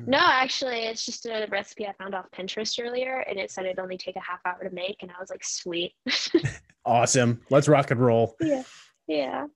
No, 0.06 0.18
actually, 0.20 0.80
it's 0.86 1.04
just 1.06 1.26
a 1.26 1.46
recipe 1.50 1.86
I 1.86 1.92
found 1.94 2.14
off 2.14 2.30
Pinterest 2.36 2.82
earlier, 2.82 3.24
and 3.28 3.38
it 3.38 3.50
said 3.50 3.64
it'd 3.66 3.78
only 3.78 3.96
take 3.98 4.16
a 4.16 4.20
half 4.20 4.40
hour 4.44 4.62
to 4.64 4.74
make, 4.74 4.96
and 5.02 5.10
I 5.10 5.20
was 5.20 5.30
like, 5.30 5.44
sweet. 5.44 5.92
Awesome. 6.86 7.42
Let's 7.50 7.68
rock 7.68 7.90
and 7.90 8.00
roll. 8.00 8.36
yeah, 8.40 8.62
yeah. 9.10 9.46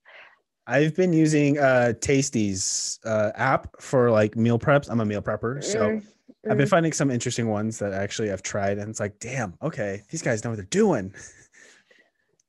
I've 0.66 0.96
been 0.96 1.12
using 1.12 1.58
uh 1.58 1.92
Tasty's 2.00 2.98
uh, 3.04 3.32
app 3.34 3.68
for 3.80 4.10
like 4.10 4.34
meal 4.36 4.58
preps. 4.58 4.88
I'm 4.90 5.00
a 5.00 5.04
meal 5.04 5.22
prepper, 5.22 5.62
so 5.62 6.00
Mm, 6.44 6.50
I've 6.50 6.58
been 6.58 6.66
mm. 6.66 6.70
finding 6.70 6.92
some 6.92 7.10
interesting 7.10 7.48
ones 7.48 7.78
that 7.78 7.92
actually 7.92 8.30
I've 8.30 8.42
tried, 8.42 8.78
and 8.78 8.88
it's 8.88 9.00
like, 9.00 9.18
damn, 9.18 9.54
okay, 9.62 10.02
these 10.10 10.22
guys 10.22 10.44
know 10.44 10.50
what 10.50 10.56
they're 10.56 10.66
doing. 10.66 11.14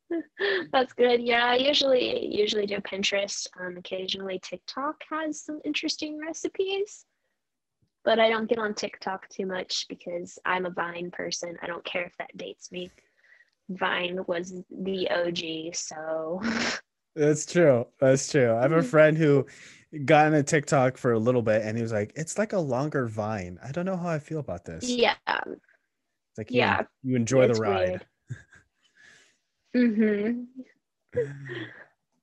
That's 0.72 0.94
good. 0.94 1.22
Yeah, 1.22 1.46
I 1.46 1.56
usually 1.56 2.34
usually 2.34 2.68
do 2.68 2.78
Pinterest. 2.78 3.48
Um, 3.60 3.78
occasionally 3.78 4.40
TikTok 4.40 4.96
has 5.10 5.42
some 5.42 5.60
interesting 5.66 6.20
recipes, 6.20 7.06
but 8.04 8.20
I 8.20 8.30
don't 8.30 8.48
get 8.48 8.60
on 8.60 8.76
TikTok 8.76 9.28
too 9.30 9.48
much 9.48 9.88
because 9.90 10.38
I'm 10.46 10.66
a 10.66 10.70
Vine 10.70 11.10
person. 11.12 11.58
I 11.62 11.68
don't 11.68 11.84
care 11.84 12.04
if 12.04 12.16
that 12.18 12.38
dates 12.38 12.72
me. 12.72 12.92
Vine 13.70 14.20
was 14.28 14.54
the 14.70 15.10
OG, 15.10 15.76
so 15.76 16.40
That's 17.16 17.46
true. 17.46 17.88
That's 18.00 18.30
true. 18.30 18.54
I 18.54 18.62
have 18.62 18.72
a 18.74 18.82
Mhm. 18.82 18.86
friend 18.86 19.18
who 19.18 19.46
got 20.04 20.28
into 20.28 20.44
TikTok 20.44 20.98
for 20.98 21.14
a 21.14 21.20
little 21.20 21.42
bit, 21.42 21.62
and 21.62 21.78
he 21.78 21.82
was 21.82 21.94
like, 21.94 22.12
"It's 22.16 22.38
like 22.38 22.54
a 22.54 22.60
longer 22.60 23.08
Vine. 23.08 23.58
I 23.64 23.72
don't 23.72 23.86
know 23.86 23.96
how 23.96 24.10
I 24.10 24.20
feel 24.20 24.40
about 24.40 24.66
this." 24.66 24.90
yeah, 24.90 25.16
It's 25.28 26.38
like, 26.38 26.52
yeah, 26.52 26.84
you 27.04 27.16
enjoy 27.16 27.48
the 27.48 27.54
ride. 27.54 28.06
mm-hmm. 29.76 30.44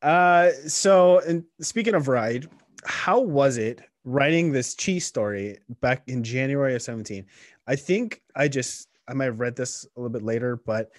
Uh, 0.02 0.50
so, 0.66 1.20
and 1.20 1.44
speaking 1.60 1.94
of 1.94 2.08
ride, 2.08 2.48
how 2.84 3.20
was 3.20 3.56
it 3.56 3.80
writing 4.04 4.50
this 4.50 4.74
cheese 4.74 5.06
story 5.06 5.58
back 5.80 6.02
in 6.08 6.24
January 6.24 6.74
of 6.74 6.82
17? 6.82 7.24
I 7.66 7.76
think 7.76 8.20
I 8.34 8.48
just 8.48 8.88
I 9.08 9.14
might 9.14 9.26
have 9.26 9.40
read 9.40 9.56
this 9.56 9.84
a 9.96 10.00
little 10.00 10.10
bit 10.12 10.22
later, 10.24 10.56
but 10.56 10.90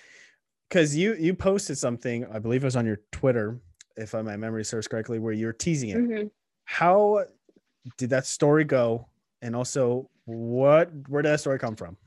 because 0.69 0.95
you 0.95 1.13
you 1.15 1.33
posted 1.33 1.77
something, 1.77 2.25
I 2.25 2.39
believe 2.39 2.63
it 2.63 2.67
was 2.67 2.75
on 2.77 2.85
your 2.85 3.01
Twitter, 3.11 3.59
if 3.95 4.13
my 4.13 4.37
memory 4.37 4.65
serves 4.65 4.87
correctly, 4.87 5.19
where 5.19 5.33
you're 5.33 5.53
teasing 5.53 5.89
it. 5.89 5.97
hmm 5.97 6.27
How 6.65 7.25
did 7.97 8.09
that 8.11 8.25
story 8.25 8.63
go? 8.63 9.07
And 9.41 9.55
also, 9.55 10.09
what 10.25 10.91
where 11.07 11.21
did 11.21 11.29
that 11.29 11.39
story 11.39 11.59
come 11.59 11.75
from? 11.75 11.97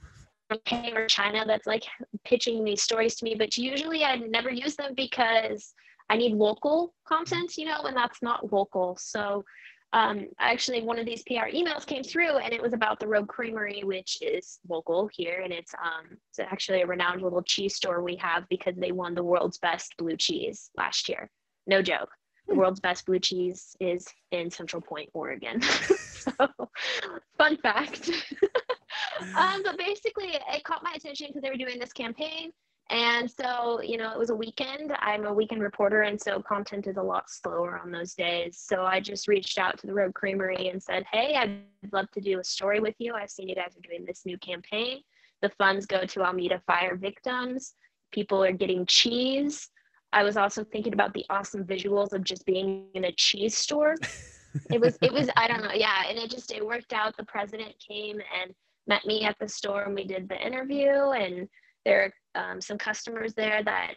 okay 0.53 0.93
or 0.95 1.07
China 1.07 1.45
that's 1.47 1.67
like 1.67 1.85
pitching 2.25 2.65
these 2.65 2.83
stories 2.83 3.17
to 3.17 3.25
me, 3.25 3.35
but 3.35 3.57
usually 3.57 4.05
I 4.05 4.17
never 4.17 4.51
use 4.51 4.77
them 4.77 4.93
because 4.95 5.75
I 6.09 6.17
need 6.17 6.33
local 6.33 6.95
content, 7.07 7.57
you 7.57 7.67
know, 7.67 7.83
and 7.83 7.97
that's 7.97 8.23
not 8.23 8.53
local. 8.53 8.97
So 9.01 9.45
um, 9.93 10.27
actually 10.39 10.83
one 10.83 10.99
of 10.99 11.07
these 11.07 11.23
PR 11.25 11.49
emails 11.53 11.87
came 11.87 12.03
through 12.03 12.37
and 12.37 12.53
it 12.53 12.63
was 12.63 12.73
about 12.73 13.01
the 13.01 13.09
Rogue 13.09 13.29
Creamery, 13.29 13.83
which 13.83 14.19
is 14.23 14.59
local 14.69 15.09
here. 15.13 15.41
And 15.43 15.53
it's, 15.53 15.75
um, 15.75 16.17
it's 16.31 16.39
actually 16.39 16.83
a 16.83 16.87
renowned 16.87 17.23
little 17.23 17.43
cheese 17.43 17.75
store 17.77 18.03
we 18.03 18.17
have 18.17 18.45
because 18.49 18.77
they 18.77 18.93
won 18.93 19.15
the 19.15 19.25
world's 19.25 19.59
best 19.59 19.95
blue 19.99 20.17
cheese 20.17 20.71
last 20.77 21.09
year. 21.09 21.31
No 21.67 21.83
joke. 21.83 22.11
The 22.49 22.55
Hmm. 22.55 22.61
world's 22.61 22.81
best 22.81 23.07
blue 23.07 23.19
cheese 23.19 23.77
is 23.81 24.07
in 24.31 24.51
Central 24.51 24.81
Point, 24.81 25.11
Oregon. 25.15 25.61
so, 25.63 26.31
fun 27.37 27.57
fact. 27.59 28.11
um, 29.37 29.63
but 29.65 29.77
basically, 29.79 30.29
it 30.35 30.65
caught 30.65 30.83
my 30.85 30.93
attention 30.95 31.29
because 31.29 31.43
they 31.43 31.51
were 31.51 31.57
doing 31.57 31.79
this 31.79 31.93
campaign. 31.93 32.53
And 32.89 33.29
so, 33.29 33.83
you 33.83 33.97
know, 33.97 34.13
it 34.13 34.19
was 34.19 34.31
a 34.31 34.35
weekend. 34.35 34.93
I'm 35.01 35.27
a 35.27 35.35
weekend 35.35 35.61
reporter, 35.61 36.03
and 36.03 36.21
so 36.21 36.41
content 36.41 36.87
is 36.87 36.99
a 36.99 37.03
lot 37.03 37.29
slower 37.29 37.81
on 37.83 37.91
those 37.91 38.15
days. 38.15 38.59
So 38.61 38.85
I 38.85 39.01
just 39.01 39.27
reached 39.27 39.59
out 39.59 39.77
to 39.79 39.89
the 39.89 39.95
Rogue 39.95 40.15
Creamery 40.15 40.69
and 40.69 40.81
said, 40.81 41.05
Hey, 41.11 41.35
I'd 41.35 41.65
love 41.93 42.09
to 42.13 42.21
do 42.21 42.39
a 42.39 42.45
story 42.45 42.79
with 42.79 42.95
you. 42.99 43.15
I've 43.15 43.31
seen 43.31 43.49
you 43.49 43.57
guys 43.57 43.77
are 43.77 43.89
doing 43.89 44.05
this 44.07 44.25
new 44.25 44.39
campaign. 44.39 45.01
The 45.43 45.49
funds 45.59 45.85
go 45.85 46.05
to 46.05 46.23
Almeda 46.23 46.63
fire 46.65 46.95
victims. 46.97 47.75
People 48.13 48.43
are 48.45 48.53
getting 48.53 48.87
cheese. 48.87 49.69
I 50.17 50.23
was 50.23 50.39
also 50.39 50.65
thinking 50.65 50.95
about 50.95 51.13
the 51.13 51.27
awesome 51.29 51.63
visuals 51.65 52.15
of 52.15 52.25
just 52.25 52.47
being 52.47 52.87
in 52.95 53.05
a 53.05 53.13
cheese 53.13 53.57
store. 53.57 53.95
It 54.71 54.81
was, 54.81 54.97
it 55.03 55.13
was, 55.13 55.29
I 55.37 55.49
don't 55.49 55.63
know. 55.63 55.75
Yeah. 55.75 56.05
And 56.09 56.17
it 56.17 56.31
just, 56.31 56.51
it 56.51 56.65
worked 56.65 56.95
out. 56.95 57.15
The 57.15 57.27
president 57.27 57.75
came 57.79 58.19
and 58.41 58.55
met 58.87 59.05
me 59.05 59.25
at 59.25 59.37
the 59.39 59.47
store 59.47 59.83
and 59.83 59.95
we 59.95 60.07
did 60.07 60.31
the 60.31 60.47
interview 60.47 61.11
and 61.11 61.47
there 61.85 62.11
are 62.35 62.53
um, 62.53 62.63
some 62.63 62.79
customers 62.79 63.35
there 63.35 63.63
that 63.65 63.97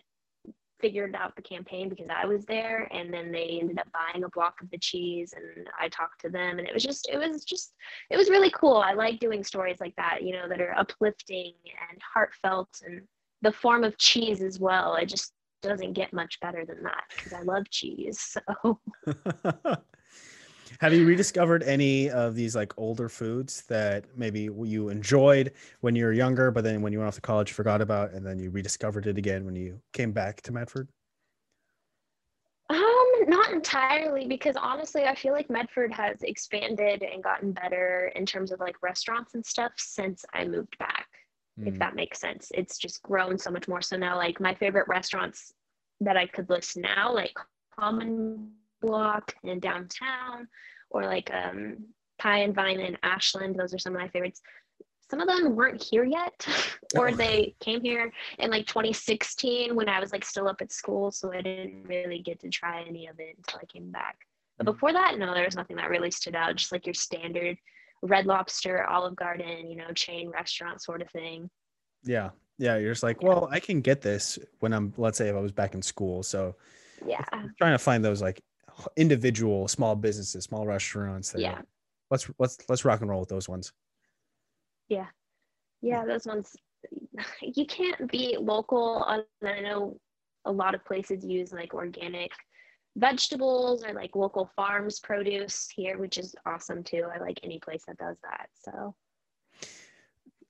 figured 0.81 1.15
out 1.15 1.33
the 1.37 1.41
campaign 1.41 1.87
because 1.87 2.07
I 2.13 2.25
was 2.25 2.43
there 2.43 2.89
and 2.91 3.13
then 3.13 3.31
they 3.31 3.59
ended 3.61 3.79
up 3.79 3.87
buying 3.93 4.25
a 4.25 4.29
block 4.29 4.55
of 4.61 4.69
the 4.69 4.79
cheese 4.79 5.33
and 5.33 5.65
I 5.79 5.87
talked 5.87 6.19
to 6.21 6.29
them 6.29 6.59
and 6.59 6.67
it 6.67 6.73
was 6.73 6.83
just 6.83 7.09
it 7.09 7.17
was 7.17 7.45
just 7.45 7.73
it 8.09 8.17
was 8.17 8.29
really 8.29 8.51
cool. 8.51 8.75
I 8.75 8.91
like 8.91 9.21
doing 9.21 9.45
stories 9.45 9.79
like 9.79 9.95
that, 9.95 10.23
you 10.23 10.33
know, 10.33 10.49
that 10.49 10.59
are 10.59 10.77
uplifting 10.77 11.53
and 11.89 12.01
heartfelt 12.13 12.81
and 12.85 13.03
the 13.41 13.53
form 13.53 13.85
of 13.85 13.97
cheese 13.97 14.41
as 14.41 14.59
well. 14.59 14.95
It 14.95 15.05
just 15.05 15.31
doesn't 15.61 15.93
get 15.93 16.13
much 16.13 16.39
better 16.39 16.65
than 16.65 16.83
that 16.83 17.03
because 17.15 17.33
I 17.33 17.41
love 17.41 17.69
cheese. 17.69 18.37
So 18.55 18.79
Have 20.79 20.93
you 20.93 21.05
rediscovered 21.05 21.63
any 21.63 22.09
of 22.09 22.35
these 22.35 22.55
like 22.55 22.73
older 22.77 23.09
foods 23.09 23.63
that 23.63 24.05
maybe 24.15 24.49
you 24.63 24.87
enjoyed 24.89 25.51
when 25.81 25.93
you 25.95 26.05
were 26.05 26.13
younger, 26.13 26.51
but 26.51 26.63
then 26.63 26.81
when 26.81 26.93
you 26.93 26.99
went 26.99 27.07
off 27.09 27.15
to 27.15 27.21
college, 27.21 27.51
forgot 27.51 27.81
about, 27.81 28.11
and 28.13 28.25
then 28.25 28.39
you 28.39 28.49
rediscovered 28.49 29.05
it 29.05 29.17
again 29.17 29.45
when 29.45 29.55
you 29.55 29.81
came 29.91 30.13
back 30.13 30.41
to 30.43 30.53
Medford? 30.53 30.87
Um, 32.69 33.25
not 33.27 33.51
entirely 33.51 34.25
because 34.27 34.55
honestly, 34.55 35.03
I 35.03 35.15
feel 35.15 35.33
like 35.33 35.49
Medford 35.49 35.91
has 35.91 36.21
expanded 36.21 37.03
and 37.03 37.21
gotten 37.21 37.51
better 37.51 38.11
in 38.15 38.25
terms 38.25 38.51
of 38.51 38.61
like 38.61 38.81
restaurants 38.81 39.33
and 39.33 39.45
stuff 39.45 39.73
since 39.75 40.23
I 40.33 40.45
moved 40.45 40.77
back. 40.77 41.08
If 41.65 41.75
Mm. 41.75 41.79
that 41.79 41.95
makes 41.95 42.19
sense, 42.19 42.51
it's 42.53 42.77
just 42.77 43.01
grown 43.01 43.37
so 43.37 43.51
much 43.51 43.67
more. 43.67 43.81
So 43.81 43.97
now, 43.97 44.15
like 44.17 44.39
my 44.39 44.53
favorite 44.55 44.87
restaurants 44.87 45.53
that 46.01 46.15
I 46.17 46.25
could 46.27 46.49
list 46.49 46.77
now, 46.77 47.11
like 47.13 47.37
Common 47.77 48.53
Block 48.81 49.35
in 49.43 49.59
downtown, 49.59 50.47
or 50.89 51.03
like 51.03 51.29
um 51.33 51.93
Pie 52.17 52.39
and 52.39 52.55
Vine 52.55 52.79
in 52.79 52.97
Ashland. 53.03 53.55
Those 53.55 53.73
are 53.73 53.79
some 53.79 53.93
of 53.95 54.01
my 54.01 54.07
favorites. 54.09 54.41
Some 55.09 55.19
of 55.21 55.27
them 55.27 55.55
weren't 55.55 55.81
here 55.81 56.03
yet, 56.03 56.45
or 56.95 57.11
Oh. 57.11 57.15
they 57.15 57.55
came 57.59 57.81
here 57.81 58.11
in 58.37 58.51
like 58.51 58.67
2016 58.67 59.75
when 59.75 59.89
I 59.89 59.99
was 59.99 60.11
like 60.11 60.23
still 60.23 60.47
up 60.47 60.61
at 60.61 60.71
school, 60.71 61.11
so 61.11 61.33
I 61.33 61.41
didn't 61.41 61.83
really 61.87 62.19
get 62.19 62.39
to 62.41 62.49
try 62.49 62.83
any 62.83 63.07
of 63.07 63.19
it 63.19 63.35
until 63.37 63.59
I 63.61 63.65
came 63.65 63.91
back. 63.91 64.17
But 64.57 64.67
Mm. 64.67 64.73
before 64.73 64.93
that, 64.93 65.17
no, 65.17 65.33
there 65.33 65.45
was 65.45 65.55
nothing 65.55 65.77
that 65.77 65.89
really 65.89 66.11
stood 66.11 66.35
out. 66.35 66.55
Just 66.55 66.71
like 66.71 66.85
your 66.85 66.93
standard 66.93 67.57
Red 68.01 68.25
Lobster, 68.25 68.85
Olive 68.85 69.15
Garden, 69.15 69.69
you 69.69 69.75
know, 69.75 69.91
chain 69.93 70.29
restaurant 70.29 70.81
sort 70.81 71.01
of 71.01 71.09
thing. 71.11 71.49
Yeah. 72.03 72.29
Yeah. 72.57 72.77
You're 72.77 72.93
just 72.93 73.03
like, 73.03 73.21
well, 73.21 73.47
I 73.51 73.59
can 73.59 73.81
get 73.81 74.01
this 74.01 74.39
when 74.59 74.73
I'm, 74.73 74.93
let's 74.97 75.17
say 75.17 75.29
if 75.29 75.35
I 75.35 75.39
was 75.39 75.51
back 75.51 75.73
in 75.75 75.81
school. 75.81 76.23
So 76.23 76.55
Yeah, 77.05 77.23
trying 77.57 77.73
to 77.73 77.77
find 77.77 78.03
those 78.03 78.21
like 78.21 78.41
individual 78.95 79.67
small 79.67 79.95
businesses, 79.95 80.45
small 80.45 80.65
restaurants. 80.65 81.31
That, 81.31 81.41
yeah, 81.41 81.61
Let's, 82.09 82.29
let's, 82.39 82.57
let's 82.69 82.85
rock 82.85 83.01
and 83.01 83.09
roll 83.09 83.19
with 83.19 83.29
those 83.29 83.49
ones. 83.49 83.71
yeah. 84.87 85.07
Yeah. 85.81 86.05
Those 86.05 86.25
ones 86.25 86.55
you 87.41 87.65
can't 87.65 88.09
be 88.09 88.37
local. 88.39 89.03
I 89.05 89.23
know 89.41 89.97
a 90.45 90.51
lot 90.51 90.73
of 90.73 90.85
places 90.85 91.25
use 91.25 91.51
like 91.51 91.73
organic 91.73 92.31
vegetables 92.95 93.83
or 93.83 93.93
like 93.93 94.15
local 94.15 94.49
farms 94.55 94.99
produce 94.99 95.69
here, 95.73 95.97
which 95.97 96.17
is 96.17 96.35
awesome 96.45 96.83
too. 96.83 97.05
I 97.13 97.19
like 97.19 97.39
any 97.43 97.59
place 97.59 97.83
that 97.87 97.97
does 97.97 98.17
that. 98.23 98.49
So 98.53 98.95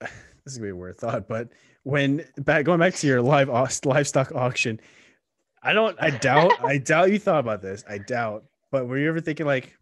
this 0.00 0.10
is 0.46 0.58
gonna 0.58 0.68
be 0.68 0.70
a 0.70 0.76
weird 0.76 0.98
thought, 0.98 1.28
but 1.28 1.48
when 1.82 2.24
back 2.38 2.64
going 2.64 2.80
back 2.80 2.94
to 2.94 3.06
your 3.06 3.22
live 3.22 3.48
livestock 3.84 4.32
auction, 4.32 4.80
I 5.62 5.72
don't, 5.72 5.96
I 6.00 6.10
doubt, 6.10 6.52
I 6.64 6.78
doubt 6.78 7.12
you 7.12 7.18
thought 7.18 7.40
about 7.40 7.62
this. 7.62 7.84
I 7.88 7.98
doubt, 7.98 8.44
but 8.70 8.86
were 8.86 8.98
you 8.98 9.08
ever 9.08 9.20
thinking 9.20 9.46
like 9.46 9.76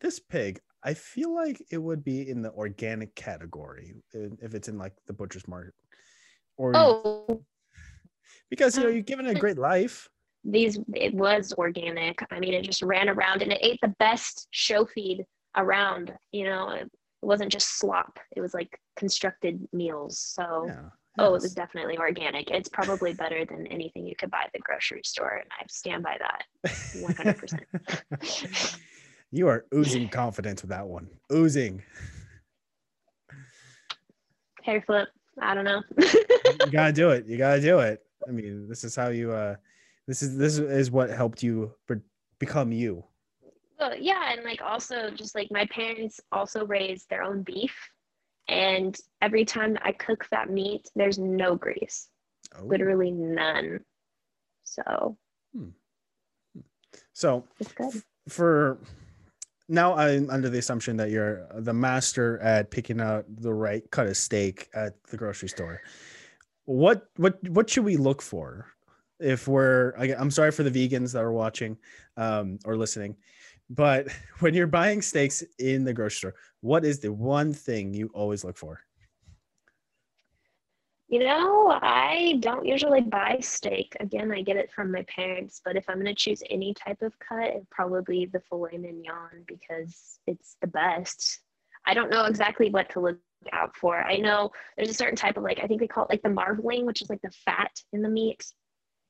this 0.00 0.18
pig? 0.18 0.60
I 0.82 0.94
feel 0.94 1.34
like 1.34 1.60
it 1.70 1.78
would 1.78 2.04
be 2.04 2.28
in 2.28 2.42
the 2.42 2.52
organic 2.52 3.14
category 3.16 3.94
if 4.12 4.54
it's 4.54 4.68
in 4.68 4.78
like 4.78 4.92
the 5.06 5.12
butcher's 5.12 5.48
market, 5.48 5.74
or 6.56 6.72
oh 6.76 7.42
because 8.50 8.76
you 8.76 8.82
know 8.82 8.88
um, 8.88 8.94
you're 8.94 9.02
given 9.02 9.26
a 9.26 9.34
great 9.34 9.58
life. 9.58 10.08
These 10.48 10.78
it 10.94 11.12
was 11.14 11.52
organic. 11.58 12.18
I 12.30 12.38
mean, 12.40 12.54
it 12.54 12.62
just 12.64 12.82
ran 12.82 13.08
around 13.08 13.42
and 13.42 13.52
it 13.52 13.58
ate 13.60 13.78
the 13.82 13.94
best 13.98 14.46
show 14.50 14.86
feed 14.86 15.24
around. 15.56 16.12
You 16.32 16.44
know, 16.44 16.70
it 16.70 16.90
wasn't 17.22 17.50
just 17.52 17.78
slop. 17.78 18.18
It 18.36 18.40
was 18.40 18.54
like 18.54 18.78
constructed 18.96 19.66
meals. 19.72 20.18
So 20.20 20.66
Yeah. 20.68 20.90
oh, 21.18 21.34
it 21.34 21.42
was 21.42 21.54
definitely 21.54 21.98
organic. 21.98 22.50
It's 22.50 22.68
probably 22.68 23.12
better 23.12 23.44
than 23.44 23.66
anything 23.66 24.06
you 24.06 24.14
could 24.16 24.30
buy 24.30 24.42
at 24.44 24.52
the 24.52 24.60
grocery 24.60 25.02
store, 25.04 25.36
and 25.42 25.50
I 25.60 25.64
stand 25.68 26.02
by 26.04 26.16
that. 26.18 26.44
100%. 26.94 28.78
you 29.32 29.48
are 29.48 29.64
oozing 29.74 30.08
confidence 30.08 30.62
with 30.62 30.70
that 30.70 30.86
one. 30.86 31.08
Oozing. 31.32 31.82
Hair 34.62 34.82
flip. 34.86 35.08
I 35.40 35.54
don't 35.54 35.64
know. 35.64 35.82
You 35.98 36.70
gotta 36.70 36.92
do 37.02 37.10
it. 37.10 37.26
You 37.26 37.36
gotta 37.38 37.60
do 37.60 37.80
it. 37.80 38.00
I 38.26 38.30
mean, 38.32 38.68
this 38.68 38.84
is 38.84 38.94
how 38.96 39.08
you. 39.08 39.32
uh 39.32 39.56
This 40.06 40.22
is 40.22 40.36
this 40.36 40.58
is 40.58 40.90
what 40.90 41.10
helped 41.10 41.42
you 41.42 41.72
become 42.38 42.72
you. 42.72 43.04
Well, 43.78 43.94
yeah, 43.98 44.32
and 44.32 44.44
like 44.44 44.62
also 44.62 45.10
just 45.10 45.34
like 45.34 45.48
my 45.50 45.66
parents 45.66 46.20
also 46.32 46.64
raised 46.66 47.10
their 47.10 47.22
own 47.22 47.42
beef, 47.42 47.74
and 48.48 48.96
every 49.20 49.44
time 49.44 49.76
I 49.82 49.92
cook 49.92 50.26
that 50.30 50.48
meat, 50.50 50.88
there's 50.94 51.18
no 51.18 51.56
grease, 51.56 52.08
Oh. 52.58 52.64
literally 52.64 53.10
none. 53.10 53.80
So 54.62 55.16
hmm. 55.52 55.68
Hmm. 56.54 56.60
So 57.12 57.44
it's 57.58 57.72
good. 57.72 58.02
for 58.28 58.78
now, 59.68 59.96
I'm 59.96 60.30
under 60.30 60.48
the 60.48 60.58
assumption 60.58 60.96
that 60.98 61.10
you're 61.10 61.48
the 61.54 61.74
master 61.74 62.38
at 62.38 62.70
picking 62.70 63.00
out 63.00 63.24
the 63.28 63.52
right 63.52 63.82
cut 63.90 64.06
of 64.06 64.16
steak 64.16 64.68
at 64.74 64.94
the 65.10 65.16
grocery 65.16 65.48
store. 65.48 65.82
What 66.64 67.08
what 67.16 67.38
what 67.48 67.68
should 67.68 67.84
we 67.84 67.96
look 67.96 68.22
for 68.22 68.66
if 69.20 69.48
we're? 69.48 69.92
I'm 69.96 70.30
sorry 70.30 70.50
for 70.50 70.62
the 70.62 70.70
vegans 70.70 71.12
that 71.12 71.22
are 71.22 71.32
watching 71.32 71.76
um, 72.16 72.58
or 72.64 72.76
listening, 72.76 73.16
but 73.70 74.08
when 74.40 74.54
you're 74.54 74.66
buying 74.66 75.02
steaks 75.02 75.42
in 75.58 75.84
the 75.84 75.92
grocery 75.92 76.16
store, 76.16 76.34
what 76.60 76.84
is 76.84 77.00
the 77.00 77.12
one 77.12 77.52
thing 77.52 77.94
you 77.94 78.10
always 78.14 78.44
look 78.44 78.56
for? 78.56 78.80
You 81.08 81.20
know, 81.20 81.78
I 81.80 82.38
don't 82.40 82.66
usually 82.66 83.00
buy 83.00 83.38
steak. 83.40 83.96
Again, 84.00 84.32
I 84.32 84.42
get 84.42 84.56
it 84.56 84.72
from 84.72 84.90
my 84.90 85.02
parents, 85.02 85.60
but 85.64 85.76
if 85.76 85.88
I'm 85.88 85.96
going 85.96 86.06
to 86.06 86.14
choose 86.14 86.42
any 86.50 86.74
type 86.74 87.00
of 87.00 87.16
cut, 87.20 87.50
it'd 87.50 87.70
probably 87.70 88.26
the 88.26 88.40
filet 88.40 88.76
mignon 88.76 89.44
because 89.46 90.18
it's 90.26 90.56
the 90.60 90.66
best. 90.66 91.40
I 91.86 91.94
don't 91.94 92.10
know 92.10 92.24
exactly 92.24 92.70
what 92.70 92.90
to 92.90 93.00
look 93.00 93.18
out 93.52 93.76
for. 93.76 94.02
I 94.02 94.16
know 94.16 94.50
there's 94.76 94.90
a 94.90 94.94
certain 94.94 95.14
type 95.14 95.36
of 95.36 95.44
like, 95.44 95.60
I 95.62 95.68
think 95.68 95.80
they 95.80 95.86
call 95.86 96.04
it 96.04 96.10
like 96.10 96.22
the 96.22 96.28
marbling, 96.28 96.86
which 96.86 97.02
is 97.02 97.08
like 97.08 97.22
the 97.22 97.30
fat 97.44 97.70
in 97.92 98.02
the 98.02 98.08
meat. 98.08 98.44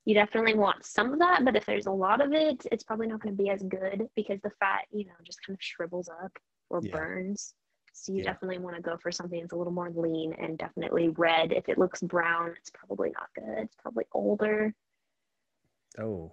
You 0.06 0.14
definitely 0.14 0.54
want 0.54 0.84
some 0.86 1.12
of 1.12 1.18
that, 1.18 1.44
but 1.44 1.56
if 1.56 1.66
there's 1.66 1.86
a 1.86 1.90
lot 1.90 2.20
of 2.24 2.32
it, 2.32 2.64
it's 2.70 2.84
probably 2.84 3.08
not 3.08 3.20
going 3.20 3.36
to 3.36 3.42
be 3.42 3.50
as 3.50 3.60
good 3.64 4.08
because 4.14 4.40
the 4.40 4.52
fat, 4.60 4.84
you 4.92 5.04
know, 5.04 5.12
just 5.24 5.44
kind 5.44 5.54
of 5.56 5.62
shrivels 5.62 6.08
up 6.08 6.32
or 6.70 6.80
Yeah. 6.80 6.92
burns. 6.92 7.54
So 7.92 8.12
you 8.12 8.22
Yeah. 8.22 8.32
definitely 8.32 8.58
want 8.58 8.76
to 8.76 8.82
go 8.82 8.96
for 8.98 9.10
something 9.10 9.40
that's 9.40 9.52
a 9.52 9.56
little 9.56 9.72
more 9.72 9.90
lean 9.90 10.32
and 10.34 10.56
definitely 10.58 11.08
red. 11.08 11.50
If 11.52 11.68
it 11.68 11.76
looks 11.76 12.02
brown, 12.02 12.54
it's 12.56 12.70
probably 12.70 13.10
not 13.10 13.28
good. 13.34 13.64
It's 13.64 13.74
probably 13.82 14.04
older. 14.12 14.72
Oh, 15.98 16.32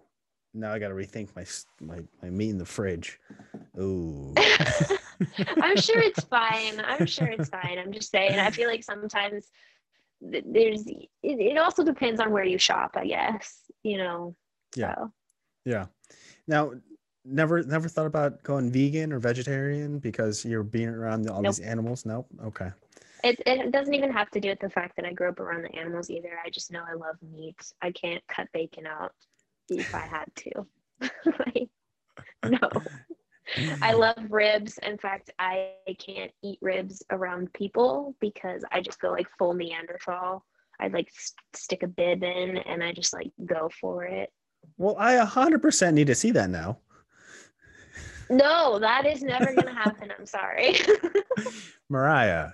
now 0.53 0.71
I 0.71 0.77
got 0.77 0.89
to 0.89 0.93
rethink 0.93 1.35
my 1.35 1.45
my 1.81 2.03
my 2.21 2.29
meat 2.29 2.51
in 2.51 2.59
the 2.59 2.65
fridge. 2.65 3.19
Oh, 3.75 4.33
I'm 5.61 5.77
sure 5.77 5.99
it's 6.01 6.23
fine. 6.29 6.79
I'm 6.79 7.07
sure 7.07 7.27
it's 7.27 7.49
fine. 7.49 7.79
I'm 7.79 7.91
just 7.91 8.11
saying. 8.11 8.37
I 8.37 8.51
feel 8.51 8.69
like 8.69 8.83
sometimes 8.83 9.49
there's. 10.23 10.85
It, 10.87 11.09
it 11.21 11.57
also 11.57 11.83
depends 11.83 12.19
on 12.19 12.31
where 12.31 12.43
you 12.43 12.57
shop, 12.57 12.91
I 12.95 13.05
guess. 13.07 13.59
You 13.83 13.97
know. 13.97 14.35
Yeah. 14.75 14.95
So. 14.95 15.11
Yeah. 15.65 15.85
Now, 16.47 16.71
never 17.25 17.63
never 17.63 17.87
thought 17.87 18.05
about 18.05 18.43
going 18.43 18.71
vegan 18.71 19.13
or 19.13 19.19
vegetarian 19.19 19.99
because 19.99 20.43
you're 20.43 20.63
being 20.63 20.89
around 20.89 21.29
all 21.29 21.41
Nope. 21.41 21.55
these 21.55 21.65
animals. 21.65 22.05
Nope. 22.05 22.27
Okay. 22.45 22.71
It, 23.23 23.41
it 23.45 23.71
doesn't 23.71 23.93
even 23.93 24.11
have 24.11 24.29
to 24.31 24.41
do 24.41 24.49
with 24.49 24.59
the 24.59 24.69
fact 24.69 24.97
that 24.97 25.05
I 25.05 25.13
grew 25.13 25.29
up 25.29 25.39
around 25.39 25.61
the 25.63 25.73
animals 25.73 26.09
either. 26.09 26.37
I 26.45 26.49
just 26.49 26.71
know 26.71 26.83
I 26.85 26.93
love 26.93 27.15
meat. 27.21 27.71
I 27.81 27.91
can't 27.91 28.21
cut 28.27 28.49
bacon 28.53 28.85
out 28.85 29.13
if 29.69 29.95
I 29.95 29.99
had 29.99 30.25
to. 30.35 30.51
like, 31.39 31.69
no. 32.45 32.69
I 33.81 33.93
love 33.93 34.17
ribs. 34.29 34.77
In 34.83 34.97
fact, 34.97 35.31
I 35.39 35.71
can't 35.99 36.31
eat 36.43 36.59
ribs 36.61 37.03
around 37.11 37.51
people 37.53 38.15
because 38.19 38.63
I 38.71 38.81
just 38.81 38.99
go 38.99 39.11
like 39.11 39.27
full 39.37 39.53
Neanderthal. 39.53 40.45
I 40.79 40.87
like 40.87 41.07
s- 41.07 41.33
stick 41.53 41.83
a 41.83 41.87
bib 41.87 42.23
in 42.23 42.57
and 42.57 42.83
I 42.83 42.93
just 42.93 43.13
like 43.13 43.31
go 43.45 43.69
for 43.79 44.05
it. 44.05 44.29
Well, 44.77 44.95
I 44.97 45.15
100% 45.15 45.93
need 45.93 46.07
to 46.07 46.15
see 46.15 46.31
that 46.31 46.49
now. 46.49 46.79
No, 48.29 48.79
that 48.79 49.05
is 49.05 49.21
never 49.21 49.53
going 49.53 49.67
to 49.67 49.73
happen. 49.73 50.11
I'm 50.17 50.25
sorry. 50.25 50.75
Mariah, 51.89 52.51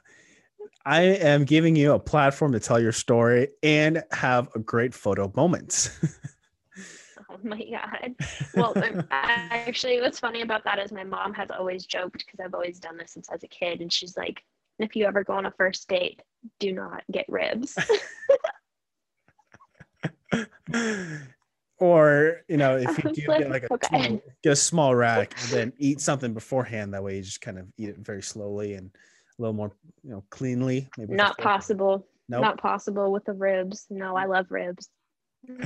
I 0.85 1.01
am 1.01 1.45
giving 1.45 1.75
you 1.75 1.93
a 1.93 1.99
platform 1.99 2.51
to 2.53 2.59
tell 2.59 2.79
your 2.79 2.91
story 2.91 3.49
and 3.63 4.03
have 4.11 4.49
a 4.55 4.59
great 4.59 4.93
photo 4.93 5.31
moment. 5.35 5.97
oh 7.33 7.39
my 7.43 7.63
God. 7.63 8.15
Well, 8.55 8.73
actually, 9.11 10.01
what's 10.01 10.19
funny 10.19 10.41
about 10.41 10.63
that 10.63 10.79
is 10.79 10.91
my 10.91 11.03
mom 11.03 11.33
has 11.33 11.49
always 11.51 11.85
joked 11.85 12.25
because 12.25 12.39
I've 12.39 12.53
always 12.53 12.79
done 12.79 12.97
this 12.97 13.11
since 13.11 13.29
I 13.29 13.33
was 13.33 13.43
a 13.43 13.47
kid. 13.47 13.81
And 13.81 13.91
she's 13.91 14.17
like, 14.17 14.43
if 14.79 14.95
you 14.95 15.05
ever 15.05 15.23
go 15.23 15.33
on 15.33 15.45
a 15.45 15.51
first 15.51 15.87
date, 15.87 16.21
do 16.59 16.71
not 16.71 17.03
get 17.11 17.25
ribs. 17.27 17.77
or, 21.77 22.41
you 22.47 22.57
know, 22.57 22.77
if 22.77 23.03
you 23.03 23.11
do 23.11 23.27
like, 23.27 23.39
get 23.41 23.49
like 23.49 23.63
a 23.63 23.73
okay. 23.73 24.07
small, 24.07 24.21
get 24.43 24.53
a 24.53 24.55
small 24.55 24.95
rack 24.95 25.35
and 25.43 25.51
then 25.51 25.73
eat 25.77 26.01
something 26.01 26.33
beforehand, 26.33 26.93
that 26.93 27.03
way 27.03 27.17
you 27.17 27.21
just 27.21 27.41
kind 27.41 27.59
of 27.59 27.67
eat 27.77 27.89
it 27.89 27.97
very 27.99 28.21
slowly 28.23 28.73
and 28.75 28.89
a 29.37 29.41
little 29.41 29.53
more, 29.53 29.71
you 30.03 30.11
know, 30.11 30.23
cleanly. 30.29 30.89
Maybe 30.97 31.13
not 31.13 31.37
possible. 31.37 32.07
Nope. 32.29 32.41
Not 32.41 32.59
possible 32.59 33.11
with 33.11 33.25
the 33.25 33.33
ribs. 33.33 33.87
No, 33.89 34.15
I 34.15 34.25
love 34.25 34.45
ribs. 34.49 34.87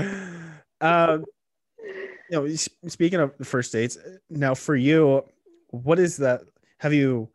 um, 0.81 1.25
you 1.83 2.07
know, 2.31 2.47
speaking 2.87 3.19
of 3.19 3.33
first 3.43 3.71
dates, 3.71 3.97
now 4.29 4.53
for 4.53 4.75
you, 4.75 5.23
what 5.69 5.99
is 5.99 6.17
that? 6.17 6.41
Have 6.79 6.93
you 6.93 7.29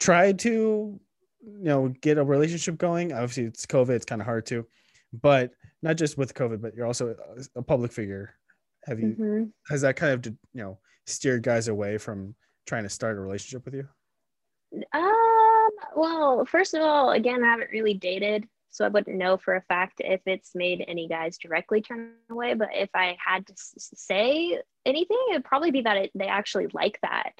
tried 0.00 0.38
to, 0.40 0.98
you 1.40 1.64
know, 1.64 1.88
get 2.00 2.18
a 2.18 2.24
relationship 2.24 2.78
going? 2.78 3.12
Obviously, 3.12 3.44
it's 3.44 3.66
COVID; 3.66 3.90
it's 3.90 4.04
kind 4.04 4.20
of 4.20 4.26
hard 4.26 4.46
to, 4.46 4.66
but 5.12 5.52
not 5.82 5.96
just 5.96 6.18
with 6.18 6.34
COVID, 6.34 6.60
but 6.60 6.74
you're 6.74 6.86
also 6.86 7.14
a- 7.56 7.62
public 7.62 7.92
figure. 7.92 8.34
Have 8.84 9.00
you? 9.00 9.14
Mhm. 9.18 9.52
Has 9.68 9.82
that 9.82 9.96
kind 9.96 10.12
of, 10.14 10.24
you 10.26 10.62
know, 10.62 10.78
steered 11.06 11.42
guys 11.42 11.68
away 11.68 11.98
from 11.98 12.34
trying 12.66 12.82
to 12.84 12.88
start 12.88 13.16
a 13.16 13.20
relationship 13.20 13.64
with 13.64 13.74
you? 13.74 13.88
Um, 14.92 15.70
well, 15.96 16.44
first 16.44 16.74
of 16.74 16.82
all, 16.82 17.12
again, 17.12 17.42
I 17.42 17.48
haven't 17.48 17.70
really 17.70 17.94
dated, 17.94 18.46
so 18.70 18.84
I 18.84 18.88
wouldn't 18.88 19.16
know 19.16 19.36
for 19.36 19.56
a 19.56 19.62
fact 19.62 20.00
if 20.00 20.20
it's 20.26 20.54
made 20.54 20.84
any 20.86 21.08
guys 21.08 21.38
directly 21.38 21.80
turn 21.80 22.12
away. 22.30 22.54
But 22.54 22.70
if 22.74 22.90
I 22.94 23.16
had 23.24 23.46
to 23.46 23.54
say 23.56 24.60
anything, 24.84 25.18
it'd 25.30 25.44
probably 25.44 25.70
be 25.70 25.82
that 25.82 25.96
it, 25.96 26.10
they 26.14 26.26
actually 26.26 26.68
like 26.72 26.98
that. 27.02 27.32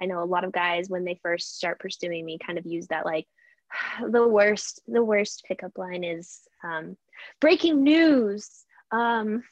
I 0.00 0.06
know 0.06 0.22
a 0.22 0.24
lot 0.24 0.44
of 0.44 0.52
guys 0.52 0.88
when 0.88 1.04
they 1.04 1.20
first 1.22 1.56
start 1.56 1.78
pursuing 1.78 2.24
me 2.24 2.38
kind 2.44 2.58
of 2.58 2.66
use 2.66 2.86
that 2.88 3.04
like 3.04 3.26
the 4.10 4.26
worst 4.26 4.80
the 4.86 5.04
worst 5.04 5.44
pickup 5.46 5.76
line 5.76 6.04
is 6.04 6.40
um, 6.64 6.96
breaking 7.40 7.82
news. 7.82 8.64
Um, 8.92 9.44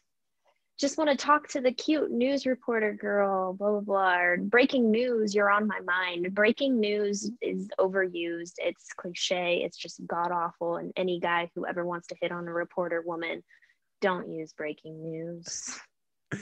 just 0.79 0.97
want 0.97 1.11
to 1.11 1.17
talk 1.17 1.49
to 1.49 1.61
the 1.61 1.73
cute 1.73 2.11
news 2.11 2.47
reporter 2.47 2.93
girl, 2.93 3.53
blah, 3.53 3.71
blah, 3.71 3.81
blah. 3.81 4.19
Or 4.19 4.37
breaking 4.37 4.91
news, 4.91 5.35
you're 5.35 5.51
on 5.51 5.67
my 5.67 5.81
mind. 5.81 6.33
Breaking 6.35 6.79
news 6.79 7.31
is 7.43 7.69
overused. 7.81 8.55
It's 8.59 8.93
cliche. 8.97 9.63
It's 9.65 9.77
just 9.77 10.07
god 10.07 10.31
awful. 10.31 10.77
And 10.77 10.93
any 10.97 11.19
guy 11.19 11.51
who 11.55 11.67
ever 11.67 11.85
wants 11.85 12.07
to 12.09 12.17
hit 12.21 12.31
on 12.31 12.47
a 12.47 12.53
reporter 12.53 13.03
woman, 13.05 13.43
don't 14.01 14.31
use 14.31 14.53
breaking 14.53 15.03
news. 15.03 15.79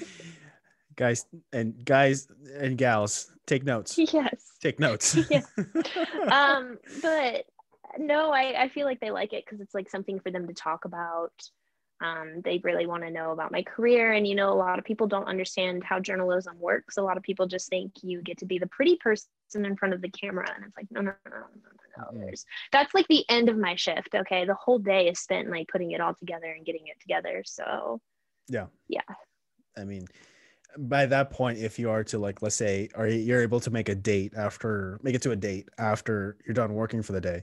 Guys 0.97 1.27
and 1.53 1.85
guys 1.85 2.27
and 2.59 2.79
gals, 2.79 3.31
take 3.47 3.65
notes. 3.65 3.99
yes. 3.99 4.53
Take 4.63 4.81
notes. 4.81 5.15
Yeah. 5.31 5.43
Um, 6.31 6.79
but 7.03 7.45
no, 7.99 8.31
I, 8.31 8.63
I 8.63 8.69
feel 8.71 8.87
like 8.87 9.01
they 9.01 9.11
like 9.11 9.35
it 9.35 9.45
because 9.45 9.61
it's 9.61 9.75
like 9.75 9.91
something 9.91 10.21
for 10.21 10.31
them 10.31 10.47
to 10.47 10.55
talk 10.55 10.87
about. 10.87 11.33
Um, 12.01 12.43
they 12.45 12.61
really 12.63 12.87
want 12.87 13.05
to 13.05 13.11
know 13.11 13.31
about 13.31 13.53
my 13.53 13.63
career. 13.63 14.13
And, 14.13 14.27
you 14.27 14.35
know, 14.35 14.53
a 14.53 14.55
lot 14.55 14.79
of 14.79 14.85
people 14.85 15.07
don't 15.07 15.27
understand 15.27 15.83
how 15.83 15.99
journalism 15.99 16.59
works. 16.61 16.99
A 16.99 17.03
lot 17.03 17.17
of 17.17 17.23
people 17.23 17.47
just 17.47 17.71
think 17.71 17.93
you 18.03 18.21
get 18.21 18.37
to 18.39 18.45
be 18.45 18.59
the 18.59 18.67
pretty 18.67 18.97
person 18.97 19.29
in 19.55 19.77
front 19.77 19.95
of 19.95 20.03
the 20.03 20.11
camera. 20.11 20.47
And 20.55 20.65
it's 20.67 20.77
like, 20.77 20.87
no, 20.91 21.01
no, 21.01 21.13
no, 21.25 21.31
no, 21.31 21.37
no, 21.39 21.47
no, 21.55 22.13
no. 22.13 22.19
Mhm. 22.19 22.27
There's, 22.27 22.45
that's 22.71 22.93
like 22.95 23.09
the 23.09 23.25
end 23.31 23.49
of 23.49 23.57
my 23.57 23.77
shift. 23.77 24.15
Okay. 24.15 24.45
The 24.45 24.55
whole 24.55 24.79
day 24.79 25.09
is 25.09 25.19
spent 25.21 25.51
like 25.51 25.69
putting 25.69 25.93
it 25.93 26.01
all 26.01 26.15
together 26.15 26.53
and 26.53 26.67
getting 26.67 26.87
it 26.87 27.01
together. 27.01 27.43
So, 27.47 28.01
Yeah. 28.49 28.67
Yeah. 28.89 29.01
I 29.79 29.85
mean, 29.85 30.07
by 30.79 31.07
that 31.07 31.31
point, 31.31 31.59
if 31.59 31.79
you 31.79 31.89
are 31.89 32.05
to 32.05 32.19
like, 32.19 32.43
let's 32.43 32.57
say, 32.57 32.91
are 32.95 33.09
you're 33.09 33.41
able 33.41 33.61
to 33.61 33.71
make 33.71 33.89
a 33.89 33.95
date 33.95 34.35
after, 34.37 34.99
make 35.03 35.15
it 35.15 35.23
to 35.23 35.31
a 35.31 35.37
date 35.37 35.69
after 35.79 36.37
you're 36.45 36.55
done 36.55 36.75
working 36.75 37.03
for 37.03 37.13
the 37.13 37.21
day, 37.21 37.43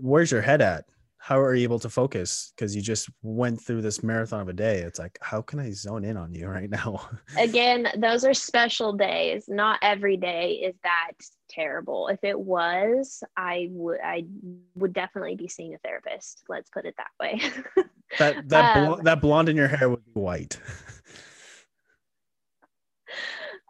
where's 0.00 0.30
your 0.30 0.42
head 0.42 0.60
at? 0.60 0.84
How 1.18 1.38
are 1.38 1.54
you 1.54 1.62
able 1.64 1.78
to 1.78 1.90
focus 1.90 2.52
because 2.56 2.74
you 2.74 2.82
just 2.82 3.08
went 3.22 3.60
through 3.60 3.82
this 3.82 4.02
marathon 4.02 4.40
of 4.40 4.48
a 4.48 4.52
day 4.52 4.78
it's 4.78 4.98
like 4.98 5.18
how 5.20 5.42
can 5.42 5.58
i 5.58 5.70
zone 5.70 6.04
in 6.04 6.16
on 6.16 6.32
you 6.32 6.46
right 6.58 6.70
now 6.70 7.08
Again, 7.38 7.88
those 7.98 8.24
are 8.24 8.34
special 8.34 8.92
days. 8.92 9.44
Not 9.48 9.78
every 9.82 10.16
day 10.16 10.52
is 10.64 10.74
that 10.82 11.12
terrible. 11.50 12.08
If 12.08 12.20
it 12.22 12.38
was, 12.38 13.22
I 13.36 13.68
would 13.70 14.00
I 14.02 14.24
would 14.74 14.92
definitely 14.92 15.36
be 15.36 15.48
seeing 15.48 15.74
a 15.74 15.78
therapist. 15.78 16.44
Let's 16.48 16.70
put 16.70 16.84
it 16.84 16.94
that 16.96 17.10
way. 17.20 17.40
that 18.18 18.48
that 18.48 18.74
bl- 18.74 18.94
Um, 18.94 19.00
that 19.04 19.20
blonde 19.20 19.48
in 19.48 19.56
your 19.56 19.68
hair 19.68 19.88
would 19.88 20.04
be 20.04 20.20
white 20.20 20.60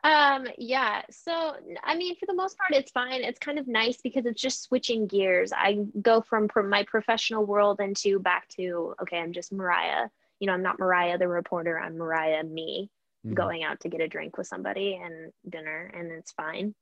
Um, 0.05 0.47
yeah. 0.59 1.03
So, 1.11 1.55
I 1.83 1.97
mean, 1.97 2.17
for 2.17 2.27
the 2.27 2.35
most 2.35 2.57
part, 2.57 2.73
it's 2.73 2.91
fine. 2.93 3.23
It's 3.25 3.39
kind 3.39 3.59
of 3.59 3.67
nice 3.67 4.01
because 4.01 4.27
it's 4.27 4.41
just 4.41 4.63
switching 4.63 5.07
gears. 5.07 5.53
I 5.53 5.87
go 6.01 6.21
from 6.21 6.49
pro- 6.49 6.69
my 6.69 6.85
professional 6.85 7.45
world 7.45 7.81
into 7.81 8.21
back 8.21 8.49
to, 8.51 8.95
okay, 9.03 9.19
I'm 9.19 9.33
just 9.33 9.53
Mariah. 9.53 10.09
You 10.41 10.47
know, 10.47 10.53
I'm 10.53 10.63
not 10.63 10.79
Mariah 10.79 11.19
the 11.19 11.29
reporter. 11.29 11.79
I'm 11.79 11.99
Mariah 11.99 12.45
me 12.45 12.91
Mhm. 13.27 13.35
going 13.35 13.65
out 13.65 13.81
to 13.81 13.89
get 13.89 14.01
a 14.01 14.09
drink 14.09 14.39
with 14.39 14.47
somebody 14.47 14.95
and 15.03 15.33
dinner, 15.49 15.91
and 15.95 16.13
it's 16.13 16.33
fine 16.33 16.75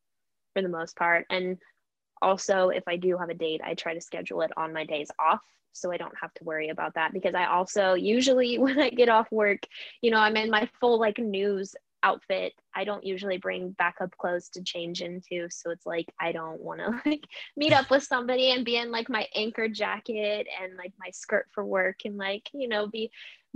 for 0.54 0.62
the 0.62 0.68
most 0.68 0.96
part. 0.96 1.26
And 1.30 1.58
also, 2.22 2.68
if 2.68 2.84
I 2.86 2.96
do 2.96 3.16
have 3.18 3.30
a 3.30 3.34
date, 3.34 3.60
I 3.64 3.74
try 3.74 3.94
to 3.94 4.00
schedule 4.00 4.42
it 4.42 4.52
on 4.56 4.72
my 4.72 4.84
days 4.84 5.10
off 5.18 5.42
so 5.72 5.92
I 5.92 5.98
don't 5.98 6.16
have 6.20 6.32
to 6.34 6.44
worry 6.44 6.70
about 6.70 6.94
that 6.94 7.12
because 7.12 7.34
I 7.34 7.46
also 7.46 7.94
usually 7.94 8.58
when 8.58 8.78
I 8.80 8.90
get 8.90 9.08
off 9.08 9.30
work, 9.30 9.60
you 10.02 10.10
know, 10.10 10.18
I'm 10.18 10.36
in 10.36 10.50
my 10.50 10.68
full 10.80 10.98
like 10.98 11.18
news 11.18 11.74
outfit. 12.06 12.52
I 12.74 12.84
don't 12.84 13.04
usually 13.04 13.38
bring 13.38 13.70
backup 13.72 14.16
clothes 14.16 14.48
to 14.50 14.62
change 14.62 15.02
into, 15.02 15.48
so 15.50 15.70
it's 15.70 15.86
like 15.86 16.06
I 16.20 16.32
don't 16.32 16.60
want 16.60 16.80
to 16.80 17.00
like 17.08 17.24
meet 17.56 17.72
up 17.72 17.90
with 17.90 18.04
somebody 18.04 18.52
and 18.52 18.64
be 18.64 18.76
in 18.76 18.90
like 18.90 19.08
my 19.08 19.26
anchor 19.34 19.68
jacket 19.68 20.46
and 20.62 20.76
like 20.76 20.92
my 20.98 21.10
skirt 21.12 21.46
for 21.52 21.64
work 21.64 22.00
and 22.04 22.16
like, 22.16 22.48
you 22.52 22.68
know, 22.68 22.86
be 22.86 23.10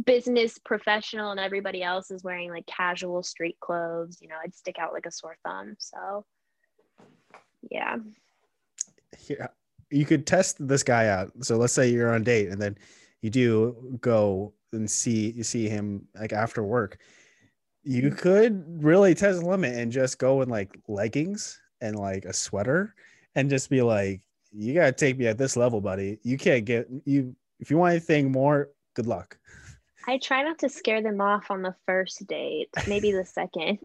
business 0.05 0.59
professional 0.59 1.31
and 1.31 1.41
everybody 1.41 1.83
else 1.83 2.11
is 2.11 2.25
wearing 2.25 2.51
like 2.51 2.67
casual 2.67 3.23
street 3.23 3.59
clothes, 3.61 4.19
you 4.21 4.29
know, 4.29 4.37
I'd 4.43 4.55
stick 4.55 4.79
out 4.79 4.93
like 4.93 5.07
a 5.07 5.13
sore 5.13 5.37
thumb. 5.45 5.77
So 5.79 6.25
yeah. 7.71 7.97
here 9.17 9.51
you 9.91 10.07
could 10.07 10.27
test 10.27 10.57
this 10.67 10.83
guy 10.83 11.09
out 11.09 11.33
so 11.41 11.57
let's 11.57 11.73
say 11.73 11.91
you're 11.91 12.15
on 12.15 12.23
date 12.23 12.49
and 12.49 12.61
then 12.63 12.79
you 13.23 13.31
do 13.31 13.99
go 14.01 14.53
and 14.73 14.89
see 14.91 15.31
you 15.33 15.43
see 15.43 15.69
him 15.69 16.07
like 16.19 16.33
after 16.33 16.63
work 16.63 16.99
you 17.83 18.11
could 18.11 18.65
really 18.83 19.15
test 19.15 19.41
the 19.41 19.47
limit 19.47 19.75
and 19.75 19.91
just 19.91 20.19
go 20.19 20.43
in 20.43 20.49
like 20.49 20.77
leggings 20.89 21.61
and 21.81 21.97
like 21.97 22.25
a 22.25 22.33
sweater 22.33 22.95
and 23.35 23.49
just 23.49 23.71
be 23.71 23.83
like 23.83 24.21
you 24.53 24.75
gotta 24.75 24.93
take 24.93 25.17
me 25.17 25.27
at 25.27 25.39
this 25.39 25.57
level 25.57 25.81
buddy 25.81 26.19
you 26.23 26.37
can't 26.37 26.65
get 26.65 26.87
you 27.05 27.35
if 27.59 27.71
you 27.71 27.79
want 27.79 27.93
anything 27.93 28.31
more 28.31 28.69
good 28.95 29.07
luck 29.07 29.39
I 30.07 30.19
try 30.19 30.43
not 30.43 30.59
to 30.61 30.69
scare 30.69 31.03
them 31.03 31.21
off 31.21 31.51
on 31.51 31.63
the 31.63 31.75
first 31.87 32.27
date, 32.27 32.69
maybe 32.89 33.13
the 33.13 33.25
second. 33.25 33.79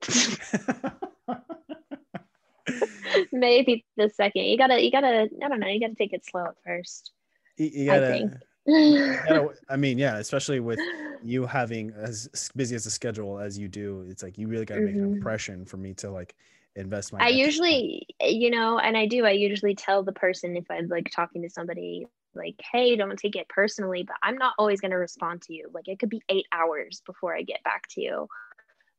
maybe 3.31 3.85
the 3.97 4.09
second. 4.09 4.43
You 4.43 4.57
gotta, 4.57 4.81
you 4.81 4.91
gotta, 4.91 5.29
I 5.43 5.47
don't 5.49 5.59
know, 5.59 5.67
you 5.67 5.79
gotta 5.79 5.95
take 5.95 6.13
it 6.13 6.25
slow 6.25 6.45
at 6.45 6.55
first. 6.65 7.11
you, 7.57 7.67
you 7.67 7.91
I 7.91 7.99
gotta, 7.99 8.39
I 9.69 9.77
mean 9.77 9.97
yeah 9.97 10.17
especially 10.17 10.59
with 10.59 10.87
you 11.21 11.45
having 11.45 11.91
as 11.91 12.51
busy 12.55 12.75
as 12.75 12.85
a 12.85 12.91
schedule 12.91 13.39
as 13.39 13.57
you 13.57 13.67
do 13.67 14.01
it's 14.01 14.23
like 14.23 14.37
you 14.37 14.47
really 14.47 14.65
got 14.65 14.75
to 14.75 14.81
make 14.81 14.95
an 14.97 15.03
Mhm. 15.03 15.11
impression 15.11 15.65
for 15.65 15.77
me 15.77 15.93
to 15.95 16.09
like 16.11 16.35
invest 16.75 17.13
my 17.13 17.21
I 17.21 17.29
usually, 17.29 18.07
you 18.19 18.49
know, 18.51 18.77
and 18.77 18.97
I 18.97 19.05
do, 19.05 19.25
I 19.25 19.31
usually 19.31 19.75
tell 19.75 20.03
the 20.03 20.11
person 20.11 20.57
if 20.57 20.69
I'm 20.69 20.87
like 20.87 21.09
talking 21.11 21.41
to 21.43 21.49
somebody, 21.49 22.07
like, 22.33 22.55
hey, 22.71 22.95
don't 22.97 23.17
take 23.17 23.35
it 23.37 23.47
personally, 23.47 24.03
but 24.03 24.17
I'm 24.21 24.35
not 24.37 24.53
always 24.57 24.81
going 24.81 24.91
to 24.91 24.97
respond 24.97 25.41
to 25.43 25.53
you. 25.53 25.69
Like, 25.73 25.87
it 25.87 25.99
could 25.99 26.09
be 26.09 26.21
eight 26.29 26.45
hours 26.51 27.01
before 27.05 27.33
I 27.35 27.43
get 27.43 27.63
back 27.63 27.87
to 27.91 28.01
you 28.01 28.27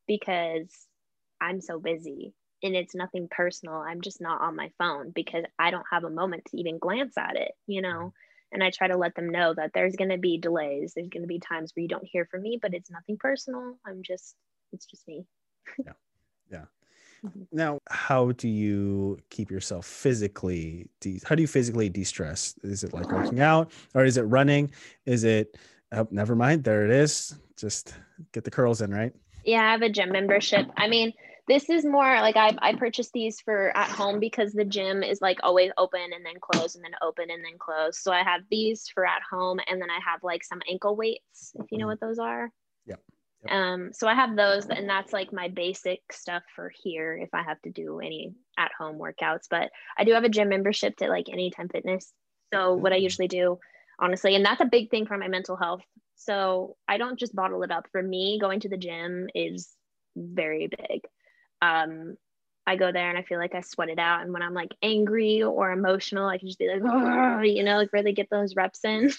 because 0.08 0.88
I'm 1.40 1.60
so 1.60 1.80
busy 1.80 2.34
and 2.62 2.76
it's 2.76 2.94
nothing 2.94 3.28
personal. 3.30 3.76
I'm 3.76 4.02
just 4.02 4.20
not 4.20 4.40
on 4.42 4.56
my 4.56 4.72
phone 4.78 5.12
because 5.12 5.44
I 5.58 5.70
don't 5.70 5.86
have 5.90 6.04
a 6.04 6.10
moment 6.10 6.46
to 6.46 6.58
even 6.58 6.78
glance 6.78 7.18
at 7.18 7.36
it, 7.36 7.52
you 7.66 7.82
know? 7.82 8.12
And 8.52 8.62
I 8.62 8.70
try 8.70 8.88
to 8.88 8.96
let 8.96 9.14
them 9.14 9.28
know 9.30 9.54
that 9.54 9.72
there's 9.74 9.96
going 9.96 10.10
to 10.10 10.18
be 10.18 10.38
delays. 10.38 10.92
There's 10.94 11.08
going 11.08 11.22
to 11.22 11.28
be 11.28 11.40
times 11.40 11.72
where 11.74 11.82
you 11.82 11.88
don't 11.88 12.06
hear 12.06 12.26
from 12.30 12.42
me, 12.42 12.58
but 12.60 12.74
it's 12.74 12.90
nothing 12.90 13.16
personal. 13.18 13.76
I'm 13.86 14.02
just, 14.02 14.34
it's 14.72 14.86
just 14.86 15.06
me. 15.08 15.26
Yeah. 15.78 15.92
Mm-hmm. 17.24 17.42
Now 17.50 17.78
how 17.88 18.32
do 18.32 18.48
you 18.48 19.18
keep 19.30 19.50
yourself 19.50 19.86
physically 19.86 20.88
de- 21.00 21.20
how 21.24 21.34
do 21.34 21.42
you 21.42 21.48
physically 21.48 21.88
de-stress 21.88 22.54
is 22.62 22.84
it 22.84 22.92
like 22.92 23.10
working 23.10 23.40
out 23.40 23.72
or 23.94 24.04
is 24.04 24.16
it 24.16 24.22
running 24.22 24.70
is 25.06 25.24
it 25.24 25.56
oh, 25.92 26.06
never 26.10 26.36
mind 26.36 26.62
there 26.62 26.84
it 26.84 26.90
is 26.90 27.34
just 27.56 27.94
get 28.32 28.44
the 28.44 28.50
curls 28.50 28.82
in 28.82 28.92
right 28.92 29.12
Yeah, 29.44 29.62
I 29.62 29.72
have 29.72 29.82
a 29.82 29.88
gym 29.88 30.10
membership. 30.10 30.66
I 30.76 30.88
mean, 30.88 31.12
this 31.48 31.70
is 31.70 31.84
more 31.84 32.20
like 32.20 32.36
I, 32.36 32.56
I 32.60 32.74
purchased 32.74 33.12
these 33.12 33.40
for 33.40 33.76
at 33.76 33.90
home 33.90 34.18
because 34.20 34.52
the 34.52 34.64
gym 34.64 35.02
is 35.02 35.20
like 35.20 35.38
always 35.42 35.70
open 35.78 36.12
and 36.14 36.24
then 36.26 36.40
close 36.40 36.74
and 36.74 36.84
then 36.84 36.94
open 37.02 37.30
and 37.30 37.44
then 37.44 37.58
close. 37.58 37.98
So 38.02 38.12
I 38.12 38.22
have 38.24 38.42
these 38.50 38.88
for 38.92 39.06
at 39.06 39.22
home 39.30 39.60
and 39.66 39.80
then 39.80 39.90
I 39.90 40.00
have 40.04 40.22
like 40.24 40.44
some 40.44 40.62
ankle 40.70 40.96
weights, 40.96 41.52
if 41.56 41.66
you 41.70 41.78
know 41.78 41.86
Mhm. 41.86 41.88
what 41.88 42.00
those 42.00 42.18
are. 42.18 42.50
Yep. 42.86 43.04
Yep. 43.44 43.52
Um, 43.52 43.92
so 43.92 44.08
I 44.08 44.14
have 44.14 44.34
those 44.36 44.66
and 44.68 44.88
that's 44.88 45.12
like 45.12 45.32
my 45.32 45.48
basic 45.48 46.00
stuff 46.12 46.42
for 46.54 46.70
here 46.82 47.16
if 47.16 47.28
I 47.32 47.42
have 47.42 47.60
to 47.62 47.70
do 47.70 48.00
any 48.00 48.34
at 48.58 48.72
home 48.76 48.98
workouts. 48.98 49.44
But 49.48 49.70
I 49.96 50.04
do 50.04 50.12
have 50.12 50.24
a 50.24 50.28
gym 50.28 50.48
membership 50.48 50.96
to 50.96 51.08
like 51.08 51.28
Anytime 51.28 51.68
Fitness. 51.68 52.12
So 52.52 52.74
what 52.74 52.92
I 52.92 52.96
Mhm. 52.96 52.96
usually 52.96 53.28
do, 53.28 53.58
honestly, 54.00 54.34
and 54.34 54.44
that's 54.44 54.60
a 54.60 54.64
big 54.66 54.90
thing 54.90 55.06
for 55.06 55.16
my 55.16 55.28
mental 55.28 55.56
health. 55.56 55.82
So 56.16 56.76
I 56.88 56.98
don't 56.98 57.18
just 57.20 57.36
bottle 57.36 57.62
it 57.62 57.70
up. 57.70 57.86
For 57.92 58.02
me, 58.02 58.38
going 58.40 58.60
to 58.60 58.68
the 58.68 58.76
gym 58.78 59.28
is 59.34 59.76
very 60.16 60.68
big. 60.68 61.02
Um, 61.66 62.16
I 62.66 62.76
go 62.76 62.90
there 62.90 63.08
and 63.08 63.16
I 63.16 63.22
feel 63.22 63.38
like 63.38 63.54
I 63.54 63.60
sweat 63.60 63.88
it 63.88 63.98
out. 63.98 64.22
And 64.22 64.32
when 64.32 64.42
I'm 64.42 64.54
like 64.54 64.74
angry 64.82 65.42
or 65.42 65.70
emotional, 65.70 66.26
I 66.26 66.38
can 66.38 66.48
just 66.48 66.58
be 66.58 66.68
like, 66.68 67.46
you 67.46 67.62
know, 67.62 67.76
like 67.76 67.92
really 67.92 68.12
get 68.12 68.28
those 68.30 68.56
reps 68.56 68.84
in. 68.84 69.12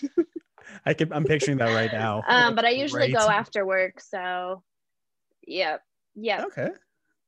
i 0.86 0.94
can 0.94 1.14
i'm 1.14 1.24
picturing 1.24 1.60
that 1.60 1.74
right 1.74 1.94
now 1.94 2.22
um, 2.28 2.54
but 2.54 2.66
I 2.66 2.72
usually 2.72 3.12
go 3.12 3.30
after 3.30 3.66
work. 3.66 4.02
So, 4.02 4.64
yeah, 5.48 5.78
yeah, 6.16 6.44
okay 6.46 6.72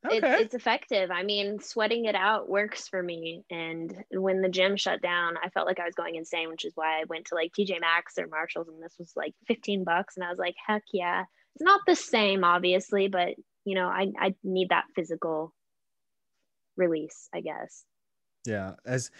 it's, 0.06 0.24
okay 0.24 0.44
it's 0.44 0.56
effective. 0.56 1.12
I 1.12 1.24
mean, 1.24 1.60
sweating 1.60 2.06
it 2.06 2.16
out 2.16 2.50
works 2.50 2.88
for 2.88 3.02
me. 3.02 3.44
And 3.50 4.04
when 4.12 4.42
the 4.42 4.50
gym 4.50 4.78
shut 4.78 5.02
down, 5.02 5.36
I 5.44 5.50
felt 5.50 5.68
like 5.68 5.80
I 5.80 5.86
was 5.86 5.96
going 5.96 6.16
insane, 6.16 6.50
which 6.50 6.66
is 6.66 6.74
why 6.76 7.02
I 7.02 7.04
went 7.10 7.26
to 7.28 7.36
like 7.36 7.52
TJ 7.52 7.82
Maxx 7.82 8.18
or 8.18 8.28
Marshalls, 8.28 8.70
and 8.70 8.82
this 8.82 8.96
was 8.98 9.12
like 9.16 9.34
15 9.48 9.84
bucks. 9.84 10.16
And 10.16 10.26
I 10.26 10.30
was 10.30 10.40
like, 10.40 10.56
heck 10.66 10.84
yeah. 10.94 11.24
It's 11.56 11.64
not 11.64 11.82
the 11.86 11.96
same, 11.96 12.44
obviously, 12.44 13.08
but 13.08 13.30
you 13.70 13.76
know, 13.76 13.88
I, 13.88 14.12
I 14.18 14.34
need 14.44 14.70
that 14.70 14.86
physical 14.96 15.54
release, 16.76 17.30
I 17.32 17.42
guess. 17.42 17.84
Yeah, 18.44 18.74
as 18.84 19.12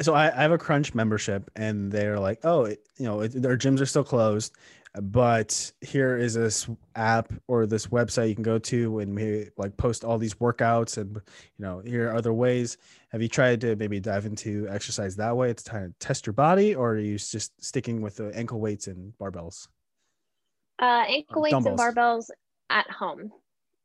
so 0.00 0.14
I, 0.14 0.34
I 0.34 0.40
have 0.40 0.52
a 0.52 0.58
Crunch 0.58 0.94
membership, 0.94 1.50
and 1.54 1.92
they're 1.92 2.18
like, 2.18 2.38
oh, 2.44 2.64
it, 2.64 2.88
you 2.96 3.04
know, 3.04 3.20
it, 3.20 3.32
their 3.32 3.58
gyms 3.58 3.78
are 3.82 3.86
still 3.86 4.02
closed, 4.02 4.54
but 5.02 5.70
here 5.82 6.16
is 6.16 6.32
this 6.32 6.66
app 6.96 7.30
or 7.46 7.66
this 7.66 7.88
website 7.88 8.30
you 8.30 8.34
can 8.34 8.42
go 8.42 8.58
to, 8.58 9.00
and 9.00 9.14
we 9.14 9.50
like 9.58 9.76
post 9.76 10.02
all 10.02 10.16
these 10.16 10.32
workouts, 10.36 10.96
and 10.96 11.14
you 11.14 11.20
know, 11.58 11.80
here 11.84 12.08
are 12.08 12.16
other 12.16 12.32
ways. 12.32 12.78
Have 13.10 13.20
you 13.20 13.28
tried 13.28 13.60
to 13.60 13.76
maybe 13.76 14.00
dive 14.00 14.24
into 14.24 14.66
exercise 14.70 15.14
that 15.16 15.36
way 15.36 15.52
to 15.52 15.70
kind 15.70 15.84
of 15.84 15.98
test 15.98 16.26
your 16.26 16.32
body, 16.32 16.74
or 16.74 16.92
are 16.92 16.98
you 16.98 17.18
just 17.18 17.62
sticking 17.62 18.00
with 18.00 18.16
the 18.16 18.34
ankle 18.34 18.60
weights 18.60 18.86
and 18.86 19.12
barbells? 19.20 19.68
Uh, 20.80 21.04
ankle 21.06 21.42
weights 21.42 21.52
dumbbells. 21.52 21.78
and 21.78 21.96
barbells 21.96 22.30
at 22.70 22.88
home, 22.88 23.30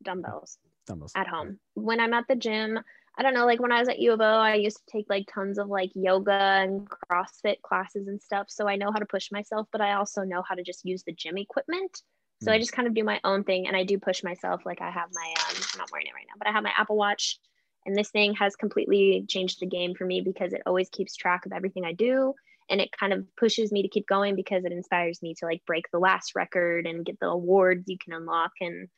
dumbbells. 0.03 0.57
Dumbbells 0.85 1.13
at 1.15 1.27
home. 1.27 1.59
When 1.73 1.99
I'm 1.99 2.13
at 2.13 2.27
the 2.27 2.35
gym, 2.35 2.79
I 3.17 3.23
don't 3.23 3.33
know, 3.33 3.45
like 3.45 3.61
when 3.61 3.71
I 3.71 3.79
was 3.79 3.87
at 3.89 3.99
U 3.99 4.13
of 4.13 4.21
O, 4.21 4.23
I 4.23 4.55
used 4.55 4.77
to 4.77 4.91
take 4.91 5.05
like 5.09 5.27
tons 5.33 5.57
of 5.57 5.67
like 5.69 5.91
yoga 5.95 6.33
and 6.33 6.87
CrossFit 6.89 7.61
classes 7.61 8.07
and 8.07 8.21
stuff. 8.21 8.47
So 8.49 8.67
I 8.67 8.75
know 8.75 8.91
how 8.91 8.99
to 8.99 9.05
push 9.05 9.31
myself, 9.31 9.67
but 9.71 9.81
I 9.81 9.93
also 9.93 10.23
know 10.23 10.43
how 10.47 10.55
to 10.55 10.63
just 10.63 10.85
use 10.85 11.03
the 11.03 11.13
gym 11.13 11.37
equipment. 11.37 12.01
So 12.41 12.51
I 12.51 12.57
Mm. 12.57 12.59
just 12.59 12.73
kind 12.73 12.87
of 12.87 12.93
do 12.93 13.03
my 13.03 13.19
own 13.23 13.43
thing 13.45 13.67
and 13.67 13.75
I 13.75 13.83
do 13.83 13.97
push 13.97 14.23
myself. 14.23 14.65
Like 14.65 14.81
I 14.81 14.91
have 14.91 15.09
my, 15.13 15.33
um, 15.49 15.55
I'm 15.73 15.77
not 15.79 15.91
wearing 15.91 16.07
it 16.07 16.13
right 16.13 16.25
now, 16.27 16.35
but 16.37 16.47
I 16.47 16.51
have 16.51 16.63
my 16.63 16.73
Apple 16.77 16.97
Watch 16.97 17.39
and 17.85 17.95
this 17.95 18.11
thing 18.11 18.33
has 18.35 18.55
completely 18.55 19.25
changed 19.29 19.59
the 19.61 19.65
game 19.65 19.93
for 19.95 20.05
me 20.05 20.21
because 20.21 20.53
it 20.53 20.61
always 20.65 20.89
keeps 20.89 21.15
track 21.15 21.45
of 21.45 21.53
everything 21.53 21.85
I 21.85 21.93
do. 21.93 22.33
And 22.69 22.81
it 22.81 22.91
kind 22.99 23.13
of 23.13 23.23
pushes 23.37 23.71
me 23.71 23.83
to 23.83 23.87
keep 23.87 24.07
going 24.07 24.35
because 24.35 24.65
it 24.65 24.71
inspires 24.71 25.21
me 25.21 25.35
to 25.35 25.45
like 25.45 25.63
break 25.65 25.85
the 25.91 25.99
last 25.99 26.35
record 26.35 26.87
and 26.87 27.05
get 27.05 27.19
the 27.19 27.27
awards 27.27 27.87
you 27.87 27.97
can 28.03 28.13
unlock. 28.13 28.51
And 28.59 28.89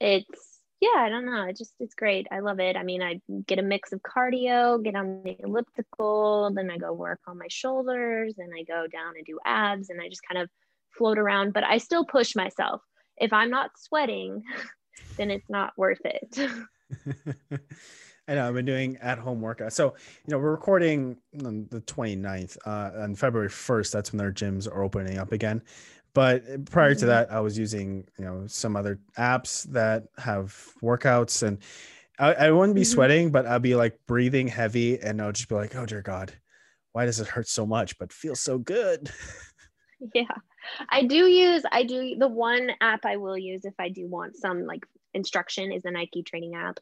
it's, 0.00 0.60
yeah, 0.80 0.96
I 0.96 1.08
don't 1.10 1.26
know. 1.26 1.44
It 1.44 1.58
just 1.58 1.74
it's 1.78 1.94
great. 1.94 2.26
I 2.30 2.40
love 2.40 2.58
it. 2.58 2.76
I 2.76 2.82
mean, 2.82 3.02
I 3.02 3.20
get 3.46 3.58
a 3.58 3.62
mix 3.62 3.92
of 3.92 4.00
cardio, 4.00 4.82
get 4.82 4.94
on 4.94 5.22
the 5.22 5.36
elliptical, 5.40 6.50
then 6.54 6.70
I 6.70 6.78
go 6.78 6.92
work 6.92 7.20
on 7.26 7.38
my 7.38 7.48
shoulders, 7.48 8.34
and 8.38 8.50
I 8.58 8.62
go 8.62 8.86
down 8.86 9.14
and 9.16 9.26
do 9.26 9.38
abs, 9.44 9.90
and 9.90 10.00
I 10.00 10.08
just 10.08 10.22
kind 10.26 10.40
of 10.40 10.48
float 10.96 11.18
around. 11.18 11.52
But 11.52 11.64
I 11.64 11.78
still 11.78 12.04
push 12.04 12.34
myself. 12.34 12.80
If 13.18 13.32
I'm 13.32 13.50
not 13.50 13.72
sweating, 13.76 14.42
then 15.18 15.30
it's 15.30 15.50
not 15.50 15.74
worth 15.76 16.00
it. 16.04 16.38
I 18.30 18.34
know 18.34 18.46
I've 18.46 18.54
been 18.54 18.64
doing 18.64 18.96
at 18.98 19.18
home 19.18 19.40
workouts. 19.40 19.72
So, 19.72 19.94
you 20.26 20.32
know, 20.32 20.38
we're 20.38 20.52
recording 20.52 21.16
on 21.44 21.66
the 21.70 21.80
29th, 21.80 22.58
uh, 22.64 23.02
on 23.02 23.16
February 23.16 23.48
1st. 23.48 23.90
That's 23.90 24.12
when 24.12 24.18
their 24.18 24.32
gyms 24.32 24.68
are 24.68 24.84
opening 24.84 25.18
up 25.18 25.32
again. 25.32 25.62
But 26.12 26.66
prior 26.66 26.94
to 26.94 27.04
Mhm. 27.04 27.08
that, 27.08 27.32
I 27.32 27.40
was 27.40 27.56
using, 27.58 28.06
you 28.18 28.24
know, 28.24 28.46
some 28.46 28.76
other 28.76 28.98
apps 29.16 29.64
that 29.70 30.04
have 30.18 30.54
workouts 30.82 31.42
and 31.42 31.58
I, 32.18 32.34
I 32.34 32.50
wouldn't 32.50 32.74
be 32.74 32.82
Mhm. 32.82 32.86
sweating, 32.86 33.30
but 33.32 33.46
I'd 33.46 33.62
be 33.62 33.74
like 33.76 33.98
breathing 34.06 34.48
heavy 34.48 34.98
and 35.00 35.22
I'll 35.22 35.32
just 35.32 35.48
be 35.48 35.54
like, 35.54 35.74
oh 35.76 35.86
dear 35.86 36.02
God, 36.02 36.32
why 36.92 37.06
does 37.06 37.20
it 37.20 37.28
hurt 37.28 37.48
so 37.48 37.64
much, 37.64 37.96
but 37.98 38.12
feels 38.12 38.40
so 38.40 38.58
good? 38.58 39.10
Yeah. 40.14 40.24
I 40.88 41.04
do 41.04 41.26
use 41.26 41.62
I 41.70 41.82
do 41.84 42.16
the 42.16 42.26
one 42.26 42.70
app 42.80 43.04
I 43.04 43.16
will 43.18 43.36
use 43.36 43.66
if 43.66 43.74
I 43.78 43.90
do 43.90 44.06
want 44.08 44.34
some 44.34 44.64
like 44.64 44.86
instruction 45.12 45.72
is 45.72 45.82
the 45.82 45.90
Nike 45.90 46.22
training 46.22 46.54
app. 46.54 46.80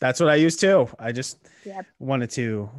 That's 0.00 0.20
what 0.20 0.28
I 0.28 0.36
use 0.36 0.56
too. 0.56 0.88
I 0.98 1.10
just 1.10 1.38
Yep. 1.64 1.86
wanted 1.98 2.30
to. 2.30 2.70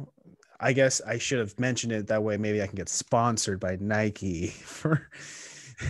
I 0.58 0.72
guess 0.72 1.02
I 1.02 1.18
should 1.18 1.38
have 1.38 1.58
mentioned 1.60 1.92
it 1.92 2.06
that 2.06 2.22
way. 2.22 2.38
Maybe 2.38 2.62
I 2.62 2.66
can 2.66 2.76
get 2.76 2.88
sponsored 2.88 3.60
by 3.60 3.76
Nike 3.78 4.46
for. 4.64 5.06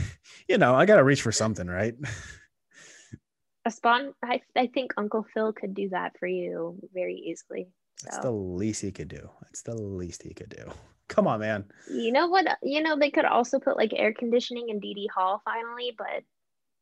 You 0.49 0.57
know, 0.57 0.75
I 0.75 0.87
got 0.87 0.97
to 0.97 1.05
reach 1.05 1.21
for 1.21 1.31
something, 1.31 1.67
right? 1.67 1.95
A 3.67 3.71
spawn 3.71 4.15
I, 4.25 4.41
I 4.57 4.69
think 4.69 4.93
Uncle 4.97 5.27
Phil 5.35 5.53
could 5.53 5.75
do 5.75 5.91
that 5.91 6.19
for 6.19 6.27
you 6.27 6.79
very 6.95 7.17
easily. 7.17 7.69
That's 8.03 8.21
the 8.21 8.31
least 8.31 8.81
he 8.81 8.91
could 8.91 9.09
do. 9.09 9.29
That's 9.43 9.61
the 9.61 9.75
least 9.75 10.23
he 10.23 10.33
could 10.33 10.49
do. 10.49 10.73
Come 11.09 11.27
on, 11.27 11.41
man. 11.41 11.65
you 11.91 12.13
know 12.13 12.29
what 12.29 12.47
you 12.63 12.83
know 12.83 12.99
they 12.99 13.11
could 13.11 13.27
also 13.27 13.59
put 13.59 13.77
like 13.77 13.93
air 13.95 14.15
conditioning 14.15 14.71
in 14.71 14.81
Deady 14.81 15.07
Hall 15.15 15.43
finally, 15.45 15.95
but 15.97 16.23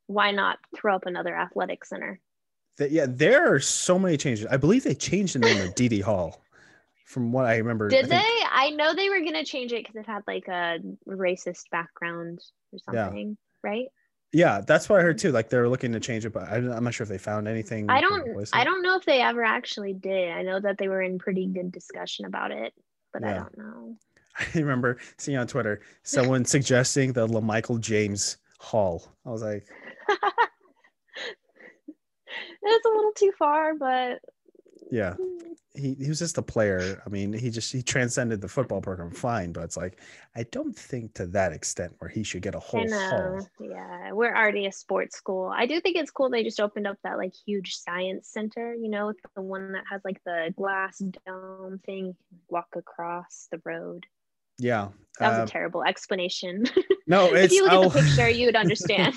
why 0.06 0.30
not 0.30 0.58
throw 0.76 0.94
up 0.94 1.06
another 1.06 1.34
athletic 1.34 1.84
center? 1.84 2.20
Th- 2.78 2.90
yeah, 2.90 3.06
there 3.08 3.52
are 3.52 3.60
so 3.60 3.98
many 3.98 4.16
changes. 4.16 4.46
I 4.46 4.56
believe 4.56 4.84
they 4.84 4.94
changed 4.94 5.34
the 5.34 5.40
name 5.40 5.60
of 5.60 5.74
Deady 5.74 6.00
Hall, 6.00 6.42
from 7.06 7.32
what 7.32 7.46
I 7.46 7.56
remember. 7.56 7.86
I 7.86 7.88
Did 7.88 8.08
think- 8.08 8.22
they? 8.22 8.44
I 8.50 8.70
know 8.70 8.94
they 8.94 9.08
were 9.08 9.20
gonna 9.20 9.44
change 9.44 9.72
it 9.72 9.82
because 9.84 9.96
it 9.96 10.06
had 10.06 10.22
like 10.26 10.48
a 10.48 10.78
racist 11.08 11.70
background 11.70 12.40
or 12.72 12.78
Yeah. 12.92 13.04
something, 13.06 13.38
right? 13.62 13.86
Yeah, 14.32 14.60
that's 14.60 14.88
what 14.88 14.98
I 15.00 15.02
heard 15.02 15.16
too. 15.18 15.30
Like 15.32 15.48
they're 15.48 15.68
looking 15.68 15.92
to 15.92 16.00
change 16.00 16.26
it, 16.26 16.30
but 16.30 16.42
I, 16.44 16.56
I'm 16.56 16.84
not 16.84 16.92
sure 16.92 17.04
if 17.04 17.08
they 17.08 17.16
found 17.16 17.48
anything. 17.48 17.88
I 17.88 18.00
don't 18.00 18.28
I 18.52 18.64
don't 18.64 18.82
know 18.82 18.96
if 18.96 19.04
they 19.06 19.22
ever 19.22 19.42
actually 19.44 19.94
did. 19.94 20.30
I 20.32 20.42
know 20.42 20.60
that 20.60 20.76
they 20.78 20.88
were 20.88 21.00
in 21.00 21.18
pretty 21.18 21.46
good 21.46 21.70
discussion 21.72 22.26
about 22.26 22.50
it, 22.50 22.74
but 23.12 23.24
I 23.24 23.34
don't 23.34 23.56
know. 23.56 23.96
I 24.38 24.44
remember 24.58 24.98
seeing 25.16 25.38
on 25.38 25.46
Twitter 25.46 25.80
someone 26.02 26.44
suggesting 26.44 27.12
the 27.14 27.26
LaMichael 27.26 27.80
James 27.80 28.36
Hall. 28.58 29.10
I 29.24 29.30
was 29.30 29.42
like, 29.42 29.64
It's 32.68 32.84
a 32.84 32.88
little 32.88 33.12
too 33.12 33.32
far, 33.38 33.74
but 33.76 34.18
yeah, 34.90 35.14
he, 35.74 35.94
he 35.94 36.08
was 36.08 36.18
just 36.18 36.38
a 36.38 36.42
player. 36.42 37.02
I 37.04 37.08
mean, 37.08 37.32
he 37.32 37.50
just 37.50 37.72
he 37.72 37.82
transcended 37.82 38.40
the 38.40 38.48
football 38.48 38.80
program 38.80 39.10
fine, 39.10 39.52
but 39.52 39.64
it's 39.64 39.76
like 39.76 40.00
I 40.34 40.44
don't 40.44 40.76
think 40.76 41.14
to 41.14 41.26
that 41.28 41.52
extent 41.52 41.94
where 41.98 42.08
he 42.08 42.22
should 42.22 42.42
get 42.42 42.54
a 42.54 42.58
whole 42.60 42.88
hall. 42.88 43.48
Yeah, 43.60 44.12
we're 44.12 44.34
already 44.34 44.66
a 44.66 44.72
sports 44.72 45.16
school. 45.16 45.52
I 45.54 45.66
do 45.66 45.80
think 45.80 45.96
it's 45.96 46.10
cool 46.10 46.30
they 46.30 46.42
just 46.42 46.60
opened 46.60 46.86
up 46.86 46.98
that 47.04 47.18
like 47.18 47.34
huge 47.46 47.76
science 47.76 48.28
center, 48.28 48.74
you 48.74 48.88
know, 48.88 49.12
the 49.34 49.42
one 49.42 49.72
that 49.72 49.84
has 49.90 50.00
like 50.04 50.22
the 50.24 50.52
glass 50.56 51.02
dome 51.26 51.80
thing, 51.84 52.16
walk 52.48 52.68
across 52.74 53.48
the 53.50 53.60
road. 53.64 54.06
Yeah. 54.58 54.88
That 55.18 55.30
was 55.30 55.38
um, 55.38 55.44
a 55.44 55.46
terrible 55.46 55.84
explanation. 55.84 56.64
no, 57.06 57.34
if 57.34 57.52
you 57.52 57.62
look 57.64 57.72
I'll- 57.72 57.84
at 57.84 57.92
the 57.92 58.00
picture, 58.02 58.28
you 58.28 58.46
would 58.46 58.56
understand. 58.56 59.14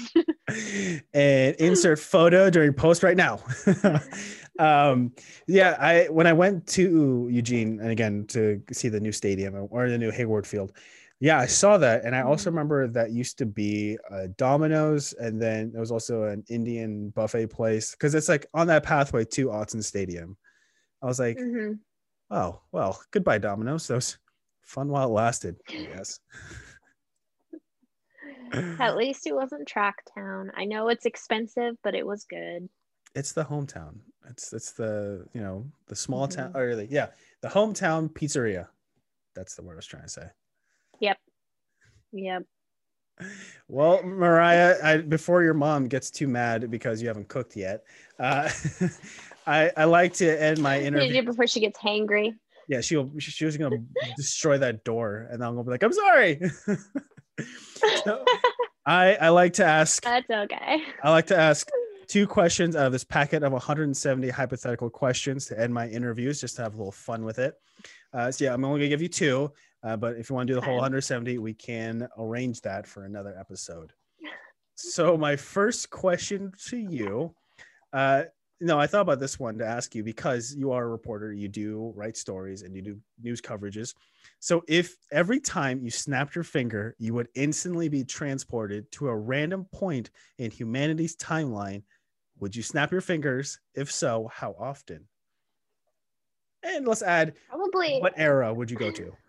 and 1.14 1.56
insert 1.56 2.00
photo 2.00 2.50
during 2.50 2.74
post 2.74 3.04
right 3.04 3.18
now. 3.18 3.40
um, 4.60 5.14
yeah, 5.48 5.78
I 5.80 6.08
when 6.10 6.28
I 6.28 6.34
went 6.34 6.68
to 6.70 7.28
Eugene 7.32 7.80
and 7.80 7.90
again 7.90 8.26
to 8.28 8.62
see 8.72 8.90
the 8.90 9.00
new 9.00 9.12
stadium 9.12 9.56
or 9.72 9.90
the 9.90 9.98
new 9.98 10.12
Hayward 10.12 10.46
Field, 10.46 10.74
yeah, 11.20 11.40
I 11.40 11.48
saw 11.48 11.78
that, 11.80 12.06
and 12.06 12.16
I 12.16 12.22
also 12.22 12.50
Mhm. 12.50 12.54
remember 12.54 12.88
that 12.88 13.12
used 13.12 13.38
to 13.40 13.46
be 13.46 13.98
a 14.12 14.28
Domino's, 14.30 15.14
and 15.14 15.42
then 15.42 15.72
there 15.72 15.82
was 15.82 15.92
also 15.92 16.24
an 16.24 16.44
Indian 16.50 17.10
buffet 17.12 17.48
place 17.48 17.92
because 17.92 18.16
it's 18.16 18.30
like 18.30 18.48
on 18.54 18.68
that 18.68 18.84
pathway 18.84 19.26
to 19.26 19.48
Autzen 19.48 19.84
Stadium. 19.84 20.38
I 21.02 21.08
was 21.08 21.20
like, 21.20 21.38
Mhm. 21.38 21.80
oh 22.32 22.62
well, 22.72 23.02
goodbye 23.12 23.40
Domino's. 23.40 23.88
That 23.88 23.96
was 23.96 24.18
fun 24.62 24.90
while 24.90 25.08
it 25.08 25.12
lasted, 25.12 25.56
Yes. 25.70 26.20
At 28.80 28.96
least 28.98 29.28
it 29.28 29.36
wasn't 29.36 29.68
Track 29.68 30.04
Town. 30.16 30.52
I 30.56 30.66
know 30.66 30.90
it's 30.90 31.06
expensive, 31.06 31.76
but 31.84 31.96
it 31.96 32.06
was 32.06 32.26
good. 32.26 32.70
It's 33.16 33.32
the 33.34 33.44
hometown. 33.44 34.00
It's 34.30 34.54
it's 34.54 34.72
the 34.72 35.26
you 35.34 35.42
know 35.42 35.66
the 35.88 35.96
small 35.96 36.28
town 36.28 36.54
Mhm. 36.54 36.56
or 36.56 36.76
the, 36.76 36.86
yeah 36.86 37.08
the 37.42 37.48
hometown 37.48 38.10
pizzeria. 38.10 38.68
That's 39.36 39.56
the 39.56 39.64
word 39.64 39.74
I 39.74 39.76
was 39.78 39.86
trying 39.86 40.04
to 40.04 40.10
say. 40.10 40.28
Yep. 41.00 41.18
Yep. 42.12 42.44
Well, 43.68 44.02
Mariah, 44.04 44.78
I, 44.84 44.98
before 44.98 45.44
your 45.44 45.54
mom 45.54 45.88
gets 45.88 46.10
too 46.10 46.28
mad 46.28 46.72
because 46.72 47.02
you 47.02 47.08
haven't 47.08 47.28
cooked 47.28 47.56
yet, 47.56 47.84
uh, 48.20 48.50
I 49.48 49.72
I 49.76 49.84
like 49.86 50.14
to 50.16 50.42
end 50.42 50.62
my 50.62 50.80
interview. 50.82 51.24
before 51.24 51.48
she 51.48 51.60
gets 51.60 51.78
hangry? 51.80 52.36
Yeah, 52.68 52.82
she'll 52.82 53.10
she, 53.20 53.32
she 53.32 53.46
was 53.46 53.58
gonna 53.58 53.78
destroy 54.16 54.58
that 54.60 54.84
door, 54.84 55.28
and 55.32 55.44
I'm 55.44 55.54
gonna 55.54 55.64
be 55.64 55.72
like, 55.72 55.84
I'm 55.84 55.94
sorry. 55.94 56.40
so, 58.06 58.26
I 58.86 59.16
I 59.16 59.30
like 59.30 59.54
to 59.54 59.66
ask 59.66 60.04
That's 60.04 60.30
okay. 60.30 60.84
I 61.04 61.10
like 61.10 61.28
to 61.28 61.38
ask 61.38 61.68
two 62.10 62.26
questions 62.28 62.76
out 62.76 62.88
of 62.88 62.92
this 62.92 63.04
packet 63.04 63.44
of 63.44 63.54
170 63.54 64.30
hypothetical 64.30 64.90
questions 64.90 65.46
to 65.46 65.60
end 65.60 65.74
my 65.74 65.88
interviews, 65.88 66.42
just 66.42 66.56
to 66.56 66.64
have 66.64 66.74
a 66.74 66.78
little 66.78 66.92
fun 66.92 67.24
with 67.24 67.40
it. 67.40 67.54
Uh, 68.12 68.32
so 68.32 68.44
yeah, 68.44 68.54
I'm 68.54 68.66
only 68.66 68.80
gonna 68.80 68.90
give 68.90 69.02
you 69.02 69.08
two, 69.08 69.54
uh, 69.84 69.96
but 69.96 70.18
if 70.18 70.30
you 70.30 70.36
want 70.36 70.48
to 70.48 70.54
do 70.54 70.60
the 70.60 70.66
whole 70.66 70.76
170, 70.76 71.38
we 71.38 71.54
can 71.54 72.08
arrange 72.18 72.62
that 72.62 72.88
for 72.88 73.06
another 73.06 73.38
episode. 73.40 73.94
So 74.76 75.18
my 75.18 75.36
first 75.36 75.90
question 75.90 76.52
to 76.68 76.78
you, 76.78 77.36
uh, 77.94 78.24
no, 78.62 78.80
I 78.80 78.88
thought 78.88 79.02
about 79.02 79.20
this 79.20 79.40
one 79.40 79.58
to 79.60 79.66
ask 79.66 79.96
you 79.96 80.04
because 80.04 80.54
you 80.54 80.72
are 80.72 80.84
a 80.84 80.90
reporter, 80.90 81.32
you 81.32 81.48
do 81.48 81.94
write 81.96 82.18
stories 82.18 82.62
and 82.62 82.76
you 82.76 82.82
do 82.82 83.00
news 83.22 83.42
coverages. 83.42 83.94
So 84.40 84.64
if 84.68 84.98
every 85.12 85.40
time 85.40 85.82
you 85.82 85.90
snapped 85.90 86.36
your 86.36 86.44
finger, 86.44 86.96
you 86.98 87.14
would 87.14 87.30
instantly 87.36 87.88
be 87.88 88.04
transported 88.04 88.92
to 88.94 89.08
a 89.08 89.16
random 89.16 89.66
point 89.74 90.12
in 90.40 90.52
humanity's 90.52 91.16
timeline, 91.16 91.84
would 92.40 92.56
you 92.56 92.64
snap 92.64 92.92
your 92.92 93.02
fingers? 93.02 93.60
If 93.74 93.92
so, 93.92 94.30
how 94.34 94.56
often? 94.60 95.08
And 96.64 96.88
let's 96.88 97.02
add 97.02 97.34
Probably. 97.50 98.00
what 98.00 98.14
era 98.18 98.54
would 98.54 98.70
you 98.70 98.78
go 98.78 98.92
to? 98.92 99.14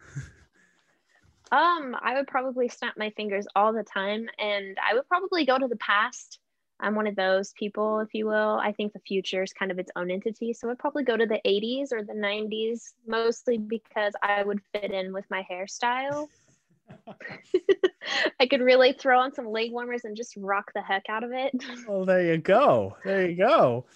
Um, 1.53 1.97
I 2.01 2.15
would 2.15 2.29
probably 2.29 2.69
snap 2.69 2.97
my 2.97 3.11
fingers 3.17 3.47
all 3.57 3.73
the 3.73 3.83
time, 3.83 4.29
and 4.39 4.77
I 4.89 4.95
would 4.95 5.09
probably 5.09 5.45
go 5.45 5.59
to 5.59 5.67
the 5.67 5.77
past. 5.77 6.39
I'm 6.79 6.95
one 6.95 7.09
of 7.09 7.17
those 7.17 7.53
people, 7.59 7.99
if 7.99 8.15
you 8.15 8.27
will. 8.27 8.59
I 8.63 8.73
think 8.73 8.93
the 8.93 9.01
future 9.01 9.43
is 9.43 9.53
kind 9.53 9.73
of 9.73 9.79
its 9.79 9.91
own 9.97 10.11
entity, 10.11 10.53
so 10.53 10.71
I'd 10.71 10.79
probably 10.79 11.03
go 11.03 11.17
to 11.17 11.27
the 11.27 11.41
80s 11.45 11.93
or 11.93 12.05
the 12.05 12.15
90s, 12.15 12.93
mostly 13.07 13.59
because 13.59 14.15
I 14.23 14.45
would 14.45 14.61
fit 14.73 14.93
in 14.93 15.13
with 15.13 15.25
my 15.29 15.45
hairstyle. 15.51 16.29
I 18.41 18.47
could 18.47 18.61
really 18.61 18.93
throw 18.93 19.21
on 19.21 19.33
some 19.35 19.47
leg 19.47 19.73
warmers 19.73 20.05
and 20.05 20.17
just 20.17 20.37
rock 20.37 20.73
the 20.75 20.83
heck 20.83 21.05
out 21.09 21.25
of 21.25 21.31
it. 21.33 21.53
Well, 21.87 22.05
there 22.05 22.23
you 22.25 22.39
go. 22.39 22.97
There 23.05 23.29
you 23.29 23.37
go. 23.37 23.87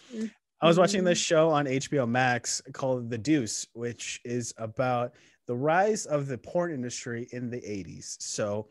I 0.60 0.66
was 0.66 0.78
watching 0.78 1.04
this 1.04 1.18
Mhm. 1.20 1.26
show 1.26 1.48
on 1.50 1.66
HBO 1.66 2.06
Max 2.06 2.62
called 2.72 3.10
The 3.10 3.18
Deuce, 3.18 3.66
which 3.74 4.20
is 4.24 4.54
about 4.56 5.12
the 5.46 5.54
rise 5.54 6.06
of 6.06 6.26
the 6.26 6.38
porn 6.38 6.72
industry 6.72 7.28
in 7.32 7.50
the 7.50 7.60
80s. 7.68 8.16
So, 8.20 8.68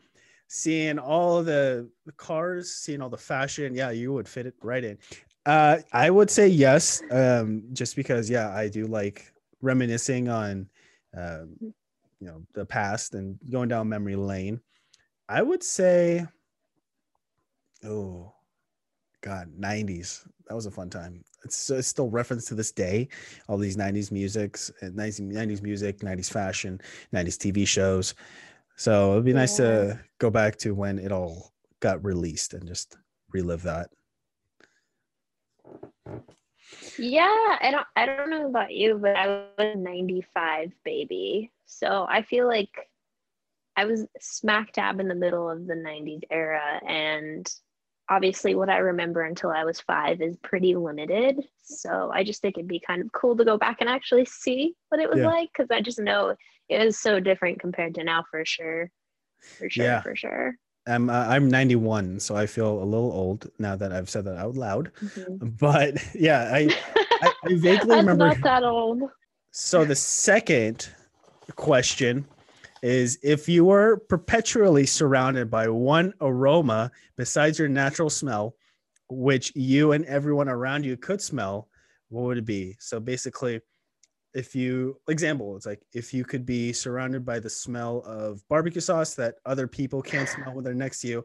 seeing 0.48 0.98
all 0.98 1.42
the 1.42 1.88
the 2.04 2.12
cars, 2.12 2.74
seeing 2.74 3.00
all 3.00 3.10
the 3.10 3.16
fashion, 3.16 3.74
yeah, 3.74 3.90
you 3.90 4.12
would 4.12 4.28
fit 4.28 4.46
it 4.46 4.54
right 4.62 4.82
in. 4.84 4.98
Uh, 5.46 5.78
I 5.92 6.10
would 6.10 6.30
say 6.30 6.48
yes, 6.48 7.02
um, 7.10 7.62
just 7.72 7.96
because, 7.96 8.28
yeah, 8.30 8.48
I 8.54 8.68
do 8.68 8.86
like 8.86 9.32
reminiscing 9.60 10.28
on, 10.28 10.68
um, 11.16 11.74
you 12.24 12.30
know, 12.30 12.42
the 12.54 12.64
past 12.64 13.12
and 13.12 13.38
going 13.50 13.68
down 13.68 13.86
memory 13.86 14.16
lane. 14.16 14.58
I 15.28 15.42
would 15.42 15.62
say, 15.62 16.26
oh, 17.84 18.32
God, 19.20 19.52
90s. 19.60 20.26
That 20.48 20.54
was 20.54 20.64
a 20.64 20.70
fun 20.70 20.88
time. 20.88 21.22
It's, 21.44 21.68
it's 21.68 21.88
still 21.88 22.08
referenced 22.08 22.48
to 22.48 22.54
this 22.54 22.72
day. 22.72 23.08
All 23.46 23.58
these 23.58 23.76
90s 23.76 24.10
musics 24.10 24.70
and 24.80 24.94
90s, 24.94 25.20
90s 25.20 25.62
music, 25.62 25.98
90s 25.98 26.32
fashion, 26.32 26.80
90s 27.14 27.36
TV 27.36 27.68
shows. 27.68 28.14
So 28.76 29.12
it'd 29.12 29.26
be 29.26 29.34
nice 29.34 29.58
to 29.58 30.00
go 30.18 30.30
back 30.30 30.56
to 30.58 30.74
when 30.74 30.98
it 30.98 31.12
all 31.12 31.52
got 31.80 32.02
released 32.02 32.54
and 32.54 32.66
just 32.66 32.96
relive 33.32 33.62
that. 33.62 33.90
Yeah, 36.98 37.56
I 37.60 37.70
don't 37.70 37.86
I 37.96 38.06
don't 38.06 38.30
know 38.30 38.46
about 38.46 38.72
you, 38.72 38.98
but 38.98 39.16
I 39.16 39.26
was 39.26 39.46
a 39.58 39.76
95 39.76 40.72
baby. 40.84 41.50
So 41.66 42.06
I 42.08 42.22
feel 42.22 42.46
like 42.46 42.70
I 43.76 43.84
was 43.86 44.06
smack 44.20 44.72
dab 44.72 45.00
in 45.00 45.08
the 45.08 45.14
middle 45.14 45.50
of 45.50 45.66
the 45.66 45.74
90s 45.74 46.22
era 46.30 46.80
and 46.86 47.50
obviously 48.08 48.54
what 48.54 48.68
I 48.68 48.78
remember 48.78 49.22
until 49.22 49.50
I 49.50 49.64
was 49.64 49.80
five 49.80 50.20
is 50.20 50.36
pretty 50.42 50.76
limited. 50.76 51.40
So 51.62 52.10
I 52.12 52.22
just 52.22 52.42
think 52.42 52.56
it'd 52.58 52.68
be 52.68 52.80
kind 52.86 53.00
of 53.02 53.10
cool 53.12 53.36
to 53.36 53.44
go 53.44 53.56
back 53.56 53.78
and 53.80 53.88
actually 53.88 54.26
see 54.26 54.74
what 54.90 55.00
it 55.00 55.08
was 55.08 55.20
Yeah. 55.20 55.26
like 55.28 55.48
because 55.52 55.70
I 55.70 55.80
just 55.80 55.98
know 55.98 56.36
it 56.68 56.84
was 56.84 56.98
so 56.98 57.18
different 57.18 57.60
compared 57.60 57.94
to 57.96 58.04
now 58.04 58.24
for 58.30 58.44
sure. 58.44 58.90
For 59.58 59.70
sure, 59.70 59.84
Yeah. 59.84 60.02
for 60.02 60.14
sure. 60.14 60.54
I'm 60.86 61.08
uh, 61.08 61.26
I'm 61.26 61.48
91, 61.48 62.20
so 62.20 62.36
I 62.36 62.44
feel 62.46 62.82
a 62.82 62.84
little 62.84 63.10
old 63.10 63.50
now 63.58 63.74
that 63.74 63.90
I've 63.90 64.10
said 64.10 64.26
that 64.26 64.36
out 64.36 64.54
loud. 64.54 64.92
Mhm. 65.02 65.58
But 65.58 65.96
yeah, 66.14 66.50
I 66.52 66.68
I, 67.22 67.26
I 67.26 67.32
vaguely 67.48 67.96
remember. 67.96 68.26
not 68.26 68.40
that 68.42 68.62
old. 68.64 69.02
So 69.50 69.84
the 69.86 69.94
second 69.94 70.90
question 71.52 72.26
is 72.82 73.18
if 73.22 73.48
you 73.48 73.64
were 73.64 73.96
perpetually 74.08 74.86
surrounded 74.86 75.50
by 75.50 75.68
one 75.68 76.12
aroma 76.20 76.90
besides 77.16 77.58
your 77.58 77.68
natural 77.68 78.10
smell, 78.10 78.54
which 79.08 79.52
you 79.54 79.92
and 79.92 80.04
everyone 80.04 80.48
around 80.48 80.84
you 80.84 80.96
could 80.96 81.20
smell, 81.20 81.68
what 82.08 82.24
would 82.24 82.38
it 82.38 82.44
be? 82.44 82.76
So 82.78 83.00
basically, 83.00 83.60
if 84.34 84.54
you 84.54 85.00
example, 85.08 85.56
it's 85.56 85.66
like 85.66 85.80
if 85.92 86.12
you 86.12 86.24
could 86.24 86.44
be 86.44 86.72
surrounded 86.72 87.24
by 87.24 87.38
the 87.38 87.48
smell 87.48 88.02
of 88.04 88.46
barbecue 88.48 88.80
sauce 88.80 89.14
that 89.14 89.36
other 89.46 89.66
people 89.66 90.02
can't 90.02 90.28
smell 90.28 90.54
when 90.54 90.64
they're 90.64 90.74
next 90.74 91.00
to 91.02 91.08
you. 91.08 91.24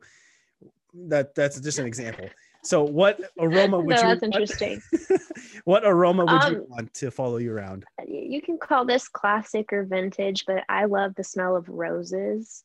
That 0.94 1.36
that's 1.36 1.60
just 1.60 1.80
an 1.80 1.86
example. 1.86 2.30
So 2.64 2.84
what 2.84 3.20
aroma 3.40 3.80
would 3.82 3.96
No, 3.96 4.02
you 4.02 4.08
that's 4.08 4.22
want- 4.22 4.36
interesting. 4.36 4.82
what 5.64 5.84
aroma 5.86 6.26
would 6.26 6.44
you 6.44 6.60
Um, 6.62 6.66
want 6.70 6.94
to 6.96 7.12
follow 7.12 7.38
you 7.38 7.54
around? 7.54 7.86
You 8.08 8.42
can 8.42 8.58
call 8.58 8.86
this 8.86 9.08
classic 9.08 9.72
or 9.72 9.84
vintage, 9.84 10.46
but 10.46 10.64
I 10.70 10.86
love 10.86 11.16
the 11.16 11.24
smell 11.24 11.56
of 11.56 11.70
roses. 11.70 12.64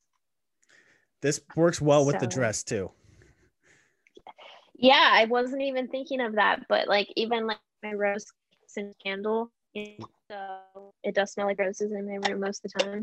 This 1.21 1.41
works 1.57 1.81
well 1.81 2.05
with 2.05 2.19
the 2.19 2.27
dress 2.27 2.63
too. 2.63 2.91
Yeah, 4.77 5.09
I 5.13 5.25
wasn't 5.27 5.63
even 5.63 5.89
thinking 5.89 6.21
of 6.21 6.35
that, 6.35 6.67
but 6.69 6.89
like 6.89 7.09
even 7.17 7.47
like 7.47 7.59
my 7.83 7.93
rose 7.93 8.27
scent 8.67 8.95
candle, 9.03 9.51
so 10.31 10.93
it 11.03 11.15
does 11.15 11.33
smell 11.33 11.47
like 11.47 11.59
roses 11.59 11.93
in 11.93 12.07
my 12.07 12.29
room 12.29 12.41
most 12.41 12.65
of 12.65 12.73
the 12.73 12.79
time. 12.85 13.03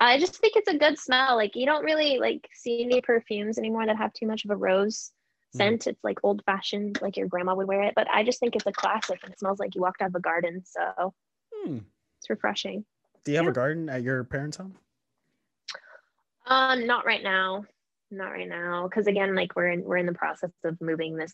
I 0.00 0.18
just 0.18 0.36
think 0.36 0.54
it's 0.56 0.72
a 0.72 0.78
good 0.78 0.98
smell. 0.98 1.36
Like 1.36 1.54
you 1.54 1.66
don't 1.66 1.84
really 1.84 2.18
like 2.18 2.48
see 2.54 2.82
any 2.84 3.00
perfumes 3.00 3.58
anymore 3.58 3.86
that 3.86 3.96
have 3.96 4.12
too 4.12 4.26
much 4.26 4.44
of 4.44 4.50
a 4.50 4.56
rose 4.56 5.12
Mhm. 5.54 5.56
scent. 5.58 5.86
It's 5.86 6.02
like 6.04 6.18
old 6.22 6.42
fashioned, 6.44 7.00
like 7.02 7.16
your 7.16 7.28
grandma 7.28 7.54
would 7.54 7.68
wear 7.68 7.82
it. 7.82 7.94
But 7.94 8.08
I 8.10 8.22
just 8.24 8.40
think 8.40 8.56
it's 8.56 8.66
a 8.66 8.72
classic 8.72 9.20
and 9.22 9.32
it 9.32 9.38
smells 9.38 9.58
like 9.58 9.74
you 9.74 9.80
walked 9.82 10.02
out 10.02 10.08
of 10.08 10.14
a 10.14 10.20
garden. 10.20 10.64
So 10.64 11.14
Hmm. 11.54 11.78
it's 12.18 12.30
refreshing. 12.30 12.84
Do 13.24 13.30
you 13.32 13.38
have 13.38 13.46
a 13.46 13.52
garden 13.52 13.88
at 13.88 14.02
your 14.02 14.24
parents' 14.24 14.56
home? 14.56 14.76
Um, 16.46 16.86
not 16.86 17.04
right 17.06 17.22
now. 17.22 17.64
Not 18.10 18.30
right 18.30 18.48
now. 18.48 18.86
Cause 18.88 19.06
again, 19.06 19.34
like 19.34 19.56
we're 19.56 19.70
in 19.70 19.84
we're 19.84 19.96
in 19.96 20.04
the 20.04 20.12
process 20.12 20.50
of 20.64 20.78
moving 20.82 21.16
this 21.16 21.32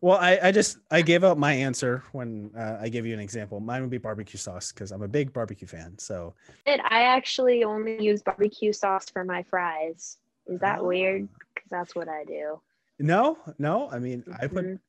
Well, 0.00 0.16
I, 0.16 0.38
I 0.42 0.52
just 0.52 0.78
I 0.90 1.02
gave 1.02 1.22
out 1.22 1.36
my 1.36 1.52
answer 1.52 2.02
when 2.12 2.50
uh, 2.56 2.78
I 2.80 2.88
gave 2.88 3.04
you 3.04 3.12
an 3.12 3.20
example. 3.20 3.60
Mine 3.60 3.82
would 3.82 3.90
be 3.90 3.98
barbecue 3.98 4.38
sauce 4.38 4.72
because 4.72 4.90
I'm 4.90 5.02
a 5.02 5.08
big 5.08 5.32
barbecue 5.34 5.66
fan. 5.66 5.98
So. 5.98 6.34
I 6.66 7.02
actually 7.02 7.64
only 7.64 8.02
use 8.02 8.22
barbecue 8.22 8.72
sauce 8.72 9.10
for 9.10 9.22
my 9.22 9.42
fries. 9.42 10.16
Is 10.46 10.60
that 10.60 10.78
Oh. 10.80 10.84
weird? 10.84 11.28
Because 11.54 11.68
that's 11.70 11.94
what 11.94 12.08
I 12.08 12.24
do. 12.24 12.58
No, 12.98 13.38
no. 13.58 13.88
I 13.90 13.98
mean, 13.98 14.24
I 14.40 14.46
put 14.46 14.64
Mhm. 14.64 14.80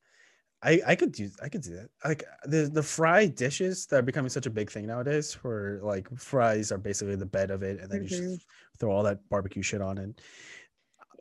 I 0.64 0.82
I 0.88 0.96
could 0.96 1.18
use 1.18 1.38
I 1.42 1.50
could 1.50 1.62
do 1.62 1.76
that. 1.76 1.90
Like 2.04 2.24
the 2.46 2.70
the 2.74 2.84
fry 2.84 3.28
dishes 3.28 3.86
that 3.88 3.98
are 4.00 4.02
becoming 4.02 4.30
such 4.30 4.46
a 4.46 4.50
big 4.50 4.70
thing 4.72 4.88
nowadays, 4.88 5.34
where 5.44 5.80
like 5.84 6.08
fries 6.18 6.72
are 6.72 6.78
basically 6.78 7.16
the 7.16 7.26
bed 7.26 7.52
of 7.52 7.64
it, 7.64 7.80
and 7.80 7.90
then 7.92 8.04
you 8.04 8.10
Mhm. 8.10 8.36
just 8.36 8.48
throw 8.80 8.92
all 8.92 9.04
that 9.04 9.28
barbecue 9.30 9.62
shit 9.64 9.82
on 9.82 9.98
it. 9.98 10.22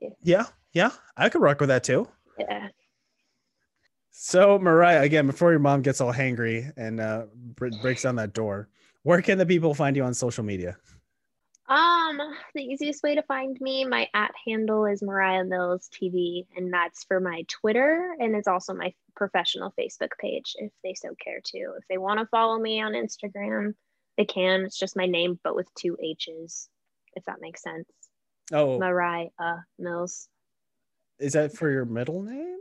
Yeah. 0.01 0.11
Yeah, 0.23 0.47
yeah, 0.73 0.91
I 1.17 1.29
could 1.29 1.43
rock 1.43 1.61
with 1.61 1.69
that 1.69 1.85
too. 1.85 2.09
Yeah. 2.39 2.69
So 4.11 4.59
Mariah, 4.59 5.03
again, 5.03 5.27
before 5.27 5.51
your 5.51 5.61
mom 5.61 5.83
gets 5.83 6.01
all 6.01 6.13
hangry 6.13 6.73
and 6.77 7.01
uh, 7.01 7.27
breaks 7.81 8.03
down 8.03 8.17
that 8.17 8.33
door, 8.33 8.69
where 9.03 9.23
can 9.23 9.39
the 9.39 9.47
people 9.47 9.75
find 9.75 9.97
you 9.97 10.03
on 10.03 10.15
social 10.15 10.45
media? 10.45 10.77
Um, 11.69 12.19
the 12.55 12.63
easiest 12.63 13.03
way 13.03 13.15
to 13.15 13.23
find 13.23 13.61
me, 13.61 13.85
my 13.85 14.09
at 14.15 14.33
handle 14.47 14.87
is 14.87 15.03
Mariah 15.03 15.45
Mills 15.45 15.91
TV, 15.93 16.47
and 16.57 16.73
that's 16.73 17.05
for 17.05 17.21
my 17.21 17.45
Twitter, 17.47 18.15
and 18.19 18.35
it's 18.35 18.49
also 18.49 18.73
my 18.73 18.95
professional 19.15 19.75
Facebook 19.79 20.13
page 20.19 20.57
if 20.59 20.73
they 20.83 20.95
so 20.95 21.15
care 21.23 21.41
to. 21.45 21.59
If 21.77 21.85
they 21.91 21.99
want 21.99 22.21
to 22.21 22.27
follow 22.27 22.59
me 22.59 22.81
on 22.81 22.93
Instagram, 22.93 23.75
they 24.17 24.25
can. 24.25 24.63
It's 24.63 24.79
just 24.79 24.97
my 24.97 25.05
name, 25.05 25.39
but 25.45 25.55
with 25.55 25.69
two 25.75 25.99
H's, 26.03 26.71
if 27.15 27.25
that 27.27 27.43
makes 27.43 27.63
sense. 27.63 27.87
Oh, 28.51 28.79
Mariah 28.79 29.29
Mills. 29.79 30.29
is 31.19 31.35
that 31.35 31.53
for 31.53 31.71
your 31.71 31.85
middle 31.85 32.23
name? 32.23 32.57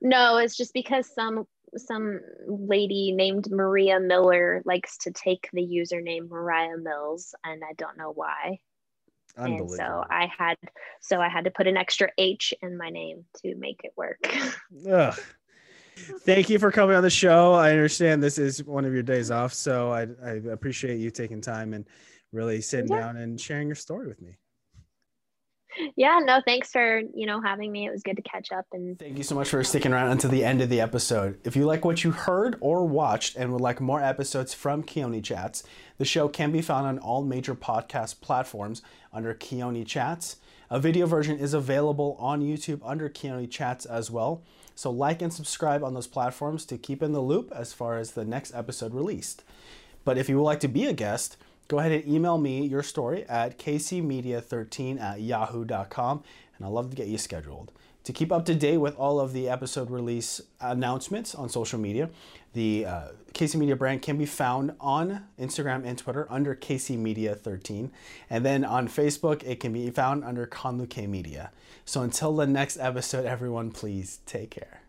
No, 0.00 0.38
it's 0.38 0.56
just 0.56 0.72
because 0.72 1.12
some 1.14 1.46
some 1.76 2.20
lady 2.46 3.12
named 3.12 3.50
Maria 3.50 4.00
Miller 4.00 4.62
likes 4.64 4.98
to 4.98 5.10
take 5.10 5.48
the 5.52 5.62
username 5.62 6.28
Mariah 6.28 6.78
Mills, 6.78 7.34
and 7.44 7.62
I 7.68 7.72
don't 7.74 7.96
know 7.96 8.12
why. 8.12 8.58
And 9.36 9.70
so 9.70 10.04
I 10.10 10.28
had 10.36 10.56
so 11.00 11.20
I 11.20 11.28
had 11.28 11.44
to 11.44 11.50
put 11.50 11.66
an 11.66 11.76
extra 11.76 12.10
H 12.18 12.52
in 12.62 12.76
my 12.76 12.90
name 12.90 13.24
to 13.42 13.54
make 13.54 13.80
it 13.84 13.92
work. 13.96 14.18
Ugh. 14.90 15.18
Thank 16.24 16.50
you 16.50 16.58
for 16.58 16.70
coming 16.70 16.96
on 16.96 17.02
the 17.02 17.10
show. 17.10 17.52
I 17.52 17.70
understand 17.70 18.22
this 18.22 18.38
is 18.38 18.64
one 18.64 18.84
of 18.84 18.92
your 18.92 19.02
days 19.02 19.30
off, 19.30 19.52
so 19.52 19.90
I, 19.90 20.06
I 20.24 20.30
appreciate 20.50 20.98
you 20.98 21.10
taking 21.10 21.40
time 21.40 21.74
and 21.74 21.86
really 22.32 22.60
sitting 22.60 22.90
Yeah. 22.90 23.00
down 23.00 23.16
and 23.16 23.40
sharing 23.40 23.68
your 23.68 23.74
story 23.76 24.08
with 24.08 24.20
me. 24.20 24.36
Yeah, 25.96 26.20
no, 26.22 26.40
thanks 26.44 26.70
for, 26.70 27.00
you 27.14 27.26
know, 27.26 27.40
having 27.40 27.70
me. 27.70 27.86
It 27.86 27.90
was 27.90 28.02
good 28.02 28.16
to 28.16 28.22
catch 28.22 28.52
up 28.52 28.66
and 28.72 28.98
Thank 28.98 29.18
you 29.18 29.24
so 29.24 29.34
much 29.34 29.48
for 29.48 29.62
sticking 29.64 29.92
around 29.92 30.10
until 30.10 30.30
the 30.30 30.44
end 30.44 30.60
of 30.60 30.68
the 30.68 30.80
episode. 30.80 31.38
If 31.44 31.56
you 31.56 31.64
like 31.64 31.84
what 31.84 32.04
you 32.04 32.10
heard 32.10 32.56
or 32.60 32.86
watched 32.86 33.36
and 33.36 33.52
would 33.52 33.60
like 33.60 33.80
more 33.80 34.02
episodes 34.02 34.54
from 34.54 34.82
Keone 34.82 35.22
Chats, 35.22 35.62
the 35.98 36.04
show 36.04 36.28
can 36.28 36.52
be 36.52 36.62
found 36.62 36.86
on 36.86 36.98
all 36.98 37.22
major 37.22 37.54
podcast 37.54 38.20
platforms 38.20 38.82
under 39.12 39.34
Keone 39.34 39.86
Chats. 39.86 40.36
A 40.70 40.78
video 40.78 41.06
version 41.06 41.38
is 41.38 41.52
available 41.52 42.16
on 42.20 42.42
YouTube 42.42 42.80
under 42.84 43.08
Keone 43.08 43.50
Chats 43.50 43.84
as 43.86 44.10
well. 44.10 44.42
So 44.74 44.90
like 44.90 45.20
and 45.20 45.32
subscribe 45.32 45.82
on 45.82 45.94
those 45.94 46.06
platforms 46.06 46.64
to 46.66 46.78
keep 46.78 47.02
in 47.02 47.12
the 47.12 47.20
loop 47.20 47.52
as 47.54 47.72
far 47.72 47.98
as 47.98 48.12
the 48.12 48.24
next 48.24 48.54
episode 48.54 48.94
released. 48.94 49.44
But 50.04 50.16
if 50.16 50.28
you 50.28 50.36
would 50.36 50.44
like 50.44 50.60
to 50.60 50.68
be 50.68 50.86
a 50.86 50.92
guest, 50.92 51.36
go 51.70 51.78
ahead 51.78 51.92
and 51.92 52.12
email 52.12 52.36
me 52.36 52.66
your 52.66 52.82
story 52.82 53.24
at 53.28 53.56
kcmedia13 53.56 55.00
at 55.00 55.20
yahoo.com 55.20 56.24
and 56.56 56.66
I'd 56.66 56.72
love 56.72 56.90
to 56.90 56.96
get 56.96 57.06
you 57.06 57.16
scheduled. 57.16 57.70
To 58.04 58.12
keep 58.12 58.32
up 58.32 58.44
to 58.46 58.56
date 58.56 58.78
with 58.78 58.96
all 58.96 59.20
of 59.20 59.32
the 59.32 59.48
episode 59.48 59.88
release 59.88 60.40
announcements 60.60 61.32
on 61.32 61.48
social 61.48 61.78
media, 61.78 62.10
the 62.54 62.86
uh, 62.86 63.02
KC 63.34 63.54
Media 63.54 63.76
brand 63.76 64.02
can 64.02 64.18
be 64.18 64.26
found 64.26 64.72
on 64.80 65.26
Instagram 65.38 65.86
and 65.86 65.96
Twitter 65.96 66.26
under 66.28 66.56
KC 66.56 66.98
Media 66.98 67.36
13. 67.36 67.92
And 68.28 68.44
then 68.44 68.64
on 68.64 68.88
Facebook, 68.88 69.44
it 69.44 69.60
can 69.60 69.72
be 69.72 69.88
found 69.90 70.24
under 70.24 70.46
Conluke 70.46 71.06
Media. 71.06 71.52
So 71.84 72.02
until 72.02 72.34
the 72.34 72.48
next 72.48 72.78
episode, 72.80 73.26
everyone, 73.26 73.70
please 73.70 74.18
take 74.26 74.50
care. 74.50 74.79